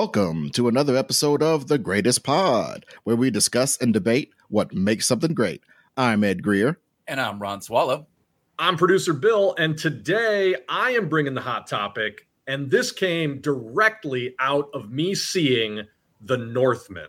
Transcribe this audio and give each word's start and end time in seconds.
welcome 0.00 0.48
to 0.48 0.66
another 0.66 0.96
episode 0.96 1.42
of 1.42 1.68
The 1.68 1.76
Greatest 1.76 2.24
Pod, 2.24 2.86
where 3.04 3.16
we 3.16 3.30
discuss 3.30 3.76
and 3.76 3.92
debate 3.92 4.32
what 4.48 4.72
makes 4.72 5.06
something 5.06 5.34
great. 5.34 5.62
I'm 5.94 6.24
Ed 6.24 6.42
Greer. 6.42 6.78
And 7.06 7.20
I'm 7.20 7.38
Ron 7.38 7.60
Swallow. 7.60 8.06
I'm 8.58 8.78
producer 8.78 9.12
Bill, 9.12 9.54
and 9.58 9.76
today 9.76 10.56
I 10.70 10.92
am 10.92 11.10
bringing 11.10 11.34
the 11.34 11.42
hot 11.42 11.66
topic, 11.66 12.26
and 12.46 12.70
this 12.70 12.92
came 12.92 13.42
directly 13.42 14.34
out 14.38 14.70
of 14.72 14.90
me 14.90 15.14
seeing 15.14 15.82
The 16.22 16.38
Northman. 16.38 17.08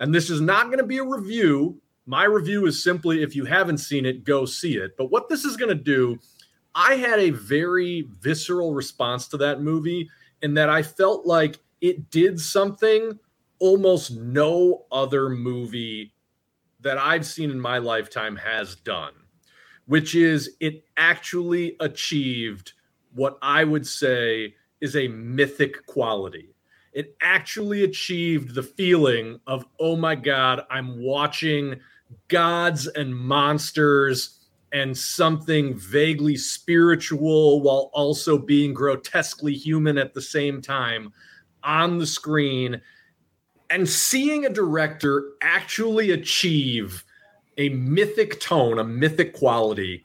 And 0.00 0.12
this 0.12 0.28
is 0.28 0.40
not 0.40 0.66
going 0.66 0.78
to 0.78 0.84
be 0.84 0.98
a 0.98 1.04
review. 1.04 1.80
My 2.04 2.24
review 2.24 2.66
is 2.66 2.82
simply 2.82 3.22
if 3.22 3.36
you 3.36 3.44
haven't 3.44 3.78
seen 3.78 4.04
it, 4.04 4.24
go 4.24 4.44
see 4.44 4.76
it. 4.76 4.96
But 4.98 5.12
what 5.12 5.28
this 5.28 5.44
is 5.44 5.56
going 5.56 5.68
to 5.68 5.84
do, 5.84 6.18
I 6.74 6.96
had 6.96 7.20
a 7.20 7.30
very 7.30 8.08
visceral 8.18 8.74
response 8.74 9.28
to 9.28 9.36
that 9.36 9.62
movie 9.62 10.10
in 10.42 10.54
that 10.54 10.68
I 10.68 10.82
felt 10.82 11.24
like 11.24 11.60
it 11.80 12.10
did 12.10 12.40
something 12.40 13.18
almost 13.58 14.12
no 14.12 14.84
other 14.92 15.28
movie 15.28 16.12
that 16.80 16.98
I've 16.98 17.26
seen 17.26 17.50
in 17.50 17.60
my 17.60 17.78
lifetime 17.78 18.36
has 18.36 18.76
done, 18.76 19.12
which 19.86 20.14
is 20.14 20.56
it 20.60 20.84
actually 20.96 21.76
achieved 21.80 22.72
what 23.14 23.38
I 23.42 23.64
would 23.64 23.86
say 23.86 24.54
is 24.80 24.96
a 24.96 25.08
mythic 25.08 25.86
quality. 25.86 26.54
It 26.92 27.16
actually 27.20 27.84
achieved 27.84 28.54
the 28.54 28.62
feeling 28.62 29.40
of, 29.46 29.64
oh 29.80 29.96
my 29.96 30.14
God, 30.14 30.62
I'm 30.70 31.02
watching 31.02 31.80
gods 32.28 32.86
and 32.86 33.14
monsters 33.14 34.46
and 34.72 34.96
something 34.96 35.76
vaguely 35.78 36.36
spiritual 36.36 37.62
while 37.62 37.90
also 37.92 38.38
being 38.38 38.74
grotesquely 38.74 39.54
human 39.54 39.98
at 39.98 40.14
the 40.14 40.22
same 40.22 40.60
time 40.60 41.12
on 41.62 41.98
the 41.98 42.06
screen 42.06 42.80
and 43.70 43.88
seeing 43.88 44.46
a 44.46 44.50
director 44.50 45.32
actually 45.42 46.10
achieve 46.10 47.04
a 47.58 47.68
mythic 47.70 48.40
tone, 48.40 48.78
a 48.78 48.84
mythic 48.84 49.34
quality, 49.34 50.04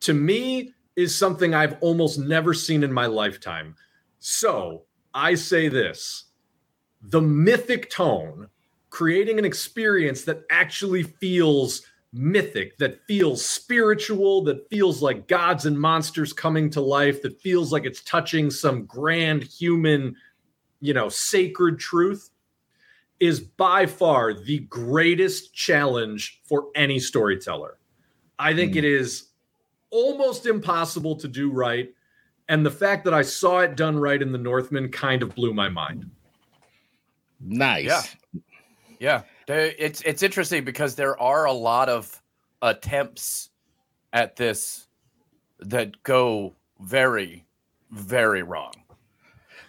to 0.00 0.14
me 0.14 0.72
is 0.96 1.16
something 1.16 1.54
I've 1.54 1.76
almost 1.80 2.18
never 2.18 2.54
seen 2.54 2.82
in 2.82 2.92
my 2.92 3.06
lifetime. 3.06 3.76
So 4.18 4.84
I 5.14 5.34
say 5.34 5.68
this 5.68 6.24
the 7.02 7.20
mythic 7.20 7.90
tone, 7.90 8.48
creating 8.90 9.38
an 9.38 9.44
experience 9.44 10.24
that 10.24 10.42
actually 10.50 11.02
feels 11.02 11.82
mythic, 12.12 12.76
that 12.78 13.06
feels 13.06 13.44
spiritual, 13.44 14.42
that 14.44 14.68
feels 14.68 15.00
like 15.00 15.28
gods 15.28 15.66
and 15.66 15.80
monsters 15.80 16.32
coming 16.32 16.68
to 16.70 16.80
life, 16.80 17.22
that 17.22 17.40
feels 17.40 17.72
like 17.72 17.84
it's 17.84 18.02
touching 18.02 18.50
some 18.50 18.84
grand 18.84 19.44
human, 19.44 20.16
you 20.80 20.94
know, 20.94 21.08
sacred 21.08 21.78
truth 21.78 22.30
is 23.20 23.40
by 23.40 23.86
far 23.86 24.32
the 24.32 24.60
greatest 24.60 25.54
challenge 25.54 26.40
for 26.44 26.68
any 26.74 26.98
storyteller. 26.98 27.78
I 28.38 28.54
think 28.54 28.72
mm. 28.72 28.76
it 28.76 28.84
is 28.84 29.28
almost 29.90 30.46
impossible 30.46 31.16
to 31.16 31.28
do 31.28 31.50
right. 31.50 31.92
And 32.48 32.64
the 32.64 32.70
fact 32.70 33.04
that 33.04 33.14
I 33.14 33.22
saw 33.22 33.60
it 33.60 33.76
done 33.76 33.98
right 33.98 34.20
in 34.20 34.32
The 34.32 34.38
Northman 34.38 34.90
kind 34.90 35.22
of 35.22 35.34
blew 35.34 35.52
my 35.52 35.68
mind. 35.68 36.10
Nice. 37.40 37.84
Yeah. 37.84 38.02
Yeah. 38.98 39.22
It's 39.46 40.00
it's 40.02 40.22
interesting 40.22 40.64
because 40.64 40.94
there 40.94 41.20
are 41.20 41.44
a 41.46 41.52
lot 41.52 41.88
of 41.88 42.22
attempts 42.62 43.50
at 44.12 44.36
this 44.36 44.88
that 45.60 46.02
go 46.02 46.54
very, 46.80 47.44
very 47.90 48.42
wrong. 48.42 48.72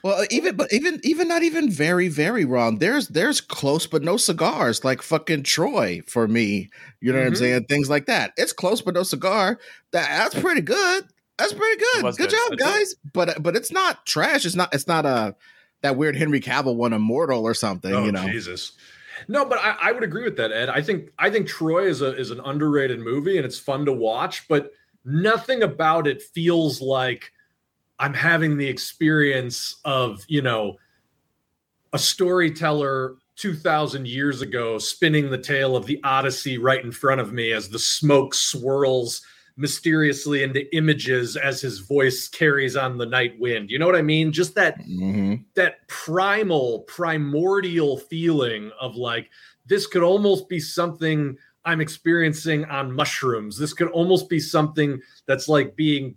Well, 0.03 0.25
even 0.31 0.55
but 0.55 0.71
even 0.73 0.99
even 1.03 1.27
not 1.27 1.43
even 1.43 1.69
very 1.69 2.07
very 2.07 2.45
wrong. 2.45 2.79
There's 2.79 3.07
there's 3.09 3.39
close 3.39 3.85
but 3.85 4.01
no 4.01 4.17
cigars 4.17 4.83
like 4.83 5.01
fucking 5.01 5.43
Troy 5.43 6.01
for 6.07 6.27
me. 6.27 6.69
You 7.01 7.11
know 7.11 7.17
mm-hmm. 7.17 7.19
what 7.19 7.27
I'm 7.27 7.33
mm-hmm. 7.33 7.39
saying? 7.39 7.65
Things 7.65 7.89
like 7.89 8.07
that. 8.07 8.33
It's 8.37 8.53
close 8.53 8.81
but 8.81 8.95
no 8.95 9.03
cigar. 9.03 9.59
That 9.91 10.07
that's 10.07 10.39
pretty 10.41 10.61
good. 10.61 11.05
That's 11.37 11.53
pretty 11.53 11.79
good. 11.79 12.03
Good, 12.03 12.17
good, 12.17 12.29
job, 12.29 12.57
guys. 12.57 12.95
But 13.13 13.41
but 13.41 13.55
it's 13.55 13.71
not 13.71 14.05
trash. 14.05 14.45
It's 14.45 14.55
not 14.55 14.73
it's 14.73 14.87
not 14.87 15.05
a 15.05 15.35
that 15.81 15.97
weird 15.97 16.15
Henry 16.15 16.39
Cavill 16.39 16.75
one 16.75 16.93
Immortal 16.93 17.43
or 17.43 17.53
something. 17.53 17.93
Oh, 17.93 18.05
you 18.05 18.11
know, 18.11 18.27
Jesus. 18.27 18.73
No, 19.27 19.45
but 19.45 19.59
I, 19.59 19.75
I 19.81 19.91
would 19.91 20.03
agree 20.03 20.23
with 20.23 20.37
that, 20.37 20.51
Ed. 20.51 20.69
I 20.69 20.81
think 20.81 21.09
I 21.19 21.29
think 21.29 21.47
Troy 21.47 21.85
is 21.85 22.01
a 22.01 22.15
is 22.17 22.31
an 22.31 22.39
underrated 22.43 22.99
movie 22.99 23.37
and 23.37 23.45
it's 23.45 23.59
fun 23.59 23.85
to 23.85 23.93
watch, 23.93 24.47
but 24.47 24.71
nothing 25.05 25.63
about 25.63 26.07
it 26.07 26.21
feels 26.21 26.81
like 26.81 27.31
I'm 28.01 28.15
having 28.15 28.57
the 28.57 28.67
experience 28.67 29.79
of, 29.85 30.25
you 30.27 30.41
know, 30.41 30.77
a 31.93 31.99
storyteller 31.99 33.17
2000 33.35 34.07
years 34.07 34.41
ago 34.41 34.79
spinning 34.79 35.29
the 35.29 35.37
tale 35.37 35.75
of 35.75 35.85
the 35.85 35.99
Odyssey 36.03 36.57
right 36.57 36.83
in 36.83 36.91
front 36.91 37.21
of 37.21 37.31
me 37.31 37.51
as 37.51 37.69
the 37.69 37.77
smoke 37.77 38.33
swirls 38.33 39.21
mysteriously 39.55 40.41
into 40.41 40.75
images 40.75 41.35
as 41.35 41.61
his 41.61 41.79
voice 41.79 42.27
carries 42.27 42.75
on 42.75 42.97
the 42.97 43.05
night 43.05 43.39
wind. 43.39 43.69
You 43.69 43.77
know 43.77 43.85
what 43.85 43.95
I 43.95 44.01
mean? 44.01 44.31
Just 44.31 44.55
that 44.55 44.79
mm-hmm. 44.79 45.35
that 45.53 45.87
primal 45.87 46.79
primordial 46.87 47.97
feeling 47.97 48.71
of 48.81 48.95
like 48.95 49.29
this 49.67 49.85
could 49.85 50.03
almost 50.03 50.49
be 50.49 50.59
something 50.59 51.37
I'm 51.65 51.81
experiencing 51.81 52.65
on 52.65 52.91
mushrooms. 52.91 53.59
This 53.59 53.73
could 53.73 53.89
almost 53.89 54.27
be 54.27 54.39
something 54.39 54.99
that's 55.27 55.47
like 55.47 55.75
being 55.75 56.15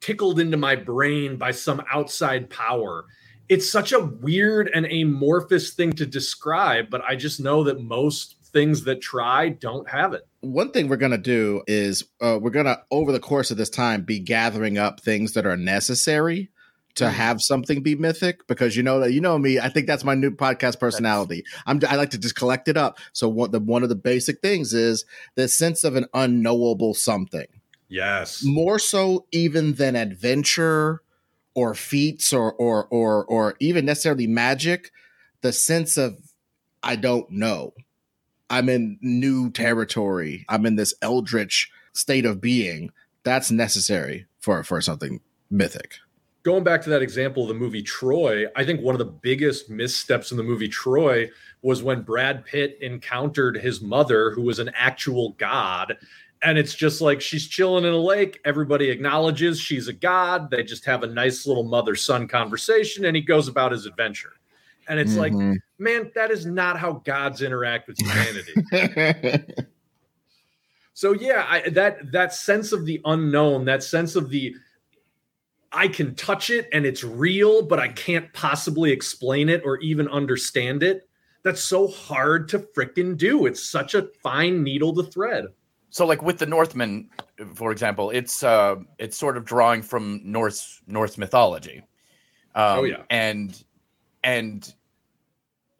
tickled 0.00 0.40
into 0.40 0.56
my 0.56 0.76
brain 0.76 1.36
by 1.36 1.50
some 1.50 1.82
outside 1.92 2.50
power. 2.50 3.04
It's 3.48 3.70
such 3.70 3.92
a 3.92 4.00
weird 4.00 4.70
and 4.72 4.86
amorphous 4.86 5.72
thing 5.72 5.92
to 5.94 6.06
describe, 6.06 6.88
but 6.88 7.02
I 7.06 7.16
just 7.16 7.40
know 7.40 7.64
that 7.64 7.82
most 7.82 8.36
things 8.52 8.84
that 8.84 9.00
try 9.00 9.48
don't 9.48 9.88
have 9.90 10.12
it. 10.12 10.26
One 10.40 10.70
thing 10.70 10.88
we're 10.88 10.96
going 10.96 11.12
to 11.12 11.18
do 11.18 11.62
is 11.66 12.04
uh, 12.20 12.38
we're 12.40 12.50
going 12.50 12.66
to, 12.66 12.82
over 12.90 13.12
the 13.12 13.20
course 13.20 13.50
of 13.50 13.56
this 13.56 13.70
time, 13.70 14.02
be 14.02 14.18
gathering 14.18 14.78
up 14.78 15.00
things 15.00 15.32
that 15.32 15.46
are 15.46 15.56
necessary 15.56 16.50
to 16.96 17.04
mm. 17.04 17.12
have 17.12 17.40
something 17.40 17.82
be 17.82 17.94
mythic 17.94 18.46
because 18.46 18.76
you 18.76 18.82
know 18.82 19.00
that 19.00 19.12
you 19.12 19.20
know 19.20 19.38
me 19.38 19.60
i 19.60 19.68
think 19.68 19.86
that's 19.86 20.04
my 20.04 20.14
new 20.14 20.30
podcast 20.30 20.80
personality 20.80 21.44
i'm 21.66 21.80
i 21.88 21.96
like 21.96 22.10
to 22.10 22.18
just 22.18 22.34
collect 22.34 22.68
it 22.68 22.76
up 22.76 22.98
so 23.12 23.28
one 23.28 23.50
the 23.50 23.60
one 23.60 23.82
of 23.82 23.88
the 23.88 23.94
basic 23.94 24.40
things 24.40 24.74
is 24.74 25.04
the 25.36 25.46
sense 25.46 25.84
of 25.84 25.94
an 25.96 26.06
unknowable 26.14 26.94
something 26.94 27.46
Yes. 27.90 28.42
More 28.44 28.78
so 28.78 29.26
even 29.32 29.74
than 29.74 29.96
adventure 29.96 31.02
or 31.54 31.74
feats 31.74 32.32
or 32.32 32.52
or 32.54 32.86
or 32.86 33.24
or 33.24 33.56
even 33.58 33.84
necessarily 33.84 34.28
magic, 34.28 34.92
the 35.42 35.52
sense 35.52 35.98
of 35.98 36.16
I 36.82 36.96
don't 36.96 37.30
know. 37.30 37.74
I'm 38.48 38.68
in 38.68 38.98
new 39.02 39.50
territory. 39.50 40.46
I'm 40.48 40.64
in 40.66 40.76
this 40.76 40.94
eldritch 41.02 41.70
state 41.92 42.24
of 42.24 42.40
being. 42.40 42.92
That's 43.24 43.50
necessary 43.50 44.26
for 44.38 44.62
for 44.62 44.80
something 44.80 45.20
mythic. 45.50 45.96
Going 46.42 46.64
back 46.64 46.80
to 46.82 46.90
that 46.90 47.02
example 47.02 47.42
of 47.42 47.48
the 47.48 47.54
movie 47.54 47.82
Troy, 47.82 48.46
I 48.56 48.64
think 48.64 48.80
one 48.80 48.94
of 48.94 48.98
the 48.98 49.04
biggest 49.04 49.68
missteps 49.68 50.30
in 50.30 50.38
the 50.38 50.42
movie 50.42 50.68
Troy 50.68 51.30
was 51.60 51.82
when 51.82 52.00
Brad 52.00 52.46
Pitt 52.46 52.78
encountered 52.80 53.58
his 53.58 53.82
mother, 53.82 54.30
who 54.30 54.40
was 54.42 54.58
an 54.58 54.70
actual 54.74 55.34
god, 55.38 55.98
and 56.42 56.56
it's 56.56 56.74
just 56.74 57.00
like 57.00 57.20
she's 57.20 57.46
chilling 57.46 57.84
in 57.84 57.92
a 57.92 57.98
lake. 57.98 58.40
Everybody 58.44 58.88
acknowledges 58.88 59.60
she's 59.60 59.88
a 59.88 59.92
god. 59.92 60.50
They 60.50 60.62
just 60.62 60.84
have 60.86 61.02
a 61.02 61.06
nice 61.06 61.46
little 61.46 61.64
mother 61.64 61.94
son 61.94 62.26
conversation, 62.28 63.04
and 63.04 63.14
he 63.14 63.22
goes 63.22 63.48
about 63.48 63.72
his 63.72 63.86
adventure. 63.86 64.32
And 64.88 64.98
it's 64.98 65.12
mm-hmm. 65.12 65.50
like, 65.50 65.60
man, 65.78 66.10
that 66.14 66.30
is 66.30 66.46
not 66.46 66.78
how 66.78 66.94
gods 67.04 67.42
interact 67.42 67.88
with 67.88 67.98
humanity. 67.98 69.44
so 70.94 71.12
yeah, 71.12 71.46
I, 71.48 71.68
that 71.70 72.10
that 72.12 72.34
sense 72.34 72.72
of 72.72 72.86
the 72.86 73.00
unknown, 73.04 73.66
that 73.66 73.82
sense 73.82 74.16
of 74.16 74.30
the 74.30 74.54
I 75.72 75.88
can 75.88 76.14
touch 76.14 76.50
it 76.50 76.68
and 76.72 76.86
it's 76.86 77.04
real, 77.04 77.62
but 77.62 77.78
I 77.78 77.88
can't 77.88 78.32
possibly 78.32 78.90
explain 78.90 79.48
it 79.48 79.62
or 79.64 79.78
even 79.78 80.08
understand 80.08 80.82
it. 80.82 81.06
That's 81.44 81.60
so 81.60 81.86
hard 81.86 82.48
to 82.48 82.58
fricking 82.58 83.16
do. 83.16 83.46
It's 83.46 83.62
such 83.62 83.94
a 83.94 84.08
fine 84.22 84.62
needle 84.64 84.94
to 84.96 85.04
thread 85.04 85.46
so 85.90 86.06
like 86.06 86.22
with 86.22 86.38
the 86.38 86.46
Northman, 86.46 87.10
for 87.54 87.72
example, 87.72 88.10
it's 88.10 88.42
uh 88.42 88.76
it's 88.98 89.18
sort 89.18 89.36
of 89.36 89.44
drawing 89.44 89.82
from 89.82 90.20
Norse 90.24 90.80
Norse 90.86 91.18
mythology. 91.18 91.82
Um, 92.54 92.78
oh 92.78 92.84
yeah, 92.84 93.02
and 93.10 93.62
and 94.22 94.72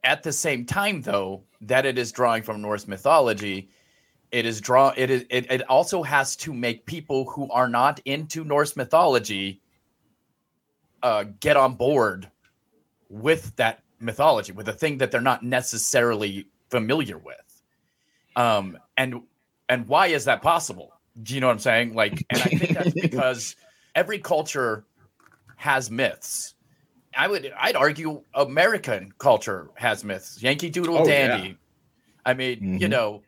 at 0.03 0.23
the 0.23 0.33
same 0.33 0.67
time 0.67 1.03
though 1.03 1.45
that 1.63 1.87
it 1.87 1.97
is 1.97 2.11
drawing 2.11 2.43
from 2.43 2.61
Norse 2.61 2.89
mythology, 2.89 3.71
it 4.33 4.47
is 4.47 4.61
draw 4.61 4.93
it 4.97 5.11
is 5.11 5.25
it, 5.31 5.51
it 5.51 5.63
also 5.69 6.03
has 6.03 6.35
to 6.37 6.53
make 6.53 6.87
people 6.87 7.25
who 7.31 7.49
are 7.51 7.69
not 7.69 8.01
into 8.05 8.45
Norse 8.45 8.77
mythology 8.77 9.61
uh 11.05 11.25
get 11.39 11.57
on 11.57 11.75
board 11.75 12.29
with 13.09 13.55
that 13.57 13.83
mythology 14.01 14.53
with 14.53 14.69
a 14.69 14.73
thing 14.73 14.99
that 14.99 15.11
they're 15.13 15.21
not 15.21 15.45
necessarily 15.45 16.47
familiar 16.69 17.17
with. 17.17 17.63
Um 18.35 18.77
and 18.97 19.23
and 19.71 19.89
why 19.89 20.09
is 20.09 20.27
that 20.27 20.43
possible? 20.43 20.93
Do 21.23 21.35
you 21.35 21.41
know 21.41 21.47
what 21.47 21.55
I'm 21.55 21.59
saying? 21.61 21.95
Like, 21.95 22.27
and 22.29 22.43
I 22.43 22.45
think 22.45 22.75
that's 22.75 22.93
because 23.01 23.57
every 23.95 24.19
culture 24.19 24.85
has 25.57 25.91
myths, 25.91 26.55
I 27.17 27.27
would 27.29 27.51
I'd 27.59 27.77
argue 27.77 28.23
American 28.35 29.13
culture 29.19 29.71
has 29.75 30.05
myths. 30.05 30.43
Yankee 30.43 30.69
Doodle 30.71 30.99
Oh, 30.99 31.05
Dandy. 31.07 31.49
yeah. 31.49 31.55
I 32.27 32.35
mean, 32.35 32.79
you 32.81 32.87
Mhm. 32.87 32.91
know, 32.91 33.23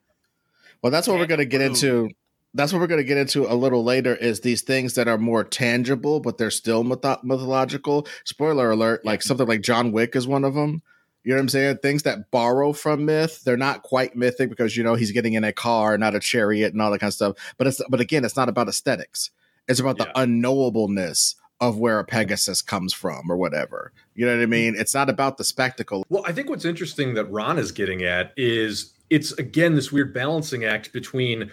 Well, 0.83 0.91
that's 0.93 1.07
what 1.09 1.19
we're 1.19 1.27
going 1.27 1.39
to 1.39 1.47
get 1.47 1.61
into. 1.63 2.11
That's 2.55 2.73
what 2.73 2.81
we're 2.81 2.87
going 2.87 3.01
to 3.01 3.05
get 3.05 3.17
into 3.17 3.51
a 3.51 3.55
little 3.55 3.83
later. 3.83 4.15
Is 4.15 4.41
these 4.41 4.61
things 4.63 4.95
that 4.95 5.09
are 5.09 5.17
more 5.17 5.43
tangible, 5.45 6.21
but 6.21 6.37
they're 6.39 6.51
still 6.51 6.85
mytho- 6.85 7.23
mythological. 7.25 8.07
Spoiler 8.25 8.71
alert! 8.71 9.05
Like 9.05 9.23
something 9.23 9.47
like 9.47 9.63
John 9.63 9.91
Wick 9.93 10.15
is 10.17 10.27
one 10.27 10.45
of 10.45 10.53
them. 10.55 10.83
You 11.25 11.31
know 11.31 11.37
what 11.37 11.43
I'm 11.43 11.49
saying? 11.51 11.79
Things 11.79 12.03
that 12.03 12.31
borrow 12.31 12.73
from 12.73 13.05
myth. 13.05 13.45
They're 13.45 13.57
not 13.57 13.83
quite 13.83 14.17
mythic 14.17 14.51
because 14.51 14.77
you 14.77 14.83
know 14.83 14.95
he's 14.95 15.13
getting 15.13 15.35
in 15.35 15.45
a 15.45 15.53
car, 15.53 15.97
not 15.97 16.15
a 16.15 16.21
chariot, 16.21 16.73
and 16.73 16.83
all 16.83 16.91
that 16.91 16.99
kind 16.99 17.09
of 17.09 17.15
stuff. 17.15 17.55
But 17.59 17.69
it's 17.69 17.81
but 17.89 18.01
again, 18.01 18.25
it's 18.25 18.37
not 18.37 18.49
about 18.49 18.69
aesthetics. 18.69 19.31
It's 19.69 19.81
about 19.81 19.99
the 19.99 20.11
unknowableness 20.17 21.37
of 21.61 21.79
where 21.79 22.01
a 22.01 22.05
Pegasus 22.05 22.61
comes 22.61 22.93
from 22.93 23.31
or 23.31 23.37
whatever. 23.37 23.93
You 24.17 24.27
know 24.27 24.33
what 24.33 24.41
I 24.41 24.43
mm-hmm. 24.43 24.51
mean? 24.51 24.75
It's 24.77 24.95
not 24.95 25.09
about 25.09 25.39
the 25.39 25.45
spectacle. 25.45 26.05
Well, 26.09 26.25
I 26.27 26.33
think 26.33 26.49
what's 26.49 26.65
interesting 26.65 27.15
that 27.15 27.31
Ron 27.31 27.57
is 27.57 27.71
getting 27.71 28.03
at 28.03 28.33
is 28.37 28.93
it's 29.11 29.31
again 29.33 29.75
this 29.75 29.93
weird 29.93 30.13
balancing 30.13 30.65
act 30.65 30.93
between 30.93 31.53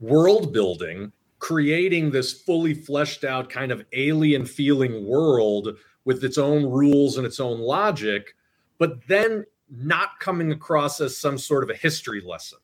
world 0.00 0.54
building, 0.54 1.12
creating 1.38 2.12
this 2.12 2.32
fully 2.32 2.72
fleshed 2.72 3.24
out 3.24 3.50
kind 3.50 3.72
of 3.72 3.84
alien 3.92 4.46
feeling 4.46 5.06
world 5.06 5.76
with 6.06 6.24
its 6.24 6.38
own 6.38 6.64
rules 6.64 7.18
and 7.18 7.26
its 7.26 7.38
own 7.38 7.58
logic, 7.58 8.34
but 8.78 9.06
then 9.06 9.44
not 9.70 10.18
coming 10.20 10.52
across 10.52 11.00
as 11.00 11.16
some 11.16 11.38
sort 11.38 11.64
of 11.64 11.70
a 11.70 11.74
history 11.74 12.20
lesson. 12.20 12.58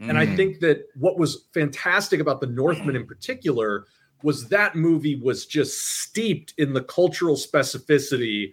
And 0.00 0.18
I 0.18 0.26
Mhm. 0.26 0.36
think 0.36 0.60
that 0.60 0.86
what 0.94 1.18
was 1.18 1.46
fantastic 1.54 2.20
about 2.20 2.40
the 2.40 2.46
Northman 2.46 2.94
in 2.96 3.06
particular 3.06 3.86
was 4.22 4.48
that 4.48 4.76
movie 4.76 5.16
was 5.16 5.46
just 5.46 5.78
steeped 6.00 6.54
in 6.58 6.72
the 6.72 6.82
cultural 6.82 7.34
specificity 7.36 8.52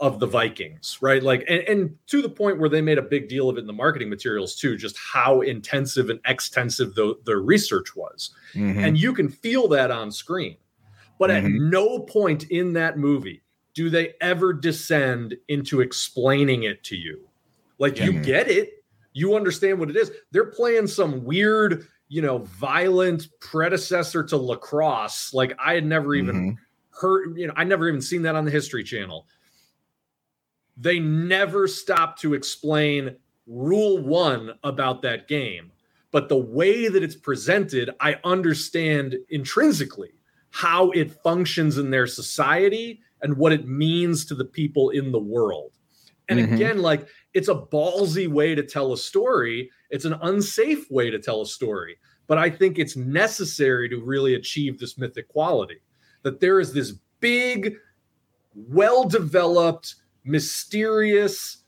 of 0.00 0.18
the 0.18 0.26
Vikings, 0.26 0.98
right? 1.00 1.22
Like, 1.22 1.44
and, 1.48 1.60
and 1.68 1.98
to 2.06 2.22
the 2.22 2.28
point 2.28 2.58
where 2.58 2.68
they 2.68 2.80
made 2.80 2.98
a 2.98 3.02
big 3.02 3.28
deal 3.28 3.48
of 3.48 3.56
it 3.56 3.60
in 3.60 3.66
the 3.66 3.72
marketing 3.72 4.08
materials 4.08 4.56
too, 4.56 4.76
just 4.76 4.96
how 4.98 5.42
intensive 5.42 6.10
and 6.10 6.18
extensive 6.26 6.94
the, 6.94 7.14
their 7.24 7.40
research 7.40 7.94
was. 7.94 8.30
Mhm. 8.54 8.78
And 8.78 8.98
you 8.98 9.12
can 9.12 9.28
feel 9.28 9.68
that 9.68 9.90
on 9.90 10.10
screen. 10.10 10.56
But 11.18 11.30
at 11.30 11.44
Mhm. 11.44 11.70
no 11.70 12.00
point 12.00 12.50
in 12.50 12.72
that 12.72 12.98
movie 12.98 13.42
do 13.74 13.90
they 13.90 14.14
ever 14.20 14.52
descend 14.52 15.36
into 15.48 15.80
explaining 15.80 16.64
it 16.64 16.82
to 16.84 16.96
you. 16.96 17.28
Like, 17.78 17.98
you 17.98 18.20
get 18.20 18.48
it, 18.48 18.84
you 19.12 19.34
understand 19.36 19.78
what 19.78 19.90
it 19.90 19.96
is. 19.96 20.10
They're 20.30 20.50
playing 20.50 20.86
some 20.86 21.24
weird, 21.24 21.86
you 22.08 22.20
know, 22.22 22.38
violent 22.38 23.28
predecessor 23.40 24.22
to 24.24 24.36
lacrosse. 24.36 25.32
Like, 25.32 25.56
I 25.58 25.74
had 25.74 25.86
never 25.86 26.14
even 26.14 26.36
Mhm. 26.36 26.58
heard, 26.90 27.38
you 27.38 27.46
know, 27.46 27.54
I 27.56 27.64
never 27.64 27.88
even 27.88 28.02
seen 28.02 28.22
that 28.22 28.36
on 28.36 28.44
the 28.44 28.50
History 28.50 28.84
Channel. 28.84 29.26
They 30.76 30.98
never 30.98 31.68
stop 31.68 32.18
to 32.20 32.34
explain 32.34 33.16
rule 33.46 33.98
one 33.98 34.58
about 34.62 35.02
that 35.02 35.28
game. 35.28 35.72
But 36.10 36.28
the 36.28 36.38
way 36.38 36.88
that 36.88 37.02
it's 37.02 37.14
presented, 37.14 37.90
I 38.00 38.18
understand 38.24 39.16
intrinsically 39.28 40.12
how 40.50 40.90
it 40.90 41.12
functions 41.22 41.78
in 41.78 41.90
their 41.90 42.06
society 42.06 43.00
and 43.22 43.36
what 43.36 43.52
it 43.52 43.66
means 43.66 44.24
to 44.26 44.34
the 44.34 44.44
people 44.44 44.90
in 44.90 45.12
the 45.12 45.20
world. 45.20 45.72
And 46.28 46.38
Mhm. 46.38 46.54
again, 46.54 46.78
like 46.78 47.08
it's 47.34 47.48
a 47.48 47.54
ballsy 47.54 48.28
way 48.28 48.54
to 48.54 48.62
tell 48.62 48.92
a 48.92 48.96
story, 48.96 49.70
it's 49.90 50.04
an 50.04 50.14
unsafe 50.22 50.90
way 50.90 51.10
to 51.10 51.18
tell 51.18 51.42
a 51.42 51.46
story. 51.46 51.98
But 52.26 52.38
I 52.38 52.48
think 52.48 52.78
it's 52.78 52.96
necessary 52.96 53.88
to 53.88 54.00
really 54.00 54.34
achieve 54.34 54.78
this 54.78 54.96
mythic 54.96 55.28
quality 55.28 55.80
that 56.22 56.38
there 56.40 56.60
is 56.60 56.72
this 56.72 56.92
big, 57.18 57.76
well 58.54 59.04
developed, 59.08 59.96
mysterious, 60.24 61.64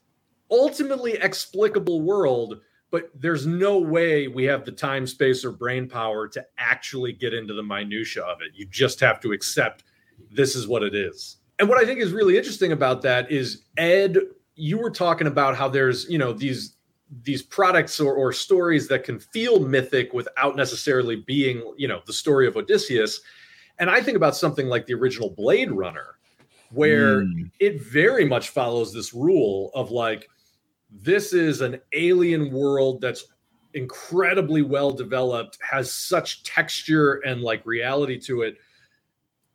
ultimately 0.51 1.15
explicable 1.15 2.03
world, 2.03 2.61
but 2.91 3.11
there's 3.15 3.47
no 3.47 3.79
way 3.79 4.29
we 4.29 4.45
have 4.45 4.65
the 4.65 4.73
time, 4.73 5.07
space, 5.07 5.45
or 5.45 5.51
brain 5.51 5.89
power 5.89 6.29
to 6.29 6.47
actually 6.59 7.13
get 7.13 7.33
into 7.33 7.55
the 7.55 7.63
minutia 7.63 8.23
of 8.23 8.43
it. 8.43 8.53
You 8.55 8.67
just 8.67 9.01
have 9.01 9.19
to 9.21 9.33
accept 9.33 9.85
this 10.31 10.55
is 10.55 10.69
what 10.69 10.83
it 10.83 10.95
is. 10.95 11.39
And 11.63 11.69
what 11.69 11.79
I 11.79 11.87
think 11.87 12.01
is 12.01 12.13
really 12.13 12.37
interesting 12.37 12.73
about 12.73 13.03
that 13.03 13.31
is 13.31 13.63
Ed, 13.77 14.19
you 14.57 14.79
were 14.79 14.91
talking 14.91 15.29
about 15.29 15.55
how 15.55 15.69
there's, 15.69 16.11
you 16.11 16.19
know, 16.19 16.33
these 16.33 16.75
these 17.23 17.41
products 17.41 18.01
or, 18.01 18.13
or 18.13 18.33
stories 18.33 18.89
that 18.89 19.05
can 19.05 19.21
feel 19.21 19.61
mythic 19.61 20.13
without 20.13 20.57
necessarily 20.57 21.23
being, 21.25 21.63
you 21.77 21.87
know, 21.87 22.01
the 22.05 22.13
story 22.13 22.49
of 22.49 22.57
Odysseus. 22.57 23.21
And 23.79 23.89
I 23.89 24.03
think 24.03 24.17
about 24.17 24.35
something 24.35 24.67
like 24.67 24.87
the 24.87 24.95
original 24.95 25.31
Blade 25.31 25.71
Runner, 25.71 26.19
where 26.71 27.23
Mm. 27.27 27.49
it 27.61 27.81
very 27.81 28.25
much 28.25 28.49
follows 28.49 28.93
this 28.93 29.15
rule 29.15 29.71
of 29.73 29.93
like, 29.93 30.29
this 30.91 31.33
is 31.33 31.61
an 31.61 31.79
alien 31.93 32.51
world 32.51 33.01
that's 33.01 33.27
incredibly 33.75 34.63
well 34.63 34.91
developed, 34.91 35.59
has 35.63 35.93
such 35.93 36.43
texture 36.43 37.21
and 37.25 37.41
like 37.41 37.65
reality 37.65 38.19
to 38.19 38.43
it. 38.43 38.57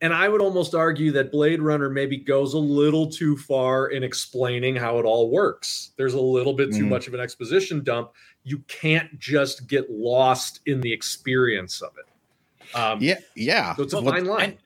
And 0.00 0.12
I 0.12 0.28
would 0.28 0.40
almost 0.40 0.74
argue 0.76 1.10
that 1.12 1.32
Blade 1.32 1.60
Runner 1.60 1.90
maybe 1.90 2.16
goes 2.16 2.54
a 2.54 2.58
little 2.58 3.08
too 3.10 3.36
far 3.36 3.88
in 3.88 4.04
explaining 4.04 4.76
how 4.76 4.98
it 5.00 5.04
all 5.04 5.28
works. 5.30 5.90
There's 5.96 6.14
a 6.14 6.20
little 6.20 6.52
bit 6.52 6.72
too 6.72 6.84
Mhm. 6.84 6.88
much 6.88 7.08
of 7.08 7.14
an 7.14 7.20
exposition 7.20 7.82
dump. 7.82 8.12
You 8.44 8.58
can't 8.68 9.18
just 9.18 9.66
get 9.66 9.90
lost 9.90 10.60
in 10.66 10.80
the 10.80 10.92
experience 10.92 11.82
of 11.82 11.90
it. 11.98 12.76
Um, 12.76 12.98
Yeah, 13.02 13.18
yeah. 13.34 13.74
So 13.74 13.82
it's 13.82 13.92
a 13.92 14.00
Well, 14.00 14.12
fine 14.12 14.24
line. 14.26 14.40
And, 14.44 14.58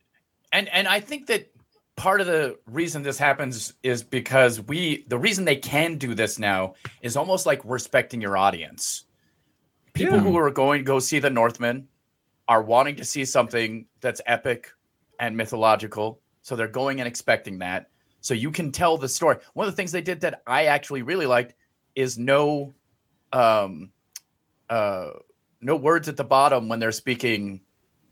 and 0.53 0.69
and 0.69 0.89
I 0.89 1.01
think 1.01 1.27
that 1.29 1.49
part 1.97 2.21
of 2.21 2.27
the 2.27 2.59
reason 2.67 3.03
this 3.03 3.17
happens 3.17 3.73
is 3.83 4.03
because 4.03 4.61
we 4.61 5.05
the 5.09 5.19
reason 5.19 5.47
they 5.47 5.57
can 5.57 5.97
do 5.97 6.15
this 6.15 6.39
now 6.39 6.75
is 7.01 7.17
almost 7.17 7.47
like 7.47 7.61
respecting 7.65 8.21
your 8.21 8.37
audience. 8.37 9.05
People 9.95 10.17
Yeah. 10.17 10.21
who 10.25 10.37
are 10.37 10.51
going 10.51 10.81
to 10.81 10.85
go 10.85 10.99
see 10.99 11.21
the 11.21 11.31
Northman 11.31 11.89
are 12.49 12.63
wanting 12.63 12.97
to 12.97 13.05
see 13.05 13.25
something 13.25 13.87
that's 14.01 14.21
epic 14.27 14.71
and 15.19 15.37
mythological, 15.37 16.21
so 16.43 16.57
they're 16.57 16.69
going 16.69 17.01
and 17.01 17.07
expecting 17.09 17.59
that. 17.59 17.89
So 18.21 18.35
you 18.35 18.51
can 18.51 18.73
tell 18.73 18.97
the 18.99 19.09
story. 19.09 19.37
One 19.55 19.67
of 19.67 19.73
the 19.73 19.77
things 19.77 19.93
they 19.93 20.01
did 20.01 20.21
that 20.21 20.43
I 20.47 20.67
actually 20.67 21.03
really 21.03 21.27
liked 21.27 21.55
is 21.95 22.19
no 22.19 22.73
um 23.33 23.91
uh 24.71 25.11
no 25.61 25.77
words 25.77 26.09
at 26.09 26.17
the 26.17 26.25
bottom 26.25 26.69
when 26.69 26.79
they're 26.79 26.93
speaking 26.93 27.61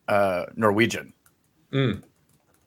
uh 0.09 0.47
Norwegian. 0.57 1.13
Mm. 1.73 2.03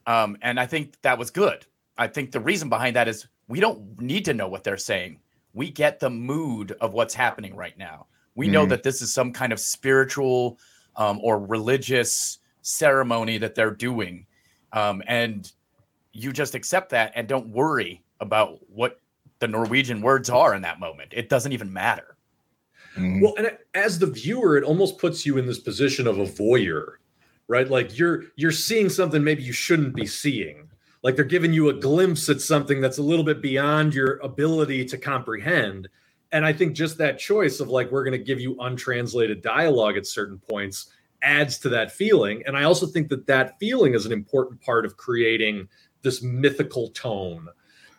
Um, 0.06 0.36
and 0.42 0.58
I 0.60 0.66
think 0.66 1.00
that 1.02 1.18
was 1.18 1.30
good. 1.30 1.66
I 1.96 2.08
think 2.08 2.32
the 2.32 2.40
reason 2.40 2.68
behind 2.68 2.96
that 2.96 3.08
is 3.08 3.26
we 3.48 3.60
don't 3.60 4.00
need 4.00 4.24
to 4.26 4.34
know 4.34 4.48
what 4.48 4.64
they're 4.64 4.76
saying. 4.76 5.20
We 5.52 5.70
get 5.70 6.00
the 6.00 6.10
mood 6.10 6.76
of 6.80 6.92
what's 6.94 7.14
happening 7.14 7.54
right 7.54 7.76
now. 7.78 8.06
We 8.34 8.48
know 8.48 8.66
Mhm. 8.66 8.70
that 8.70 8.82
this 8.82 9.00
is 9.00 9.14
some 9.14 9.32
kind 9.32 9.52
of 9.52 9.60
spiritual 9.60 10.58
um, 10.96 11.20
or 11.22 11.38
religious 11.38 12.38
ceremony 12.64 13.38
that 13.38 13.54
they're 13.54 13.70
doing. 13.70 14.26
Um, 14.72 15.02
and 15.06 15.50
you 16.12 16.32
just 16.32 16.54
accept 16.54 16.90
that 16.90 17.12
and 17.14 17.28
don't 17.28 17.48
worry 17.48 18.02
about 18.20 18.58
what 18.68 19.00
the 19.38 19.46
Norwegian 19.48 20.00
words 20.00 20.30
are 20.30 20.54
in 20.54 20.62
that 20.62 20.80
moment. 20.80 21.12
It 21.14 21.28
doesn't 21.28 21.52
even 21.52 21.72
matter. 21.72 22.16
Mhm. 22.96 23.20
Well, 23.20 23.34
and 23.36 23.56
as 23.74 23.98
the 23.98 24.06
viewer, 24.06 24.56
it 24.56 24.64
almost 24.64 24.98
puts 24.98 25.26
you 25.26 25.36
in 25.36 25.46
this 25.46 25.58
position 25.58 26.06
of 26.06 26.18
a 26.18 26.24
voyeur, 26.24 26.94
right? 27.48 27.68
Like 27.68 27.98
you're 27.98 28.24
you're 28.36 28.52
seeing 28.52 28.88
something 28.88 29.22
maybe 29.22 29.42
you 29.42 29.52
shouldn't 29.52 29.94
be 29.94 30.06
seeing. 30.06 30.68
Like 31.02 31.16
they're 31.16 31.24
giving 31.24 31.52
you 31.52 31.68
a 31.68 31.74
glimpse 31.74 32.28
at 32.30 32.40
something 32.40 32.80
that's 32.80 32.98
a 32.98 33.02
little 33.02 33.24
bit 33.24 33.42
beyond 33.42 33.94
your 33.94 34.16
ability 34.22 34.86
to 34.86 34.96
comprehend. 34.96 35.88
And 36.32 36.46
I 36.46 36.52
think 36.52 36.74
just 36.74 36.96
that 36.98 37.18
choice 37.18 37.60
of 37.60 37.68
like 37.68 37.90
we're 37.90 38.04
going 38.04 38.18
to 38.18 38.24
give 38.24 38.40
you 38.40 38.56
untranslated 38.60 39.42
dialogue 39.42 39.96
at 39.96 40.06
certain 40.06 40.38
points 40.38 40.90
adds 41.24 41.58
to 41.58 41.68
that 41.70 41.90
feeling. 41.90 42.42
And 42.46 42.56
I 42.56 42.64
also 42.64 42.86
think 42.86 43.08
that 43.08 43.26
that 43.26 43.58
feeling 43.58 43.94
is 43.94 44.06
an 44.06 44.12
important 44.12 44.60
part 44.60 44.84
of 44.84 44.96
creating 44.96 45.68
this 46.02 46.22
mythical 46.22 46.90
tone 46.90 47.48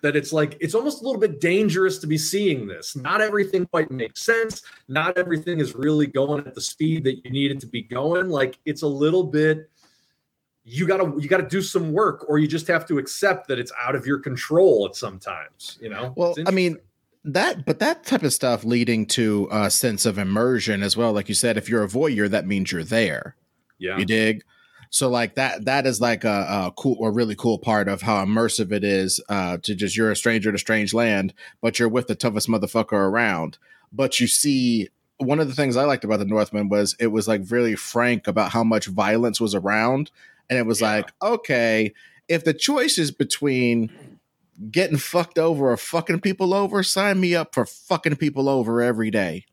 that 0.02 0.16
it's 0.16 0.32
like 0.32 0.56
it's 0.60 0.76
almost 0.76 1.02
a 1.02 1.06
little 1.06 1.20
bit 1.20 1.42
dangerous 1.42 1.98
to 1.98 2.06
be 2.06 2.18
seeing 2.18 2.68
this. 2.68 2.96
Not 2.96 3.22
everything 3.22 3.66
quite 3.66 3.90
makes 3.90 4.22
sense. 4.22 4.62
Not 4.88 5.18
everything 5.18 5.60
is 5.60 5.74
really 5.74 6.06
going 6.06 6.46
at 6.46 6.54
the 6.54 6.62
speed 6.62 7.04
that 7.06 7.26
you 7.26 7.32
need 7.32 7.52
it 7.52 7.60
to 7.62 7.68
be 7.68 7.82
going. 7.82 8.30
Like 8.30 8.60
it's 8.66 8.84
a 8.84 8.88
little 8.88 9.24
bit 9.24 9.70
you 10.64 10.88
gotta 10.88 11.14
you 11.20 11.28
gotta 11.28 11.48
do 11.48 11.62
some 11.62 11.92
work 11.92 12.26
or 12.28 12.40
you 12.40 12.48
just 12.48 12.68
have 12.68 12.88
to 12.88 12.98
accept 12.98 13.48
that 13.48 13.60
it's 13.60 13.72
out 13.80 13.96
of 13.96 14.06
your 14.06 14.20
control 14.20 14.86
at 14.88 14.96
sometimes 14.96 15.78
you 15.80 15.90
know 15.90 16.14
Well, 16.16 16.36
I 16.46 16.52
mean. 16.52 16.78
That 17.26 17.66
but 17.66 17.80
that 17.80 18.06
type 18.06 18.24
of 18.24 18.34
stuff 18.34 18.64
leading 18.64 19.06
to 19.08 19.48
a 19.52 19.70
sense 19.70 20.06
of 20.06 20.18
immersion 20.18 20.84
as 20.84 20.96
well. 20.96 21.12
Like 21.12 21.28
you 21.30 21.36
said, 21.36 21.58
if 21.58 21.68
you're 21.70 21.84
a 21.84 21.88
voyeur, 21.88 22.30
that 22.30 22.46
means 22.48 22.72
you're 22.72 22.84
there. 22.84 23.36
yeah 23.78 23.98
You 23.98 24.06
dig? 24.06 24.44
So 24.92 25.10
like 25.10 25.36
that 25.36 25.66
that 25.66 25.86
is 25.86 26.00
like 26.00 26.24
a, 26.24 26.30
a 26.68 26.74
cool 26.78 26.96
or 27.00 27.12
really 27.12 27.36
cool 27.36 27.58
part 27.60 27.88
of 27.90 28.04
how 28.04 28.24
immersive 28.24 28.72
it 28.72 28.84
is 28.84 29.20
uh, 29.30 29.58
to 29.64 29.76
just 29.76 29.98
you're 29.98 30.12
a 30.12 30.16
stranger 30.16 30.52
to 30.52 30.58
strange 30.58 30.94
land, 30.94 31.34
but 31.62 31.80
you're 31.80 31.90
with 31.90 32.08
the 32.08 32.16
toughest 32.16 32.48
motherfucker 32.48 32.94
around. 32.94 33.58
But 33.92 34.20
you 34.20 34.28
see, 34.28 34.90
one 35.18 35.40
of 35.40 35.48
the 35.48 35.56
things 35.56 35.76
I 35.76 35.86
liked 35.86 36.04
about 36.04 36.20
the 36.20 36.26
Northman 36.26 36.70
was 36.70 36.96
it 37.00 37.08
was 37.08 37.28
like 37.28 37.42
really 37.50 37.76
frank 37.76 38.28
about 38.28 38.52
how 38.52 38.64
much 38.64 38.86
violence 38.88 39.42
was 39.42 39.56
around, 39.56 40.12
and 40.50 40.60
it 40.60 40.66
was 40.66 40.80
Yeah. 40.82 40.92
like, 40.92 41.14
okay, 41.22 41.94
if 42.28 42.44
the 42.46 42.54
choice 42.54 42.98
is 42.98 43.12
between 43.12 43.90
getting 44.72 44.98
fucked 44.98 45.38
over 45.38 45.72
or 45.72 45.78
fucking 45.78 46.22
people 46.22 46.54
over, 46.54 46.84
sign 46.84 47.20
me 47.20 47.36
up 47.36 47.54
for 47.54 47.66
fucking 47.66 48.16
people 48.16 48.50
over 48.50 48.82
every 48.82 49.12
day. 49.12 49.46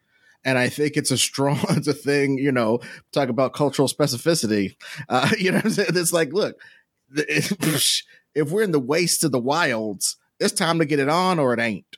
And 0.44 0.59
I 0.59 0.68
think 0.68 0.97
it's 0.97 1.11
a 1.11 1.18
strong, 1.18 1.61
it's 1.71 1.88
a 1.88 1.94
thing, 1.94 2.38
you 2.38 2.52
know, 2.52 2.80
talk 3.12 3.28
about 3.28 3.54
cultural 3.54 3.88
specificity. 3.88 4.76
Uh, 5.09 5.30
you 5.38 5.52
know, 5.52 5.61
I'm 5.64 5.71
saying? 5.71 5.90
it's 5.94 6.12
like, 6.12 6.32
look, 6.32 6.56
if 7.14 8.50
we're 8.50 8.62
in 8.62 8.73
the 8.73 8.80
waste 8.80 9.25
of 9.25 9.32
the 9.32 9.38
wilds, 9.38 10.16
it's 10.40 10.52
time 10.52 10.78
to 10.78 10.85
get 10.85 10.99
it 10.99 11.09
on 11.09 11.38
or 11.38 11.52
it 11.52 11.61
ain't. 11.61 11.97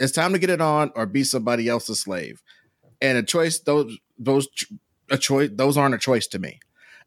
It's 0.00 0.12
time 0.12 0.32
to 0.32 0.38
get 0.38 0.50
it 0.50 0.60
on 0.60 0.90
or 0.96 1.06
be 1.06 1.22
somebody 1.22 1.68
else's 1.68 2.00
slave. 2.00 2.42
And 3.00 3.18
a 3.18 3.22
choice, 3.22 3.60
those, 3.60 3.96
those, 4.18 4.48
a 5.10 5.18
choice, 5.18 5.50
those 5.52 5.76
aren't 5.76 5.94
a 5.94 5.98
choice 5.98 6.26
to 6.28 6.38
me 6.38 6.58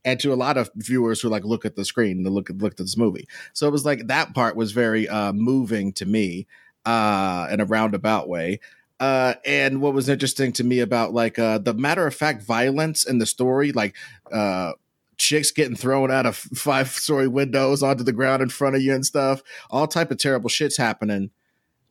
and 0.07 0.21
to 0.21 0.31
a 0.31 0.35
lot 0.35 0.55
of 0.55 0.71
viewers 0.77 1.19
who 1.19 1.27
like 1.27 1.43
look 1.43 1.65
at 1.65 1.75
the 1.75 1.83
screen 1.83 2.25
and 2.25 2.33
look 2.33 2.49
at 2.49 2.57
look 2.59 2.71
at 2.71 2.77
this 2.77 2.95
movie. 2.95 3.27
So 3.51 3.67
it 3.67 3.71
was 3.71 3.83
like 3.83 4.07
that 4.07 4.33
part 4.33 4.55
was 4.55 4.71
very 4.71 5.07
uh, 5.09 5.33
moving 5.33 5.91
to 5.93 6.05
me 6.05 6.47
uh, 6.85 7.49
in 7.51 7.59
a 7.59 7.65
roundabout 7.65 8.29
way. 8.29 8.61
Uh, 9.01 9.33
and 9.45 9.81
what 9.81 9.93
was 9.93 10.07
interesting 10.07 10.53
to 10.53 10.63
me 10.63 10.79
about 10.79 11.13
like 11.13 11.37
uh, 11.37 11.57
the 11.57 11.73
matter 11.73 12.07
of 12.07 12.15
fact 12.15 12.41
violence 12.41 13.05
in 13.05 13.17
the 13.17 13.25
story, 13.25 13.73
like 13.73 13.97
uh, 14.31 14.71
chicks 15.17 15.51
getting 15.51 15.75
thrown 15.75 16.09
out 16.09 16.25
of 16.25 16.37
five 16.55 16.87
story 16.87 17.27
windows 17.27 17.83
onto 17.83 18.05
the 18.05 18.13
ground 18.13 18.41
in 18.41 18.47
front 18.47 18.77
of 18.77 18.81
you 18.81 18.95
and 18.95 19.05
stuff, 19.05 19.43
all 19.69 19.87
type 19.87 20.09
of 20.09 20.17
terrible 20.17 20.49
shits 20.49 20.77
happening, 20.77 21.31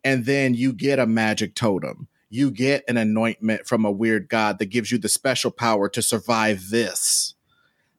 and 0.03 0.25
then 0.25 0.55
you 0.55 0.73
get 0.73 0.99
a 0.99 1.07
magic 1.07 1.55
totem. 1.55 2.09
You 2.31 2.51
get 2.51 2.83
an 2.89 2.97
anointment 2.97 3.67
from 3.67 3.85
a 3.85 3.91
weird 3.91 4.31
god 4.31 4.59
that 4.59 4.71
gives 4.71 4.91
you 4.91 4.97
the 4.97 5.09
special 5.11 5.51
power 5.51 5.91
to 5.91 6.01
survive 6.01 6.71
this 6.71 7.36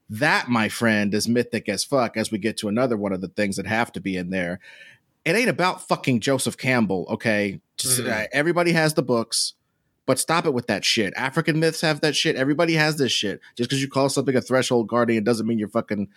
that, 0.09 0.47
my 0.47 0.69
friend, 0.69 1.13
is 1.13 1.27
mythic 1.27 1.67
as 1.67 1.83
fuck 1.83 2.15
as 2.15 2.31
we 2.31 2.37
get 2.37 2.57
to 2.57 2.67
another 2.67 2.95
one 2.95 3.13
of 3.13 3.21
the 3.21 3.27
things 3.27 3.57
that 3.57 3.67
have 3.67 3.91
to 3.93 3.99
be 3.99 4.15
in 4.15 4.29
there. 4.29 4.59
It 5.25 5.35
ain't 5.35 5.49
about 5.49 5.87
fucking 5.87 6.21
Joseph 6.21 6.57
Campbell, 6.57 7.05
okay? 7.09 7.59
Just, 7.77 7.99
mm-hmm. 7.99 8.11
uh, 8.11 8.23
everybody 8.31 8.71
has 8.71 8.93
the 8.93 9.03
books, 9.03 9.53
but 10.05 10.19
stop 10.19 10.45
it 10.45 10.53
with 10.53 10.67
that 10.67 10.85
shit. 10.85 11.13
African 11.17 11.59
myths 11.59 11.81
have 11.81 11.99
that 12.01 12.15
shit. 12.15 12.37
Everybody 12.37 12.73
has 12.75 12.95
this 12.95 13.11
shit. 13.11 13.41
Just 13.55 13.69
because 13.69 13.81
you 13.81 13.89
call 13.89 14.07
something 14.07 14.35
a 14.35 14.41
threshold 14.41 14.87
guardian 14.87 15.25
doesn't 15.25 15.45
mean 15.45 15.59
you're 15.59 15.67
fucking. 15.67 16.07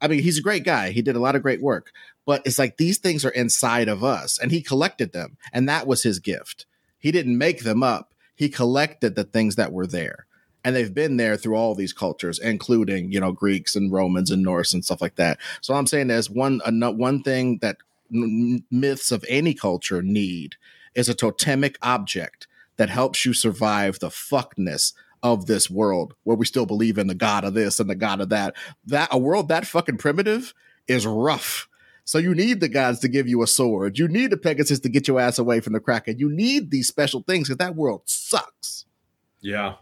I 0.00 0.06
mean, 0.06 0.22
he's 0.22 0.38
a 0.38 0.42
great 0.42 0.64
guy. 0.64 0.90
He 0.90 1.02
did 1.02 1.16
a 1.16 1.20
lot 1.20 1.34
of 1.34 1.42
great 1.42 1.60
work, 1.62 1.90
but 2.24 2.42
it's 2.44 2.58
like 2.58 2.76
these 2.76 2.98
things 2.98 3.24
are 3.24 3.30
inside 3.30 3.88
of 3.88 4.04
us, 4.04 4.38
and 4.38 4.52
he 4.52 4.62
collected 4.62 5.12
them, 5.12 5.38
and 5.52 5.68
that 5.68 5.88
was 5.88 6.02
his 6.02 6.20
gift. 6.20 6.66
He 6.98 7.10
didn't 7.10 7.38
make 7.38 7.64
them 7.64 7.82
up. 7.82 8.12
He 8.36 8.48
collected 8.48 9.16
the 9.16 9.24
things 9.24 9.56
that 9.56 9.72
were 9.72 9.86
there 9.86 10.27
and 10.64 10.74
they've 10.74 10.94
been 10.94 11.16
there 11.16 11.36
through 11.36 11.56
all 11.56 11.74
these 11.74 11.92
cultures, 11.92 12.38
including 12.38 13.12
you 13.12 13.20
know 13.20 13.32
Greeks 13.32 13.76
and 13.76 13.92
Romans 13.92 14.30
and 14.30 14.42
Norse 14.42 14.74
and 14.74 14.84
stuff 14.84 15.00
like 15.00 15.16
that. 15.16 15.38
So 15.60 15.74
I'm 15.74 15.86
saying 15.86 16.08
there's 16.08 16.30
one 16.30 16.60
one 16.64 17.22
thing 17.22 17.58
that 17.58 17.78
myths 18.10 19.12
of 19.12 19.24
any 19.28 19.54
culture 19.54 20.02
need 20.02 20.56
is 20.94 21.08
a 21.08 21.14
totemic 21.14 21.76
object 21.82 22.46
that 22.76 22.88
helps 22.88 23.24
you 23.24 23.32
survive 23.32 23.98
the 23.98 24.08
fuckness 24.08 24.92
of 25.22 25.46
this 25.46 25.68
world 25.68 26.14
where 26.22 26.36
we 26.36 26.46
still 26.46 26.66
believe 26.66 26.96
in 26.96 27.08
the 27.08 27.14
god 27.14 27.44
of 27.44 27.54
this 27.54 27.80
and 27.80 27.90
the 27.90 27.94
god 27.94 28.20
of 28.20 28.28
that. 28.28 28.54
That 28.86 29.08
a 29.10 29.18
world 29.18 29.48
that 29.48 29.66
fucking 29.66 29.98
primitive 29.98 30.54
is 30.86 31.06
rough. 31.06 31.68
So 32.04 32.16
you 32.16 32.34
need 32.34 32.60
the 32.60 32.68
gods 32.68 33.00
to 33.00 33.08
give 33.08 33.28
you 33.28 33.42
a 33.42 33.46
sword. 33.46 33.98
You 33.98 34.08
need 34.08 34.30
the 34.30 34.38
Pegasus 34.38 34.78
to 34.80 34.88
get 34.88 35.06
your 35.06 35.20
ass 35.20 35.38
away 35.38 35.60
from 35.60 35.74
the 35.74 35.80
Kraken. 35.80 36.18
You 36.18 36.30
need 36.30 36.70
these 36.70 36.88
special 36.88 37.22
things 37.22 37.48
because 37.48 37.58
that 37.58 37.76
world 37.76 38.02
sucks. 38.06 38.86
Yeah, 39.42 39.74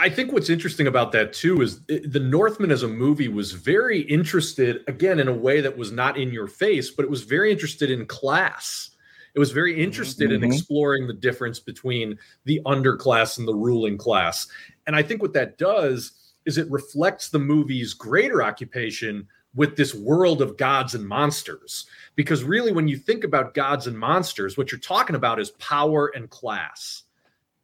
I 0.00 0.08
think 0.08 0.32
what's 0.32 0.48
interesting 0.48 0.86
about 0.86 1.12
that 1.12 1.34
too 1.34 1.60
is 1.60 1.82
the 1.86 2.20
Northman 2.20 2.70
as 2.70 2.82
a 2.82 2.88
movie 2.88 3.28
was 3.28 3.52
very 3.52 4.00
interested, 4.00 4.82
again, 4.88 5.20
in 5.20 5.28
a 5.28 5.34
way 5.34 5.60
that 5.60 5.76
was 5.76 5.92
not 5.92 6.16
in 6.16 6.32
your 6.32 6.46
face, 6.46 6.90
but 6.90 7.04
it 7.04 7.10
was 7.10 7.22
very 7.22 7.52
interested 7.52 7.90
in 7.90 8.06
class. 8.06 8.90
It 9.34 9.38
was 9.38 9.52
very 9.52 9.72
mm-hmm. 9.72 9.82
interested 9.82 10.30
mm-hmm. 10.30 10.42
in 10.42 10.50
exploring 10.50 11.06
the 11.06 11.12
difference 11.12 11.60
between 11.60 12.18
the 12.46 12.62
underclass 12.64 13.36
and 13.36 13.46
the 13.46 13.54
ruling 13.54 13.98
class. 13.98 14.46
And 14.86 14.96
I 14.96 15.02
think 15.02 15.20
what 15.20 15.34
that 15.34 15.58
does 15.58 16.12
is 16.46 16.56
it 16.56 16.70
reflects 16.70 17.28
the 17.28 17.38
movie's 17.38 17.92
greater 17.92 18.42
occupation 18.42 19.28
with 19.54 19.76
this 19.76 19.94
world 19.94 20.40
of 20.40 20.56
gods 20.56 20.94
and 20.94 21.06
monsters. 21.06 21.84
Because 22.16 22.42
really, 22.42 22.72
when 22.72 22.88
you 22.88 22.96
think 22.96 23.22
about 23.22 23.52
gods 23.52 23.86
and 23.86 23.98
monsters, 23.98 24.56
what 24.56 24.72
you're 24.72 24.80
talking 24.80 25.16
about 25.16 25.38
is 25.38 25.50
power 25.52 26.10
and 26.14 26.30
class. 26.30 27.02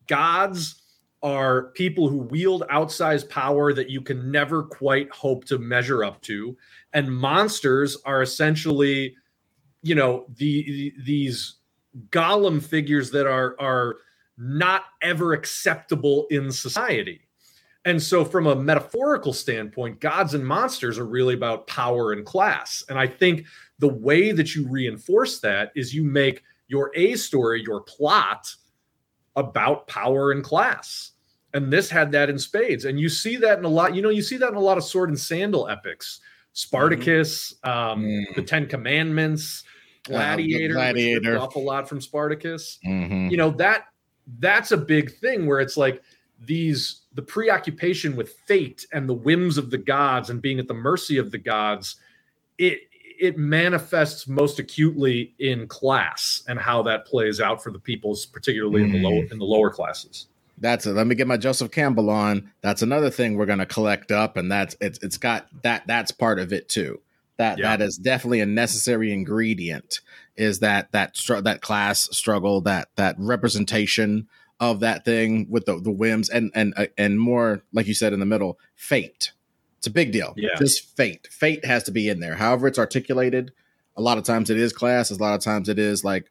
Gods 0.07 0.83
are 1.27 1.73
people 1.73 2.09
who 2.09 2.19
wield 2.19 2.63
outsized 2.71 3.29
power 3.29 3.73
that 3.73 3.91
you 3.91 4.01
can 4.01 4.31
never 4.31 4.63
quite 4.63 5.11
hope 5.11 5.45
to 5.45 5.59
measure 5.59 6.05
up 6.05 6.23
to. 6.23 6.57
And 6.93 7.13
monsters 7.13 7.99
are 8.05 8.23
essentially 8.23 9.17
you 9.83 9.97
know 9.97 10.27
the, 10.37 10.95
these 11.05 11.57
golem 12.11 12.63
figures 12.63 13.11
that 13.11 13.27
are 13.27 13.57
are 13.59 13.97
not 14.39 14.85
ever 15.03 15.33
acceptable 15.33 16.29
in 16.31 16.53
society. 16.53 17.23
And 17.85 18.01
so 18.01 18.25
from 18.25 18.47
a 18.47 18.55
metaphorical 18.55 19.33
standpoint 19.33 20.01
gods 20.01 20.35
and 20.35 20.47
monsters 20.47 20.97
are 20.97 21.07
really 21.07 21.35
about 21.35 21.67
power 21.67 22.13
and 22.13 22.25
class. 22.25 22.85
And 22.89 23.01
i 23.01 23.07
think 23.09 23.47
the 23.81 23.89
way 23.89 24.31
that 24.31 24.55
you 24.55 24.69
reinforce 24.69 25.41
that 25.41 25.73
is 25.75 25.93
you 25.93 26.05
make 26.05 26.45
your 26.69 26.93
a 26.95 27.17
story 27.17 27.65
your 27.65 27.81
plot 27.81 28.47
about 29.35 29.89
power 29.89 30.31
and 30.31 30.45
class. 30.45 31.13
And 31.57 31.73
this 31.73 31.89
had 31.89 32.13
that 32.13 32.29
in 32.29 32.39
spades. 32.39 32.85
And 32.85 33.01
you 33.01 33.09
see 33.09 33.37
that 33.37 33.59
in 33.59 33.65
a 33.65 33.69
lot, 33.69 33.95
you 33.95 34.03
know, 34.03 34.11
you 34.11 34.21
see 34.21 34.37
that 34.37 34.51
in 34.51 34.57
a 34.57 34.61
lot 34.61 34.77
of 34.77 34.85
sword 34.85 35.09
and 35.09 35.19
sandal 35.19 35.69
epics. 35.69 36.21
Spartacus, 36.53 37.55
mm-hmm. 37.65 37.71
um, 37.71 38.05
mm. 38.05 38.35
the 38.35 38.43
Ten 38.43 38.67
Commandments, 38.67 39.65
Gladiator, 40.05 40.75
uh, 40.75 40.81
Gladiator. 40.81 41.39
off 41.39 41.55
a 41.57 41.59
lot 41.59 41.89
from 41.89 42.01
Spartacus. 42.01 42.79
Mm-hmm. 42.87 43.29
You 43.29 43.37
know, 43.37 43.51
that 43.53 43.85
that's 44.39 44.73
a 44.73 44.77
big 44.77 45.19
thing 45.19 45.47
where 45.47 45.61
it's 45.61 45.77
like 45.77 46.03
these 46.45 47.03
the 47.15 47.23
preoccupation 47.23 48.17
with 48.17 48.35
fate 48.47 48.87
and 48.93 49.09
the 49.09 49.15
whims 49.15 49.59
of 49.59 49.71
the 49.71 49.79
gods 49.79 50.31
and 50.31 50.41
being 50.41 50.59
at 50.59 50.69
the 50.69 50.75
mercy 50.75 51.19
of 51.19 51.31
the 51.31 51.39
gods, 51.39 51.97
it 52.59 52.81
it 53.19 53.39
manifests 53.39 54.29
most 54.29 54.59
acutely 54.59 55.35
in 55.39 55.67
class 55.69 56.43
and 56.49 56.59
how 56.59 56.83
that 56.83 57.07
plays 57.07 57.41
out 57.41 57.63
for 57.63 57.71
the 57.71 57.79
peoples, 57.79 58.27
particularly 58.27 58.83
mm. 58.83 58.87
in 58.87 58.93
the 58.93 59.09
low 59.09 59.23
mm. 59.23 59.33
in 59.33 59.39
the 59.39 59.45
lower 59.45 59.71
classes. 59.71 60.29
That's 60.59 60.87
it. 60.87 60.93
Let 60.93 61.07
me 61.07 61.15
get 61.15 61.27
my 61.27 61.37
Joseph 61.37 61.71
Campbell 61.71 62.11
on. 62.11 62.53
That's 62.63 62.83
another 62.83 63.11
thing 63.11 63.37
we're 63.37 63.47
going 63.47 63.59
to 63.59 63.67
collect 63.67 64.11
up, 64.11 64.37
and 64.37 64.51
that's 64.51 64.77
it's 64.81 64.99
it's 65.03 65.19
got 65.19 65.49
that 65.63 65.87
that's 65.87 66.13
part 66.13 66.39
of 66.39 66.53
it 66.53 66.69
too. 66.69 67.01
That 67.37 67.59
yeah. 67.59 67.77
that 67.77 67.85
is 67.85 67.97
definitely 67.99 68.41
a 68.41 68.47
necessary 68.47 69.13
ingredient. 69.13 70.01
Is 70.37 70.61
that 70.61 70.93
that 70.93 71.17
str- 71.17 71.41
that 71.41 71.61
class 71.61 72.09
struggle 72.17 72.63
that 72.63 72.89
that 72.97 73.17
representation 73.19 74.29
of 74.59 74.81
that 74.81 75.05
thing 75.05 75.47
with 75.51 75.67
the 75.67 75.79
the 75.79 75.91
whims 75.91 76.31
and 76.31 76.51
and 76.55 76.73
uh, 76.77 76.87
and 76.97 77.21
more 77.21 77.63
like 77.73 77.87
you 77.87 77.95
said 77.95 78.15
in 78.15 78.21
the 78.21 78.27
middle 78.27 78.59
fate 78.75 79.33
it's 79.87 79.93
a 79.93 79.95
big 79.95 80.11
deal. 80.11 80.35
Yeah. 80.37 80.57
Just 80.59 80.97
fate. 80.97 81.29
Fate 81.31 81.65
has 81.65 81.85
to 81.85 81.93
be 81.93 82.09
in 82.09 82.19
there. 82.19 82.35
However, 82.35 82.67
it's 82.67 82.79
articulated. 82.79 83.53
A 83.97 84.03
lot 84.03 84.19
of 84.19 84.25
times 84.25 84.51
it 84.51 84.59
is 84.59 84.73
class. 84.73 85.13
A 85.13 85.15
lot 85.15 85.35
of 85.35 85.43
times 85.43 85.69
it 85.69 85.79
is 85.79 86.03
like, 86.03 86.29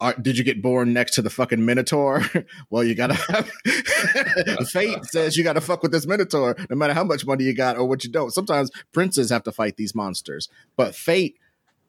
are, 0.00 0.14
did 0.14 0.36
you 0.36 0.44
get 0.44 0.60
born 0.60 0.92
next 0.92 1.14
to 1.14 1.22
the 1.22 1.30
fucking 1.30 1.64
Minotaur? 1.64 2.22
well, 2.70 2.84
you 2.84 2.94
gotta 2.94 3.14
have 3.32 3.50
fate 4.68 5.04
says 5.06 5.36
you 5.36 5.44
gotta 5.44 5.60
fuck 5.60 5.82
with 5.82 5.92
this 5.92 6.06
Minotaur, 6.06 6.56
no 6.68 6.76
matter 6.76 6.92
how 6.92 7.04
much 7.04 7.26
money 7.26 7.44
you 7.44 7.54
got 7.54 7.76
or 7.76 7.86
what 7.86 8.04
you 8.04 8.10
don't. 8.10 8.32
Sometimes 8.32 8.70
princes 8.92 9.30
have 9.30 9.44
to 9.44 9.52
fight 9.52 9.76
these 9.76 9.94
monsters, 9.94 10.48
but 10.76 10.94
fate 10.94 11.38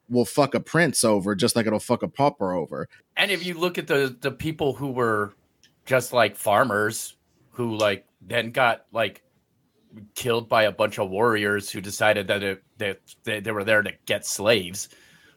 will 0.10 0.26
fuck 0.26 0.56
a 0.56 0.60
prince 0.60 1.04
over 1.04 1.36
just 1.36 1.56
like 1.56 1.68
it'll 1.68 1.80
fuck 1.80 2.02
a 2.02 2.08
pauper 2.08 2.54
over. 2.54 2.88
And 3.16 3.30
if 3.30 3.46
you 3.46 3.56
look 3.56 3.78
at 3.78 3.88
the 3.88 4.16
the 4.20 4.32
people 4.32 4.74
who 4.74 4.92
were 4.92 5.34
just 5.86 6.14
like 6.14 6.36
farmers 6.36 7.16
who 7.52 7.76
like 7.76 8.06
then 8.22 8.52
got 8.52 8.86
like 8.92 9.24
killed 10.16 10.48
by 10.48 10.64
a 10.64 10.72
bunch 10.72 11.00
of 11.00 11.10
warriors 11.10 11.70
who 11.70 11.82
decided 11.82 12.28
that 12.28 12.44
it, 12.44 12.64
that 12.78 13.00
they, 13.24 13.40
they 13.40 13.52
were 13.52 13.64
there 13.64 13.82
to 13.82 13.92
get 14.06 14.26
slaves. 14.26 14.90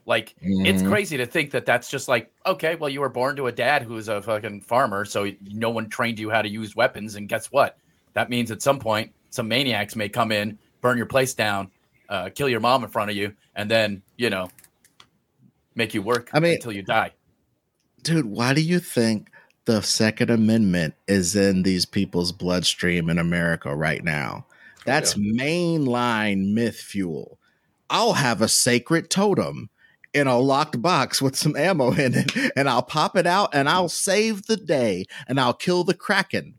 Like 0.07 0.35
mm-hmm. 0.43 0.67
it's 0.67 0.83
crazy 0.83 1.17
to 1.17 1.27
think 1.27 1.51
that 1.53 1.67
that's 1.67 1.91
just 1.91 2.09
like 2.09 2.31
okay, 2.47 2.75
well 2.77 2.91
you 2.91 3.01
were 3.01 3.09
born 3.09 3.37
to 3.37 3.47
a 3.47 3.53
dad 3.53 3.83
who's 3.83 4.09
a 4.09 4.23
fucking 4.23 4.63
farmer, 4.63 5.05
so 5.05 5.31
no 5.51 5.71
one 5.71 5.89
trained 5.89 6.19
you 6.19 6.31
how 6.31 6.43
to 6.43 6.49
use 6.49 6.75
weapons, 6.75 7.17
and 7.17 7.29
guess 7.29 7.47
what? 7.47 7.79
That 8.15 8.31
means 8.31 8.51
at 8.51 8.63
some 8.63 8.79
point 8.79 9.13
some 9.31 9.49
maniacs 9.49 9.95
may 9.97 10.09
come 10.09 10.33
in, 10.33 10.59
burn 10.81 10.97
your 10.97 11.07
place 11.07 11.35
down, 11.35 11.71
uh, 12.09 12.31
kill 12.35 12.49
your 12.49 12.61
mom 12.61 12.83
in 12.83 12.91
front 12.91 13.11
of 13.11 13.17
you, 13.17 13.35
and 13.57 13.71
then 13.71 14.03
you 14.17 14.31
know 14.31 14.49
make 15.75 15.95
you 15.95 16.03
work 16.03 16.31
I 16.33 16.41
mean, 16.41 16.55
until 16.55 16.73
you 16.73 16.83
die. 16.83 17.13
Dude, 18.03 18.27
why 18.27 18.55
do 18.55 18.61
you 18.61 18.81
think 18.81 19.31
the 19.71 19.83
Second 19.83 20.31
Amendment 20.31 20.95
is 21.07 21.37
in 21.37 21.63
these 21.63 21.85
people's 21.85 22.33
bloodstream 22.33 23.09
in 23.09 23.19
America 23.19 23.75
right 23.75 24.03
now. 24.03 24.47
That's 24.85 25.17
yeah. 25.17 25.45
mainline 25.45 26.53
myth 26.55 26.77
fuel. 26.77 27.39
I'll 27.89 28.15
have 28.15 28.43
a 28.43 28.49
sacred 28.49 29.11
totem 29.11 29.71
in 30.13 30.27
a 30.27 30.39
locked 30.39 30.81
box 30.81 31.23
with 31.23 31.37
some 31.37 31.57
ammo 31.57 31.93
in 31.93 32.15
it, 32.15 32.53
and 32.57 32.69
I'll 32.69 32.83
pop 32.83 33.17
it 33.17 33.27
out 33.27 33.55
and 33.55 33.69
I'll 33.69 33.89
save 33.89 34.47
the 34.47 34.57
day 34.57 35.07
and 35.29 35.41
I'll 35.41 35.55
kill 35.55 35.85
the 35.85 35.95
Kraken. 35.95 36.55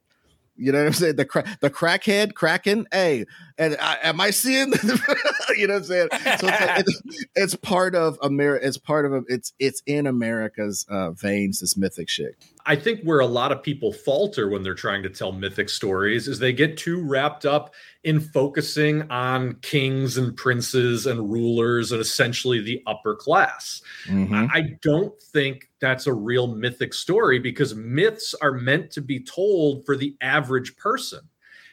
You 0.58 0.72
know 0.72 0.80
what 0.80 0.88
I'm 0.88 0.94
saying? 0.94 1.16
The 1.16 1.26
cra- 1.26 1.58
the 1.60 1.72
crackhead 1.72 2.36
Kraken. 2.36 2.86
Hey, 2.92 3.26
and 3.58 3.76
I, 3.82 3.98
am 4.04 4.22
I 4.22 4.30
seeing? 4.30 4.72
you 5.58 5.66
know 5.66 5.74
what 5.74 5.80
I'm 5.80 5.84
saying? 5.86 6.10
So 6.12 6.20
it's, 6.24 6.44
like, 6.44 6.80
it's, 6.80 7.02
it's 7.36 7.56
part 7.56 7.96
of 7.96 8.20
America. 8.22 8.68
It's 8.68 8.78
part 8.78 9.12
of 9.12 9.26
it's 9.28 9.54
it's 9.58 9.82
in 9.88 10.06
America's 10.06 10.86
uh, 10.88 11.12
veins. 11.12 11.62
This 11.62 11.76
mythic 11.76 12.10
shit. 12.10 12.36
I 12.66 12.76
think 12.76 13.02
where 13.04 13.20
a 13.20 13.26
lot 13.26 13.52
of 13.52 13.64
people 13.64 13.92
falter 13.92 14.50
when 14.50 14.64
they're 14.64 14.74
trying 14.74 15.04
to 15.04 15.10
tell 15.10 15.32
mythic 15.32 15.70
stories 15.70 16.28
is 16.28 16.40
they 16.40 16.54
get 16.54 16.78
too 16.78 17.02
wrapped 17.02 17.46
up 17.46 17.74
in 18.04 18.20
focusing 18.20 19.10
on 19.12 19.56
kings 19.62 20.18
and 20.18 20.36
princes 20.36 21.06
and 21.06 21.32
rulers 21.32 21.92
and 21.92 22.02
essentially 22.02 22.62
the 22.62 22.82
upper 22.88 23.16
class. 23.16 23.82
Mm-hmm. 24.08 24.48
I 24.52 24.78
don't 24.82 25.20
think 25.22 25.70
that's 25.80 26.08
a 26.08 26.14
real 26.14 26.48
mythic 26.48 26.94
story 26.94 27.40
because 27.40 27.76
myths 27.76 28.36
are 28.42 28.54
meant 28.54 28.92
to 28.92 29.02
be 29.02 29.24
told 29.24 29.86
for 29.86 29.96
the 29.96 30.16
average 30.22 30.76
person. 30.78 31.22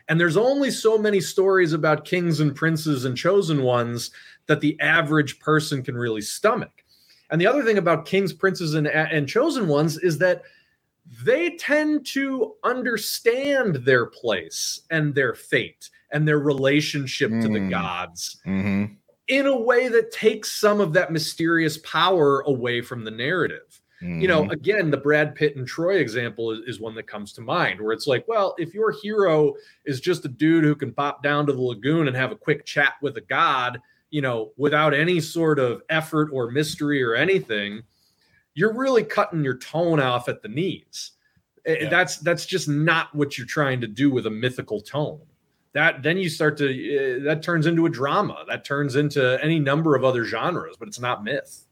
And 0.09 0.19
there's 0.19 0.37
only 0.37 0.71
so 0.71 0.97
many 0.97 1.21
stories 1.21 1.73
about 1.73 2.05
kings 2.05 2.41
and 2.41 2.55
princes 2.55 3.05
and 3.05 3.17
chosen 3.17 3.63
ones 3.63 4.11
that 4.47 4.61
the 4.61 4.79
average 4.81 5.39
person 5.39 5.83
can 5.83 5.97
really 5.97 6.23
stomach. 6.23 6.85
And 7.31 7.41
the 7.41 7.47
other 7.47 7.63
thing 7.63 7.77
about 7.77 8.07
kings, 8.07 8.33
princes, 8.33 8.75
and, 8.75 8.87
and 8.87 9.29
chosen 9.29 9.69
ones 9.69 9.99
is 9.99 10.19
that 10.19 10.43
they 11.23 11.51
tend 11.57 12.07
to 12.07 12.55
understand 12.65 13.77
their 13.77 14.07
place 14.07 14.83
and 14.91 15.15
their 15.15 15.35
fate 15.35 15.91
and 16.13 16.27
their 16.27 16.39
relationship 16.39 17.31
mm. 17.31 17.43
to 17.43 17.49
the 17.49 17.61
mm. 17.61 17.71
gods 17.71 18.41
mm-hmm. 18.47 18.93
in 19.29 19.47
a 19.47 19.57
way 19.57 19.89
that 19.89 20.13
takes 20.13 20.53
some 20.53 20.81
of 20.81 20.93
that 20.93 21.13
mysterious 21.13 21.79
power 21.79 22.41
away 22.41 22.81
from 22.81 23.05
the 23.05 23.11
narrative. 23.11 23.81
Mm-hmm. 24.03 24.21
You 24.21 24.29
know, 24.29 24.43
mm-hmm. 24.43 24.53
again, 24.53 24.91
the 24.91 24.97
Brad 24.97 25.35
Pitt 25.35 25.57
and 25.57 25.67
Troy 25.67 25.97
example 25.97 26.53
is, 26.53 26.61
is, 26.67 26.81
one 26.81 26.95
that 26.95 27.09
comes 27.09 27.33
to 27.33 27.41
mind 27.41 27.81
where 27.81 27.93
it's 27.93 28.07
like, 28.07 28.25
well, 28.29 28.55
if 28.57 28.73
your 28.73 28.93
hero 28.93 29.55
is 29.87 30.01
just 30.01 30.25
a 30.25 30.29
dude 30.29 30.63
who 30.63 30.77
can 30.77 30.93
pop 30.93 31.23
down 31.23 31.47
to 31.47 31.53
the 31.53 31.61
lagoon 31.61 32.07
and 32.07 32.17
have 32.17 32.31
a 32.31 32.37
quick 32.37 32.65
chat 32.65 32.95
with 33.03 33.17
a 33.17 33.23
god, 33.23 33.81
you 34.11 34.23
know, 34.23 34.53
without 34.57 34.95
any 34.95 35.21
sort 35.21 35.59
of 35.59 35.83
effort 35.91 36.31
or 36.33 36.51
mystery 36.51 37.03
or 37.03 37.17
anything, 37.17 37.83
you're 38.59 38.75
really 38.75 39.05
cutting 39.05 39.45
your 39.45 39.57
tone 39.57 40.01
off 40.01 40.29
at 40.29 40.43
the 40.43 40.49
knees. 40.49 41.13
Eh, 41.65 41.77
yeah. 41.83 41.89
That's 41.89 42.17
that's 42.17 42.45
just 42.45 42.69
not 42.69 43.15
what 43.15 43.39
you're 43.39 43.47
trying 43.47 43.81
to 43.83 43.87
do 43.87 44.11
with 44.11 44.27
a 44.27 44.31
mythical 44.31 44.81
tone. 44.81 45.21
That 45.75 46.03
then 46.03 46.19
you 46.19 46.29
start 46.29 46.57
to 46.59 46.67
uh, 46.67 47.25
that 47.25 47.45
turns 47.45 47.67
into 47.67 47.87
a 47.87 47.89
drama. 47.89 48.45
That 48.49 48.65
turns 48.65 48.97
into 48.97 49.39
any 49.41 49.61
number 49.61 49.95
of 49.95 50.03
other 50.03 50.25
genres, 50.25 50.75
but 50.77 50.89
it's 50.89 50.99
not 50.99 51.23
myth. 51.23 51.67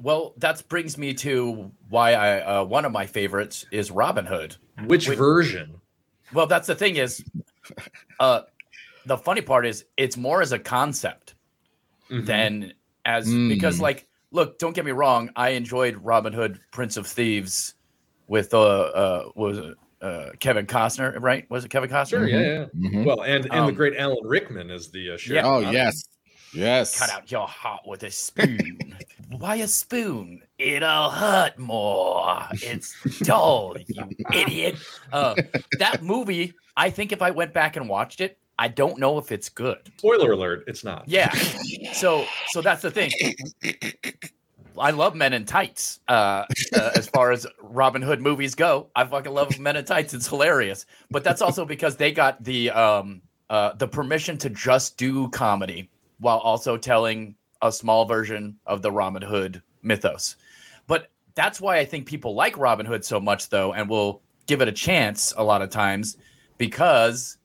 Well, 0.00 0.34
that 0.38 0.66
brings 0.68 0.98
me 0.98 1.14
to 1.14 1.70
why 1.88 2.14
I 2.14 2.40
uh, 2.40 2.64
one 2.64 2.84
of 2.84 2.90
my 2.90 3.06
favorites 3.06 3.64
is 3.70 3.92
Robin 3.92 4.26
Hood. 4.26 4.56
Which, 4.86 5.08
Which 5.08 5.16
version? 5.16 5.80
Well, 6.32 6.48
that's 6.48 6.66
the 6.66 6.74
thing 6.74 6.96
is, 6.96 7.22
uh, 8.18 8.42
the 9.06 9.16
funny 9.16 9.42
part 9.42 9.64
is 9.64 9.84
it's 9.96 10.16
more 10.16 10.42
as 10.42 10.50
a 10.50 10.58
concept 10.58 11.34
mm-hmm. 12.10 12.24
than 12.24 12.72
as 13.04 13.28
mm. 13.28 13.48
because 13.48 13.80
like 13.80 14.08
look, 14.30 14.58
don't 14.58 14.74
get 14.74 14.84
me 14.84 14.92
wrong. 14.92 15.30
I 15.36 15.50
enjoyed 15.50 15.96
Robin 15.96 16.32
Hood, 16.32 16.60
Prince 16.70 16.96
of 16.96 17.06
Thieves, 17.06 17.74
with 18.28 18.54
uh, 18.54 18.60
uh 18.60 19.28
was 19.34 19.74
uh, 20.02 20.30
Kevin 20.38 20.66
Costner, 20.66 21.20
right? 21.20 21.48
Was 21.50 21.64
it 21.64 21.70
Kevin 21.70 21.90
Costner? 21.90 22.08
Sure, 22.08 22.28
yeah, 22.28 22.38
yeah. 22.38 22.66
Mm-hmm. 22.76 23.04
Well, 23.04 23.22
and 23.22 23.44
and 23.46 23.52
um, 23.52 23.66
the 23.66 23.72
great 23.72 23.96
Alan 23.96 24.24
Rickman 24.24 24.70
is 24.70 24.90
the 24.90 25.12
uh, 25.12 25.16
sheriff. 25.16 25.44
Yeah. 25.44 25.50
Oh 25.50 25.58
yes, 25.58 26.04
yes. 26.54 26.98
Cut 26.98 27.10
out 27.10 27.30
your 27.30 27.46
heart 27.46 27.82
with 27.86 28.02
a 28.02 28.10
spoon. 28.10 28.96
Why 29.38 29.56
a 29.56 29.68
spoon? 29.68 30.42
It'll 30.58 31.10
hurt 31.10 31.58
more. 31.58 32.42
It's 32.52 32.94
dull, 33.20 33.76
you 33.86 34.08
idiot. 34.34 34.76
Uh, 35.12 35.36
that 35.78 36.02
movie. 36.02 36.54
I 36.76 36.90
think 36.90 37.12
if 37.12 37.20
I 37.20 37.30
went 37.30 37.52
back 37.52 37.76
and 37.76 37.88
watched 37.88 38.20
it, 38.20 38.38
I 38.60 38.68
don't 38.68 38.98
know 38.98 39.16
if 39.16 39.32
it's 39.32 39.48
good. 39.48 39.90
Spoiler 39.96 40.32
alert, 40.32 40.64
it's 40.66 40.84
not. 40.84 41.04
Yeah. 41.08 41.32
So 41.94 42.26
so 42.48 42.60
that's 42.60 42.82
the 42.82 42.90
thing. 42.90 43.10
I 44.78 44.90
love 44.90 45.14
Men 45.14 45.32
in 45.32 45.46
Tights. 45.46 46.00
Uh, 46.06 46.44
uh, 46.74 46.90
as 46.94 47.08
far 47.08 47.32
as 47.32 47.46
Robin 47.60 48.02
Hood 48.02 48.20
movies 48.20 48.54
go, 48.54 48.88
I 48.94 49.04
fucking 49.04 49.32
love 49.32 49.58
Men 49.58 49.76
in 49.76 49.84
Tights. 49.86 50.12
It's 50.12 50.28
hilarious. 50.28 50.84
But 51.10 51.24
that's 51.24 51.40
also 51.40 51.64
because 51.64 51.96
they 51.96 52.12
got 52.12 52.44
the 52.44 52.70
um 52.70 53.22
uh 53.48 53.72
the 53.72 53.88
permission 53.88 54.36
to 54.38 54.50
just 54.50 54.98
do 54.98 55.30
comedy 55.30 55.88
while 56.18 56.38
also 56.38 56.76
telling 56.76 57.34
a 57.62 57.72
small 57.72 58.04
version 58.04 58.56
of 58.66 58.82
the 58.82 58.92
Robin 58.92 59.22
Hood 59.22 59.62
mythos. 59.82 60.36
But 60.86 61.10
that's 61.34 61.62
why 61.62 61.78
I 61.78 61.86
think 61.86 62.04
people 62.04 62.34
like 62.34 62.58
Robin 62.58 62.84
Hood 62.84 63.06
so 63.06 63.20
much, 63.20 63.48
though, 63.48 63.72
and 63.72 63.88
will 63.88 64.20
give 64.46 64.60
it 64.60 64.68
a 64.68 64.72
chance 64.72 65.32
a 65.38 65.42
lot 65.42 65.62
of 65.62 65.70
times 65.70 66.18
because 66.58 67.38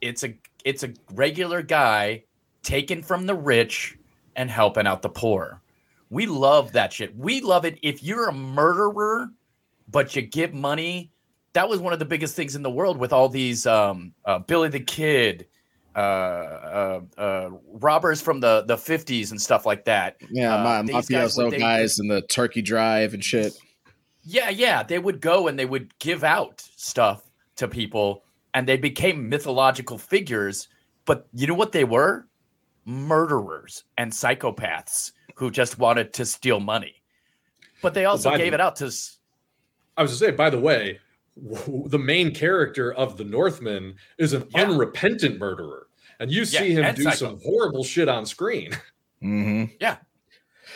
it's 0.00 0.24
a 0.24 0.34
it's 0.66 0.82
a 0.82 0.92
regular 1.14 1.62
guy 1.62 2.24
taken 2.64 3.00
from 3.00 3.24
the 3.24 3.34
rich 3.34 3.96
and 4.34 4.50
helping 4.50 4.86
out 4.86 5.00
the 5.00 5.08
poor. 5.08 5.62
We 6.10 6.26
love 6.26 6.72
that 6.72 6.92
shit. 6.92 7.16
We 7.16 7.40
love 7.40 7.64
it. 7.64 7.78
If 7.82 8.02
you're 8.02 8.28
a 8.28 8.32
murderer, 8.32 9.30
but 9.88 10.16
you 10.16 10.22
give 10.22 10.52
money, 10.52 11.12
that 11.52 11.68
was 11.68 11.78
one 11.78 11.92
of 11.92 12.00
the 12.00 12.04
biggest 12.04 12.34
things 12.34 12.56
in 12.56 12.62
the 12.62 12.70
world 12.70 12.98
with 12.98 13.12
all 13.12 13.28
these 13.28 13.64
um, 13.64 14.12
uh, 14.24 14.40
Billy 14.40 14.68
the 14.68 14.80
Kid, 14.80 15.46
uh, 15.94 15.98
uh, 15.98 17.00
uh 17.16 17.50
robbers 17.72 18.20
from 18.20 18.40
the 18.40 18.64
the 18.66 18.76
50s 18.76 19.30
and 19.30 19.40
stuff 19.40 19.66
like 19.66 19.84
that. 19.84 20.16
Yeah, 20.30 20.56
uh, 20.56 20.64
my 20.64 20.82
mafioso 20.82 21.50
guys, 21.50 21.60
guys 21.60 21.98
in 22.00 22.08
the 22.08 22.22
turkey 22.22 22.60
drive 22.60 23.14
and 23.14 23.24
shit. 23.24 23.56
Yeah, 24.24 24.50
yeah, 24.50 24.82
they 24.82 24.98
would 24.98 25.20
go 25.20 25.46
and 25.46 25.56
they 25.56 25.64
would 25.64 25.96
give 26.00 26.24
out 26.24 26.68
stuff 26.74 27.22
to 27.54 27.68
people 27.68 28.24
and 28.56 28.66
they 28.66 28.78
became 28.78 29.28
mythological 29.28 29.98
figures. 29.98 30.68
But 31.04 31.28
you 31.34 31.46
know 31.46 31.54
what 31.54 31.72
they 31.72 31.84
were? 31.84 32.26
Murderers 32.86 33.84
and 33.98 34.10
psychopaths 34.10 35.12
who 35.34 35.50
just 35.50 35.78
wanted 35.78 36.14
to 36.14 36.24
steal 36.24 36.58
money. 36.58 37.02
But 37.82 37.92
they 37.92 38.06
also 38.06 38.30
well, 38.30 38.38
gave 38.38 38.52
the, 38.52 38.54
it 38.54 38.60
out 38.62 38.76
to. 38.76 38.90
I 39.98 40.02
was 40.02 40.12
to 40.12 40.16
say, 40.16 40.30
by 40.30 40.48
the 40.48 40.58
way, 40.58 40.98
the 41.36 41.98
main 41.98 42.34
character 42.34 42.94
of 42.94 43.18
the 43.18 43.24
Northman 43.24 43.94
is 44.16 44.32
an 44.32 44.46
yeah. 44.54 44.62
unrepentant 44.62 45.38
murderer, 45.38 45.88
and 46.18 46.30
you 46.30 46.46
see 46.46 46.72
yeah, 46.72 46.88
him 46.88 46.94
do 46.94 47.02
psycho. 47.02 47.16
some 47.16 47.40
horrible 47.44 47.84
shit 47.84 48.08
on 48.08 48.24
screen. 48.24 48.72
Mm-hmm. 49.22 49.74
Yeah, 49.80 49.96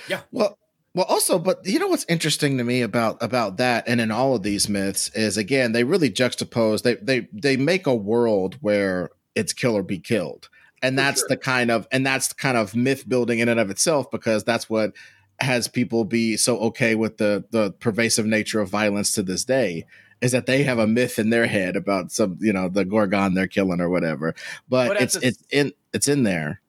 yeah. 0.06 0.20
Well, 0.32 0.58
well, 0.94 1.06
also, 1.06 1.38
but 1.38 1.64
you 1.64 1.78
know 1.78 1.86
what's 1.86 2.06
interesting 2.08 2.58
to 2.58 2.64
me 2.64 2.82
about 2.82 3.22
about 3.22 3.58
that, 3.58 3.86
and 3.86 4.00
in 4.00 4.10
all 4.10 4.34
of 4.34 4.42
these 4.42 4.68
myths, 4.68 5.08
is 5.14 5.36
again 5.36 5.72
they 5.72 5.84
really 5.84 6.10
juxtapose. 6.10 6.82
They 6.82 6.96
they 6.96 7.28
they 7.32 7.56
make 7.56 7.86
a 7.86 7.94
world 7.94 8.56
where 8.60 9.10
it's 9.36 9.52
kill 9.52 9.76
or 9.76 9.84
be 9.84 10.00
killed, 10.00 10.48
and 10.82 10.98
that's 10.98 11.20
sure. 11.20 11.28
the 11.28 11.36
kind 11.36 11.70
of 11.70 11.86
and 11.92 12.04
that's 12.04 12.28
the 12.28 12.34
kind 12.34 12.56
of 12.56 12.74
myth 12.74 13.08
building 13.08 13.38
in 13.38 13.48
and 13.48 13.60
of 13.60 13.70
itself 13.70 14.10
because 14.10 14.42
that's 14.42 14.68
what 14.68 14.92
has 15.38 15.68
people 15.68 16.04
be 16.04 16.36
so 16.36 16.58
okay 16.58 16.94
with 16.94 17.18
the 17.18 17.44
the 17.50 17.72
pervasive 17.72 18.26
nature 18.26 18.60
of 18.60 18.68
violence 18.68 19.12
to 19.12 19.22
this 19.22 19.44
day 19.44 19.86
is 20.20 20.32
that 20.32 20.46
they 20.46 20.64
have 20.64 20.78
a 20.78 20.86
myth 20.86 21.18
in 21.18 21.30
their 21.30 21.46
head 21.46 21.76
about 21.76 22.12
some 22.12 22.36
you 22.40 22.52
know 22.52 22.68
the 22.68 22.84
gorgon 22.84 23.32
they're 23.34 23.46
killing 23.46 23.80
or 23.80 23.88
whatever 23.88 24.34
but, 24.68 24.88
but 24.88 25.00
it's 25.00 25.14
the, 25.14 25.28
it's 25.28 25.42
in 25.50 25.72
it's 25.94 26.08
in 26.08 26.24
there 26.24 26.60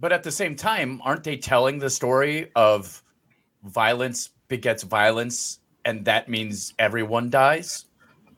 but 0.00 0.12
at 0.12 0.22
the 0.22 0.32
same 0.32 0.56
time 0.56 1.00
aren't 1.04 1.24
they 1.24 1.36
telling 1.36 1.78
the 1.78 1.90
story 1.90 2.50
of 2.56 3.02
violence 3.66 4.30
begets 4.48 4.82
violence, 4.82 5.58
and 5.84 6.04
that 6.04 6.28
means 6.28 6.74
everyone 6.78 7.30
dies. 7.30 7.84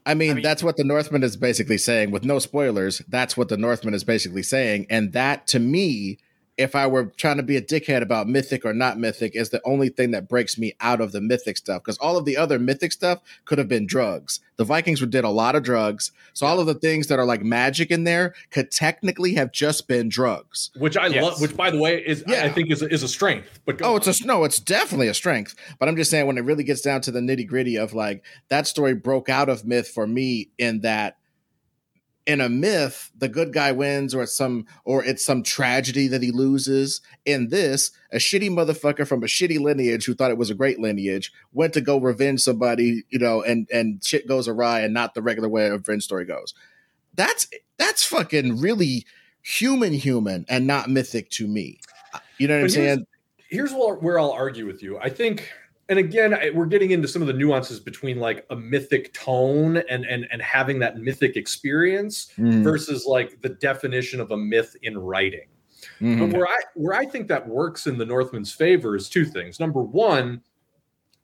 I 0.07 0.15
mean, 0.15 0.31
I 0.31 0.35
mean, 0.35 0.43
that's 0.43 0.63
what 0.63 0.77
the 0.77 0.85
Northman 0.85 1.23
is 1.23 1.37
basically 1.37 1.79
saying. 1.79 2.11
With 2.11 2.25
no 2.25 2.39
spoilers, 2.39 3.03
that's 3.09 3.37
what 3.37 3.49
the 3.49 3.59
Northman 3.59 3.95
is 3.95 4.05
basically 4.05 4.43
saying, 4.43 4.87
and 4.89 5.13
that 5.13 5.47
to 5.49 5.59
me 5.59 6.19
if 6.59 6.75
I 6.75 6.87
were 6.89 7.07
trying 7.17 7.37
to 7.37 7.43
be 7.43 7.57
a 7.57 7.63
dickhead 7.63 8.03
about 8.03 8.29
mythic 8.29 8.67
or 8.67 8.75
not 8.75 8.99
mythic, 8.99 9.37
is 9.37 9.51
the 9.51 9.63
only 9.65 9.89
thing 9.89 10.11
that 10.11 10.29
breaks 10.29 10.59
me 10.59 10.75
out 10.81 11.01
of 11.01 11.13
the 11.13 11.21
mythic 11.21 11.57
stuff. 11.57 11.83
Because 11.83 11.97
all 11.99 12.17
of 12.17 12.25
the 12.25 12.37
other 12.37 12.59
mythic 12.59 12.93
stuff 12.93 13.23
could 13.45 13.59
have 13.59 13.69
been 13.69 13.87
drugs. 13.87 14.41
The 14.57 14.65
Vikings 14.65 15.01
did 15.07 15.23
a 15.23 15.31
lot 15.31 15.55
of 15.55 15.63
drugs. 15.63 16.11
So 16.33 16.45
all 16.45 16.59
of 16.59 16.67
the 16.67 16.75
things 16.75 17.07
that 17.07 17.19
are 17.21 17.25
like 17.25 17.43
magic 17.43 17.93
in 17.93 18.03
there 18.03 18.35
could 18.51 18.73
technically 18.73 19.35
have 19.35 19.53
just 19.53 19.87
been 19.87 20.09
drugs. 20.09 20.71
Which 20.77 20.97
I 20.97 21.07
yes. 21.07 21.23
love, 21.23 21.41
which 21.41 21.57
by 21.57 21.71
the 21.71 21.79
way, 21.79 21.99
is 22.05 22.25
yeah. 22.27 22.45
I 22.45 22.49
think 22.51 22.73
is, 22.73 22.83
is 22.83 23.05
a 23.05 23.09
strength. 23.09 23.61
But 23.65 23.81
oh, 23.83 23.95
it's 23.95 24.21
a 24.21 24.27
no, 24.27 24.43
it's 24.43 24.59
definitely 24.59 25.07
a 25.07 25.15
strength. 25.15 25.55
But 25.79 25.89
I'm 25.89 25.97
just 25.97 26.11
saying 26.11 26.27
when 26.27 26.39
it 26.39 26.45
really 26.45 26.65
gets 26.65 26.81
down 26.81 27.03
to 27.03 27.13
the 27.13 27.21
nitty 27.21 27.47
gritty 27.47 27.77
of 27.77 27.95
like 27.95 28.25
that 28.49 28.67
story 28.67 28.95
broke 28.95 29.29
out 29.29 29.49
of 29.49 29.65
myth 29.65 29.89
for 29.89 30.09
me 30.09 30.51
in 30.59 30.81
that 30.81 31.18
in 32.29 32.43
a 32.43 32.49
myth 32.49 33.11
the 33.17 33.27
good 33.27 33.55
guy 33.55 33.73
wins 33.73 34.15
or 34.15 34.23
it's 34.23 34.37
some 34.37 34.67
or 34.85 35.03
it's 35.03 35.25
some 35.25 35.43
tragedy 35.43 36.07
that 36.07 36.23
he 36.23 36.31
loses. 36.31 37.01
In 37.25 37.49
this 37.49 37.91
a 38.13 38.19
shitty 38.19 38.51
motherfucker 38.51 39.07
from 39.07 39.23
a 39.23 39.27
shitty 39.27 39.59
lineage 39.59 40.05
who 40.05 40.15
thought 40.15 40.31
it 40.31 40.37
was 40.39 40.51
a 40.51 40.55
great 40.55 40.79
lineage 40.79 41.33
went 41.53 41.73
to 41.73 41.81
go 41.81 41.99
revenge 41.99 42.41
somebody 42.43 43.03
you 43.09 43.19
know 43.19 43.43
and 43.43 43.67
and 43.73 44.05
shit 44.05 44.29
goes 44.29 44.47
awry 44.47 44.81
and 44.81 44.93
not 44.93 45.15
the 45.15 45.23
regular 45.23 45.49
way 45.49 45.67
a 45.67 45.73
revenge 45.73 46.05
story 46.05 46.27
goes. 46.27 46.55
That's 47.15 47.49
that's 47.79 48.05
fucking 48.05 48.61
really 48.61 49.07
human 49.41 49.95
human 49.95 50.45
and 50.51 50.67
not 50.67 50.91
mythic 50.91 51.31
to 51.31 51.49
me. 51.49 51.81
You 52.37 52.47
know 52.47 52.57
what 52.57 52.61
but 52.61 52.65
i'm 52.65 52.71
saying? 52.71 53.07
here's 53.49 53.73
where 53.73 54.19
i'll 54.19 54.33
argue 54.33 54.67
with 54.67 54.83
you. 54.83 54.99
I 54.99 55.09
think 55.09 55.51
and 55.89 55.99
again 55.99 56.35
I- 56.35 56.51
we're 56.51 56.67
getting 56.67 56.91
into 56.91 57.09
some 57.09 57.23
of 57.23 57.29
the 57.29 57.35
nuances 57.35 57.81
between 57.81 58.19
like 58.19 58.45
a 58.51 58.57
mythic 58.57 59.13
tone 59.15 59.79
and 59.89 60.05
and 60.05 60.27
and 60.31 60.41
having 60.43 60.79
that 60.81 60.99
mythic 60.99 61.37
experience 61.37 62.33
Mhm, 62.39 62.63
versus 62.63 63.07
like 63.07 63.41
the 63.43 63.51
definition 63.51 64.21
of 64.21 64.31
a 64.31 64.37
myth 64.37 64.77
in 64.83 64.99
writing 64.99 65.49
mhm. 66.01 66.19
but 66.19 66.37
where 66.37 66.47
I 66.47 66.59
where 66.75 66.95
I 66.95 67.07
think 67.07 67.29
that 67.29 67.47
works 67.49 67.87
in 67.87 67.99
the 67.99 68.07
Northman's 68.07 68.53
favor 68.53 68.97
is 68.97 69.09
two 69.09 69.25
things. 69.25 69.61
Number 69.61 69.83
one, 69.83 70.43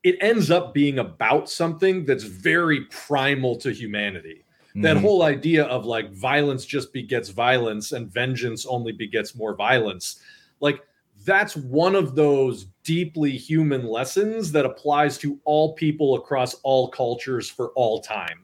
it 0.02 0.16
ends 0.20 0.50
up 0.50 0.74
being 0.74 0.98
about 0.98 1.48
something 1.48 2.04
that's 2.04 2.24
very 2.24 2.82
primal 2.90 3.56
to 3.56 3.70
humanity. 3.72 4.44
That 4.76 4.96
Mhm. 4.96 5.00
whole 5.00 5.22
idea 5.22 5.64
of 5.64 5.84
like 5.86 6.12
violence 6.12 6.66
just 6.66 6.92
begets 6.92 7.28
violence 7.30 7.92
and 7.92 8.12
vengeance 8.12 8.66
only 8.66 8.92
begets 8.92 9.34
more 9.34 9.54
violence. 9.54 10.20
Like 10.60 10.80
that's 11.24 11.56
one 11.56 11.94
of 11.94 12.16
those 12.16 12.66
deeply 12.84 13.32
human 13.36 13.86
lessons 13.86 14.52
that 14.52 14.64
applies 14.64 15.18
to 15.18 15.38
all 15.44 15.72
people 15.74 16.14
across 16.14 16.54
all 16.62 16.88
cultures 16.88 17.48
for 17.50 17.68
all 17.70 18.00
time. 18.00 18.40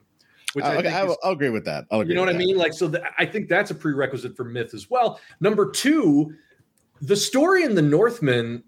Which 0.54 0.64
Uh, 0.64 0.68
I 0.68 0.72
okay, 0.74 0.82
think 0.84 0.94
I 0.94 1.02
is- 1.02 1.08
will, 1.08 1.18
I'll 1.22 1.32
agree 1.32 1.50
with 1.50 1.64
that. 1.66 1.84
I'll 1.90 2.00
agree 2.00 2.10
you 2.12 2.14
know 2.16 2.22
what 2.22 2.28
with 2.34 2.36
I 2.36 2.38
mean? 2.44 2.56
Like, 2.56 2.72
so 2.72 2.90
th- 2.90 3.04
I 3.18 3.24
think 3.26 3.48
that's 3.48 3.70
a 3.70 3.74
prerequisite 3.74 4.36
for 4.36 4.44
myth 4.44 4.74
as 4.74 4.90
well. 4.90 5.20
Number 5.40 5.70
two, 5.70 6.34
the 7.00 7.14
story 7.16 7.62
in 7.62 7.74
the 7.74 7.82
Northman 7.82 8.64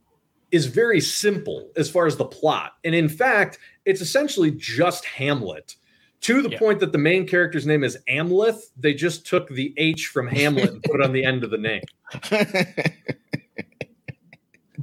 is 0.52 0.66
very 0.66 1.00
simple 1.00 1.70
as 1.76 1.90
far 1.90 2.06
as 2.06 2.16
the 2.16 2.24
plot. 2.26 2.74
And 2.84 2.94
in 2.94 3.08
fact, 3.08 3.58
it's 3.84 4.00
essentially 4.00 4.50
just 4.52 5.04
Hamlet 5.06 5.74
to 6.20 6.40
the 6.42 6.50
Yeah. 6.50 6.58
point 6.58 6.78
that 6.80 6.92
the 6.92 6.98
main 6.98 7.26
character's 7.26 7.66
name 7.66 7.82
is 7.82 7.98
Amleth. 8.08 8.70
They 8.78 8.94
just 8.94 9.26
took 9.26 9.48
the 9.48 9.74
H 9.76 10.06
from 10.08 10.28
Hamlet 10.28 10.70
and 10.70 10.82
put 10.84 11.02
on 11.02 11.12
the 11.12 11.24
end 11.24 11.42
of 11.42 11.50
the 11.50 11.58
name. 11.58 11.82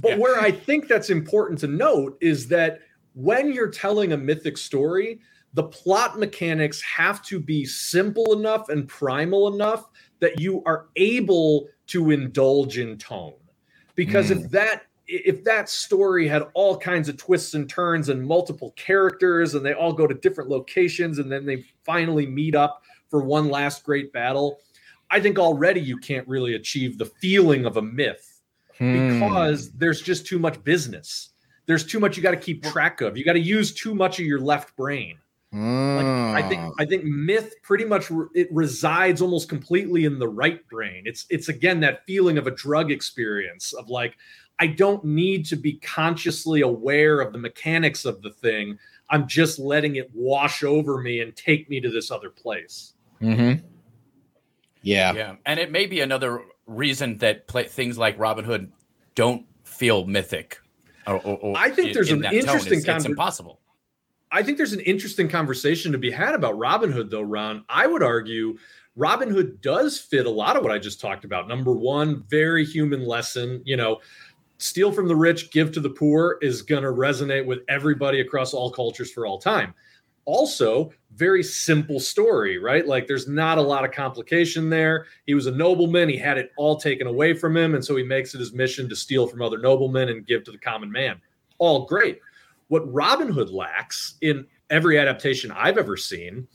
But 0.02 0.12
Yeah. 0.12 0.18
where 0.18 0.40
I 0.40 0.52
think 0.52 0.88
that's 0.88 1.10
important 1.10 1.60
to 1.60 1.68
note 1.68 2.18
is 2.22 2.48
that 2.50 2.80
when 3.14 3.52
you're 3.52 3.70
telling 3.70 4.14
a 4.14 4.18
mythic 4.18 4.58
story, 4.58 5.20
the 5.54 5.64
plot 5.64 6.20
mechanics 6.20 6.82
have 6.82 7.24
to 7.26 7.40
be 7.40 7.66
simple 7.66 8.34
enough 8.34 8.70
and 8.70 8.88
primal 8.88 9.54
enough 9.54 9.90
that 10.20 10.40
you 10.40 10.62
are 10.66 10.88
able 10.96 11.70
to 11.88 12.12
indulge 12.12 12.78
in 12.78 12.98
tone. 12.98 13.34
Because 13.96 14.32
if 14.32 14.40
hmm. 14.40 14.48
that 14.50 14.84
if 15.12 15.44
that 15.44 15.68
story 15.68 16.28
had 16.28 16.44
all 16.54 16.78
kinds 16.78 17.10
of 17.10 17.18
twists 17.18 17.56
and 17.56 17.68
turns 17.68 18.10
and 18.10 18.24
multiple 18.24 18.72
characters 18.78 19.56
and 19.56 19.66
they 19.66 19.74
all 19.74 19.92
go 19.92 20.06
to 20.06 20.14
different 20.14 20.52
locations 20.52 21.18
and 21.18 21.32
then 21.32 21.48
they 21.48 21.66
finally 21.84 22.28
meet 22.28 22.54
up 22.54 22.84
for 23.10 23.24
one 23.24 23.50
last 23.50 23.84
great 23.84 24.14
battle, 24.14 24.60
I 25.10 25.20
think 25.20 25.40
already 25.40 25.82
you 25.82 25.98
can't 25.98 26.28
really 26.28 26.54
achieve 26.54 27.00
the 27.00 27.08
feeling 27.08 27.66
of 27.66 27.78
a 27.78 27.82
myth 27.82 28.39
Hmm. 28.80 29.20
because 29.20 29.72
there's 29.74 30.02
just 30.02 30.26
too 30.26 30.40
much 30.40 30.64
business. 30.64 31.30
There's 31.66 31.86
too 31.86 32.00
much 32.00 32.18
you 32.18 32.24
got 32.24 32.32
to 32.32 32.38
keep 32.38 32.64
track 32.64 33.02
of. 33.02 33.18
You 33.18 33.24
got 33.26 33.34
to 33.34 33.40
use 33.40 33.74
too 33.74 33.94
much 33.94 34.20
of 34.20 34.26
your 34.26 34.40
left 34.40 34.76
brain. 34.76 35.18
Like, 35.52 36.06
I 36.44 36.48
think 36.48 36.62
Hmm. 36.62 36.70
I 36.80 36.86
think 36.86 37.04
myth 37.04 37.56
pretty 37.64 37.84
much 37.86 38.10
re- 38.12 38.28
it 38.36 38.48
resides 38.52 39.22
almost 39.22 39.50
completely 39.50 40.06
in 40.06 40.20
the 40.20 40.28
right 40.28 40.66
brain. 40.70 41.04
It's 41.06 41.26
it's 41.30 41.50
again 41.50 41.80
that 41.82 42.06
feeling 42.06 42.38
of 42.38 42.48
a 42.48 42.52
drug 42.52 42.92
experience 42.92 43.74
of 43.74 43.90
like 43.90 44.16
I 44.60 44.68
don't 44.68 45.04
need 45.04 45.46
to 45.48 45.56
be 45.56 45.74
consciously 45.80 46.62
aware 46.62 47.20
of 47.22 47.34
the 47.34 47.40
mechanics 47.40 48.06
of 48.06 48.22
the 48.22 48.30
thing. 48.30 48.78
I'm 49.10 49.28
just 49.28 49.58
letting 49.58 49.96
it 49.96 50.12
wash 50.14 50.64
over 50.64 51.02
me 51.02 51.22
and 51.22 51.36
take 51.36 51.68
me 51.70 51.80
to 51.82 51.90
this 51.90 52.12
other 52.12 52.30
place. 52.30 52.94
Mhm. 53.22 53.64
Yeah. 54.82 55.14
Yeah, 55.14 55.36
and 55.46 55.60
it 55.60 55.72
may 55.72 55.86
be 55.88 56.02
another 56.02 56.44
reason 56.70 57.18
that 57.18 57.48
play, 57.48 57.66
things 57.66 57.98
like 57.98 58.18
Robin 58.18 58.46
Hood 58.46 58.72
don't 59.16 59.46
feel 59.64 60.06
mythic. 60.06 60.60
Or, 61.08 61.16
or, 61.16 61.38
or 61.38 61.58
I 61.58 61.70
think 61.70 61.94
there's 61.94 62.12
in 62.12 62.24
an 62.24 62.34
interesting 62.34 62.80
It's, 62.80 62.88
it's 62.88 63.06
impossible. 63.06 63.60
I 64.32 64.44
think 64.44 64.58
there's 64.58 64.74
an 64.74 64.82
interesting 64.82 65.28
conversation 65.28 65.92
to 65.92 65.98
be 65.98 66.12
had 66.12 66.36
about 66.36 66.58
Robin 66.58 66.92
Hood, 66.92 67.10
though, 67.10 67.22
Ron. 67.22 67.66
I 67.68 67.88
would 67.88 68.04
argue 68.04 68.58
Robin 68.96 69.30
Hood 69.30 69.62
does 69.62 69.98
fit 69.98 70.28
a 70.28 70.30
lot 70.30 70.56
of 70.56 70.62
what 70.62 70.72
I 70.72 70.78
just 70.78 71.02
talked 71.02 71.26
about. 71.26 71.48
Number 71.48 71.74
one, 71.74 72.24
very 72.30 72.64
human 72.64 73.06
lesson. 73.06 73.62
You 73.66 73.78
know, 73.78 74.02
steal 74.60 74.92
from 74.92 75.08
the 75.08 75.16
rich, 75.16 75.52
give 75.52 75.72
to 75.72 75.80
the 75.80 75.90
poor 75.90 76.38
is 76.42 76.62
going 76.62 76.84
to 76.84 76.90
resonate 76.90 77.46
with 77.46 77.60
everybody 77.68 78.20
across 78.20 78.54
all 78.54 78.70
cultures 78.72 79.12
for 79.12 79.26
all 79.26 79.40
time. 79.40 79.74
Also, 80.30 80.92
very 81.16 81.42
simple 81.42 82.00
story, 82.00 82.60
right? 82.60 82.88
Like 82.88 83.08
there's 83.08 83.28
not 83.28 83.58
a 83.58 83.62
lot 83.62 83.84
of 83.84 83.92
complication 83.92 84.70
there. 84.70 85.08
He 85.26 85.34
was 85.34 85.48
a 85.48 85.52
nobleman, 85.52 86.08
he 86.08 86.18
had 86.18 86.38
it 86.38 86.52
all 86.56 86.78
taken 86.78 87.08
away 87.08 87.34
from 87.34 87.58
him. 87.58 87.74
And 87.74 87.84
so 87.84 87.96
he 87.96 88.04
makes 88.04 88.36
it 88.36 88.40
his 88.40 88.54
mission 88.54 88.88
to 88.90 88.96
steal 88.96 89.26
from 89.26 89.42
other 89.42 89.58
noblemen 89.58 90.10
and 90.10 90.28
give 90.28 90.44
to 90.44 90.52
the 90.52 90.60
common 90.60 90.92
man. 90.92 91.20
All 91.58 91.86
great. 91.88 92.20
What 92.68 92.92
Robin 92.94 93.28
Hood 93.32 93.50
lacks 93.50 94.18
in 94.22 94.46
every 94.70 95.00
adaptation 95.00 95.52
I've 95.52 95.80
ever 95.80 95.98
seen 95.98 96.48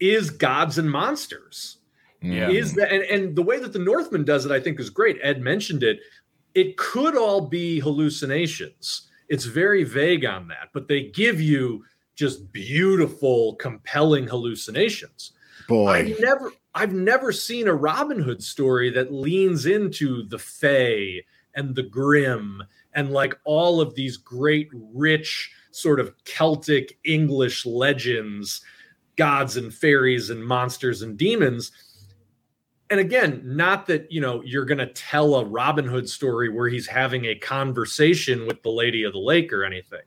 is 0.00 0.28
gods 0.30 0.76
and 0.78 0.90
monsters 0.90 1.78
Yeah. 2.20 2.50
is 2.50 2.74
that 2.74 2.92
and, 2.92 3.04
and 3.04 3.36
the 3.36 3.42
way 3.42 3.60
that 3.60 3.72
the 3.72 3.78
northman 3.78 4.24
does 4.24 4.44
it 4.44 4.50
i 4.50 4.58
think 4.58 4.80
is 4.80 4.90
great 4.90 5.18
ed 5.22 5.40
mentioned 5.40 5.84
it 5.84 6.00
it 6.54 6.76
could 6.76 7.16
all 7.16 7.42
be 7.42 7.78
hallucinations 7.78 9.08
it's 9.28 9.44
very 9.44 9.84
vague 9.84 10.24
on 10.24 10.48
that 10.48 10.70
but 10.72 10.88
they 10.88 11.02
give 11.10 11.40
you 11.40 11.84
just 12.14 12.52
beautiful 12.52 13.54
compelling 13.56 14.26
hallucinations. 14.26 15.32
Boy. 15.68 15.90
i've 15.90 16.20
never 16.20 16.52
i've 16.74 16.92
never 16.92 17.32
seen 17.32 17.68
a 17.68 17.74
robin 17.74 18.20
hood 18.20 18.42
story 18.42 18.90
that 18.90 19.14
leans 19.14 19.64
into 19.64 20.24
the 20.24 20.38
fey 20.38 21.24
and 21.54 21.74
the 21.74 21.84
grim 21.84 22.62
and 22.92 23.12
like 23.12 23.34
all 23.44 23.80
of 23.80 23.94
these 23.94 24.18
great 24.18 24.68
rich 24.72 25.52
sort 25.70 26.00
of 26.00 26.12
celtic 26.24 26.98
english 27.04 27.64
legends 27.64 28.62
gods 29.16 29.56
and 29.56 29.72
fairies 29.72 30.30
and 30.30 30.44
monsters 30.44 31.02
and 31.02 31.16
demons. 31.16 31.72
And 32.90 33.00
again 33.00 33.42
not 33.44 33.86
that 33.86 34.10
you 34.12 34.20
know 34.20 34.42
you're 34.44 34.66
going 34.66 34.78
to 34.78 34.86
tell 34.86 35.36
a 35.36 35.44
robin 35.44 35.86
hood 35.86 36.08
story 36.08 36.48
where 36.48 36.68
he's 36.68 36.86
having 36.86 37.24
a 37.24 37.34
conversation 37.34 38.46
with 38.46 38.62
the 38.62 38.70
lady 38.70 39.04
of 39.04 39.12
the 39.12 39.18
lake 39.18 39.52
or 39.52 39.64
anything 39.64 40.02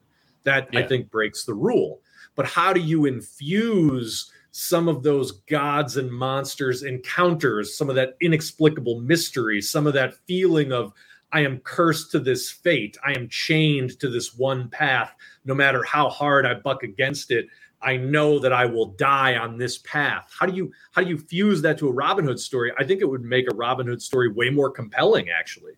that 0.48 0.68
i 0.74 0.82
think 0.82 1.12
breaks 1.12 1.44
the 1.44 1.54
rule 1.54 2.02
but 2.36 2.46
how 2.46 2.74
do 2.74 2.80
you 2.80 3.06
infuse 3.06 4.32
some 4.52 4.88
of 4.88 5.04
those 5.04 5.34
gods 5.50 5.98
and 5.98 6.12
monsters 6.12 6.84
encounters 6.84 7.78
some 7.78 7.90
of 7.90 7.96
that 7.96 8.16
inexplicable 8.22 9.00
mystery 9.02 9.62
some 9.62 9.86
of 9.86 9.94
that 9.94 10.16
feeling 10.26 10.72
of 10.72 10.94
i 11.32 11.42
am 11.42 11.60
cursed 11.60 12.12
to 12.12 12.20
this 12.20 12.50
fate 12.50 12.98
i 13.06 13.12
am 13.12 13.28
chained 13.30 14.00
to 14.00 14.10
this 14.10 14.36
one 14.36 14.70
path 14.70 15.14
no 15.46 15.54
matter 15.54 15.84
how 15.84 16.10
hard 16.10 16.46
i 16.46 16.54
buck 16.54 16.84
against 16.84 17.30
it 17.32 17.48
I 17.80 17.96
know 17.96 18.40
that 18.40 18.52
I 18.52 18.66
will 18.66 18.88
die 18.88 19.36
on 19.36 19.58
this 19.58 19.78
path. 19.78 20.34
How 20.38 20.48
do 20.48 20.56
you 20.56 20.72
how 20.94 21.04
do 21.04 21.10
you 21.10 21.18
fuse 21.18 21.62
that 21.62 21.78
to 21.78 21.88
a 21.88 21.92
Robin 21.92 22.26
Hood 22.26 22.40
story? 22.40 22.72
I 22.78 22.84
think 22.84 23.02
it 23.02 23.06
would 23.06 23.24
make 23.24 23.46
a 23.52 23.56
Robin 23.56 23.86
Hood 23.86 24.02
story 24.02 24.32
way 24.32 24.50
more 24.50 24.72
compelling, 24.72 25.30
actually. 25.30 25.74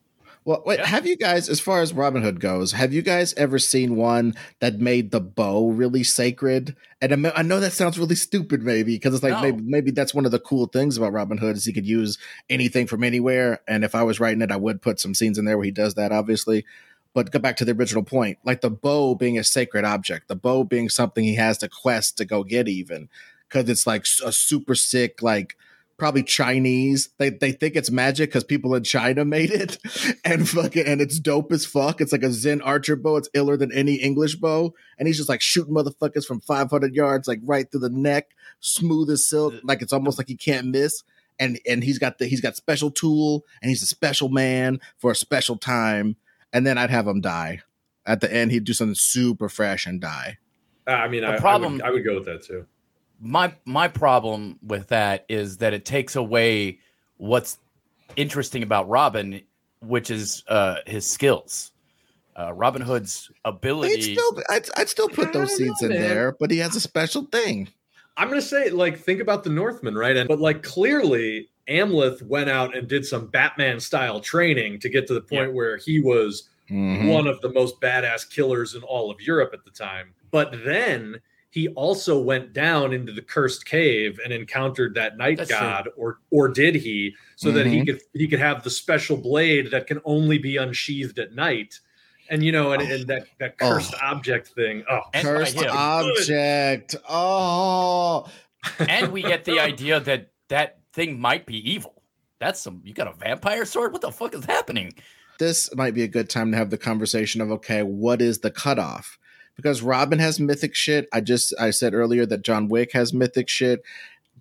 Well, 0.49 0.63
wait, 0.65 0.79
Yeah. 0.79 0.87
have 0.87 1.05
you 1.05 1.15
guys, 1.15 1.47
as 1.47 1.59
far 1.59 1.79
as 1.83 1.93
Robin 1.93 2.23
Hood 2.23 2.39
goes, 2.39 2.71
have 2.71 2.91
you 2.91 3.03
guys 3.03 3.35
ever 3.35 3.59
seen 3.59 3.95
one 3.95 4.33
that 4.61 4.79
made 4.79 5.11
the 5.11 5.19
bow 5.21 5.69
really 5.69 6.03
sacred? 6.03 6.75
And 6.99 7.27
I 7.27 7.43
know 7.43 7.59
that 7.59 7.71
sounds 7.71 7.99
really 7.99 8.15
stupid, 8.15 8.63
maybe, 8.63 8.95
because 8.95 9.13
it's 9.13 9.21
like 9.21 9.33
No. 9.33 9.41
maybe 9.43 9.61
maybe 9.61 9.91
that's 9.91 10.11
one 10.15 10.25
of 10.25 10.31
the 10.31 10.39
cool 10.39 10.65
things 10.65 10.97
about 10.97 11.13
Robin 11.13 11.37
Hood 11.37 11.55
is 11.55 11.65
he 11.65 11.71
could 11.71 11.85
use 11.85 12.17
anything 12.49 12.87
from 12.87 13.03
anywhere. 13.03 13.59
And 13.67 13.83
if 13.83 13.93
I 13.93 14.01
was 14.01 14.19
writing 14.19 14.41
it, 14.41 14.49
I 14.51 14.55
would 14.55 14.81
put 14.81 14.99
some 14.99 15.13
scenes 15.13 15.37
in 15.37 15.45
there 15.45 15.55
where 15.55 15.65
he 15.65 15.71
does 15.71 15.93
that, 15.93 16.11
obviously. 16.11 16.65
But 17.13 17.29
go 17.31 17.37
back 17.37 17.55
to 17.57 17.65
the 17.65 17.73
original 17.73 18.01
point, 18.03 18.39
like 18.43 18.61
the 18.61 18.71
bow 18.71 19.13
being 19.13 19.37
a 19.37 19.43
sacred 19.43 19.85
object, 19.85 20.29
the 20.29 20.35
bow 20.35 20.63
being 20.63 20.89
something 20.89 21.23
he 21.23 21.35
has 21.35 21.59
to 21.59 21.69
quest 21.69 22.17
to 22.17 22.25
go 22.25 22.43
get, 22.43 22.67
even 22.67 23.07
because 23.47 23.69
it's 23.69 23.85
like 23.85 24.07
a 24.25 24.31
super 24.31 24.73
sick, 24.73 25.21
like 25.21 25.55
probably 25.99 26.23
Chinese. 26.23 27.09
They 27.17 27.29
they 27.29 27.51
think 27.51 27.75
it's 27.75 27.91
magic 27.91 28.29
because 28.29 28.43
people 28.43 28.73
in 28.75 28.83
China 28.83 29.25
made 29.25 29.51
it, 29.51 29.77
and 30.25 30.47
fucking 30.49 30.85
and 30.85 31.01
it's 31.01 31.19
dope 31.19 31.51
as 31.51 31.65
fuck. 31.65 32.01
It's 32.01 32.11
like 32.11 32.23
a 32.23 32.31
Zen 32.31 32.61
archer 32.61 32.95
bow. 32.95 33.17
It's 33.17 33.29
iller 33.33 33.57
than 33.57 33.71
any 33.71 33.95
English 33.95 34.35
bow, 34.37 34.73
and 34.97 35.07
he's 35.07 35.17
just 35.17 35.29
like 35.29 35.41
shooting 35.41 35.73
motherfuckers 35.75 36.25
from 36.25 36.39
five 36.41 36.71
hundred 36.71 36.95
yards, 36.95 37.27
like 37.27 37.41
right 37.43 37.69
through 37.69 37.81
the 37.81 37.89
neck, 37.89 38.31
smooth 38.59 39.09
as 39.11 39.27
silk. 39.27 39.53
Like 39.63 39.81
it's 39.81 39.93
almost 39.93 40.17
like 40.17 40.27
he 40.27 40.35
can't 40.35 40.67
miss. 40.67 41.03
And 41.37 41.59
and 41.67 41.83
he's 41.83 41.99
got 41.99 42.17
the 42.17 42.25
he's 42.25 42.41
got 42.41 42.55
special 42.55 42.91
tool, 42.91 43.45
and 43.61 43.69
he's 43.69 43.83
a 43.83 43.85
special 43.87 44.29
man 44.29 44.79
for 44.97 45.11
a 45.11 45.15
special 45.15 45.57
time. 45.57 46.15
And 46.51 46.65
then 46.65 46.77
I'd 46.77 46.89
have 46.89 47.07
him 47.07 47.21
die. 47.21 47.61
At 48.05 48.21
the 48.21 48.33
end, 48.33 48.51
he'd 48.51 48.63
do 48.63 48.73
something 48.73 48.95
super 48.95 49.49
fresh 49.49 49.85
and 49.85 50.01
die. 50.01 50.39
Uh, 50.87 50.91
I 50.91 51.07
mean, 51.07 51.21
The 51.21 51.27
I, 51.27 51.33
I 51.35 51.39
problem- 51.39 51.73
would, 51.73 51.81
I 51.83 51.91
would 51.91 52.03
go 52.03 52.15
with 52.15 52.25
that 52.25 52.41
too. 52.43 52.65
My 53.19 53.53
my 53.65 53.87
problem 53.87 54.57
with 54.65 54.87
that 54.89 55.25
is 55.29 55.57
that 55.57 55.73
it 55.73 55.85
takes 55.85 56.15
away 56.15 56.79
what's 57.17 57.57
interesting 58.15 58.63
about 58.63 58.87
Robin, 58.89 59.41
which 59.81 60.09
is 60.09 60.43
uh, 60.47 60.77
his 60.87 61.05
skills. 61.09 61.71
Uh, 62.35 62.53
Robin 62.53 62.81
Hood's 62.81 63.29
I'd 63.43 63.49
ability. 63.55 64.13
still, 64.15 64.41
I'd, 64.49 64.69
I'd 64.77 64.87
still 64.89 65.09
put 65.09 65.33
those 65.33 65.57
don't 65.57 65.67
know, 65.81 65.87
in 65.87 65.89
man. 65.89 65.99
there, 66.01 66.35
but 66.39 66.49
he 66.51 66.57
has 66.59 66.75
a 66.75 66.79
special 66.79 67.25
thing. 67.25 67.67
I'm 68.15 68.29
gonna 68.29 68.41
say, 68.41 68.69
like, 68.69 68.97
think 68.97 69.19
about 69.21 69.43
the 69.43 69.49
Northman, 69.49 69.95
right? 69.95 70.15
And 70.15 70.27
but 70.27 70.39
like 70.39 70.63
clearly, 70.63 71.49
Amleth 71.67 72.21
went 72.21 72.49
out 72.49 72.75
and 72.75 72.87
did 72.87 73.05
some 73.05 73.27
Batman 73.27 73.79
style 73.79 74.19
training 74.21 74.79
to 74.79 74.89
get 74.89 75.05
to 75.07 75.13
the 75.13 75.21
point 75.21 75.53
where 75.53 75.77
he 75.77 75.99
was 75.99 76.49
Mhm. 76.69 77.11
one 77.11 77.27
of 77.27 77.41
the 77.41 77.49
most 77.51 77.81
badass 77.81 78.29
killers 78.29 78.75
in 78.75 78.83
all 78.83 79.09
of 79.09 79.19
Europe 79.21 79.51
at 79.53 79.65
the 79.65 79.71
time. 79.71 80.13
But 80.31 80.53
then 80.63 81.19
he 81.51 81.67
also 81.69 82.19
went 82.19 82.53
down 82.53 82.93
into 82.93 83.11
the 83.11 83.21
cursed 83.21 83.65
cave 83.65 84.19
and 84.23 84.31
encountered 84.31 84.93
that 84.95 85.17
night 85.17 85.37
That's 85.37 85.49
true. 85.49 85.57
god, 85.59 85.89
or 85.97 86.19
or 86.29 86.47
did 86.47 86.75
he? 86.75 87.15
So 87.35 87.51
that 87.51 87.65
he 87.65 87.81
Mhm. 87.81 87.85
could 87.87 88.01
he 88.13 88.27
could 88.27 88.39
have 88.39 88.63
the 88.63 88.69
special 88.69 89.17
blade 89.17 89.71
that 89.71 89.87
can 89.87 89.99
only 90.05 90.37
be 90.37 90.57
unsheathed 90.57 91.17
at 91.19 91.33
night. 91.33 91.79
And 92.29 92.43
you 92.43 92.51
know, 92.51 92.73
and, 92.73 92.83
and 92.83 93.07
that 93.07 93.25
that 93.39 93.55
Oh. 93.61 93.69
cursed 93.71 93.95
object 94.03 94.49
thing. 94.49 94.83
Oh, 94.89 95.01
Cursed 95.15 95.55
him. 95.59 95.71
object. 95.71 96.95
Oh, 97.09 98.27
and 98.77 99.11
we 99.11 99.21
get 99.23 99.45
the 99.45 99.59
idea 99.71 99.99
that 100.01 100.31
that 100.49 100.79
thing 100.93 101.19
might 101.19 101.45
be 101.45 101.57
evil. 101.71 102.03
That's 102.39 102.59
some. 102.61 102.81
You 102.85 102.93
got 102.93 103.07
a 103.07 103.13
vampire 103.13 103.65
sword? 103.65 103.91
What 103.91 104.01
the 104.01 104.11
fuck 104.11 104.33
is 104.35 104.45
happening? 104.45 104.93
this 105.39 105.73
might 105.73 105.93
be 105.93 106.03
a 106.03 106.07
good 106.07 106.29
time 106.29 106.51
to 106.51 106.57
have 106.57 106.69
the 106.69 106.77
conversation 106.77 107.39
of 107.39 107.49
okay, 107.49 107.81
what 107.81 108.21
is 108.21 108.39
the 108.39 108.51
cutoff? 108.51 109.17
Because 109.61 109.81
Robin 109.81 110.19
has 110.19 110.39
mythic 110.39 110.75
shit. 110.75 111.07
I 111.11 111.21
just 111.21 111.53
I 111.59 111.71
said 111.71 111.93
earlier 111.93 112.25
that 112.25 112.43
John 112.43 112.67
Wick 112.67 112.93
has 112.93 113.13
mythic 113.13 113.49
shit. 113.49 113.81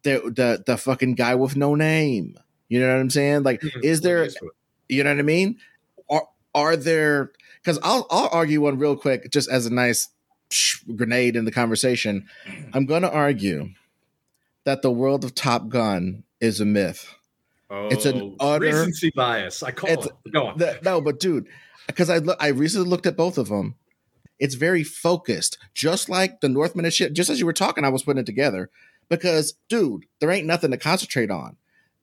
The 0.03 0.21
the 0.25 0.63
the 0.65 0.77
fucking 0.77 1.15
guy 1.15 1.35
with 1.35 1.57
no 1.57 1.75
name. 1.75 2.39
You 2.69 2.81
know 2.81 2.89
what 2.89 3.01
I'm 3.01 3.11
saying? 3.11 3.43
Like, 3.43 3.61
mm-hmm. 3.61 3.81
is 3.83 4.03
there? 4.03 4.29
You 4.89 5.05
know 5.05 5.11
what 5.11 5.19
I 5.19 5.23
mean? 5.23 5.59
Are 6.09 6.29
are 6.55 6.77
there? 6.77 7.33
Because 7.63 7.79
I'll 7.83 8.07
I'll 8.11 8.29
argue 8.33 8.61
one 8.61 8.79
real 8.79 8.97
quick, 8.97 9.31
just 9.33 9.51
as 9.51 9.67
a 9.67 9.73
nice 9.73 10.09
grenade 10.95 11.37
in 11.37 11.45
the 11.45 11.53
conversation. 11.53 12.27
I'm 12.73 12.87
going 12.87 13.03
to 13.03 13.11
argue 13.11 13.71
that 14.65 14.83
the 14.83 14.91
world 14.91 15.25
of 15.25 15.35
Top 15.35 15.69
Gun 15.69 16.25
is 16.41 16.61
a 16.61 16.65
myth. 16.65 17.15
Oh, 17.71 17.89
It's 17.89 18.07
an 18.07 18.37
oh, 18.41 18.55
utter- 18.55 18.67
recency 18.67 19.11
bias. 19.15 19.63
I 19.63 19.73
call 19.73 19.91
it. 19.91 20.07
Go 20.33 20.49
on. 20.49 20.59
The- 20.59 20.79
no, 20.83 21.01
but 21.01 21.21
dude, 21.21 21.47
because 21.87 22.09
I 22.11 22.19
look, 22.19 22.37
I 22.41 22.49
recently 22.49 22.89
looked 22.89 23.07
at 23.07 23.17
both 23.17 23.39
of 23.39 23.49
them. 23.49 23.77
It's 24.39 24.55
very 24.55 24.85
focused, 24.85 25.59
just 25.75 26.09
like 26.09 26.41
the 26.41 26.49
Northman 26.49 26.85
and 26.85 26.95
shit. 26.95 27.13
Just 27.13 27.31
as 27.31 27.41
you 27.41 27.47
were 27.47 27.53
talking, 27.53 27.85
I 27.85 27.89
was 27.89 28.03
putting 28.03 28.21
it 28.21 28.27
together. 28.27 28.71
Because, 29.09 29.55
dude, 29.69 30.05
there 30.21 30.31
ain't 30.31 30.47
nothing 30.47 30.71
to 30.71 30.77
concentrate 30.77 31.31
on. 31.31 31.57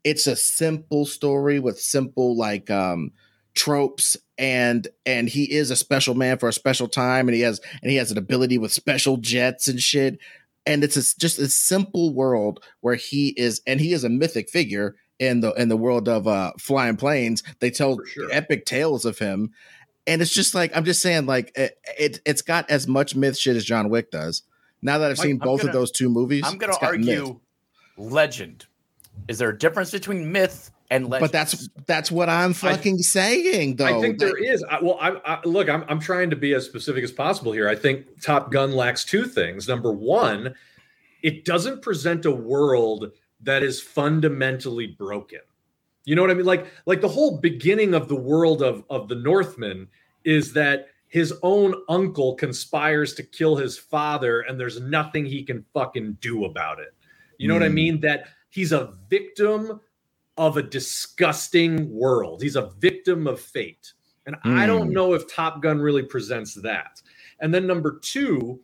It's 0.04 0.28
a 0.28 0.36
simple 0.36 1.06
story 1.06 1.60
with 1.60 1.80
simple 1.80 2.36
like 2.36 2.69
um 2.69 3.12
tropes 3.56 4.17
and 4.38 4.88
and 5.06 5.30
he 5.30 5.52
is 5.52 5.71
a 5.71 5.76
special 5.76 6.13
man 6.13 6.38
for 6.38 6.50
a 6.50 6.54
special 6.54 6.88
time 6.88 7.28
and 7.28 7.36
he 7.36 7.41
has 7.41 7.62
and 7.82 7.89
he 7.89 7.98
has 7.98 8.12
an 8.12 8.17
ability 8.17 8.58
with 8.58 8.71
special 8.71 9.17
jets 9.17 9.67
and 9.67 9.80
shit 9.80 10.19
and 10.65 10.84
it's 10.84 10.98
a, 10.98 11.19
just 11.19 11.39
a 11.39 11.48
simple 11.48 12.13
world 12.13 12.62
where 12.82 12.95
he 12.95 13.30
is 13.38 13.62
and 13.65 13.80
he 13.80 13.93
is 13.93 14.04
a 14.04 14.10
mythic 14.10 14.50
figure 14.50 14.95
in 15.19 15.39
the 15.39 15.54
in 15.54 15.69
the 15.69 15.78
world 15.78 16.10
of 16.10 16.28
uh 16.28 16.52
flying 16.60 16.98
planes 16.98 17.43
they 17.62 17.71
tell 17.71 17.98
sure. 18.06 18.28
epic 18.32 18.65
tales 18.65 19.06
of 19.06 19.17
him 19.19 19.52
and 20.07 20.21
it's 20.21 20.31
just 20.33 20.53
like 20.55 20.75
i'm 20.75 20.85
just 20.85 21.01
saying 21.01 21.25
like 21.25 21.51
it, 21.55 21.77
it 21.97 22.21
it's 22.25 22.41
got 22.41 22.69
as 22.69 22.87
much 22.87 23.15
myth 23.15 23.37
shit 23.37 23.55
as 23.55 23.65
john 23.65 23.89
wick 23.89 24.11
does 24.11 24.43
now 24.81 24.97
that 24.97 25.11
i've 25.11 25.17
seen 25.17 25.33
I'm 25.33 25.37
both 25.39 25.61
of 25.61 25.67
gonna- 25.67 25.79
those 25.79 25.91
two 25.91 26.09
movies 26.09 26.43
I'm 26.45 26.57
going 26.57 26.71
to 26.73 26.79
got 26.79 26.97
myth. 26.99 27.09
argue 27.19 27.39
legend. 27.97 28.65
Is 29.27 29.37
there 29.37 29.49
a 29.49 29.57
difference 29.57 29.91
between 29.91 30.31
myth 30.31 30.71
and 30.91 31.07
legend? 31.09 31.21
but 31.21 31.31
that's 31.31 31.69
that's 31.87 32.11
what 32.11 32.29
i'm 32.29 32.53
fucking 32.53 32.97
saying 32.99 33.77
though 33.77 33.85
I 33.97 34.01
think 34.01 34.19
there 34.19 34.37
is. 34.37 34.63
I, 34.69 34.79
well, 34.81 34.97
I, 34.99 35.11
I, 35.25 35.39
look, 35.45 35.69
I'm, 35.69 35.83
I'm 35.87 35.99
trying 35.99 36.29
to 36.31 36.35
be 36.35 36.53
as 36.53 36.65
specific 36.65 37.03
as 37.03 37.11
possible 37.11 37.51
here. 37.53 37.67
I 37.69 37.75
think 37.75 38.21
Top 38.21 38.51
Gun 38.51 38.73
lacks 38.73 39.03
two 39.05 39.25
things. 39.25 39.67
Number 39.67 39.91
one, 39.91 40.53
it 41.23 41.45
doesn't 41.45 41.81
present 41.81 42.25
a 42.25 42.31
world 42.31 43.11
that 43.41 43.63
is 43.63 43.81
fundamentally 43.81 44.87
broken. 44.87 45.39
You 46.05 46.15
know 46.15 46.21
what 46.21 46.31
I 46.31 46.35
mean? 46.35 46.45
Like, 46.45 46.67
like 46.85 47.01
the 47.01 47.07
whole 47.07 47.39
beginning 47.39 47.93
of 47.93 48.07
the 48.07 48.15
world 48.15 48.61
of 48.61 48.83
of 48.89 49.07
the 49.07 49.15
Northman 49.15 49.87
is 50.23 50.53
that 50.53 50.87
his 51.07 51.33
own 51.43 51.73
uncle 51.89 52.35
conspires 52.35 53.13
to 53.15 53.23
kill 53.23 53.55
his 53.55 53.77
father, 53.77 54.41
and 54.41 54.59
there's 54.59 54.81
nothing 54.81 55.25
he 55.25 55.43
can 55.43 55.65
fucking 55.73 56.17
do 56.21 56.45
about 56.45 56.79
it. 56.79 56.93
You 57.37 57.47
know 57.47 57.53
what 57.53 57.63
I 57.63 57.69
Hmm. 57.69 57.73
mean? 57.75 57.99
That 58.01 58.27
he's 58.49 58.71
a 58.71 58.93
victim 59.09 59.79
of 60.37 60.57
a 60.57 60.63
disgusting 60.63 61.89
world. 61.89 62.41
He's 62.41 62.55
a 62.55 62.71
victim 62.79 63.27
of 63.27 63.39
fate. 63.39 63.93
And 64.25 64.35
I 64.43 64.65
don't 64.65 64.87
Hmm. 64.87 64.93
know 64.93 65.13
if 65.13 65.27
Top 65.33 65.61
Gun 65.61 65.79
really 65.79 66.03
presents 66.03 66.55
that. 66.55 67.01
And 67.39 67.53
then 67.53 67.67
number 67.67 67.99
two, 67.99 68.59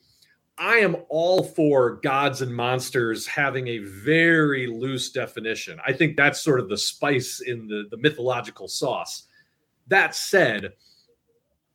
I 0.62 0.78
am 0.78 0.96
all 1.10 1.44
for 1.44 1.96
gods 2.04 2.44
and 2.44 2.56
monsters 2.56 3.26
having 3.26 3.68
a 3.68 3.80
very 3.80 4.68
loose 4.68 5.12
definition. 5.12 5.80
I 5.86 5.92
think 5.92 6.16
that's 6.16 6.40
sort 6.40 6.60
of 6.60 6.70
the 6.70 6.78
spice 6.78 7.42
in 7.42 7.66
the, 7.68 7.86
the 7.90 7.98
mythological 7.98 8.68
sauce. 8.68 9.24
That 9.88 10.14
said, 10.14 10.74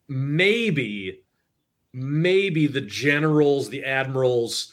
maybe, 0.07 1.21
maybe 1.93 2.69
the 2.69 2.81
generals, 2.81 3.71
the 3.71 3.85
admirals 3.85 4.73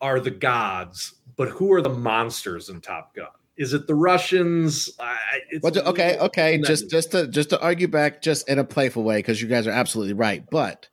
are 0.00 0.18
the 0.18 0.32
gods, 0.32 1.14
but 1.36 1.48
who 1.48 1.72
are 1.72 1.82
the 1.82 1.88
monsters 1.88 2.68
in 2.68 2.80
Top 2.80 3.14
Gun? 3.14 3.28
Is 3.56 3.74
it 3.74 3.86
the 3.86 3.94
Russians? 3.94 4.90
I, 4.98 5.18
Well, 5.62 5.78
okay, 5.78 6.18
okay. 6.18 6.58
Just 6.58 6.90
just 6.90 7.12
to 7.12 7.28
just 7.28 7.50
to 7.50 7.60
argue 7.60 7.86
back, 7.86 8.22
just 8.22 8.48
in 8.48 8.58
a 8.58 8.64
playful 8.64 9.04
way, 9.04 9.18
because 9.18 9.40
you 9.40 9.46
guys 9.46 9.68
are 9.68 9.72
absolutely 9.72 10.14
right. 10.14 10.44
But 10.50 10.88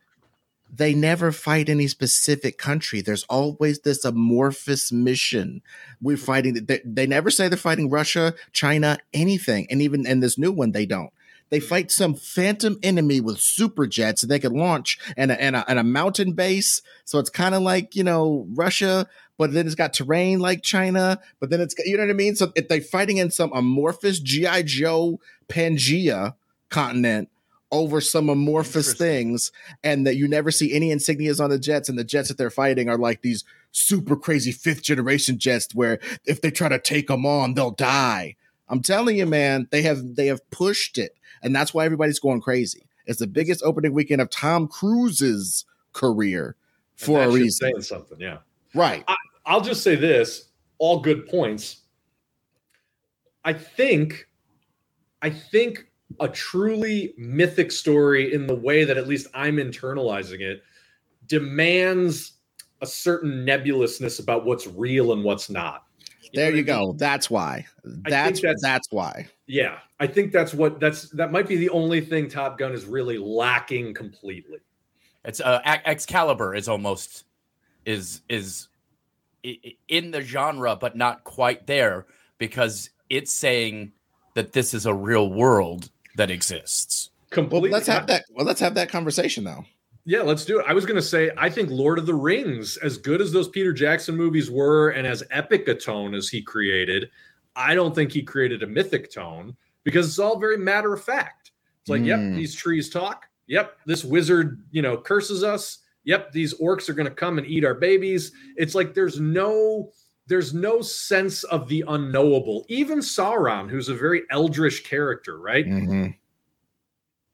they 0.73 0.93
never 0.93 1.31
fight 1.31 1.69
any 1.69 1.87
specific 1.87 2.57
country. 2.57 3.01
There's 3.01 3.23
always 3.23 3.79
this 3.79 4.05
amorphous 4.05 4.91
mission. 4.91 5.61
We're 6.01 6.15
mm-hmm. 6.15 6.25
fighting. 6.25 6.65
They, 6.65 6.81
they 6.85 7.07
never 7.07 7.29
say 7.29 7.47
they're 7.47 7.57
fighting 7.57 7.89
Russia, 7.89 8.35
China, 8.53 8.99
anything. 9.13 9.67
And 9.69 9.81
even 9.81 10.05
in 10.05 10.19
this 10.19 10.37
new 10.37 10.51
one, 10.51 10.71
they 10.71 10.85
don't. 10.85 11.11
They 11.49 11.57
mm-hmm. 11.57 11.67
fight 11.67 11.91
some 11.91 12.13
phantom 12.13 12.77
enemy 12.83 13.19
with 13.19 13.39
super 13.39 13.87
jets 13.87 14.21
that 14.21 14.27
they 14.27 14.39
could 14.39 14.53
launch 14.53 14.99
and 15.17 15.31
a, 15.31 15.41
and 15.41 15.55
a, 15.55 15.65
and 15.67 15.79
a 15.79 15.83
mountain 15.83 16.33
base. 16.33 16.81
So 17.03 17.17
it's 17.19 17.31
kind 17.31 17.55
of 17.55 17.63
like 17.63 17.95
you 17.95 18.03
know 18.03 18.45
Russia, 18.53 19.07
but 19.37 19.53
then 19.53 19.65
it's 19.65 19.75
got 19.75 19.93
terrain 19.93 20.39
like 20.39 20.61
China. 20.61 21.19
But 21.39 21.49
then 21.49 21.61
it's 21.61 21.73
got- 21.73 21.87
you 21.87 21.97
know 21.97 22.03
what 22.03 22.11
I 22.11 22.13
mean. 22.13 22.35
So 22.35 22.51
if 22.55 22.67
they're 22.67 22.81
fighting 22.81 23.17
in 23.17 23.31
some 23.31 23.51
amorphous 23.53 24.19
GI 24.19 24.63
Joe 24.63 25.19
Pangea 25.47 26.35
continent 26.69 27.29
over 27.71 28.01
some 28.01 28.29
amorphous 28.29 28.93
things, 28.93 29.51
and 29.83 30.05
that 30.07 30.15
you 30.15 30.27
never 30.27 30.51
see 30.51 30.73
any 30.73 30.89
insignias 30.89 31.43
on 31.43 31.49
the 31.49 31.59
jets, 31.59 31.89
and 31.89 31.97
the 31.97 32.03
jets 32.03 32.27
that 32.29 32.37
they're 32.37 32.49
fighting 32.49 32.89
are 32.89 32.97
like 32.97 33.21
these 33.21 33.43
super 33.71 34.15
crazy 34.15 34.51
fifth 34.51 34.81
generation 34.81 35.37
jets 35.37 35.73
where 35.75 35.99
if 36.25 36.41
they 36.41 36.51
try 36.51 36.67
to 36.67 36.79
take 36.79 37.07
them 37.07 37.25
on, 37.25 37.53
they'll 37.53 37.71
die. 37.71 38.35
I'm 38.67 38.81
telling 38.81 39.17
you, 39.17 39.25
man, 39.25 39.67
they 39.71 39.81
have 39.83 40.15
they 40.15 40.27
have 40.27 40.47
pushed 40.51 40.97
it, 40.97 41.15
and 41.41 41.55
that's 41.55 41.73
why 41.73 41.85
everybody's 41.85 42.19
going 42.19 42.41
crazy. 42.41 42.87
It's 43.05 43.19
the 43.19 43.27
biggest 43.27 43.63
opening 43.63 43.93
weekend 43.93 44.21
of 44.21 44.29
Tom 44.29 44.67
Cruise's 44.67 45.65
career 45.93 46.55
for 46.95 47.23
a 47.23 47.29
reason, 47.29 47.71
Saying 47.71 47.81
something, 47.81 48.19
yeah. 48.19 48.37
right? 48.75 49.03
I'll 49.45 49.61
just 49.61 49.83
say 49.83 49.95
this: 49.95 50.49
all 50.77 50.99
good 50.99 51.27
points. 51.27 51.77
I 53.43 53.53
think, 53.53 54.27
I 55.21 55.29
think 55.29 55.88
a 56.19 56.27
truly 56.27 57.13
mythic 57.17 57.71
story, 57.71 58.33
in 58.33 58.47
the 58.47 58.55
way 58.55 58.83
that 58.83 58.97
at 58.97 59.07
least 59.07 59.27
I'm 59.33 59.57
internalizing 59.57 60.41
it, 60.41 60.63
demands 61.27 62.33
a 62.81 62.85
certain 62.87 63.45
nebulousness 63.45 64.19
about 64.19 64.45
what's 64.45 64.67
real 64.67 65.13
and 65.13 65.23
what's 65.23 65.49
not. 65.49 65.85
know 66.33 66.41
There 66.41 66.45
you 66.47 66.51
I 66.51 66.55
mean? 66.57 66.65
go. 66.65 66.93
That's 66.93 67.29
why. 67.29 67.65
That's 67.83 68.41
that's- 68.41 68.61
that's 68.61 68.91
why. 68.91 69.27
Yeah, 69.47 69.79
I 69.99 70.07
think 70.07 70.31
that's 70.31 70.53
what 70.53 70.79
that's 70.79 71.09
that 71.11 71.31
might 71.31 71.47
be 71.47 71.57
the 71.57 71.69
only 71.69 72.01
thing 72.01 72.27
Top 72.29 72.57
Gun 72.57 72.71
is 72.71 72.85
really 72.85 73.17
lacking 73.17 73.93
completely. 73.93 74.59
It's 75.25 75.41
uh, 75.41 75.59
Ex- 75.65 75.83
Excalibur 75.85 76.55
is 76.55 76.67
almost 76.69 77.25
is 77.85 78.21
is 78.29 78.67
i- 79.45 79.59
i- 79.65 79.75
in 79.87 80.11
the 80.11 80.21
genre, 80.21 80.75
but 80.75 80.95
not 80.95 81.23
quite 81.23 81.65
there 81.67 82.05
because 82.37 82.89
it's 83.09 83.31
saying 83.31 83.91
that 84.35 84.53
this 84.53 84.73
is 84.73 84.85
a 84.85 84.93
real 84.93 85.29
world 85.31 85.89
that 86.19 86.29
exists. 86.29 87.09
Well, 87.15 87.27
Completely. 87.31 87.69
let's 87.71 87.87
have 87.87 88.07
that. 88.07 88.25
Well, 88.31 88.45
let's 88.45 88.59
have 88.59 88.75
that 88.75 88.89
conversation 88.89 89.43
though. 89.43 89.65
Yeah, 90.05 90.21
let's 90.21 90.43
do 90.45 90.59
it. 90.59 90.65
I 90.67 90.73
was 90.73 90.85
going 90.85 90.95
to 90.95 91.01
say, 91.01 91.29
I 91.37 91.49
think 91.49 91.69
Lord 91.69 91.97
of 91.99 92.05
the 92.05 92.13
Rings, 92.15 92.77
as 92.77 92.97
good 92.97 93.21
as 93.21 93.31
those 93.31 93.47
Peter 93.47 93.71
Jackson 93.73 94.15
movies 94.15 94.49
were 94.49 94.89
and 94.89 95.05
as 95.05 95.23
epic 95.31 95.67
a 95.67 95.75
tone 95.75 96.13
as 96.15 96.27
he 96.29 96.41
created, 96.41 97.09
I 97.55 97.75
don't 97.75 97.93
think 97.93 98.11
he 98.11 98.21
created 98.23 98.63
a 98.63 98.67
mythic 98.67 99.11
tone 99.13 99.55
because 99.83 100.07
it's 100.07 100.19
all 100.19 100.39
very 100.39 100.57
matter 100.57 100.93
of 100.93 101.03
fact. 101.03 101.51
It's 101.81 101.89
like, 101.89 102.01
Mm. 102.01 102.05
yep, 102.07 102.19
these 102.35 102.55
trees 102.55 102.89
talk. 102.89 103.25
Yep, 103.47 103.77
this 103.85 104.03
wizard, 104.03 104.63
you 104.71 104.81
know, 104.81 104.97
curses 104.97 105.43
us. 105.43 105.79
Yep, 106.05 106.31
these 106.31 106.53
orcs 106.55 106.89
are 106.89 106.93
going 106.93 107.07
to 107.09 107.13
come 107.13 107.37
and 107.37 107.45
eat 107.47 107.63
our 107.65 107.75
babies. 107.75 108.31
It's 108.57 108.73
like 108.75 108.93
there's 108.93 109.19
no 109.19 109.91
there's 110.29 110.53
no 110.53 110.81
sense 110.81 111.43
of 111.43 111.67
the 111.67 111.83
unknowable. 111.87 112.65
Even 112.69 112.99
Sauron, 112.99 113.69
who's 113.69 113.89
a 113.89 113.93
very 113.95 114.23
eldritch 114.31 114.83
character, 114.83 115.39
right? 115.39 115.65
Mhm. 115.65 116.15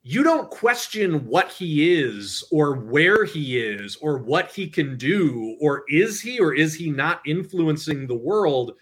you 0.07 0.21
don't 0.21 0.51
question 0.51 1.25
what 1.25 1.51
he 1.51 1.99
is 1.99 2.43
or 2.51 2.75
where 2.75 3.25
he 3.25 3.57
is 3.57 3.95
or 4.01 4.19
what 4.19 4.51
he 4.51 4.67
can 4.67 4.95
do 4.97 5.57
or 5.59 5.83
is 5.89 6.21
he 6.21 6.39
or 6.39 6.53
is 6.53 6.75
he 6.75 6.91
not 6.91 7.21
influencing 7.25 8.05
the 8.05 8.15
world 8.15 8.73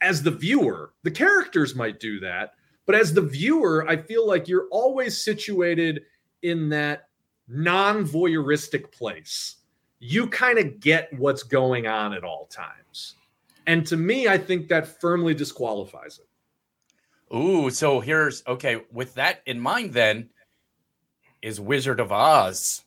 as 0.00 0.22
the 0.22 0.30
viewer 0.30 0.92
the 1.02 1.10
characters 1.10 1.74
might 1.74 1.98
do 1.98 2.20
that 2.20 2.54
but 2.86 2.94
as 2.94 3.12
the 3.12 3.20
viewer 3.20 3.84
i 3.88 3.96
feel 3.96 4.24
like 4.28 4.46
you're 4.46 4.68
always 4.70 5.20
situated 5.20 6.04
in 6.42 6.68
that 6.68 7.08
non 7.48 8.04
voyeuristic 8.04 8.92
place. 8.92 9.56
You 9.98 10.26
kind 10.28 10.58
of 10.58 10.80
get 10.80 11.12
what's 11.18 11.42
going 11.42 11.86
on 11.86 12.12
at 12.12 12.24
all 12.24 12.46
times. 12.46 13.16
And 13.66 13.86
to 13.86 13.96
me, 13.96 14.28
I 14.28 14.38
think 14.38 14.68
that 14.68 15.00
firmly 15.00 15.34
disqualifies 15.34 16.18
it. 16.20 17.34
Ooh, 17.36 17.70
so 17.70 18.00
here's 18.00 18.42
okay. 18.46 18.82
With 18.92 19.14
that 19.14 19.42
in 19.46 19.58
mind, 19.58 19.92
then 19.92 20.30
is 21.42 21.60
Wizard 21.60 21.98
of 22.00 22.12
Oz 22.12 22.82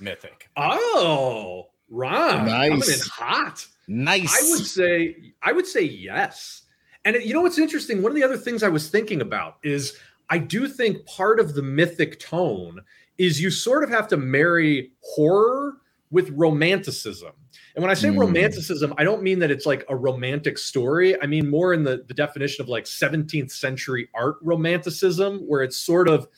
mythic? 0.00 0.48
Oh, 0.56 1.68
Ron, 1.88 2.46
Nice. 2.46 2.68
coming 2.70 2.88
in 2.88 3.00
hot. 3.10 3.66
Nice. 3.86 4.36
I 4.36 4.50
would 4.50 4.66
say 4.66 5.32
I 5.42 5.52
would 5.52 5.66
say 5.66 5.82
yes. 5.82 6.62
And 7.04 7.16
it- 7.16 7.24
you 7.24 7.32
know 7.32 7.40
what's 7.40 7.58
interesting? 7.58 8.02
One 8.02 8.12
of 8.12 8.16
the 8.16 8.24
other 8.24 8.36
things 8.36 8.62
I 8.62 8.68
was 8.68 8.90
thinking 8.90 9.22
about 9.22 9.56
is 9.62 9.96
I 10.28 10.38
do 10.38 10.68
think 10.68 11.06
part 11.06 11.40
of 11.40 11.54
the 11.54 11.62
mythic 11.62 12.18
tone 12.20 12.80
is 13.16 13.40
you 13.40 13.50
sort 13.50 13.82
of 13.82 13.88
have 13.90 14.08
to 14.08 14.16
marry 14.16 14.92
horror 15.00 15.78
with 16.10 16.30
romanticism. 16.30 17.32
And 17.74 17.82
when 17.82 17.90
I 17.90 17.94
say 17.94 18.08
Hmm. 18.08 18.18
romanticism, 18.18 18.94
I 18.96 19.04
don't 19.04 19.22
mean 19.22 19.38
that 19.40 19.50
it's 19.50 19.66
like 19.66 19.84
a 19.88 19.96
romantic 19.96 20.58
story. 20.58 21.20
I 21.20 21.26
mean 21.26 21.48
more 21.48 21.72
in 21.72 21.84
the, 21.84 22.04
the 22.08 22.14
definition 22.14 22.62
of 22.62 22.68
like 22.68 22.84
17th 22.84 23.50
century 23.50 24.08
art 24.14 24.36
romanticism, 24.42 25.40
where 25.40 25.62
it's 25.62 25.76
sort 25.76 26.08
of 26.08 26.28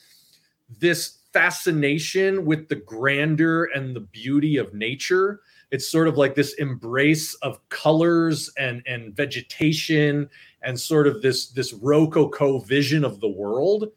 this 0.79 1.19
fascination 1.33 2.45
with 2.45 2.67
the 2.67 2.75
grandeur 2.75 3.69
and 3.73 3.95
the 3.95 4.01
beauty 4.01 4.57
of 4.57 4.73
nature 4.73 5.41
it's 5.71 5.87
sort 5.87 6.09
of 6.09 6.17
like 6.17 6.35
this 6.35 6.53
embrace 6.55 7.33
of 7.35 7.57
colors 7.69 8.49
and 8.57 8.83
and 8.85 9.15
vegetation 9.15 10.29
and 10.61 10.77
sort 10.79 11.07
of 11.07 11.21
this 11.21 11.47
this 11.51 11.73
rococo 11.73 12.59
vision 12.59 13.05
of 13.05 13.19
the 13.21 13.29
world 13.29 13.87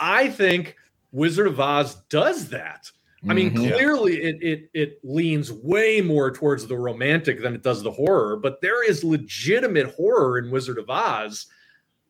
i 0.00 0.28
think 0.28 0.76
wizard 1.12 1.46
of 1.46 1.60
oz 1.60 1.96
does 2.08 2.48
that 2.48 2.90
i 3.28 3.34
mean 3.34 3.50
Mhm. 3.52 3.72
clearly 3.72 4.20
it, 4.22 4.42
it 4.42 4.70
it 4.74 4.98
leans 5.04 5.52
way 5.52 6.00
more 6.00 6.30
towards 6.32 6.66
the 6.66 6.76
romantic 6.76 7.40
than 7.40 7.54
it 7.54 7.62
does 7.62 7.82
the 7.82 7.90
horror 7.90 8.36
but 8.36 8.60
there 8.60 8.82
is 8.88 9.04
legitimate 9.04 9.86
horror 9.94 10.38
in 10.38 10.50
wizard 10.50 10.78
of 10.78 10.90
oz 10.90 11.46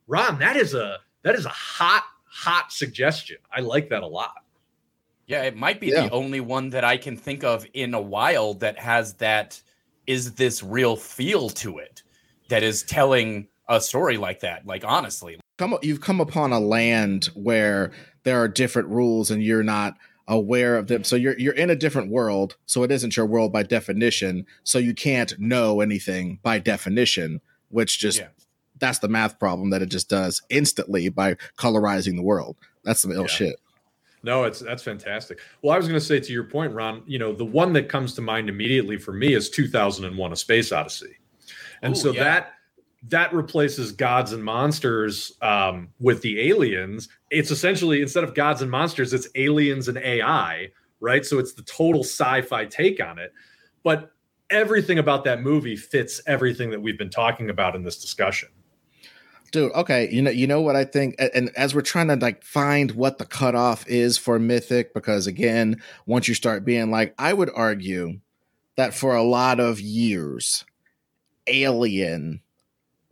ron 0.06 0.38
that 0.38 0.56
is 0.56 0.72
a 0.74 0.98
that 1.22 1.34
is 1.34 1.44
a 1.44 1.50
hot 1.50 2.04
hot 2.24 2.72
suggestion 2.72 3.36
i 3.52 3.60
like 3.60 3.88
that 3.90 4.02
a 4.02 4.06
lot 4.06 4.44
Yeah, 5.26 5.42
it 5.44 5.56
might 5.56 5.80
be 5.80 5.86
Yeah. 5.88 6.06
the 6.08 6.10
only 6.10 6.40
one 6.40 6.70
that 6.70 6.84
I 6.84 6.96
can 6.96 7.16
think 7.16 7.44
of 7.44 7.64
in 7.74 7.94
a 7.94 8.00
while 8.00 8.54
that 8.54 8.78
has 8.78 9.14
that 9.14 9.60
is 10.06 10.32
this 10.34 10.62
real 10.62 10.96
feel 10.96 11.48
to 11.50 11.78
it 11.78 12.02
that 12.48 12.62
is 12.62 12.82
telling 12.82 13.46
a 13.68 13.80
story 13.80 14.16
like 14.16 14.40
that. 14.40 14.66
Like 14.66 14.84
honestly. 14.84 15.38
come 15.58 15.78
you've 15.80 16.00
come 16.00 16.20
upon 16.20 16.52
a 16.52 16.58
land 16.58 17.26
where 17.34 17.92
there 18.24 18.42
are 18.42 18.48
different 18.48 18.88
rules 18.88 19.30
and 19.30 19.42
you're 19.42 19.62
not 19.62 19.94
aware 20.28 20.76
of 20.76 20.86
them 20.86 21.02
so 21.04 21.16
you're 21.16 21.36
you're 21.38 21.54
in 21.54 21.68
a 21.70 21.76
different 21.76 22.10
world 22.10 22.56
so 22.66 22.82
it 22.84 22.90
isn't 22.92 23.16
your 23.16 23.26
world 23.26 23.52
by 23.52 23.62
definition 23.62 24.46
so 24.64 24.78
you 24.78 24.94
can't 24.94 25.32
know 25.38 25.80
anything 25.80 26.38
by 26.42 26.58
definition 26.58 27.40
which 27.70 27.98
just 27.98 28.18
Yeah. 28.20 28.28
that's 28.78 29.00
the 29.00 29.08
math 29.08 29.38
problem 29.38 29.70
that 29.70 29.82
it 29.82 29.88
just 29.90 30.08
does 30.08 30.40
instantly 30.48 31.08
by 31.08 31.34
colorizing 31.58 32.14
the 32.16 32.22
world 32.22 32.56
that's 32.84 33.00
some 33.00 33.10
ill 33.12 33.22
Yeah. 33.22 33.26
shit 33.26 33.56
No, 34.24 34.44
it's 34.44 34.60
that's 34.60 34.84
fantastic. 34.84 35.40
Well, 35.62 35.74
I 35.74 35.76
was 35.76 35.88
going 35.88 35.98
to 35.98 36.06
say 36.06 36.20
to 36.20 36.32
your 36.32 36.44
point, 36.44 36.72
Ron. 36.72 37.02
You 37.08 37.18
know, 37.18 37.32
the 37.32 37.44
one 37.44 37.72
that 37.72 37.88
comes 37.88 38.14
to 38.14 38.20
mind 38.22 38.48
immediately 38.48 38.96
for 38.96 39.12
me 39.12 39.34
is 39.34 39.50
2001: 39.50 40.32
A 40.32 40.36
Space 40.36 40.70
Odyssey, 40.70 41.16
and 41.82 41.94
Ooh, 41.94 41.98
so 41.98 42.12
yeah. 42.12 42.22
that 42.22 42.52
that 43.08 43.32
replaces 43.32 43.92
gods 43.92 44.32
and 44.32 44.44
monsters 44.44 45.32
um, 45.42 45.88
with 45.98 46.22
the 46.22 46.48
aliens. 46.48 47.08
It's 47.30 47.50
essentially 47.50 48.00
instead 48.00 48.24
of 48.24 48.34
gods 48.34 48.62
and 48.62 48.70
monsters, 48.70 49.12
it's 49.12 49.28
aliens 49.34 49.88
and 49.88 49.98
AI, 49.98 50.68
right? 51.00 51.24
So 51.24 51.38
it's 51.38 51.54
the 51.54 51.62
total 51.62 52.02
sci-fi 52.02 52.66
take 52.66 53.02
on 53.04 53.18
it, 53.18 53.32
but 53.82 54.12
everything 54.50 54.98
about 54.98 55.24
that 55.24 55.42
movie 55.42 55.76
fits 55.76 56.20
everything 56.26 56.70
that 56.70 56.80
we've 56.80 56.98
been 56.98 57.10
talking 57.10 57.50
about 57.50 57.74
in 57.74 57.82
this 57.82 58.00
discussion. 58.00 58.50
dude 59.50 59.72
okay 59.72 60.08
you 60.12 60.22
know 60.22 60.30
you 60.30 60.46
know 60.46 60.60
what 60.60 60.76
i 60.76 60.84
think 60.84 61.14
and, 61.18 61.50
as 61.56 61.74
we're 61.74 61.80
trying 61.80 62.08
to 62.08 62.16
like 62.16 62.44
find 62.44 62.92
what 62.92 63.18
the 63.18 63.24
cutoff 63.24 63.86
is 63.88 64.18
for 64.18 64.38
mythic 64.38 64.94
because 64.94 65.26
again 65.26 65.80
once 66.06 66.28
you 66.28 66.34
start 66.34 66.64
being 66.64 66.90
like 66.90 67.14
i 67.18 67.32
would 67.32 67.50
argue 67.54 68.20
that 68.76 68.94
for 68.94 69.14
a 69.14 69.22
lot 69.22 69.58
of 69.58 69.80
years 69.80 70.64
alien 71.46 72.40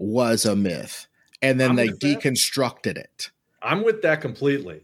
was 0.01 0.45
a 0.45 0.57
myth 0.57 1.07
and 1.43 1.61
then 1.61 1.71
I'm 1.71 1.77
they 1.77 1.89
with 1.91 2.01
that. 2.01 2.21
deconstructed 2.23 2.97
it 2.99 3.31
I'm 3.63 3.85
with 3.85 4.03
that 4.03 4.21
completely. 4.21 4.81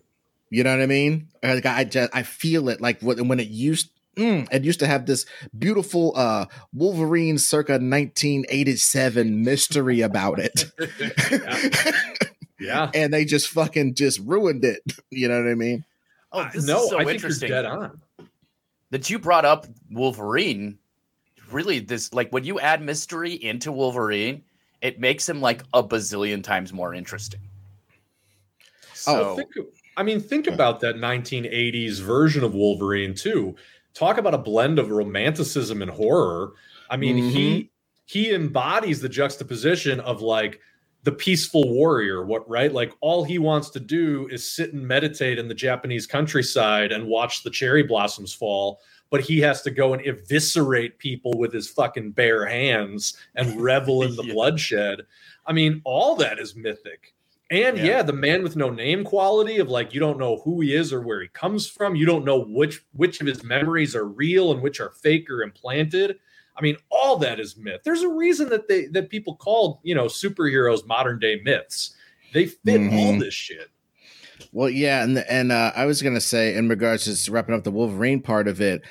you 0.50 0.62
know 0.62 0.70
what 0.76 0.82
i 0.82 0.86
mean 0.86 1.28
like 1.42 1.66
i 1.66 1.82
just 1.84 2.14
i 2.14 2.22
feel 2.22 2.68
it 2.68 2.80
like 2.80 3.00
when 3.00 3.26
when 3.28 3.40
it 3.40 3.48
used 3.48 3.90
Mm, 4.16 4.48
it 4.50 4.64
used 4.64 4.80
to 4.80 4.86
have 4.86 5.04
this 5.04 5.26
beautiful 5.58 6.14
uh 6.16 6.46
Wolverine 6.72 7.36
circa 7.36 7.72
1987 7.72 9.44
mystery 9.44 10.00
about 10.00 10.38
it. 10.38 10.64
Yeah. 12.58 12.90
and 12.94 13.12
they 13.12 13.26
just 13.26 13.48
fucking 13.48 13.94
just 13.94 14.18
ruined 14.20 14.64
it. 14.64 14.80
You 15.10 15.28
know 15.28 15.42
what 15.42 15.50
I 15.50 15.54
mean? 15.54 15.84
Oh, 16.32 16.40
I- 16.40 16.50
this 16.50 16.66
no, 16.66 16.84
is 16.84 16.88
so 16.88 16.96
I 16.96 17.04
think 17.04 17.08
you're 17.08 17.14
interesting 17.16 17.50
dead 17.50 17.66
on. 17.66 18.00
that 18.90 19.10
you 19.10 19.18
brought 19.18 19.44
up 19.44 19.66
Wolverine. 19.90 20.78
Really, 21.50 21.80
this 21.80 22.14
like 22.14 22.32
when 22.32 22.44
you 22.44 22.58
add 22.58 22.80
mystery 22.82 23.32
into 23.34 23.70
Wolverine, 23.70 24.42
it 24.82 25.00
makes 25.00 25.28
him 25.28 25.40
like 25.40 25.62
a 25.72 25.82
bazillion 25.82 26.42
times 26.42 26.72
more 26.72 26.94
interesting. 26.94 27.40
Oh, 28.60 28.94
so, 28.94 29.30
Oh, 29.30 29.36
think, 29.36 29.50
I 29.96 30.02
mean, 30.02 30.20
think 30.20 30.46
hmm. 30.46 30.54
about 30.54 30.80
that 30.80 30.96
1980s 30.96 32.00
version 32.00 32.44
of 32.44 32.54
Wolverine 32.54 33.14
too. 33.14 33.56
Talk 33.94 34.18
about 34.18 34.34
a 34.34 34.38
blend 34.38 34.78
of 34.78 34.90
romanticism 34.90 35.80
and 35.82 35.90
horror. 35.90 36.52
I 36.90 36.96
mean, 36.96 37.16
he 37.16 37.48
mm-hmm. 37.48 37.66
he 38.04 38.34
embodies 38.34 39.00
the 39.00 39.08
juxtaposition 39.08 40.00
of 40.00 40.20
like 40.20 40.60
the 41.06 41.12
peaceful 41.12 41.72
warrior. 41.72 42.24
What 42.24 42.50
right? 42.50 42.72
Like 42.72 42.92
all 43.00 43.22
he 43.22 43.38
wants 43.38 43.70
to 43.70 43.80
do 43.80 44.26
is 44.32 44.50
sit 44.50 44.72
and 44.74 44.82
meditate 44.86 45.38
in 45.38 45.46
the 45.46 45.54
Japanese 45.54 46.04
countryside 46.04 46.90
and 46.90 47.06
watch 47.06 47.44
the 47.44 47.50
cherry 47.50 47.84
blossoms 47.84 48.32
fall. 48.34 48.80
But 49.08 49.20
he 49.20 49.38
has 49.38 49.62
to 49.62 49.70
go 49.70 49.94
and 49.94 50.04
eviscerate 50.04 50.98
people 50.98 51.32
with 51.38 51.52
his 51.52 51.68
fucking 51.68 52.10
bare 52.10 52.44
hands 52.44 53.16
and 53.36 53.60
revel 53.62 54.02
in 54.02 54.16
the 54.16 54.24
Yeah. 54.24 54.32
bloodshed. 54.34 55.02
I 55.46 55.52
mean, 55.52 55.80
all 55.84 56.16
that 56.16 56.40
is 56.40 56.56
mythic. 56.56 57.14
And 57.52 57.78
Yeah. 57.78 57.84
yeah. 57.84 58.02
the 58.02 58.12
man 58.12 58.42
with 58.42 58.56
no 58.56 58.68
name 58.68 59.04
quality 59.04 59.58
of 59.58 59.68
like 59.68 59.94
you 59.94 60.00
don't 60.00 60.18
know 60.18 60.38
who 60.38 60.60
he 60.60 60.74
is 60.74 60.92
or 60.92 61.02
where 61.02 61.22
he 61.22 61.28
comes 61.28 61.68
from. 61.68 61.94
You 61.94 62.06
don't 62.06 62.24
know 62.24 62.40
which 62.40 62.82
which 62.94 63.20
of 63.20 63.28
his 63.28 63.44
memories 63.44 63.94
are 63.94 64.06
real 64.08 64.50
and 64.50 64.60
which 64.60 64.80
are 64.80 64.90
fake 64.90 65.30
or 65.30 65.44
implanted. 65.44 66.18
I 66.58 66.62
mean, 66.62 66.76
all 66.90 67.18
that 67.18 67.38
is 67.38 67.56
myth. 67.56 67.82
There's 67.84 68.02
a 68.02 68.08
reason 68.08 68.48
that 68.50 68.68
they 68.68 68.86
that 68.86 69.10
people 69.10 69.36
call 69.36 69.80
you 69.84 69.94
know 69.94 70.06
superheroes 70.06 70.86
modern 70.86 71.18
day 71.18 71.40
myths. 71.44 71.94
They 72.32 72.46
fit 72.46 72.80
all 72.92 73.14
Mhm. 73.14 73.20
this 73.20 73.34
shit. 73.34 73.68
Well, 74.52 74.68
yeah, 74.70 75.02
and 75.02 75.18
and 75.18 75.52
uh, 75.52 75.72
I 75.76 75.86
was 75.86 76.02
gonna 76.02 76.20
say 76.20 76.54
in 76.54 76.68
regards 76.68 77.24
to 77.24 77.30
wrapping 77.32 77.54
up 77.54 77.64
the 77.64 77.70
Wolverine 77.70 78.20
part 78.22 78.48
of 78.48 78.60
it, 78.60 78.82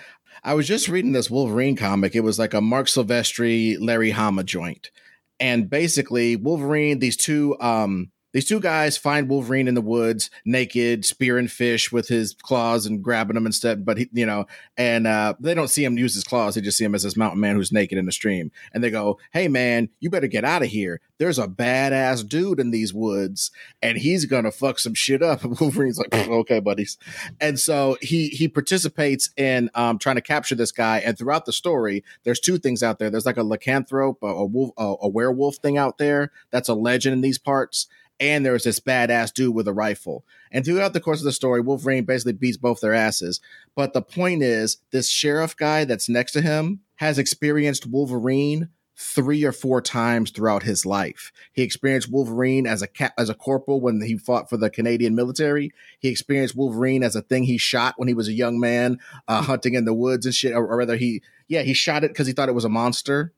I 0.43 0.53
was 0.53 0.67
just 0.67 0.87
reading 0.89 1.11
this 1.11 1.29
Wolverine 1.29 1.75
comic. 1.75 2.15
It 2.15 2.21
was 2.21 2.37
like 2.39 2.53
a 2.53 2.61
Marc 2.61 2.87
Silvestri, 2.87 3.77
Larry 3.79 4.11
Hama 4.11 4.43
joint, 4.43 4.91
and 5.39 5.69
basically 5.69 6.35
Wolverine. 6.35 6.99
These 6.99 7.17
two, 7.17 7.55
um, 7.59 8.11
these 8.35 8.43
two 8.43 8.59
guys 8.59 8.97
find 8.97 9.29
Wolverine 9.29 9.69
in 9.69 9.75
the 9.75 9.81
woods, 9.81 10.29
naked, 10.43 11.05
spearing 11.05 11.47
fish 11.47 11.89
with 11.89 12.09
his 12.09 12.33
claws 12.33 12.85
and 12.85 13.01
grabbing 13.01 13.35
them 13.35 13.45
and 13.45 13.55
stuff. 13.55 13.79
But 13.81 13.97
he, 13.97 14.09
you 14.11 14.25
know, 14.25 14.45
and 14.75 15.07
uh, 15.07 15.35
they 15.39 15.53
don't 15.53 15.69
see 15.69 15.85
him 15.85 15.97
use 15.97 16.15
his 16.15 16.25
claws. 16.25 16.55
They 16.55 16.61
just 16.61 16.77
see 16.77 16.83
him 16.83 16.95
as 16.95 17.03
this 17.03 17.15
mountain 17.15 17.39
man 17.39 17.55
who's 17.55 17.71
naked 17.71 17.97
in 17.97 18.05
the 18.05 18.11
stream. 18.11 18.51
And 18.73 18.83
they 18.83 18.91
go, 18.91 19.19
"Hey, 19.31 19.47
man, 19.47 19.87
you 20.01 20.09
better 20.09 20.27
get 20.27 20.43
out 20.43 20.63
of 20.63 20.67
here. 20.67 20.99
There's 21.17 21.39
a 21.39 21.47
badass 21.47 22.27
dude 22.27 22.59
in 22.59 22.71
these 22.71 22.93
woods." 22.93 23.51
and 23.85 23.99
he's 23.99 24.25
gonna 24.25 24.51
fuck 24.51 24.79
some 24.79 24.93
shit 24.93 25.21
up. 25.21 25.43
And 25.45 25.59
Wolverine's 25.59 25.99
like, 25.99 26.13
okay, 26.27 26.59
buddies. 26.59 26.97
And 27.39 27.59
so 27.59 27.97
he 28.01 28.29
he 28.29 28.47
participates 28.47 29.29
in 29.37 29.69
um, 29.75 29.99
trying 29.99 30.15
to 30.15 30.21
capture 30.21 30.55
this 30.55 30.71
guy. 30.71 30.99
And 30.99 31.17
throughout 31.17 31.45
the 31.45 31.53
story, 31.53 32.03
there's 32.23 32.39
two 32.39 32.57
things 32.57 32.81
out 32.81 32.97
there. 32.97 33.11
There's 33.11 33.27
like 33.27 33.37
a 33.37 33.43
lycanthrope, 33.43 34.17
a, 34.23 34.27
a 34.27 34.45
wolf, 34.45 34.71
a, 34.77 34.95
a 35.01 35.07
werewolf 35.07 35.57
thing 35.57 35.77
out 35.77 35.99
there 35.99 36.31
that's 36.49 36.67
a 36.67 36.73
legend 36.73 37.13
in 37.13 37.21
these 37.21 37.37
parts. 37.37 37.87
And 38.19 38.45
there's 38.45 38.63
this 38.63 38.79
badass 38.79 39.33
dude 39.33 39.53
with 39.53 39.67
a 39.67 39.73
rifle. 39.73 40.25
And 40.51 40.63
throughout 40.63 40.93
the 40.93 41.01
course 41.01 41.19
of 41.19 41.25
the 41.25 41.31
story, 41.33 41.59
Wolverine 41.59 42.05
basically 42.05 42.33
beats 42.33 42.57
both 42.57 42.79
their 42.79 42.93
asses. 42.93 43.41
But 43.75 43.93
the 43.93 44.01
point 44.01 44.41
is, 44.41 44.77
this 44.91 45.09
sheriff 45.09 45.57
guy 45.57 45.83
that's 45.83 46.07
next 46.07 46.31
to 46.33 46.41
him 46.41 46.79
has 46.95 47.19
experienced 47.19 47.85
Wolverine 47.85 48.69
three 48.97 49.43
or 49.43 49.51
four 49.51 49.81
times 49.81 50.31
throughout 50.31 50.63
his 50.63 50.85
life. 50.85 51.31
He 51.51 51.63
experienced 51.63 52.09
Wolverine 52.09 52.65
as 52.65 52.81
a 52.81 52.87
ca- 52.87 53.11
as 53.17 53.29
a 53.29 53.33
corporal 53.33 53.81
when 53.81 54.01
he 54.01 54.17
fought 54.17 54.49
for 54.49 54.57
the 54.57 54.69
Canadian 54.69 55.15
military. 55.15 55.71
He 55.99 56.09
experienced 56.09 56.55
Wolverine 56.55 57.03
as 57.03 57.15
a 57.15 57.21
thing 57.21 57.43
he 57.43 57.57
shot 57.57 57.95
when 57.97 58.07
he 58.07 58.13
was 58.13 58.27
a 58.27 58.33
young 58.33 58.59
man 58.59 58.99
uh, 59.27 59.41
hunting 59.41 59.73
in 59.73 59.85
the 59.85 59.93
woods 59.93 60.25
and 60.25 60.33
shit. 60.33 60.53
Or, 60.53 60.65
or 60.65 60.77
rather, 60.77 60.95
he 60.95 61.21
yeah 61.47 61.63
he 61.63 61.73
shot 61.73 62.03
it 62.03 62.11
because 62.11 62.27
he 62.27 62.33
thought 62.33 62.49
it 62.49 62.55
was 62.55 62.65
a 62.65 62.69
monster. 62.69 63.33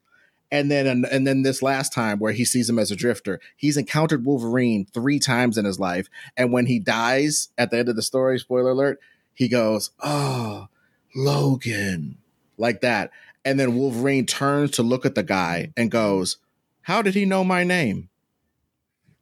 And 0.50 0.70
then 0.70 1.04
and, 1.04 1.26
then 1.26 1.42
this 1.42 1.62
last 1.62 1.92
time 1.92 2.18
where 2.18 2.32
he 2.32 2.44
sees 2.44 2.70
him 2.70 2.78
as 2.78 2.90
a 2.90 2.96
drifter, 2.96 3.38
he's 3.56 3.76
encountered 3.76 4.24
Wolverine 4.24 4.86
three 4.86 5.18
times 5.18 5.58
in 5.58 5.64
his 5.66 5.78
life. 5.78 6.08
And 6.36 6.52
when 6.52 6.66
he 6.66 6.78
dies 6.78 7.48
at 7.58 7.70
the 7.70 7.78
end 7.78 7.88
of 7.88 7.96
the 7.96 8.02
story, 8.02 8.38
spoiler 8.38 8.70
alert, 8.70 8.98
he 9.34 9.48
goes, 9.48 9.90
Oh, 10.00 10.68
Logan. 11.14 12.18
Like 12.56 12.80
that. 12.80 13.10
And 13.44 13.60
then 13.60 13.76
Wolverine 13.76 14.26
turns 14.26 14.72
to 14.72 14.82
look 14.82 15.06
at 15.06 15.14
the 15.14 15.22
guy 15.22 15.72
and 15.76 15.90
goes, 15.90 16.38
How 16.82 17.02
did 17.02 17.14
he 17.14 17.24
know 17.24 17.44
my 17.44 17.62
name? 17.62 18.08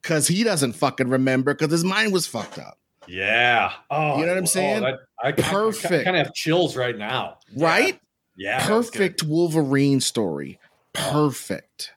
Cause 0.02 0.28
he 0.28 0.44
doesn't 0.44 0.74
fucking 0.74 1.08
remember 1.08 1.52
because 1.52 1.72
his 1.72 1.82
mind 1.82 2.12
was 2.12 2.28
fucked 2.28 2.58
up. 2.58 2.78
Yeah. 3.08 3.72
Oh, 3.90 4.18
You 4.18 4.22
know 4.22 4.28
what 4.28 4.38
I'm 4.38 4.44
oh, 4.44 4.46
saying? 4.46 4.82
that- 4.82 5.00
I, 5.22 5.32
Perfect. 5.32 5.92
I, 5.92 6.04
kind 6.04 6.16
of 6.16 6.26
have 6.26 6.34
chills 6.34 6.76
right 6.76 6.96
now. 6.96 7.38
Right? 7.56 7.98
Yeah. 8.36 8.58
good. 8.60 8.66
Perfect 8.66 9.22
Wolverine 9.22 10.00
story. 10.00 10.60
Perfect. 10.96 11.92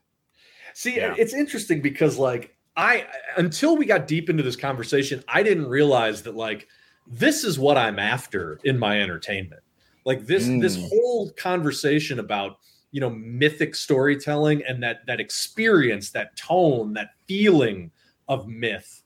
See, 0.73 0.97
Yeah. 0.97 1.15
it's 1.17 1.33
interesting 1.33 1.81
because 1.81 2.17
like 2.17 2.55
I 2.77 3.05
until 3.37 3.75
we 3.75 3.85
got 3.85 4.07
deep 4.07 4.29
into 4.29 4.43
this 4.43 4.55
conversation, 4.55 5.23
I 5.27 5.43
didn't 5.43 5.67
realize 5.67 6.21
that 6.23 6.35
like 6.35 6.67
this 7.07 7.43
is 7.43 7.57
what 7.59 7.77
I'm 7.77 7.99
after 7.99 8.59
in 8.63 8.77
my 8.77 9.01
entertainment. 9.01 9.61
Like 10.05 10.25
this 10.25 10.45
this 10.45 10.77
Mm. 10.77 10.89
whole 10.89 11.31
conversation 11.31 12.19
about 12.19 12.59
you 12.91 13.01
know 13.01 13.09
mythic 13.09 13.75
storytelling 13.75 14.63
and 14.67 14.81
that 14.83 15.05
that 15.07 15.19
experience, 15.19 16.11
that 16.11 16.35
tone, 16.37 16.93
that 16.93 17.11
feeling 17.27 17.91
of 18.27 18.47
myth. 18.47 19.03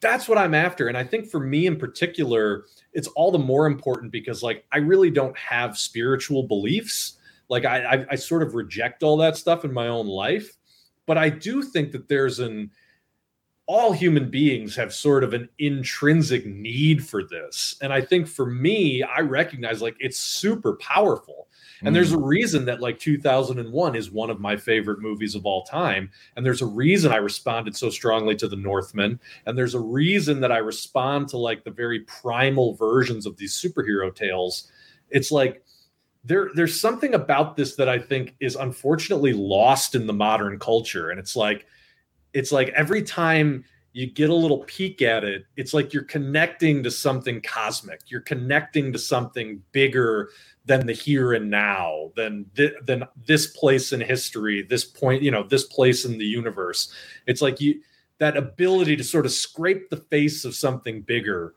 That's 0.00 0.26
what 0.28 0.38
I'm 0.38 0.54
after, 0.54 0.88
and 0.88 0.96
I 0.96 1.04
think 1.04 1.28
for 1.28 1.40
me 1.40 1.66
in 1.66 1.76
particular, 1.76 2.64
it's 2.94 3.08
all 3.08 3.30
the 3.30 3.38
more 3.38 3.66
important 3.66 4.10
because 4.12 4.42
like 4.42 4.64
I 4.72 4.78
really 4.78 5.10
don't 5.10 5.36
have 5.36 5.76
spiritual 5.76 6.44
beliefs. 6.44 7.18
Like 7.50 7.66
I, 7.66 7.84
I, 7.84 8.06
I 8.12 8.14
sort 8.16 8.42
of 8.42 8.54
reject 8.54 9.02
all 9.02 9.18
that 9.18 9.36
stuff 9.36 9.64
in 9.64 9.72
my 9.72 9.88
own 9.88 10.06
life, 10.06 10.56
but 11.04 11.18
I 11.18 11.28
do 11.28 11.62
think 11.62 11.92
that 11.92 12.08
there's 12.08 12.38
an 12.38 12.70
all 13.66 13.92
human 13.92 14.28
beings 14.28 14.74
have 14.74 14.92
sort 14.92 15.22
of 15.22 15.32
an 15.32 15.48
intrinsic 15.60 16.44
need 16.44 17.06
for 17.06 17.22
this. 17.22 17.76
And 17.80 17.92
I 17.92 18.00
think 18.00 18.26
for 18.26 18.46
me, 18.46 19.02
I 19.02 19.20
recognize 19.20 19.80
like 19.80 19.94
it's 20.00 20.18
super 20.18 20.76
powerful. 20.78 21.46
And 21.82 21.94
there's 21.94 22.12
a 22.12 22.16
mm. 22.16 22.26
reason 22.26 22.64
that 22.64 22.80
like 22.80 22.98
2001 22.98 23.94
is 23.94 24.10
one 24.10 24.28
of 24.28 24.40
my 24.40 24.56
favorite 24.56 25.00
movies 25.00 25.34
of 25.34 25.46
all 25.46 25.62
time. 25.62 26.10
And 26.36 26.44
there's 26.44 26.62
a 26.62 26.66
reason 26.66 27.12
I 27.12 27.18
responded 27.18 27.76
so 27.76 27.90
strongly 27.90 28.34
to 28.36 28.48
The 28.48 28.56
Northman. 28.56 29.20
And 29.46 29.56
there's 29.56 29.74
a 29.74 29.80
reason 29.80 30.40
that 30.40 30.52
I 30.52 30.58
respond 30.58 31.28
to 31.28 31.36
like 31.36 31.64
the 31.64 31.70
very 31.70 32.00
primal 32.00 32.74
versions 32.74 33.24
of 33.24 33.36
these 33.36 33.54
superhero 33.54 34.14
tales. 34.14 34.70
It's 35.10 35.30
like 35.30 35.62
there, 36.24 36.50
there's 36.54 36.78
something 36.78 37.14
about 37.14 37.56
this 37.56 37.76
that 37.76 37.88
I 37.88 37.98
think 37.98 38.34
is 38.40 38.56
unfortunately 38.56 39.32
lost 39.32 39.94
in 39.94 40.06
the 40.06 40.12
modern 40.12 40.58
culture. 40.58 41.10
And 41.10 41.18
it's 41.18 41.36
like, 41.36 41.66
it's 42.32 42.52
like 42.52 42.68
every 42.70 43.02
time 43.02 43.64
you 43.92 44.06
get 44.06 44.30
a 44.30 44.34
little 44.34 44.64
peek 44.64 45.02
at 45.02 45.24
it, 45.24 45.44
it's 45.56 45.74
like 45.74 45.92
you're 45.92 46.04
connecting 46.04 46.82
to 46.82 46.90
something 46.90 47.40
cosmic. 47.42 48.00
You're 48.06 48.20
connecting 48.20 48.92
to 48.92 48.98
something 48.98 49.62
bigger 49.72 50.30
than 50.64 50.86
the 50.86 50.92
here 50.92 51.32
and 51.32 51.50
now, 51.50 52.12
than 52.14 52.46
th- 52.54 52.74
than 52.84 53.04
this 53.26 53.48
place 53.48 53.92
in 53.92 54.00
history, 54.00 54.62
this 54.62 54.84
point, 54.84 55.22
you 55.22 55.30
know, 55.30 55.42
this 55.42 55.64
place 55.64 56.04
in 56.04 56.18
the 56.18 56.24
universe. 56.24 56.92
It's 57.26 57.42
like 57.42 57.60
you 57.60 57.80
that 58.18 58.36
ability 58.36 58.96
to 58.96 59.02
sort 59.02 59.26
of 59.26 59.32
scrape 59.32 59.88
the 59.88 59.96
face 59.96 60.44
of 60.44 60.54
something 60.54 61.00
bigger 61.00 61.54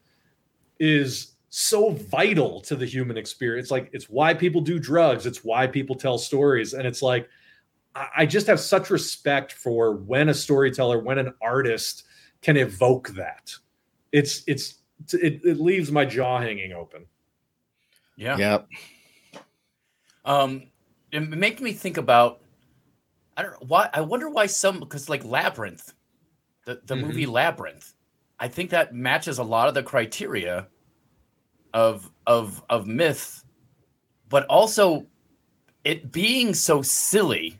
is 0.80 1.32
so 1.56 1.91
vital 1.91 2.60
to 2.62 2.76
the 2.76 2.86
human 2.86 3.16
experience. 3.16 3.70
Like 3.70 3.91
it's 3.93 4.10
why 4.10 4.34
people 4.34 4.60
do 4.60 4.80
drugs. 4.80 5.28
It's 5.28 5.43
why 5.43 5.68
people 5.68 5.95
tell 5.95 6.18
stories, 6.18 6.74
and 6.74 6.88
it's 6.88 7.04
like 7.04 7.30
I 7.93 8.08
I 8.18 8.26
just 8.26 8.47
have 8.47 8.60
such 8.60 8.89
respect 8.89 9.54
for 9.54 9.97
when 9.97 10.30
a 10.30 10.34
storyteller, 10.34 10.97
when 10.97 11.20
an 11.20 11.32
artist 11.43 12.06
can 12.41 12.58
evoke 12.58 13.10
that. 13.10 13.54
It's 14.12 14.43
it's 14.47 14.80
it, 15.14 15.41
it 15.45 15.60
leaves 15.60 15.91
my 15.91 16.06
jaw 16.06 16.39
hanging 16.41 16.74
open. 16.74 17.06
Yeah. 18.16 18.38
Yep. 18.38 18.68
Um, 20.26 20.72
it 21.12 21.20
makes 21.20 21.62
me 21.62 21.72
think 21.72 21.97
about. 21.97 22.41
I 23.38 23.43
don't 23.43 23.51
know 23.51 23.68
why. 23.68 23.91
I 23.93 24.01
wonder 24.01 24.28
why 24.28 24.47
some 24.47 24.80
because 24.80 25.08
like 25.08 25.24
Labyrinth, 25.24 25.93
the 26.66 26.82
the 26.86 26.95
Mhm. 26.95 27.01
movie 27.01 27.26
Labyrinth, 27.28 27.93
I 28.39 28.47
think 28.47 28.72
that 28.72 28.95
matches 28.95 29.38
a 29.38 29.43
lot 29.43 29.68
of 29.68 29.76
the 29.76 29.84
criteria 29.84 30.68
of 31.74 32.09
of 32.28 32.63
of 32.69 32.88
myth, 32.88 33.43
but 34.30 34.45
also 34.47 35.05
it 35.84 36.11
being 36.11 36.53
so 36.53 36.82
silly. 36.82 37.59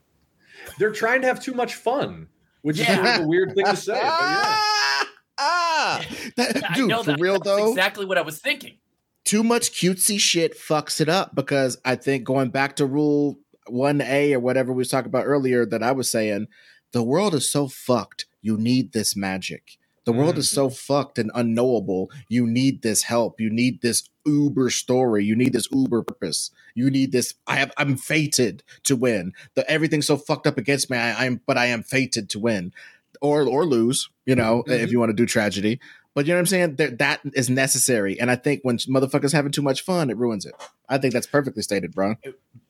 They're 0.80 0.92
trying 0.92 1.22
to 1.22 1.28
have 1.28 1.42
too 1.44 1.54
much 1.54 1.76
fun, 1.76 2.28
which 2.62 2.80
is 2.80 2.88
Yeah. 2.88 2.96
sort 2.96 3.08
of 3.20 3.22
a 3.26 3.28
weird 3.28 3.54
thing 3.56 3.66
to 3.66 3.76
say. 3.76 3.94
But 3.94 4.02
yeah. 4.04 4.56
Ah, 5.40 6.00
ah. 6.00 6.06
That- 6.38 6.64
I 6.72 6.76
dude, 6.76 6.90
know 6.90 7.04
for 7.04 7.12
that- 7.12 7.20
real 7.20 7.34
that's 7.34 7.46
though, 7.46 7.70
exactly 7.72 8.06
what 8.06 8.18
I 8.18 8.22
was 8.22 8.40
thinking. 8.40 8.78
too 9.26 9.44
much 9.44 9.72
cutesy 9.72 10.20
shit 10.20 10.56
fucks 10.58 11.02
it 11.02 11.10
up 11.10 11.34
because 11.34 11.78
I 11.84 11.96
think 11.96 12.24
going 12.24 12.50
back 12.50 12.76
to 12.78 12.86
rule 12.86 13.40
1A 13.68 14.34
or 14.34 14.40
whatever 14.40 14.72
we 14.72 14.78
was 14.80 14.90
talking 14.90 15.08
about 15.10 15.26
earlier 15.26 15.66
that 15.66 15.82
I 15.82 15.92
was 15.92 16.10
saying, 16.12 16.48
the 16.92 17.02
world 17.04 17.34
is 17.34 17.50
so 17.50 17.68
fucked. 17.68 18.26
You 18.42 18.58
need 18.58 18.94
this 18.94 19.16
magic. 19.16 19.78
The 20.06 20.12
world 20.14 20.38
is 20.38 20.50
so 20.50 20.70
fucked 20.70 21.18
and 21.18 21.32
unknowable. 21.34 22.12
You 22.28 22.46
need 22.46 22.82
this 22.82 23.04
help. 23.04 23.40
You 23.40 23.50
need 23.50 23.82
this 23.82 24.10
uber 24.26 24.70
story. 24.70 25.24
You 25.24 25.36
need 25.36 25.54
this 25.54 25.68
uber 25.72 26.04
purpose. 26.04 26.52
You 26.76 26.90
need 26.90 27.12
this. 27.12 27.36
I 27.48 27.56
have. 27.58 27.72
I'm 27.78 27.96
fated 27.96 28.64
to 28.84 28.96
win. 28.96 29.34
The 29.56 29.70
everything's 29.70 30.08
so 30.08 30.18
fucked 30.18 30.46
up 30.48 30.58
against 30.58 30.90
me. 30.90 30.98
I, 30.98 31.26
I'm, 31.26 31.42
but 31.46 31.58
I 31.58 31.68
am 31.68 31.84
fated 31.84 32.30
to 32.32 32.40
win, 32.40 32.74
or 33.22 33.44
or 33.48 33.66
lose. 33.66 34.10
You 34.26 34.36
know, 34.36 34.64
Mhm. 34.68 34.80
if 34.84 34.92
you 34.92 35.00
want 35.00 35.10
to 35.10 35.14
do 35.16 35.26
tragedy. 35.26 35.80
But 36.16 36.26
you 36.26 36.34
know 36.34 36.36
what 36.38 36.42
I'm 36.42 36.46
saying? 36.48 36.76
That 36.76 36.98
that 37.00 37.22
is 37.34 37.50
necessary. 37.50 38.20
And 38.20 38.30
I 38.30 38.36
think 38.36 38.60
when 38.64 38.78
motherfuckers 38.80 39.32
having 39.34 39.52
too 39.52 39.62
much 39.64 39.82
fun, 39.84 40.10
it 40.10 40.18
ruins 40.18 40.46
it. 40.46 40.54
I 40.90 40.98
think 40.98 41.14
that's 41.14 41.26
perfectly 41.28 41.64
stated, 41.64 41.94
bro. 41.96 42.16